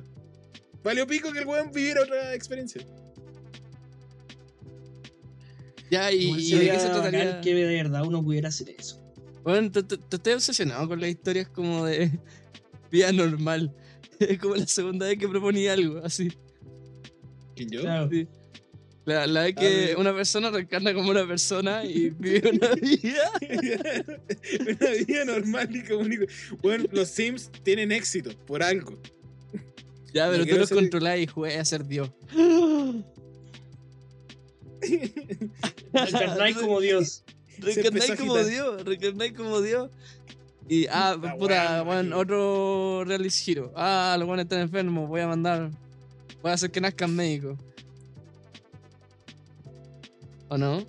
Valió 0.82 1.06
pico 1.06 1.32
que 1.32 1.38
el 1.38 1.46
weón 1.46 1.72
viviera 1.72 2.02
otra 2.02 2.34
experiencia. 2.34 2.84
Ya, 5.90 6.10
y, 6.12 6.30
y 6.30 6.54
de 6.58 6.70
qué 6.70 6.80
se 6.80 6.86
trataría. 6.88 7.40
que 7.40 7.54
de 7.54 7.64
verdad 7.82 8.02
uno 8.06 8.22
pudiera 8.22 8.48
hacer 8.48 8.70
eso. 8.70 9.00
Bueno, 9.44 9.70
te, 9.70 9.82
te- 9.82 9.98
te 9.98 10.16
estoy 10.16 10.32
obsesionado 10.32 10.88
con 10.88 11.00
las 11.00 11.10
historias 11.10 11.48
como 11.48 11.84
de 11.86 12.10
vida 12.90 13.12
normal. 13.12 13.74
Es 14.20 14.38
como 14.38 14.54
la 14.54 14.66
segunda 14.66 15.06
vez 15.06 15.18
que 15.18 15.28
proponía 15.28 15.72
algo, 15.72 16.00
así. 16.04 16.32
¿Quién 17.56 17.68
yo? 17.68 17.80
Claro. 17.82 18.08
Sí. 18.10 18.28
La, 19.06 19.26
la 19.26 19.42
vez 19.42 19.54
que 19.56 19.94
una 19.98 20.14
persona 20.14 20.50
reencarna 20.50 20.94
como 20.94 21.10
una 21.10 21.26
persona 21.26 21.84
y 21.84 22.10
vive 22.10 22.52
una 22.52 22.68
vida. 22.80 23.30
una 24.60 24.90
vida 25.06 25.24
normal 25.26 25.76
y 25.76 25.82
común. 25.82 26.26
Bueno, 26.62 26.84
los 26.92 27.08
Sims 27.08 27.50
tienen 27.64 27.90
éxito 27.92 28.30
por 28.46 28.62
algo. 28.62 28.96
Ya, 30.14 30.30
pero 30.30 30.46
tú 30.46 30.56
los 30.56 30.68
ser- 30.68 30.78
controlás 30.78 31.18
y 31.18 31.26
juegas 31.26 31.58
a 31.60 31.64
ser 31.64 31.84
Dios. 31.86 32.10
Reencarnáis 35.92 36.56
como 36.56 36.80
Dios. 36.80 37.24
Reencarnáis 37.58 38.14
como. 38.16 38.38
Dios, 38.38 38.84
reencarnáis 38.84 39.32
como 39.32 39.60
Dios. 39.60 39.90
Y, 40.68 40.86
ah, 40.86 41.16
La 41.20 41.36
puta, 41.36 41.82
imagino. 41.82 42.18
otro 42.18 43.04
reality 43.04 43.52
hero. 43.52 43.72
Ah, 43.76 44.16
los 44.18 44.26
buenos 44.26 44.44
están 44.44 44.60
enfermos, 44.60 45.08
voy 45.08 45.20
a 45.20 45.28
mandar. 45.28 45.70
Voy 46.42 46.50
a 46.50 46.54
hacer 46.54 46.70
que 46.70 46.80
nazcan 46.80 47.14
médicos. 47.14 47.58
¿O 50.48 50.58
no? 50.58 50.84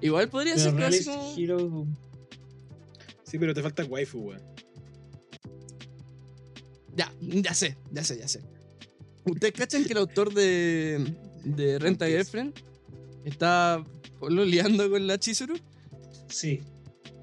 Igual 0.00 0.28
podría 0.28 0.56
ser 0.56 0.74
casi 0.76 1.04
como. 1.04 1.34
Hero. 1.36 1.86
Sí, 3.24 3.38
pero 3.38 3.52
te 3.54 3.62
falta 3.62 3.84
waifu, 3.84 4.18
weón. 4.20 4.42
Ya, 6.96 7.12
ya 7.20 7.54
sé, 7.54 7.76
ya 7.92 8.02
sé, 8.02 8.18
ya 8.18 8.26
sé. 8.26 8.40
¿Ustedes 9.24 9.52
cachan 9.52 9.84
que 9.84 9.92
el 9.92 9.98
autor 9.98 10.32
de, 10.32 11.14
de 11.44 11.78
Renta. 11.78 12.06
Girlfriend 12.06 12.54
está 13.24 13.84
liando 14.28 14.90
con 14.90 15.06
la 15.06 15.18
Chizuru? 15.18 15.54
Sí. 16.28 16.60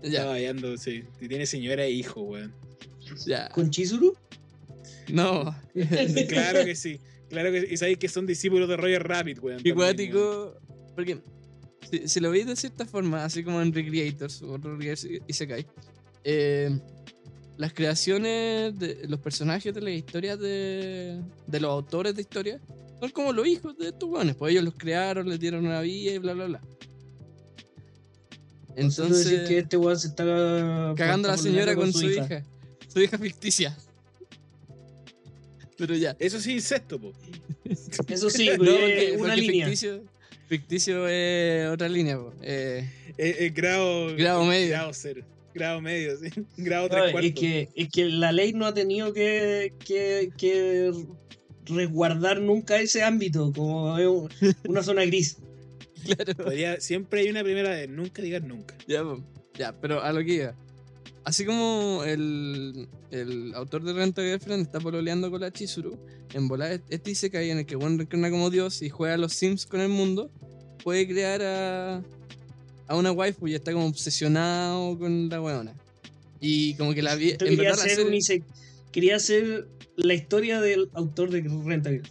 Ya, 0.04 0.20
Estaba 0.20 0.36
ando, 0.50 0.78
sí. 0.78 1.04
Y 1.20 1.28
tiene 1.28 1.46
señora 1.46 1.86
e 1.86 1.92
hijo, 1.92 2.22
weón. 2.22 2.54
ya. 3.26 3.50
¿Con 3.50 3.70
Chizuru? 3.70 4.16
No. 5.10 5.56
Claro 6.30 6.66
que 6.66 6.76
sí. 6.76 7.00
Claro 7.30 7.52
que 7.52 7.62
sí. 7.62 7.68
Y 7.72 7.78
sabéis 7.78 7.98
que 7.98 8.08
son 8.08 8.26
discípulos 8.26 8.70
de 8.70 8.78
Roger 8.78 9.08
Rabbit, 9.08 9.40
weón. 9.42 9.62
Cuático. 9.74 10.56
Porque 10.96 11.20
si, 11.90 12.08
si 12.08 12.20
lo 12.20 12.32
veis 12.32 12.46
de 12.46 12.56
cierta 12.56 12.86
forma, 12.86 13.26
así 13.26 13.44
como 13.44 13.62
en 13.62 13.74
Recreators 13.74 14.42
o 14.42 14.58
Recreators 14.58 15.08
Isekai, 15.28 15.66
eh, 16.24 16.78
las 17.58 17.74
creaciones 17.74 18.78
de 18.78 19.08
los 19.08 19.20
personajes 19.20 19.74
de 19.74 19.82
las 19.82 19.94
historias 19.94 20.40
de, 20.40 21.22
de 21.48 21.60
los 21.60 21.72
autores 21.72 22.16
de 22.16 22.22
historias 22.22 22.62
son 23.00 23.10
como 23.12 23.34
los 23.34 23.48
hijos 23.48 23.78
de 23.78 23.90
estos 23.90 24.10
weones. 24.10 24.36
Pues 24.36 24.52
ellos 24.52 24.64
los 24.64 24.76
crearon, 24.76 25.30
les 25.30 25.40
dieron 25.40 25.66
una 25.66 25.82
vida 25.82 26.14
y 26.14 26.18
bla, 26.18 26.34
bla, 26.34 26.46
bla. 26.46 26.62
Entonces, 28.76 29.26
decir 29.30 29.48
que 29.48 29.58
este 29.60 29.78
weón 29.78 30.00
se 30.00 30.08
está 30.08 30.24
cagando 30.98 31.28
a 31.30 31.32
la 31.32 31.38
señora 31.38 31.76
con 31.76 31.92
su 31.94 32.10
hija. 32.10 32.44
Su 32.92 33.02
hija 33.02 33.18
ficticia. 33.18 33.78
Pero 35.78 35.96
ya. 35.96 36.16
Eso 36.20 36.40
sí, 36.40 36.54
incesto, 36.54 37.00
po. 37.00 37.12
Eso 38.08 38.30
sí, 38.30 38.48
No, 38.58 38.58
pero 38.58 38.72
porque- 38.74 39.08
es 39.10 39.14
una 39.20 39.30
porque 39.30 39.42
línea. 39.42 39.66
Ficticio, 39.68 40.04
ficticio 40.48 41.08
es 41.08 41.68
otra 41.70 41.90
línea, 41.90 42.18
po. 42.18 42.34
Eh, 42.42 42.90
Eh, 43.18 43.36
eh, 43.40 43.50
grado. 43.54 44.16
Grado 44.16 44.44
medio. 44.46 44.70
Grado 44.70 44.92
cero. 44.94 45.24
Grado 45.54 45.82
medio, 45.82 46.18
sí. 46.18 46.30
Grado 46.58 46.84
No, 46.84 46.90
tres 46.90 47.06
es, 47.08 47.12
cuartos. 47.12 47.32
que, 47.40 47.70
es 47.76 47.90
que 47.90 48.06
la 48.06 48.32
ley 48.32 48.54
no 48.54 48.66
ha 48.66 48.74
tenido 48.74 49.14
que, 49.14 49.74
que, 49.86 50.32
que 50.38 50.92
resguardar 51.66 52.40
nunca 52.42 52.80
ese 52.80 53.04
ámbito, 53.04 53.52
como 53.54 53.96
una 54.68 54.84
zona 54.84 55.04
gris. 55.06 55.38
Claro. 56.06 56.34
Podría- 56.36 56.80
siempre 56.80 57.22
hay 57.22 57.30
una 57.30 57.44
primera 57.44 57.70
vez. 57.70 57.90
Nunca 57.90 58.22
digas 58.22 58.44
nunca. 58.44 58.76
Ya, 58.88 59.04
ya, 59.58 59.74
pero 59.82 60.02
a 60.02 60.12
lo 60.14 60.24
que 60.24 60.34
iba. 60.36 60.56
Así 61.24 61.44
como 61.44 62.04
el, 62.06 62.88
el 63.12 63.54
autor 63.56 63.84
de 63.84 63.94
Renta 63.94 64.22
Girlfriend 64.22 64.62
está 64.64 64.80
pololeando 64.80 65.32
con 65.32 65.42
la 65.42 65.52
Chizuru, 65.52 65.98
en 66.34 66.48
volar 66.48 66.80
este 66.90 67.12
Isekai 67.12 67.50
en 67.50 67.58
el 67.60 67.66
que 67.66 67.76
One 67.76 67.98
reencarna 67.98 68.30
como 68.30 68.50
Dios 68.52 68.82
y 68.84 68.90
juega 68.90 69.16
a 69.16 69.18
los 69.18 69.34
Sims 69.34 69.66
con 69.66 69.80
el 69.82 69.90
mundo, 69.90 70.30
puede 70.84 71.08
crear 71.08 71.42
a, 71.42 72.04
a 72.88 72.96
una 72.96 73.12
waifu 73.12 73.48
y 73.48 73.56
está 73.56 73.74
como 73.74 73.88
obsesionado 73.88 75.00
con 75.00 75.28
la 75.30 75.42
weona. 75.42 75.74
Y 76.40 76.76
como 76.76 76.94
que 76.94 77.02
la 77.02 77.16
vi. 77.16 77.36
Quería, 77.38 77.72
hacer 77.72 77.96
serie- 77.98 78.44
quería 78.92 79.16
hacer 79.16 79.68
la 79.96 80.14
historia 80.14 80.62
del 80.62 80.90
autor 80.94 81.32
de 81.32 81.42
Renta 81.42 81.90
Girl. 81.90 82.04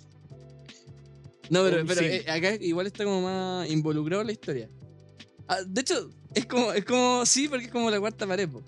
No, 1.50 1.62
pero, 1.62 1.84
pero 1.86 2.00
eh, 2.00 2.24
acá 2.28 2.54
igual 2.60 2.86
está 2.86 3.04
como 3.04 3.22
más 3.22 3.68
involucrado 3.70 4.22
en 4.22 4.26
la 4.28 4.32
historia. 4.32 4.68
Ah, 5.48 5.58
de 5.66 5.80
hecho, 5.82 6.10
es 6.34 6.46
como, 6.46 6.72
es 6.72 6.84
como, 6.84 7.26
sí, 7.26 7.48
porque 7.48 7.66
es 7.66 7.70
como 7.70 7.90
la 7.90 8.00
cuarta 8.00 8.26
pared, 8.26 8.48
po. 8.48 8.62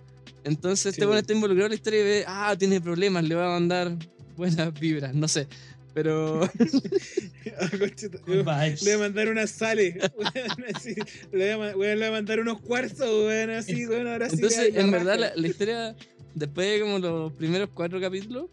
Entonces 0.44 0.82
Sí, 0.82 0.88
este 0.90 1.06
bueno 1.06 1.18
está 1.20 1.32
involucrado 1.32 1.66
en 1.66 1.70
la 1.70 1.76
historia 1.76 2.00
y 2.00 2.04
ve, 2.04 2.24
ah, 2.26 2.54
tiene 2.58 2.80
problemas, 2.80 3.24
le 3.24 3.34
voy 3.34 3.44
a 3.44 3.48
mandar 3.48 3.96
buenas 4.36 4.78
vibras, 4.78 5.14
no 5.14 5.26
sé. 5.26 5.48
Pero, 5.94 6.42
Ah. 7.58 7.70
Le 7.72 8.76
voy 8.84 8.90
a 8.92 8.98
mandar 8.98 9.28
unas 9.28 9.50
sales. 9.50 9.94
Le 11.32 11.38
voy 11.38 11.48
a, 11.48 11.58
ma- 11.58 11.76
weón, 11.76 11.98
le 11.98 12.04
voy 12.04 12.04
a 12.06 12.10
mandar 12.10 12.40
unos 12.40 12.60
cuarzos, 12.60 13.08
weón, 13.26 13.50
así, 13.50 13.86
weón, 13.86 14.06
ahora 14.06 14.28
sí. 14.28 14.36
entonces, 14.36 14.74
en 14.76 14.90
verdad, 14.90 15.18
la, 15.18 15.32
la 15.34 15.46
historia, 15.48 15.96
después 16.34 16.68
de 16.70 16.80
como 16.80 16.98
los 16.98 17.32
primeros 17.32 17.70
cuatro 17.72 18.00
capítulos, 18.00 18.46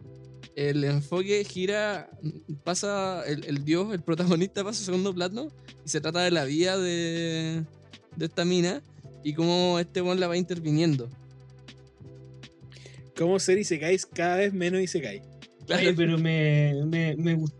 el 0.55 0.83
enfoque 0.83 1.43
gira, 1.43 2.09
pasa, 2.63 3.23
el, 3.25 3.43
el 3.45 3.63
dios, 3.65 3.93
el 3.93 4.01
protagonista 4.01 4.63
pasa 4.63 4.81
a 4.81 4.85
segundo 4.85 5.13
plano 5.13 5.47
y 5.85 5.89
se 5.89 5.99
trata 6.01 6.21
de 6.21 6.31
la 6.31 6.45
vida 6.45 6.77
de, 6.77 7.63
de 8.15 8.25
esta 8.25 8.45
mina 8.45 8.81
y 9.23 9.33
cómo 9.33 9.79
este 9.79 10.01
one 10.01 10.19
la 10.19 10.27
va 10.27 10.37
interviniendo. 10.37 11.09
Cómo 13.17 13.39
ser 13.39 13.57
Isekais 13.59 14.05
cada 14.05 14.37
vez 14.37 14.53
menos 14.53 14.81
Isekai. 14.81 15.21
Oye, 15.69 15.93
pero 15.93 16.17
me, 16.17 16.73
me, 16.85 17.15
me 17.15 17.37
gust- 17.37 17.53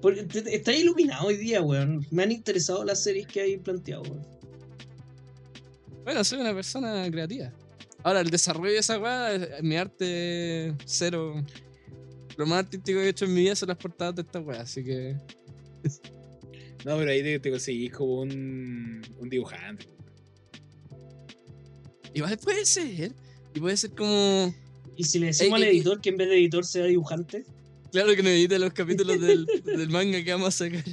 porque 0.00 0.22
te- 0.22 0.54
Está 0.54 0.72
iluminado 0.72 1.26
hoy 1.28 1.36
día, 1.36 1.60
weón. 1.62 2.06
Me 2.10 2.22
han 2.22 2.32
interesado 2.32 2.84
las 2.84 3.02
series 3.02 3.26
que 3.26 3.40
hay 3.40 3.56
planteado, 3.58 4.02
weón. 4.02 4.26
Bueno, 6.04 6.22
soy 6.24 6.40
una 6.40 6.54
persona 6.54 7.10
creativa. 7.10 7.52
Ahora, 8.02 8.20
el 8.20 8.30
desarrollo 8.30 8.72
de 8.72 8.78
esa 8.78 8.98
weá, 8.98 9.32
es- 9.34 9.62
mi 9.62 9.76
arte 9.76 10.74
cero. 10.84 11.42
Lo 12.40 12.46
más 12.46 12.60
artístico 12.60 12.98
que 12.98 13.06
he 13.06 13.08
hecho 13.10 13.26
en 13.26 13.34
mi 13.34 13.42
vida 13.42 13.54
son 13.54 13.68
las 13.68 13.76
portadas 13.76 14.16
de 14.16 14.22
esta 14.22 14.40
weá, 14.40 14.62
así 14.62 14.82
que. 14.82 15.16
No, 16.82 16.96
pero 16.96 17.10
ahí 17.10 17.22
te, 17.22 17.38
te 17.40 17.50
conseguís 17.50 17.92
como 17.92 18.22
un, 18.22 19.02
un 19.18 19.28
dibujante. 19.28 19.86
Igual 22.14 22.38
puede 22.38 22.64
ser. 22.64 23.12
Y 23.54 23.60
puede 23.60 23.76
ser 23.76 23.90
como. 23.90 24.54
Y 24.96 25.04
si 25.04 25.18
le 25.18 25.26
decimos 25.26 25.58
Ey, 25.58 25.64
al 25.64 25.68
ey, 25.70 25.76
editor 25.76 26.00
que 26.00 26.08
en 26.08 26.16
vez 26.16 26.28
de 26.30 26.36
editor 26.36 26.64
sea 26.64 26.86
dibujante, 26.86 27.44
Claro 27.92 28.14
que 28.16 28.22
no 28.22 28.30
edita 28.30 28.58
los 28.58 28.72
capítulos 28.72 29.20
del, 29.26 29.44
del 29.64 29.88
manga 29.90 30.24
que 30.24 30.32
vamos 30.32 30.48
a 30.48 30.52
sacar. 30.52 30.84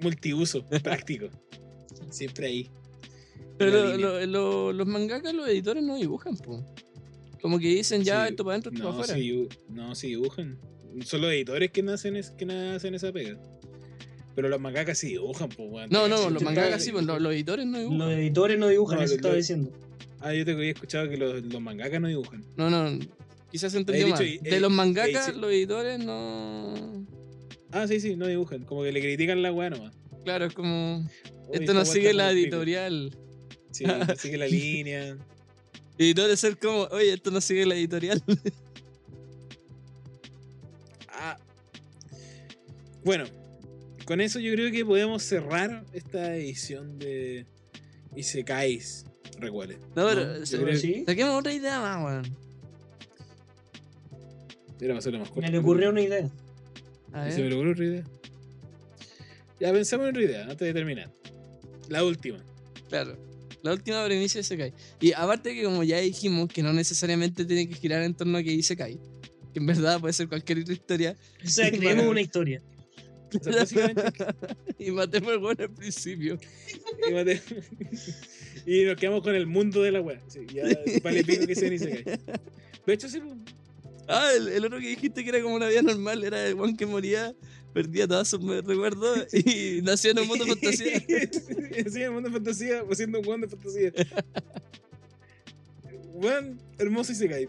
Multiuso, 0.00 0.62
práctico. 0.82 1.28
Siempre 2.10 2.46
ahí. 2.48 2.70
Pero 3.56 3.70
lo- 3.70 3.92
línea. 3.92 3.98
lo- 4.08 4.26
lo- 4.26 4.72
los 4.72 4.86
mangakas, 4.86 5.32
los 5.34 5.48
editores 5.48 5.82
no 5.82 5.96
dibujan, 5.96 6.36
po. 6.36 6.62
Como 7.40 7.58
que 7.58 7.68
dicen 7.68 8.02
ya 8.02 8.24
Sí, 8.26 8.30
esto 8.30 8.44
para 8.44 8.54
adentro, 8.54 8.72
esto 8.72 8.84
para 8.90 9.02
afuera. 9.02 9.48
no, 9.68 9.94
sí 9.94 10.08
dibujan. 10.08 10.58
Son 11.04 11.20
los 11.20 11.30
editores 11.30 11.70
que 11.70 11.82
nacen, 11.82 12.16
es, 12.16 12.30
que 12.30 12.44
hacen 12.74 12.94
esa 12.94 13.12
pega. 13.12 13.38
Pero 14.34 14.48
los 14.48 14.60
mangakas 14.60 14.98
sí 14.98 15.08
dibujan, 15.08 15.48
pues, 15.48 15.68
weón. 15.70 15.90
No, 15.90 16.08
no, 16.08 16.30
los 16.30 16.42
mangakas 16.42 16.82
sí, 16.84 16.92
pues, 16.92 17.04
los, 17.04 17.20
los 17.20 17.32
editores 17.32 17.66
no 17.66 17.78
dibujan. 17.78 17.98
los 17.98 18.12
editores 18.12 18.58
no 18.58 18.68
dibujan, 18.68 18.98
No, 18.98 19.04
eso 19.04 19.12
lo- 19.12 19.16
estaba 19.16 19.32
lo- 19.34 19.38
diciendo. 19.38 19.72
Ah, 20.20 20.34
yo 20.34 20.44
te 20.44 20.52
había 20.52 20.70
escuchado 20.70 21.08
que 21.08 21.16
los, 21.16 21.42
los 21.44 21.60
mangakas 21.60 22.00
no 22.00 22.08
dibujan. 22.08 22.44
No, 22.56 22.70
no, 22.70 22.98
quizás 23.52 23.72
se 23.72 23.78
entendió 23.78 24.08
mal. 24.08 24.22
eh, 24.24 24.40
De 24.42 24.60
los 24.60 24.70
mangakas, 24.72 25.28
eh, 25.28 25.32
sí. 25.32 25.40
los 25.40 25.50
editores 25.52 26.04
no. 26.04 27.06
Ah, 27.70 27.86
sí, 27.86 28.00
sí, 28.00 28.16
no 28.16 28.26
dibujan. 28.26 28.64
Como 28.64 28.82
que 28.82 28.90
le 28.92 29.00
critican 29.00 29.42
la 29.42 29.52
weá 29.52 29.70
nomás. 29.70 29.94
Claro, 30.24 30.46
es 30.46 30.54
como. 30.54 31.08
Esto 31.52 31.72
no 31.74 31.84
sigue 31.84 32.12
la 32.14 32.30
editorial. 32.32 33.16
Sí, 33.70 33.84
no 33.84 33.94
sigue 34.16 34.38
la 34.38 34.46
línea. 34.48 35.16
Editores 35.98 36.38
ser 36.40 36.56
como, 36.58 36.82
oye, 36.84 37.12
esto 37.14 37.30
no 37.30 37.40
sigue 37.40 37.66
la 37.66 37.74
editorial. 37.74 38.22
Ah. 41.20 41.36
Bueno, 43.04 43.24
con 44.04 44.20
eso 44.20 44.38
yo 44.38 44.52
creo 44.52 44.70
que 44.70 44.84
podemos 44.84 45.22
cerrar 45.24 45.84
esta 45.92 46.36
edición 46.36 46.96
de 46.98 47.44
Isekais, 48.14 49.04
recuerden. 49.40 49.80
No, 49.96 50.06
pero. 50.06 50.38
Yo 50.38 50.46
se- 50.46 50.56
creo 50.58 50.68
que 50.68 50.76
¿Sí? 50.78 51.02
Saquemos 51.06 51.40
otra 51.40 51.52
idea 51.52 51.80
más, 51.80 52.04
weón. 52.04 52.36
era 54.80 54.94
más 54.94 55.04
corto. 55.04 55.40
Me 55.40 55.50
le 55.50 55.58
ocurrió 55.58 55.90
una 55.90 56.02
idea. 56.02 56.30
A 57.12 57.28
¿Y 57.28 57.32
se 57.32 57.38
me 57.38 57.44
ver. 57.44 57.54
ocurrió 57.54 57.72
otra 57.72 57.84
idea? 57.84 58.04
Ya 59.58 59.72
pensamos 59.72 60.04
en 60.04 60.10
otra 60.10 60.22
idea 60.22 60.42
antes 60.42 60.58
de 60.60 60.72
terminar. 60.72 61.10
La 61.88 62.04
última. 62.04 62.38
Claro. 62.88 63.18
La 63.62 63.72
última 63.72 64.04
premisa 64.04 64.42
se 64.42 64.56
cae. 64.56 64.72
Y 65.00 65.12
aparte 65.12 65.54
que 65.54 65.64
como 65.64 65.82
ya 65.84 65.98
dijimos 65.98 66.48
que 66.48 66.62
no 66.62 66.72
necesariamente 66.72 67.44
tiene 67.44 67.68
que 67.68 67.74
girar 67.74 68.02
en 68.02 68.14
torno 68.14 68.38
a 68.38 68.42
que 68.42 68.50
dice 68.50 68.76
cae. 68.76 68.98
Que 69.52 69.60
en 69.60 69.66
verdad 69.66 69.98
puede 70.00 70.12
ser 70.12 70.28
cualquier 70.28 70.60
otra 70.60 70.72
historia. 70.74 71.16
O 71.44 71.48
sea, 71.48 71.70
creemos 71.72 72.06
una 72.06 72.20
historia. 72.20 72.62
Y 74.78 74.90
matemos 74.90 75.32
el 75.32 75.38
weón 75.38 75.56
al 75.60 75.70
principio. 75.70 76.38
y 77.08 77.12
mate- 77.12 77.42
y 78.66 78.84
nos 78.84 78.96
quedamos 78.96 79.22
con 79.22 79.34
el 79.34 79.46
mundo 79.46 79.82
de 79.82 79.92
la 79.92 80.00
wea. 80.00 80.20
Sí, 80.28 80.40
ya 80.52 80.62
vale 81.02 81.24
pico 81.24 81.46
que 81.46 81.54
sea 81.54 81.68
ni 81.70 81.78
se 81.78 82.02
cae. 82.04 82.18
De 82.86 82.92
hecho, 82.94 83.08
sí, 83.08 83.20
Ah, 84.10 84.30
el, 84.34 84.48
el 84.48 84.64
otro 84.64 84.80
que 84.80 84.88
dijiste 84.88 85.22
que 85.22 85.28
era 85.28 85.42
como 85.42 85.54
una 85.56 85.68
vida 85.68 85.82
normal 85.82 86.24
era 86.24 86.46
el 86.48 86.58
one 86.58 86.74
que 86.78 86.86
moría, 86.86 87.34
perdía 87.72 88.06
todos 88.08 88.28
sus 88.28 88.40
me- 88.40 88.60
recuerdos 88.62 89.26
y 89.34 89.80
nació 89.82 90.10
en 90.12 90.18
un 90.20 90.26
mundo 90.28 90.44
de 90.44 90.52
fantasía. 90.52 90.98
sí, 91.92 92.02
el 92.02 92.10
mundo 92.10 92.28
de 92.28 92.34
fantasía, 92.34 92.84
pues 92.84 92.98
siendo 92.98 93.20
un 93.20 93.26
weón 93.26 93.40
de 93.42 93.48
fantasía. 93.48 93.92
Weón, 96.20 96.60
hermoso 96.78 97.12
y 97.12 97.14
se 97.14 97.28
cae. 97.28 97.48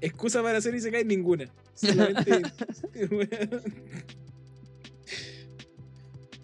Excusa 0.00 0.40
para 0.40 0.58
hacer 0.58 0.72
y 0.76 0.80
se 0.80 0.92
cae 0.92 1.04
ninguna. 1.04 1.50
Solamente. 1.74 2.42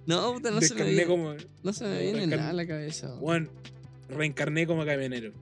No, 0.07 0.35
puta, 0.35 0.51
no 0.51 0.61
se 0.61 0.75
me 0.75 0.85
viene, 0.85 1.07
como. 1.07 1.35
no 1.63 1.73
se 1.73 1.85
me 1.85 2.03
viene 2.03 2.27
nada 2.27 2.51
a 2.51 2.53
la 2.53 2.67
cabeza. 2.67 3.15
weón. 3.21 3.49
Reencarné 4.09 4.67
como 4.67 4.85
camionero. 4.85 5.33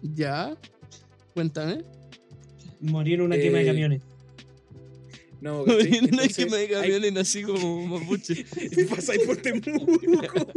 ¿Ya? 0.00 0.56
Cuéntame. 1.34 1.84
Morí 2.80 3.12
en 3.14 3.20
una 3.20 3.36
quema 3.36 3.58
de 3.58 3.64
Eh, 3.64 3.66
camiones. 3.66 4.02
No, 5.40 5.64
no 5.64 5.76
¿cachai? 5.76 6.00
es 6.24 6.36
que 6.36 6.46
me 6.46 6.56
hay- 6.56 7.06
y 7.06 7.10
nací 7.10 7.42
como 7.42 7.86
mapuche. 7.86 8.44
Pasáis 8.88 9.22
por 9.22 9.36
Temuco. 9.36 10.00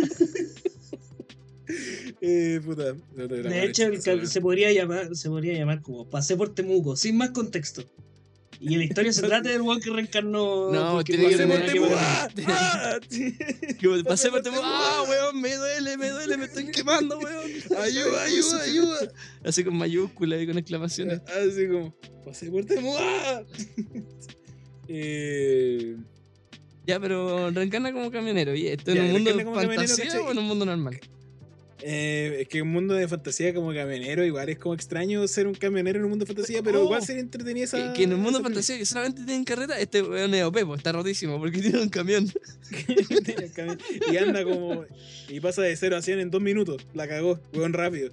eh, 2.21 2.59
puta. 2.63 2.95
no 3.15 3.27
te 3.27 3.43
De 3.43 3.63
hecho, 3.65 3.83
el 3.83 4.27
se 4.27 4.41
podría 4.41 4.71
llamar, 4.71 5.15
se 5.15 5.29
podría 5.29 5.53
llamar 5.53 5.81
como 5.81 6.09
Pasé 6.09 6.35
por 6.35 6.53
Temuco, 6.53 6.95
sin 6.95 7.17
más 7.17 7.31
contexto. 7.31 7.83
Y 8.63 8.77
la 8.77 8.83
historia 8.83 9.11
se 9.11 9.23
trata 9.23 9.49
del 9.49 9.61
weón 9.63 9.81
que 9.81 9.89
reencarnó. 9.89 10.71
No, 10.71 11.03
tiene 11.03 11.29
que 11.29 11.35
pasé 11.35 11.47
Pasé 11.47 11.49
por 11.49 11.57
por 11.57 11.65
tener- 11.65 11.73
Temuco. 11.73 11.97
Temuco. 12.35 12.53
¡Ah! 12.53 12.99
Que 13.79 14.03
pasé 14.03 14.29
por 14.29 14.37
por 14.37 14.43
Temuco, 14.43 14.61
¡Ah, 14.63 15.03
weón! 15.09 15.41
Me 15.41 15.55
duele, 15.55 15.97
me 15.97 16.09
duele, 16.09 16.37
me 16.37 16.45
estoy 16.45 16.67
quemando, 16.69 17.17
weón. 17.17 17.51
Ayuda, 17.79 18.23
ayuda, 18.23 18.61
ayuda. 18.61 19.13
Así 19.43 19.63
con 19.63 19.75
mayúsculas 19.75 20.43
y 20.43 20.45
con 20.45 20.59
exclamaciones. 20.59 21.21
Así 21.21 21.67
como, 21.67 21.95
pasé 22.23 22.51
por 22.51 22.63
Temuco. 22.65 22.99
Eh, 24.87 25.95
Ya, 26.87 26.99
pero 26.99 27.51
reencarna 27.51 27.91
como 27.93 28.11
camionero. 28.11 28.55
¿Y 28.55 28.67
esto 28.67 28.91
en 28.91 28.97
Ya, 28.97 29.03
un 29.03 29.11
mundo 29.11 29.33
de 29.37 29.45
fantasía 29.45 30.05
¿cachai? 30.05 30.21
o 30.21 30.31
en 30.31 30.37
un 30.37 30.45
mundo 30.45 30.65
normal? 30.65 30.99
eh, 31.83 32.37
es 32.41 32.47
que 32.47 32.61
un 32.61 32.67
mundo 32.71 32.93
de 32.93 33.07
fantasía 33.07 33.55
como 33.55 33.73
camionero, 33.73 34.23
igual 34.23 34.47
es 34.49 34.59
como 34.59 34.75
extraño 34.75 35.27
ser 35.27 35.47
un 35.47 35.55
camionero 35.55 35.97
en 35.97 36.03
un 36.05 36.11
mundo 36.11 36.25
de 36.25 36.33
fantasía, 36.33 36.61
pero 36.61 36.81
Oh. 36.81 36.83
igual 36.85 37.01
sería 37.03 37.21
entretenida 37.23 37.63
esa. 37.65 37.93
Que, 37.93 37.97
que 37.97 38.03
en 38.03 38.13
un 38.13 38.21
mundo 38.21 38.37
de 38.37 38.43
fantasía 38.43 38.77
que 38.77 38.85
solamente 38.85 39.23
tienen 39.23 39.43
carreta, 39.45 39.79
este 39.79 40.03
weón 40.03 40.31
es 40.35 40.43
OP, 40.43 40.63
po, 40.63 40.75
está 40.75 40.91
rotísimo 40.91 41.39
porque 41.39 41.57
tiene 41.61 41.79
un 41.81 41.89
camión. 41.89 42.29
y 44.11 44.17
anda 44.17 44.43
como. 44.43 44.85
Y 45.29 45.39
pasa 45.39 45.61
de 45.63 45.75
0 45.75 45.95
a 45.97 46.01
100 46.03 46.19
en 46.19 46.29
2 46.31 46.41
minutos. 46.41 46.85
La 46.93 47.07
cagó, 47.07 47.39
weón 47.53 47.73
rápido. 47.73 48.11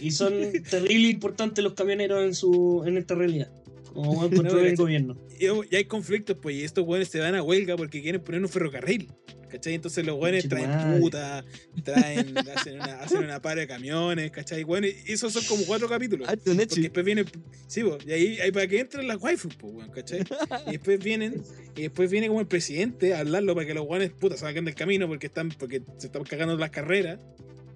Y 0.00 0.10
son 0.10 0.32
terrible 0.68 1.08
importantes 1.08 1.62
los 1.62 1.74
camioneros 1.74 2.24
en 2.24 2.34
su 2.34 2.82
en 2.86 2.96
esta 2.96 3.14
realidad. 3.14 3.50
Como 3.96 4.12
weón 4.12 4.30
No, 4.30 4.36
controla 4.36 4.62
el 4.62 4.70
¿cachai? 4.70 4.76
gobierno. 4.76 5.16
Y, 5.40 5.74
hay 5.74 5.84
conflictos, 5.86 6.36
pues, 6.40 6.56
y 6.56 6.64
estos 6.64 6.86
weones 6.86 7.08
se 7.08 7.18
van 7.18 7.34
a 7.34 7.42
huelga 7.42 7.76
porque 7.76 8.02
quieren 8.02 8.22
poner 8.22 8.42
un 8.42 8.48
ferrocarril. 8.48 9.10
¿Cachai? 9.48 9.74
Entonces 9.74 10.04
los 10.04 10.18
weones 10.18 10.48
traen 10.48 11.00
puta, 11.00 11.44
traen, 11.84 12.36
hacen 12.56 12.74
una, 12.74 13.00
hacen 13.00 13.24
una 13.24 13.40
para 13.40 13.60
de 13.60 13.68
camiones, 13.68 14.30
¿cachai? 14.32 14.64
Bueno, 14.64 14.88
y 14.88 15.12
esos 15.12 15.32
son 15.32 15.44
como 15.44 15.64
cuatro 15.64 15.88
capítulos. 15.88 16.28
Porque 16.28 16.80
después 16.80 17.04
viene, 17.04 17.24
sí, 17.68 17.84
po, 17.84 17.96
y 18.04 18.12
ahí, 18.12 18.40
ahí 18.40 18.50
para 18.50 18.66
que 18.66 18.80
entren 18.80 19.06
las 19.06 19.22
waifus, 19.22 19.54
pues, 19.54 19.72
weón, 19.72 19.90
¿cachai? 19.92 20.24
Y 20.66 20.72
después 20.72 21.02
vienen, 21.02 21.42
y 21.76 21.82
después 21.82 22.10
viene 22.10 22.26
como 22.26 22.40
el 22.40 22.48
presidente 22.48 23.14
a 23.14 23.20
hablarlo 23.20 23.54
para 23.54 23.66
que 23.66 23.74
los 23.74 23.86
weones, 23.86 24.10
puta, 24.10 24.36
salgan 24.36 24.64
del 24.64 24.74
camino 24.74 25.06
porque 25.06 25.28
están, 25.28 25.48
porque 25.50 25.80
se 25.96 26.08
están 26.08 26.24
cagando 26.24 26.56
las 26.56 26.70
carreras. 26.70 27.20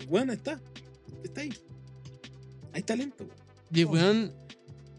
Y 0.03 0.07
weón, 0.07 0.31
está, 0.31 0.61
está 1.23 1.43
ahí. 1.43 1.53
Hay 2.73 2.83
talento, 2.83 3.25
weón. 3.25 3.41
Y 3.73 3.81
el 3.81 3.87
weón. 3.87 4.33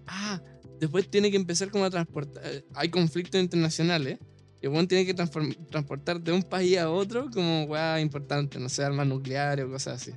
Ah, 0.07 0.41
después 0.81 1.07
tiene 1.09 1.31
que 1.31 1.37
empezar 1.37 1.69
como 1.69 1.85
a 1.85 1.89
transportar. 1.89 2.43
eh, 2.45 2.65
Hay 2.73 2.89
conflictos 2.89 3.39
internacionales. 3.41 4.17
Y 4.61 4.65
el 4.67 4.87
tiene 4.87 5.05
que 5.07 5.13
transportar 5.15 6.21
de 6.21 6.31
un 6.33 6.43
país 6.43 6.77
a 6.77 6.89
otro 6.91 7.29
como 7.31 7.63
weá 7.63 7.99
importante, 7.99 8.59
no 8.59 8.69
sé, 8.69 8.83
armas 8.83 9.07
nucleares 9.07 9.65
o 9.65 9.69
cosas 9.69 10.01
así. 10.01 10.11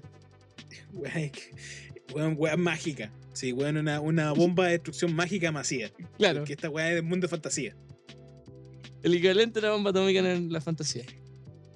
Que- 1.32 2.12
weón, 2.14 2.34
weón 2.38 2.60
mágica. 2.60 3.10
Sí, 3.32 3.52
weón, 3.52 3.76
una, 3.78 4.00
una 4.00 4.32
bomba 4.32 4.66
de 4.66 4.72
destrucción 4.72 5.14
mágica 5.14 5.50
masiva. 5.50 5.88
Claro, 6.18 6.40
Porque 6.40 6.52
esta 6.52 6.68
weá 6.68 6.88
es 6.90 6.94
del 6.96 7.04
mundo 7.04 7.24
de 7.26 7.30
fantasía. 7.30 7.74
el 9.02 9.14
equivalente 9.14 9.60
de 9.60 9.66
la 9.66 9.72
bomba 9.72 9.90
atómica 9.90 10.20
en 10.20 10.52
la 10.52 10.60
fantasía. 10.60 11.04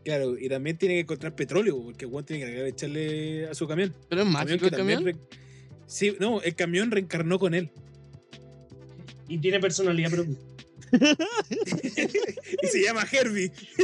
Claro, 0.04 0.38
y 0.38 0.48
también 0.48 0.76
tiene 0.78 0.94
que 0.96 1.00
encontrar 1.00 1.34
petróleo, 1.34 1.82
porque 1.82 2.06
weón 2.06 2.24
tiene 2.24 2.44
que 2.44 2.68
echarle 2.68 3.48
a 3.48 3.54
su 3.54 3.66
camión. 3.66 3.94
Pero 4.08 4.22
es 4.22 4.28
mágico 4.28 4.60
que 4.60 4.66
el 4.66 4.76
camión. 4.76 5.20
Sí, 5.86 6.16
no, 6.20 6.40
el 6.42 6.54
camión 6.54 6.90
reencarnó 6.90 7.38
con 7.38 7.54
él. 7.54 7.70
Y 9.28 9.38
tiene 9.38 9.60
personalidad 9.60 10.10
propia. 10.10 10.36
y 12.62 12.66
se 12.66 12.82
llama 12.82 13.06
Herbie. 13.10 13.52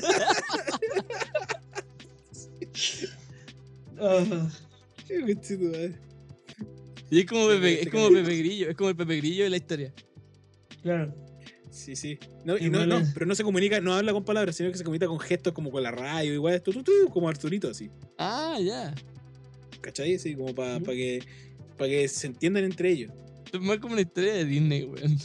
Y 7.10 7.20
es 7.20 7.26
como 7.26 7.46
Pepe, 7.48 7.82
es 7.82 7.90
como 7.90 8.08
Pepe 8.08 8.38
Grillo, 8.38 8.70
es 8.70 8.76
como 8.76 8.90
el 8.90 8.96
Pepe 8.96 9.16
Grillo 9.18 9.44
de 9.44 9.50
la 9.50 9.56
historia. 9.56 9.92
Claro. 10.82 11.14
Sí, 11.70 11.96
sí. 11.96 12.18
No, 12.44 12.56
y 12.56 12.70
no, 12.70 12.86
no, 12.86 13.02
pero 13.14 13.26
no 13.26 13.34
se 13.34 13.42
comunica, 13.42 13.80
no 13.80 13.94
habla 13.94 14.12
con 14.12 14.24
palabras, 14.24 14.56
sino 14.56 14.70
que 14.70 14.78
se 14.78 14.84
comunica 14.84 15.06
con 15.06 15.18
gestos 15.18 15.52
como 15.52 15.70
con 15.70 15.82
la 15.82 15.90
radio, 15.90 16.32
igual, 16.32 16.62
tu, 16.62 16.72
tu, 16.72 16.82
tu, 16.82 16.92
como 17.10 17.28
Arturito, 17.28 17.68
así. 17.68 17.90
Ah, 18.18 18.58
ya. 18.60 18.94
¿Cachai? 19.80 20.14
Así 20.14 20.34
como 20.34 20.54
para 20.54 20.76
Ujú. 20.76 20.86
que, 20.86 21.22
pa 21.76 21.86
que 21.86 22.06
se 22.08 22.28
entiendan 22.28 22.64
entre 22.64 22.90
ellos. 22.90 23.12
Es 23.54 23.60
más 23.66 23.78
como 23.78 23.92
una 23.92 24.02
historia 24.02 24.34
de 24.34 24.44
Disney, 24.44 24.84
weón. 24.84 25.18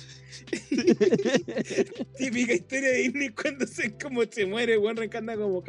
Típica 2.18 2.54
historia 2.54 2.90
de 2.90 2.98
Disney 3.04 3.30
cuando 3.30 3.68
se, 3.68 3.92
como 3.98 4.24
se 4.30 4.46
muere, 4.46 4.78
weón 4.78 4.96
reencarna 4.98 5.36
como, 5.36 5.64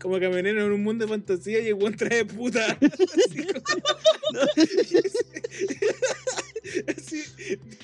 como 0.00 0.20
camionero 0.20 0.64
en 0.66 0.72
un 0.72 0.82
mundo 0.82 1.04
de 1.04 1.10
fantasía 1.10 1.60
y 1.60 1.68
el 1.68 1.74
weón 1.74 1.96
trae 1.96 2.24
puta. 2.24 2.78
Así 2.80 3.46
como- 3.46 3.64
Así, 6.96 7.22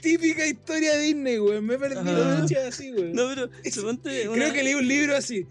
típica 0.01 0.47
historia 0.47 0.97
de 0.97 1.02
Disney, 1.02 1.39
weón. 1.39 1.66
Me 1.66 1.74
he 1.74 1.78
perdido 1.78 2.02
muchas 2.40 2.65
así, 2.65 2.93
weón. 2.93 3.12
No, 3.12 3.28
pero 3.28 3.51
suponte 3.70 4.28
una, 4.28 4.36
Creo 4.39 4.52
que 4.55 4.62
leí 4.62 4.74
un 4.74 4.89
libro 4.89 5.16
así. 5.16 5.47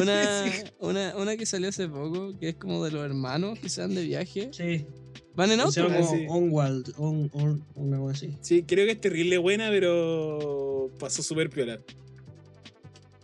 una, 0.00 0.52
una, 0.80 1.16
una 1.16 1.36
que 1.36 1.46
salió 1.46 1.68
hace 1.68 1.88
poco, 1.88 2.36
que 2.38 2.50
es 2.50 2.54
como 2.56 2.84
de 2.84 2.90
los 2.92 3.04
hermanos 3.04 3.58
que 3.58 3.68
se 3.68 3.80
van 3.82 3.94
de 3.94 4.02
viaje. 4.04 4.50
Sí. 4.52 4.86
Van 5.34 5.50
en 5.50 5.60
auto. 5.60 5.84
como 5.84 6.10
sí. 6.10 6.26
Onward. 6.28 6.84
On, 6.96 7.30
on, 7.32 7.64
una 7.74 7.98
cosa 7.98 8.12
así. 8.12 8.36
Sí, 8.40 8.62
creo 8.64 8.86
que 8.86 8.92
es 8.92 9.00
terrible 9.00 9.38
buena, 9.38 9.68
pero 9.70 10.90
pasó 10.98 11.22
súper 11.22 11.48
piola. 11.50 11.80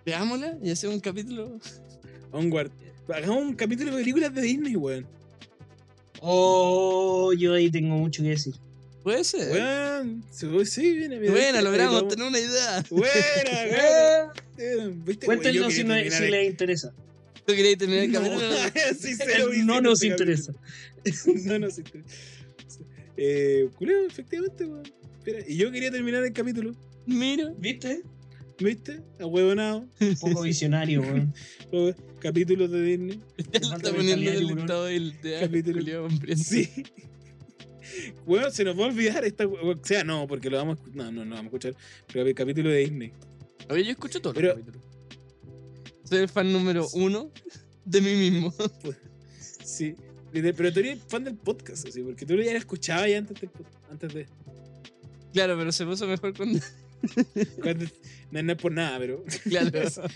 Veámosla 0.07 0.59
y 0.63 0.71
hacemos 0.71 0.97
un 0.97 1.01
capítulo. 1.01 1.59
Onward. 2.33 2.71
Hagamos 3.09 3.43
un 3.43 3.55
capítulo 3.55 3.91
de 3.93 3.99
películas 3.99 4.35
de 4.35 4.43
Disney, 4.43 4.77
weón. 4.77 5.07
Oh, 6.21 7.33
yo 7.33 7.55
ahí 7.55 7.71
tengo 7.71 7.97
mucho 7.97 8.23
que 8.23 8.31
decir. 8.31 8.55
Puede 9.03 9.25
ser. 9.25 9.53
Weón. 9.53 10.25
Sí, 10.31 10.47
sí, 10.67 10.93
viene. 10.93 11.19
Buena, 11.31 11.59
Ahí 11.59 11.65
logramos 11.65 12.09
tener 12.09 12.27
una 12.27 12.39
idea. 12.39 12.85
Buena, 12.91 14.33
Eh. 14.59 14.93
Yo 15.07 15.15
Cuéntenos 15.25 15.73
si, 15.73 15.85
no, 15.85 15.95
si 15.95 16.31
les 16.31 16.49
interesa. 16.49 16.93
¿Tú 17.49 17.55
querías 17.55 17.79
terminar 17.79 18.05
el 18.05 18.13
No, 18.13 18.21
capítulo? 18.21 18.51
sí, 19.01 19.15
cero 19.17 19.49
No 19.65 19.81
nos 19.81 20.03
este 20.03 20.09
interesa. 20.09 20.53
capítulo. 20.97 21.35
No 21.47 21.59
nos 21.61 21.79
interesa. 21.79 22.07
Eh, 23.17 23.71
culeo, 23.77 24.07
efectivamente, 24.07 24.67
weón. 24.67 24.83
Y 25.49 25.57
yo 25.57 25.73
quería 25.73 25.91
terminar 25.91 26.23
el 26.25 26.33
capítulo, 26.35 26.75
Mira. 27.07 27.51
¿Viste? 27.59 28.03
¿viste? 28.61 29.01
Ahuevonado. 29.19 29.87
Un 29.99 30.17
poco 30.17 30.43
visionario, 30.43 31.01
weón. 31.01 31.33
Capítulos 32.21 32.71
de 32.71 32.83
Disney. 32.83 33.21
Está 33.51 33.95
poniendo 33.95 34.31
el 34.31 34.59
estado 34.59 34.85
del 34.85 35.15
Capítulo. 35.41 36.05
Hambriento. 36.05 36.45
Sí. 36.45 36.69
Weón, 38.27 38.53
se 38.53 38.63
nos 38.63 38.79
va 38.79 38.85
a 38.85 38.89
olvidar 38.89 39.25
esta. 39.25 39.47
O 39.47 39.75
sea, 39.83 40.05
no, 40.05 40.27
porque 40.29 40.51
lo 40.51 40.59
vamos 40.59 40.79
a 40.81 40.83
No, 40.95 41.11
no, 41.11 41.25
no 41.25 41.35
vamos 41.37 41.45
a 41.55 41.57
escuchar. 41.57 41.75
Pero 42.13 42.27
el 42.29 42.35
capítulo 42.35 42.69
de 42.69 42.81
Disney. 42.81 43.13
Oye, 43.71 43.85
yo 43.85 43.91
escucho 43.93 44.21
todos 44.21 44.37
Pero- 44.37 44.49
los 44.49 44.59
capítulos. 44.59 44.88
Soy 46.09 46.19
el 46.19 46.29
fan 46.29 46.53
número 46.53 46.87
uno 46.95 47.31
de 47.85 48.01
mí 48.01 48.15
mismo. 48.15 48.53
Sí. 49.65 49.95
Pero 50.33 50.73
tú 50.73 50.81
eres 50.81 50.99
fan 51.09 51.25
del 51.25 51.37
podcast, 51.37 51.87
así, 51.87 52.03
porque 52.03 52.25
tú 52.25 52.35
ya 52.37 52.53
lo 52.53 52.59
escuchabas 52.59 53.09
ya 53.11 53.19
antes, 53.19 53.37
pod- 53.39 53.67
antes 53.91 54.15
de. 54.15 54.27
Claro, 55.35 55.57
pero 55.59 55.71
se 55.73 55.85
puso 55.85 56.07
mejor 56.07 56.35
cuando. 56.35 56.59
cuando- 57.63 57.85
no, 58.31 58.43
no 58.43 58.53
es 58.53 58.59
por 58.59 58.73
nada, 58.73 58.99
pero. 58.99 59.25
Claro. 59.45 59.71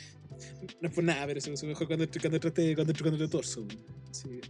No 0.80 0.88
es 0.88 0.94
por 0.94 1.04
nada, 1.04 1.24
pero 1.26 1.40
se 1.40 1.50
puso 1.50 1.66
mejor 1.66 1.86
cuando, 1.86 2.06
cuando 2.08 2.36
entraste 2.36 2.74
cuando 2.74 2.92
entró 2.92 3.04
cuando 3.10 3.28
torso. 3.28 3.66
Sí. 4.10 4.40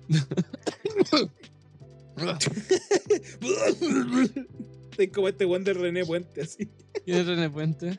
Es 4.99 5.09
como 5.11 5.29
este 5.29 5.45
weón 5.47 5.65
de 5.65 5.73
René 5.75 6.05
Puente, 6.05 6.43
así. 6.43 6.69
¿Quién 7.05 7.19
es 7.19 7.27
René 7.27 7.51
Puente? 7.51 7.99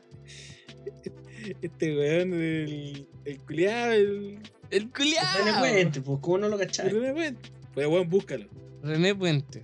Este 1.60 1.96
weón, 1.96 2.32
el. 2.34 3.06
El 3.24 3.38
culiado, 3.40 3.92
el. 3.92 4.38
¡El 4.70 4.82
René 4.82 4.92
culiao! 4.92 5.58
Puente, 5.60 6.00
pues, 6.00 6.18
¿cómo 6.20 6.38
no 6.38 6.48
lo 6.48 6.58
el 6.58 6.66
cachai? 6.66 6.88
René 6.88 7.12
Puente. 7.12 7.50
Pues 7.74 7.86
weón, 7.86 8.08
búscalo. 8.08 8.46
René 8.82 9.14
Puente. 9.14 9.62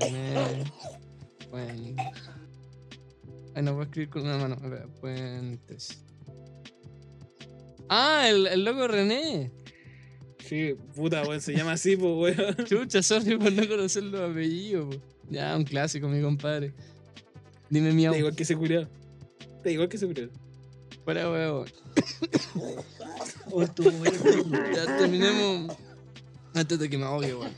René 0.00 0.64
Puente. 1.50 2.02
Ay, 3.54 3.62
no 3.62 3.74
voy 3.74 3.82
a 3.82 3.84
escribir 3.84 4.10
con 4.10 4.22
una 4.22 4.38
mano. 4.38 4.54
Espera, 4.56 4.86
Puentes. 5.00 6.02
Ah, 7.88 8.28
el, 8.28 8.46
el 8.48 8.64
loco 8.64 8.88
René. 8.88 9.52
Sí, 10.40 10.74
puta, 10.94 11.22
weón, 11.22 11.40
se 11.40 11.54
llama 11.54 11.72
así, 11.72 11.96
pues 11.96 12.36
weón. 12.36 12.56
Chucha, 12.64 13.02
sorry 13.02 13.36
por 13.36 13.52
no 13.52 13.66
conocer 13.68 14.02
los 14.04 14.30
apellidos. 14.30 14.96
po. 14.96 15.02
Ya, 15.30 15.56
un 15.56 15.64
clásico, 15.64 16.08
mi 16.08 16.20
compadre. 16.22 16.72
Dime 17.70 17.92
miau. 17.92 18.12
Da 18.12 18.18
igual 18.18 18.34
que 18.36 18.42
ese 18.44 18.56
culiado. 18.56 18.88
Igual 19.72 19.88
que 19.88 19.98
huevo. 21.30 21.64
Oh, 23.50 23.62
estuvo 23.62 23.90
bueno. 23.92 24.18
Ya 24.74 24.98
terminemos. 24.98 25.76
Antes 26.54 26.78
de 26.78 26.88
que 26.90 26.98
me 26.98 27.04
ahogue, 27.04 27.34
weón. 27.34 27.50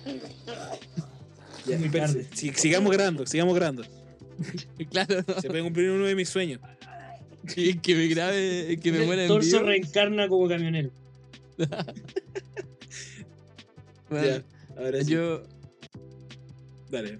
Ya, 1.66 1.78
Muy 1.78 1.88
tarde. 1.90 2.26
Sigamos 2.34 2.92
grabando, 2.92 3.26
sigamos 3.26 3.54
grabando. 3.54 3.84
Claro, 4.90 5.16
Se 5.40 5.48
puede 5.48 5.62
cumplir 5.64 5.90
uno 5.90 6.04
de 6.06 6.14
mis 6.14 6.28
sueños. 6.28 6.60
que, 7.54 7.78
que 7.80 7.94
me 7.96 8.06
grabe, 8.06 8.78
que 8.80 8.92
me 8.92 9.04
muera 9.04 9.22
El 9.24 9.28
en 9.30 9.34
torso 9.34 9.56
vivo. 9.56 9.68
reencarna 9.68 10.28
como 10.28 10.48
camionero. 10.48 10.90
Bueno, 14.10 14.26
Ya, 14.26 14.44
ahora 14.82 15.04
sí. 15.04 15.10
yo 15.12 15.42
Dale. 16.90 17.18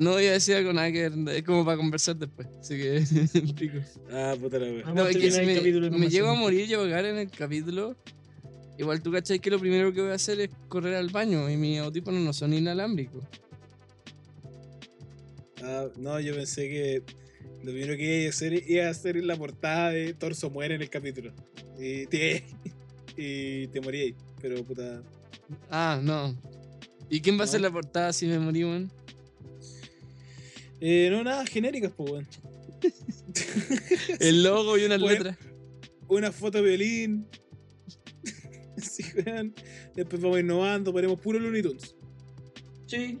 No 0.00 0.12
voy 0.12 0.26
a 0.26 0.32
decir 0.32 0.56
algo 0.56 0.72
nada 0.72 0.90
que 0.90 1.12
es 1.36 1.42
como 1.44 1.62
para 1.64 1.76
conversar 1.76 2.16
después. 2.16 2.48
Así 2.58 2.76
que, 2.76 3.52
pico. 3.58 3.78
Ah, 4.10 4.34
puta 4.40 4.58
la 4.58 4.66
wea. 4.66 4.82
Vamos 4.82 4.94
No, 4.96 5.02
a 5.04 5.10
es 5.10 5.16
que 5.16 5.30
terminar 5.30 5.62
si 5.62 5.68
el 5.68 5.90
me, 5.90 5.98
me 5.98 6.08
llego 6.08 6.28
a 6.30 6.34
morir 6.34 6.68
y 6.68 6.72
a 6.72 6.78
ahogar 6.78 7.04
en 7.04 7.18
el 7.18 7.30
capítulo, 7.30 7.94
igual 8.78 9.02
tú 9.02 9.12
cachai 9.12 9.38
que 9.38 9.50
lo 9.50 9.58
primero 9.58 9.92
que 9.92 10.00
voy 10.00 10.10
a 10.10 10.14
hacer 10.14 10.40
es 10.40 10.50
correr 10.68 10.94
al 10.94 11.10
baño 11.10 11.48
y 11.50 11.56
mis 11.58 11.78
audífonos 11.80 12.22
no 12.22 12.32
son 12.32 12.54
inalámbricos. 12.54 13.22
Ah, 15.62 15.88
no, 15.98 16.18
yo 16.18 16.34
pensé 16.34 16.68
que 16.70 17.02
lo 17.62 17.72
primero 17.72 17.94
que 17.94 18.20
iba 18.22 18.26
a 18.26 18.30
hacer 18.30 18.70
iba 18.70 18.86
a 18.86 18.90
hacer 18.90 19.16
la 19.22 19.36
portada 19.36 19.90
de 19.90 20.14
Torso 20.14 20.48
muere 20.48 20.76
en 20.76 20.82
el 20.82 20.88
capítulo. 20.88 21.32
Y 21.78 22.06
te, 22.06 22.42
y 23.18 23.66
te 23.66 23.80
morí 23.82 24.00
ahí. 24.00 24.14
Pero 24.40 24.64
puta. 24.64 25.02
Ah, 25.70 26.00
no. 26.02 26.34
¿Y 27.10 27.20
quién 27.20 27.36
va 27.36 27.42
a 27.42 27.44
hacer 27.44 27.60
la 27.60 27.70
portada 27.70 28.14
si 28.14 28.26
me 28.26 28.38
morí, 28.38 28.64
weón? 28.64 28.90
Eh, 30.80 31.08
no, 31.10 31.22
nada, 31.22 31.44
genéricas, 31.46 31.92
pues, 31.96 32.10
weón. 32.10 32.26
El 34.20 34.42
logo 34.42 34.78
y 34.78 34.84
unas 34.84 35.00
Bueno. 35.00 35.24
letras. 35.24 35.38
Una 36.08 36.32
foto 36.32 36.58
de 36.58 36.64
violín. 36.68 37.26
Sí, 38.80 39.04
weón. 39.26 39.54
Después 39.94 40.22
vamos 40.22 40.40
innovando, 40.40 40.90
ponemos 40.90 41.20
puro 41.20 41.38
Looney 41.38 41.62
Tunes. 41.62 41.94
Sí. 42.86 43.18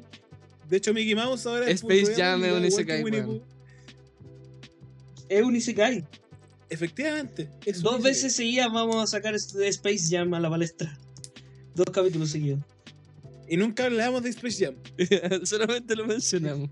De 0.68 0.76
hecho, 0.78 0.94
Mickey 0.94 1.14
Mouse 1.14 1.44
ahora 1.44 1.68
es 1.68 1.82
Space 1.82 2.14
Jam 2.14 2.42
es 2.44 2.52
un 2.52 2.64
isekai, 2.64 3.02
weón. 3.04 3.42
Es 5.28 5.42
un 5.42 5.54
Isekai. 5.54 6.04
Efectivamente. 6.70 7.50
es 7.66 7.82
Dos 7.82 8.02
veces 8.02 8.34
seguidas 8.34 8.72
vamos 8.72 8.96
a 8.96 9.06
sacar 9.06 9.34
este 9.34 9.68
Space 9.68 10.06
Jam 10.08 10.32
a 10.34 10.40
la 10.40 10.48
palestra. 10.48 10.98
Dos 11.74 11.86
capítulos 11.92 12.30
seguidos. 12.30 12.60
Y 13.48 13.56
nunca 13.56 13.84
hablamos 13.84 14.22
de 14.22 14.30
Space 14.30 14.64
Jam. 14.64 14.76
Solamente 15.44 15.94
lo 15.94 16.06
mencionamos. 16.06 16.70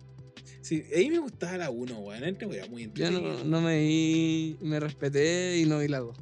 Sí, 0.61 0.83
ahí 0.95 1.09
me 1.11 1.19
gustaba 1.19 1.57
la 1.57 1.71
1, 1.71 1.99
weón. 2.01 2.23
Una 2.23 2.47
wea 2.47 2.67
muy 2.67 2.83
entretenida. 2.85 3.21
no, 3.21 3.45
no 3.45 3.61
me 3.61 3.79
vi, 3.81 4.57
me 4.61 4.81
respeté 4.81 5.59
y 5.59 5.65
no 5.67 5.79
vi 5.79 5.89
la 5.89 6.01
2. 6.01 6.17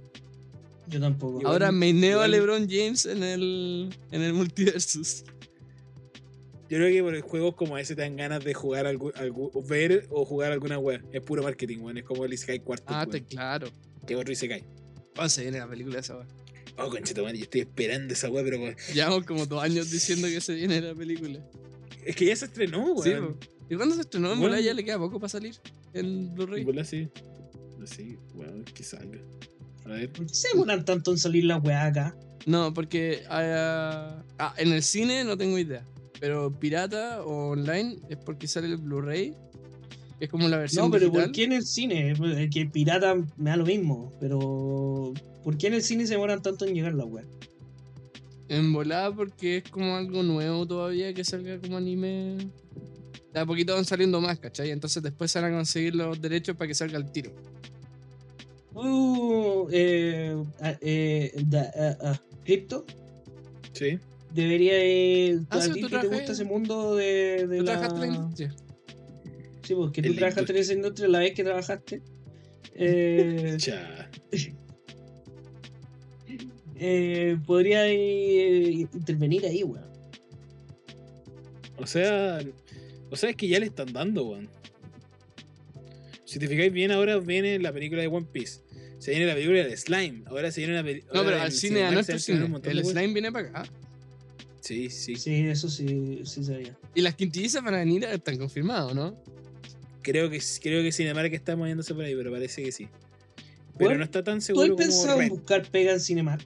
Yo 0.88 1.00
tampoco. 1.00 1.46
Ahora 1.48 1.72
me 1.72 1.92
neo 1.92 2.20
a 2.20 2.28
LeBron 2.28 2.68
James 2.70 3.06
en 3.06 3.22
el, 3.24 3.90
en 4.12 4.22
el 4.22 4.32
multiversus. 4.34 5.24
Yo 6.68 6.78
creo 6.78 6.90
que 6.92 7.02
por 7.02 7.14
el 7.14 7.22
juegos 7.22 7.54
como 7.54 7.78
ese 7.78 7.94
te 7.94 8.02
dan 8.02 8.16
ganas 8.16 8.42
de 8.44 8.52
jugar 8.52 8.86
algo, 8.86 9.12
algo- 9.14 9.50
o 9.54 9.62
ver 9.62 10.06
o 10.10 10.24
jugar 10.24 10.52
alguna 10.52 10.78
wea. 10.78 11.00
Es 11.12 11.22
puro 11.22 11.42
marketing, 11.42 11.78
weón. 11.78 11.98
Es 11.98 12.04
como 12.04 12.24
el 12.24 12.32
Isekai 12.32 12.60
cuarto. 12.60 12.84
Ah, 12.88 13.04
te, 13.06 13.18
weón. 13.18 13.24
claro. 13.28 13.68
Que 14.06 14.16
otro 14.16 14.32
Isekai. 14.32 14.64
Oh, 15.16 15.28
se 15.28 15.42
viene 15.42 15.58
la 15.58 15.68
película 15.68 16.00
esa, 16.00 16.14
weón. 16.16 16.28
Oh, 16.78 16.90
conchito, 16.90 17.22
man, 17.24 17.34
yo 17.34 17.42
estoy 17.44 17.62
esperando 17.62 18.12
esa 18.12 18.28
wea, 18.30 18.44
pero 18.44 18.60
weón, 18.60 18.76
Llevamos 18.92 19.24
como 19.24 19.46
dos 19.46 19.62
años 19.62 19.90
diciendo 19.90 20.28
que 20.28 20.40
se 20.40 20.54
viene 20.54 20.80
la 20.80 20.94
película. 20.94 21.40
es 22.04 22.14
que 22.16 22.26
ya 22.26 22.36
se 22.36 22.44
estrenó, 22.46 22.94
Sí, 23.02 23.10
weón. 23.10 23.34
po. 23.34 23.46
¿Y 23.68 23.76
cuándo 23.76 23.94
se 23.94 24.02
estrenó? 24.02 24.32
En 24.32 24.40
Bueno. 24.40 24.58
ya 24.60 24.74
le 24.74 24.84
queda 24.84 24.98
poco 24.98 25.18
para 25.18 25.28
salir 25.28 25.56
en 25.92 26.34
Blu-ray. 26.34 26.64
Bola, 26.64 26.84
sí. 26.84 27.08
Sí, 27.84 28.16
weón, 28.34 28.64
que 28.64 28.82
salga. 28.82 29.18
A 29.84 29.88
ver. 29.90 30.10
¿Por 30.12 30.26
qué 30.26 30.34
se 30.34 30.48
demoran 30.48 30.84
tanto 30.84 31.12
en 31.12 31.18
salir 31.18 31.44
las 31.44 31.62
weas 31.62 31.90
acá? 31.90 32.16
No, 32.46 32.72
porque 32.74 33.22
ah, 33.28 34.22
ah, 34.38 34.54
en 34.58 34.72
el 34.72 34.82
cine 34.82 35.24
no 35.24 35.36
tengo 35.36 35.58
idea. 35.58 35.84
Pero 36.20 36.50
pirata 36.58 37.22
o 37.24 37.50
online 37.50 37.98
es 38.08 38.16
porque 38.16 38.46
sale 38.48 38.68
el 38.68 38.78
Blu-ray. 38.78 39.34
Es 40.18 40.30
como 40.30 40.48
la 40.48 40.56
versión 40.56 40.86
No, 40.86 40.90
pero 40.90 41.06
digital. 41.06 41.24
¿por 41.26 41.32
qué 41.32 41.44
en 41.44 41.52
el 41.52 41.64
cine? 41.66 42.10
El 42.10 42.50
que 42.50 42.66
pirata 42.66 43.14
me 43.36 43.50
da 43.50 43.56
lo 43.56 43.66
mismo. 43.66 44.12
Pero. 44.20 45.12
¿Por 45.44 45.56
qué 45.58 45.66
en 45.68 45.74
el 45.74 45.82
cine 45.82 46.06
se 46.06 46.14
demoran 46.14 46.42
tanto 46.42 46.64
en 46.64 46.74
llegar 46.74 46.94
las 46.94 47.06
weas? 47.06 47.26
En 48.48 48.72
volada 48.72 49.12
porque 49.14 49.58
es 49.58 49.64
como 49.70 49.96
algo 49.96 50.22
nuevo 50.22 50.66
todavía 50.66 51.12
que 51.14 51.24
salga 51.24 51.58
como 51.60 51.76
anime. 51.76 52.38
De 53.36 53.42
a 53.42 53.44
poquito 53.44 53.74
van 53.74 53.84
saliendo 53.84 54.18
más, 54.18 54.38
¿cachai? 54.38 54.70
Entonces 54.70 55.02
después 55.02 55.30
se 55.30 55.38
van 55.38 55.52
a 55.52 55.56
conseguir 55.56 55.94
los 55.94 56.18
derechos 56.22 56.56
para 56.56 56.68
que 56.68 56.74
salga 56.74 56.96
el 56.96 57.12
tiro. 57.12 57.30
Uh, 58.72 59.68
eh, 59.70 60.42
ah, 60.62 60.74
eh, 60.80 61.32
da- 61.44 62.18
Crypto 62.44 62.86
Sí. 63.74 63.98
debería 64.32 64.82
ir. 64.82 65.42
Ah, 65.50 65.60
sí, 65.60 65.70
ti 65.74 65.82
tú 65.82 65.88
que 65.90 65.98
te 65.98 66.06
gusta 66.08 66.32
ese 66.32 66.46
mundo 66.46 66.96
de, 66.96 67.46
de 67.46 67.58
¿Tú 67.58 67.64
la. 67.64 67.72
trabajaste 67.72 68.04
en 68.06 68.10
la 68.10 68.16
industria? 68.16 68.54
Sí, 69.64 69.74
porque 69.74 70.00
tú 70.00 70.08
En 70.08 70.14
la 70.14 70.18
trabajaste 70.20 70.52
en 70.52 70.58
esa 70.58 70.72
industria 70.72 71.08
la 71.08 71.18
vez 71.18 71.34
que 71.34 71.44
trabajaste. 71.44 72.02
Eh, 72.78 73.56
eh, 76.78 77.38
podría 77.46 77.86
eh, 77.86 78.86
intervenir 78.94 79.44
ahí, 79.44 79.62
weón. 79.62 79.84
O 81.76 81.86
sea. 81.86 82.40
O 83.10 83.16
sea, 83.16 83.30
es 83.30 83.36
que 83.36 83.48
ya 83.48 83.58
le 83.60 83.66
están 83.66 83.92
dando, 83.92 84.24
weón. 84.24 84.48
Si 86.24 86.38
te 86.38 86.48
fijáis 86.48 86.72
bien, 86.72 86.90
ahora 86.90 87.18
viene 87.18 87.58
la 87.58 87.72
película 87.72 88.02
de 88.02 88.08
One 88.08 88.26
Piece. 88.32 88.60
Se 88.98 89.12
viene 89.12 89.26
la 89.26 89.34
película 89.34 89.64
de 89.64 89.76
Slime. 89.76 90.24
Ahora 90.26 90.50
se 90.50 90.60
viene 90.60 90.74
la 90.74 90.82
película. 90.82 91.12
No, 91.14 91.24
pero 91.24 91.40
al 91.40 91.52
cine, 91.52 91.84
a 91.84 91.90
nuestro 91.90 92.18
cine. 92.18 92.44
El 92.44 92.60
slime. 92.60 92.84
slime 92.84 93.12
viene 93.12 93.32
para 93.32 93.48
acá. 93.48 93.64
Sí, 94.60 94.90
sí. 94.90 95.14
Sí, 95.14 95.46
eso 95.46 95.68
sí, 95.68 96.22
sí 96.24 96.42
sabía. 96.42 96.76
Y 96.94 97.00
las 97.02 97.14
quintillizas 97.14 97.62
van 97.62 97.74
a 97.74 97.78
venir, 97.78 98.02
están 98.04 98.36
confirmados, 98.36 98.94
¿no? 98.94 99.22
Creo 100.02 100.28
que, 100.28 100.40
creo 100.60 100.82
que 100.82 100.90
Cinemark 100.90 101.32
está 101.32 101.54
moviéndose 101.54 101.94
por 101.94 102.04
ahí, 102.04 102.16
pero 102.16 102.32
parece 102.32 102.64
que 102.64 102.72
sí. 102.72 102.88
Pero 103.78 103.90
Bueno, 103.90 103.98
no 103.98 104.04
está 104.04 104.24
tan 104.24 104.34
¿Tú 104.34 104.38
has 104.38 104.44
seguro 104.44 104.76
pensado 104.76 105.20
en 105.20 105.28
buscar 105.28 105.70
pega 105.70 105.92
en 105.92 106.00
Cinemark? 106.00 106.44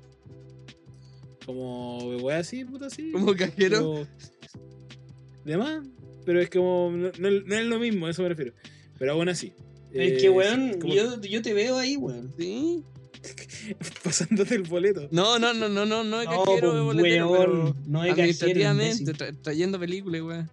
Como 1.46 2.16
wea 2.18 2.38
así, 2.38 2.64
puta 2.64 2.86
así. 2.86 3.10
Como 3.12 3.34
cajero. 3.34 4.04
Pero- 4.04 4.08
De 5.44 5.56
más. 5.56 5.86
Pero 6.24 6.40
es 6.40 6.50
como. 6.50 6.90
No, 6.92 7.10
no- 7.18 7.40
no 7.40 7.54
es 7.56 7.64
lo 7.66 7.78
mismo, 7.78 8.06
a 8.06 8.10
eso 8.10 8.22
me 8.22 8.28
refiero. 8.30 8.52
Pero 8.98 9.12
aún 9.12 9.28
así. 9.28 9.52
Es 9.92 10.12
eh, 10.12 10.16
que, 10.20 10.30
weón, 10.30 10.78
como 10.80 10.94
yo, 10.94 11.20
yo 11.22 11.42
te 11.42 11.52
veo 11.54 11.76
ahí, 11.78 11.96
weón. 11.96 12.32
Sí. 12.38 12.82
Pasándote 14.04 14.54
el 14.54 14.62
boleto. 14.62 15.08
No, 15.10 15.38
no, 15.38 15.52
no, 15.52 15.68
no, 15.68 15.84
no, 15.84 16.04
no 16.04 16.18
de 16.20 16.24
No, 16.26 16.44
cajero, 16.44 16.70
pues, 16.72 16.82
boletero, 16.84 17.30
pero 17.32 17.52
weón, 17.52 17.76
no 17.86 17.98
cajero, 18.00 18.12
administrativamente, 18.14 19.12
tra- 19.12 19.36
trayendo 19.42 19.78
películas, 19.78 20.22
weón. 20.22 20.50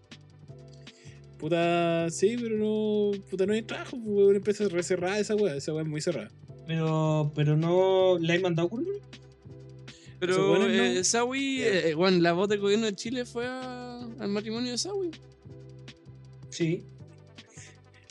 Puta, 1.38 2.10
sí, 2.10 2.36
pero 2.42 2.58
no. 2.58 3.12
Puta, 3.30 3.46
no 3.46 3.54
hay 3.54 3.62
trabajo. 3.62 3.92
pues, 4.04 4.28
Una 4.28 4.38
empresa 4.38 4.68
re 4.70 4.82
cerrada 4.84 5.20
esa 5.20 5.36
wea. 5.36 5.56
Esa 5.56 5.74
wea 5.74 5.84
es 5.84 5.88
muy 5.90 6.02
cerrada. 6.02 6.32
Pero, 6.66 7.32
pero 7.36 7.56
no. 7.56 8.18
¿Le 8.20 8.34
has 8.34 8.42
mandado 8.42 8.68
currículum? 8.70 9.00
Pero 10.20 10.58
no. 10.58 10.66
eh, 10.66 11.04
Sawi, 11.04 11.62
eh, 11.62 11.94
bueno, 11.94 12.20
la 12.22 12.34
voz 12.34 12.50
del 12.50 12.60
gobierno 12.60 12.88
de 12.88 12.96
Chile 12.96 13.24
fue 13.24 13.46
a- 13.46 14.00
al 14.20 14.30
matrimonio 14.30 14.72
de 14.72 14.78
Sawi. 14.80 15.12
Sí. 16.58 16.84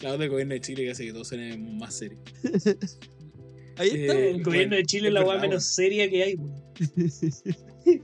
La 0.03 0.11
otra 0.11 0.21
del 0.23 0.31
gobierno 0.31 0.55
de 0.55 0.61
Chile 0.61 0.85
que 0.85 0.91
hace 0.91 1.05
que 1.07 1.13
todo 1.13 1.25
suene 1.25 1.57
más 1.57 1.95
serio. 1.95 2.19
Ahí 3.79 3.91
Eh, 3.91 4.01
está. 4.07 4.19
El 4.19 4.33
Bueno, 4.35 4.45
gobierno 4.45 4.77
de 4.77 4.85
Chile 4.85 5.09
es 5.09 5.15
la 5.15 5.25
weá 5.25 5.39
menos 5.41 5.65
seria 5.65 6.09
que 6.09 6.23
hay, 6.23 6.35
weón. 6.37 6.63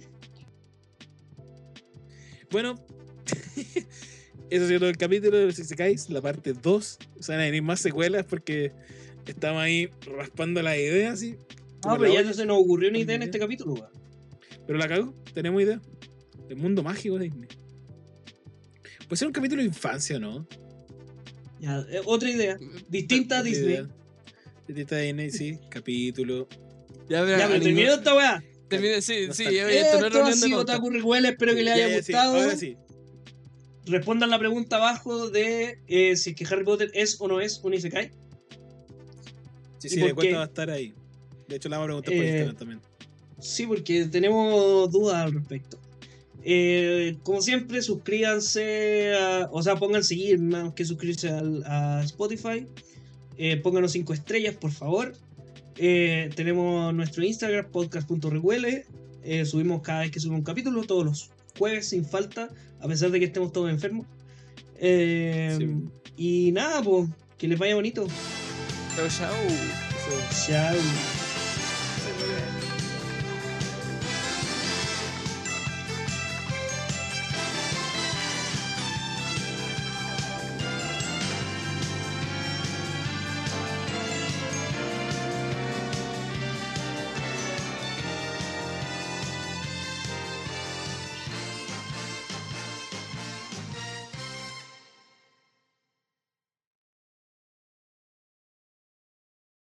Bueno, 2.51 2.75
eso 4.51 4.65
ha 4.65 4.69
sido 4.69 4.81
todo 4.81 4.91
el 4.91 4.97
capítulo 4.99 5.39
de 5.39 5.47
los 5.47 5.59
Isekais, 5.59 6.11
la 6.11 6.21
parte 6.21 6.53
2. 6.53 6.99
O 7.19 7.23
sea, 7.23 7.37
van 7.37 7.43
a 7.43 7.47
venir 7.47 7.63
más 7.63 7.81
secuelas 7.81 8.27
porque 8.27 8.73
estamos 9.27 9.63
ahí 9.63 9.89
raspando 10.19 10.61
las 10.63 10.77
ideas, 10.77 11.21
¿sí? 11.21 11.37
Ah, 11.85 11.97
pero 11.99 12.13
ya 12.13 12.23
no 12.23 12.35
se 12.35 12.45
nos 12.45 12.59
ocurrió 12.59 12.91
una 12.91 12.99
idea 12.99 13.15
en 13.17 13.23
Idea. 13.23 13.27
este 13.27 13.39
capítulo, 13.39 13.73
weón. 13.75 13.89
Pero 14.67 14.79
la 14.79 14.87
cago, 14.89 15.15
tenemos 15.35 15.63
idea. 15.63 15.81
El 16.51 16.57
mundo 16.57 16.83
mágico 16.83 17.19
de 17.19 17.25
Disney. 17.25 17.49
Puede 19.13 19.19
ser 19.19 19.29
un 19.29 19.35
capítulo 19.35 19.61
de 19.61 19.69
infancia, 19.69 20.19
¿no? 20.19 20.47
Ya, 21.61 21.85
eh, 21.91 22.01
otra 22.07 22.31
idea. 22.31 22.57
Distinta 22.89 23.41
a 23.41 23.43
Disney. 23.43 23.75
idea. 23.75 23.89
Distinta 24.67 24.97
a 24.97 24.99
Disney, 25.01 25.31
sí. 25.31 25.59
Capítulo. 25.69 26.49
Ya, 27.11 27.19
Ya, 27.29 27.47
pero 27.47 27.61
terminó 27.63 27.93
esta 27.93 28.15
weá. 28.15 28.43
Sí, 29.03 29.29
sí, 29.33 29.45
esto 29.45 30.09
no 30.09 30.25
ha 30.25 30.29
de 30.31 30.33
sido. 30.33 30.61
Otaku 30.61 30.89
Recuela, 30.89 31.29
espero 31.29 31.55
que 31.55 31.63
les 31.63 31.75
haya 31.75 31.89
Ya, 31.89 31.97
ya, 31.97 32.03
sí, 32.03 32.11
gustado. 32.13 32.37
Ahora 32.37 32.57
sí. 32.57 32.79
Respondan 33.85 34.31
la 34.31 34.39
pregunta 34.39 34.77
abajo 34.77 35.29
de 35.29 35.79
eh, 35.89 36.17
si 36.17 36.31
es 36.31 36.37
que 36.37 36.47
Harry 36.47 36.65
Potter 36.65 36.91
es 36.95 37.21
o 37.21 37.29
no 37.29 37.39
es 37.43 37.61
un 37.63 37.75
Isekai. 37.75 38.13
Sí, 39.77 39.89
¿Y 39.89 39.91
sí, 39.91 40.01
encuesta 40.01 40.23
qué? 40.23 40.33
va 40.37 40.43
a 40.45 40.47
estar 40.47 40.71
ahí. 40.71 40.95
De 41.49 41.57
hecho, 41.57 41.69
la 41.69 41.77
vamos 41.77 41.99
a 41.99 42.01
preguntar 42.03 42.15
por 42.15 42.25
Eh, 42.25 42.29
Instagram 42.29 42.57
también. 42.57 42.81
Sí, 43.41 43.67
porque 43.67 44.07
tenemos 44.07 44.91
dudas 44.91 45.17
al 45.17 45.33
respecto. 45.35 45.82
Eh, 46.45 47.17
como 47.23 47.41
siempre, 47.41 47.83
suscríbanse, 47.83 49.15
a- 49.15 49.49
o 49.53 49.63
sea, 49.63 49.77
pongan 49.77 50.03
seguir 50.03 50.41
más 50.41 50.73
que 50.75 50.85
suscribirse 50.85 51.29
al- 51.31 51.63
a 51.67 52.03
Spotify. 52.05 52.67
Eh, 53.37 53.57
pónganos 53.59 53.93
5 53.93 54.13
estrellas, 54.13 54.55
por 54.57 54.73
favor. 54.73 55.13
Eh, 55.77 56.31
tenemos 56.35 56.93
nuestro 56.95 57.25
Instagram, 57.25 57.71
podcast.recuele. 57.71 58.87
Subimos 59.45 59.83
cada 59.83 60.01
vez 60.01 60.11
que 60.11 60.19
subimos 60.21 60.41
un 60.41 60.45
capítulo, 60.45 60.83
todos 60.83 61.05
los 61.05 61.31
jueves 61.57 61.89
sin 61.89 62.05
falta, 62.05 62.49
a 62.81 62.89
pesar 62.89 63.11
de 63.13 63.21
que 63.21 63.27
estemos 63.27 63.53
todos 63.53 63.71
enfermos. 63.71 64.07
Sí. 64.81 65.67
Y 66.17 66.51
nada, 66.53 66.83
pues, 66.83 67.09
que 67.39 67.47
les 67.49 67.59
vaya 67.59 67.75
bonito. 67.77 68.07
Chao, 68.97 69.07
chao. 69.09 69.35
Chao. 70.47 71.22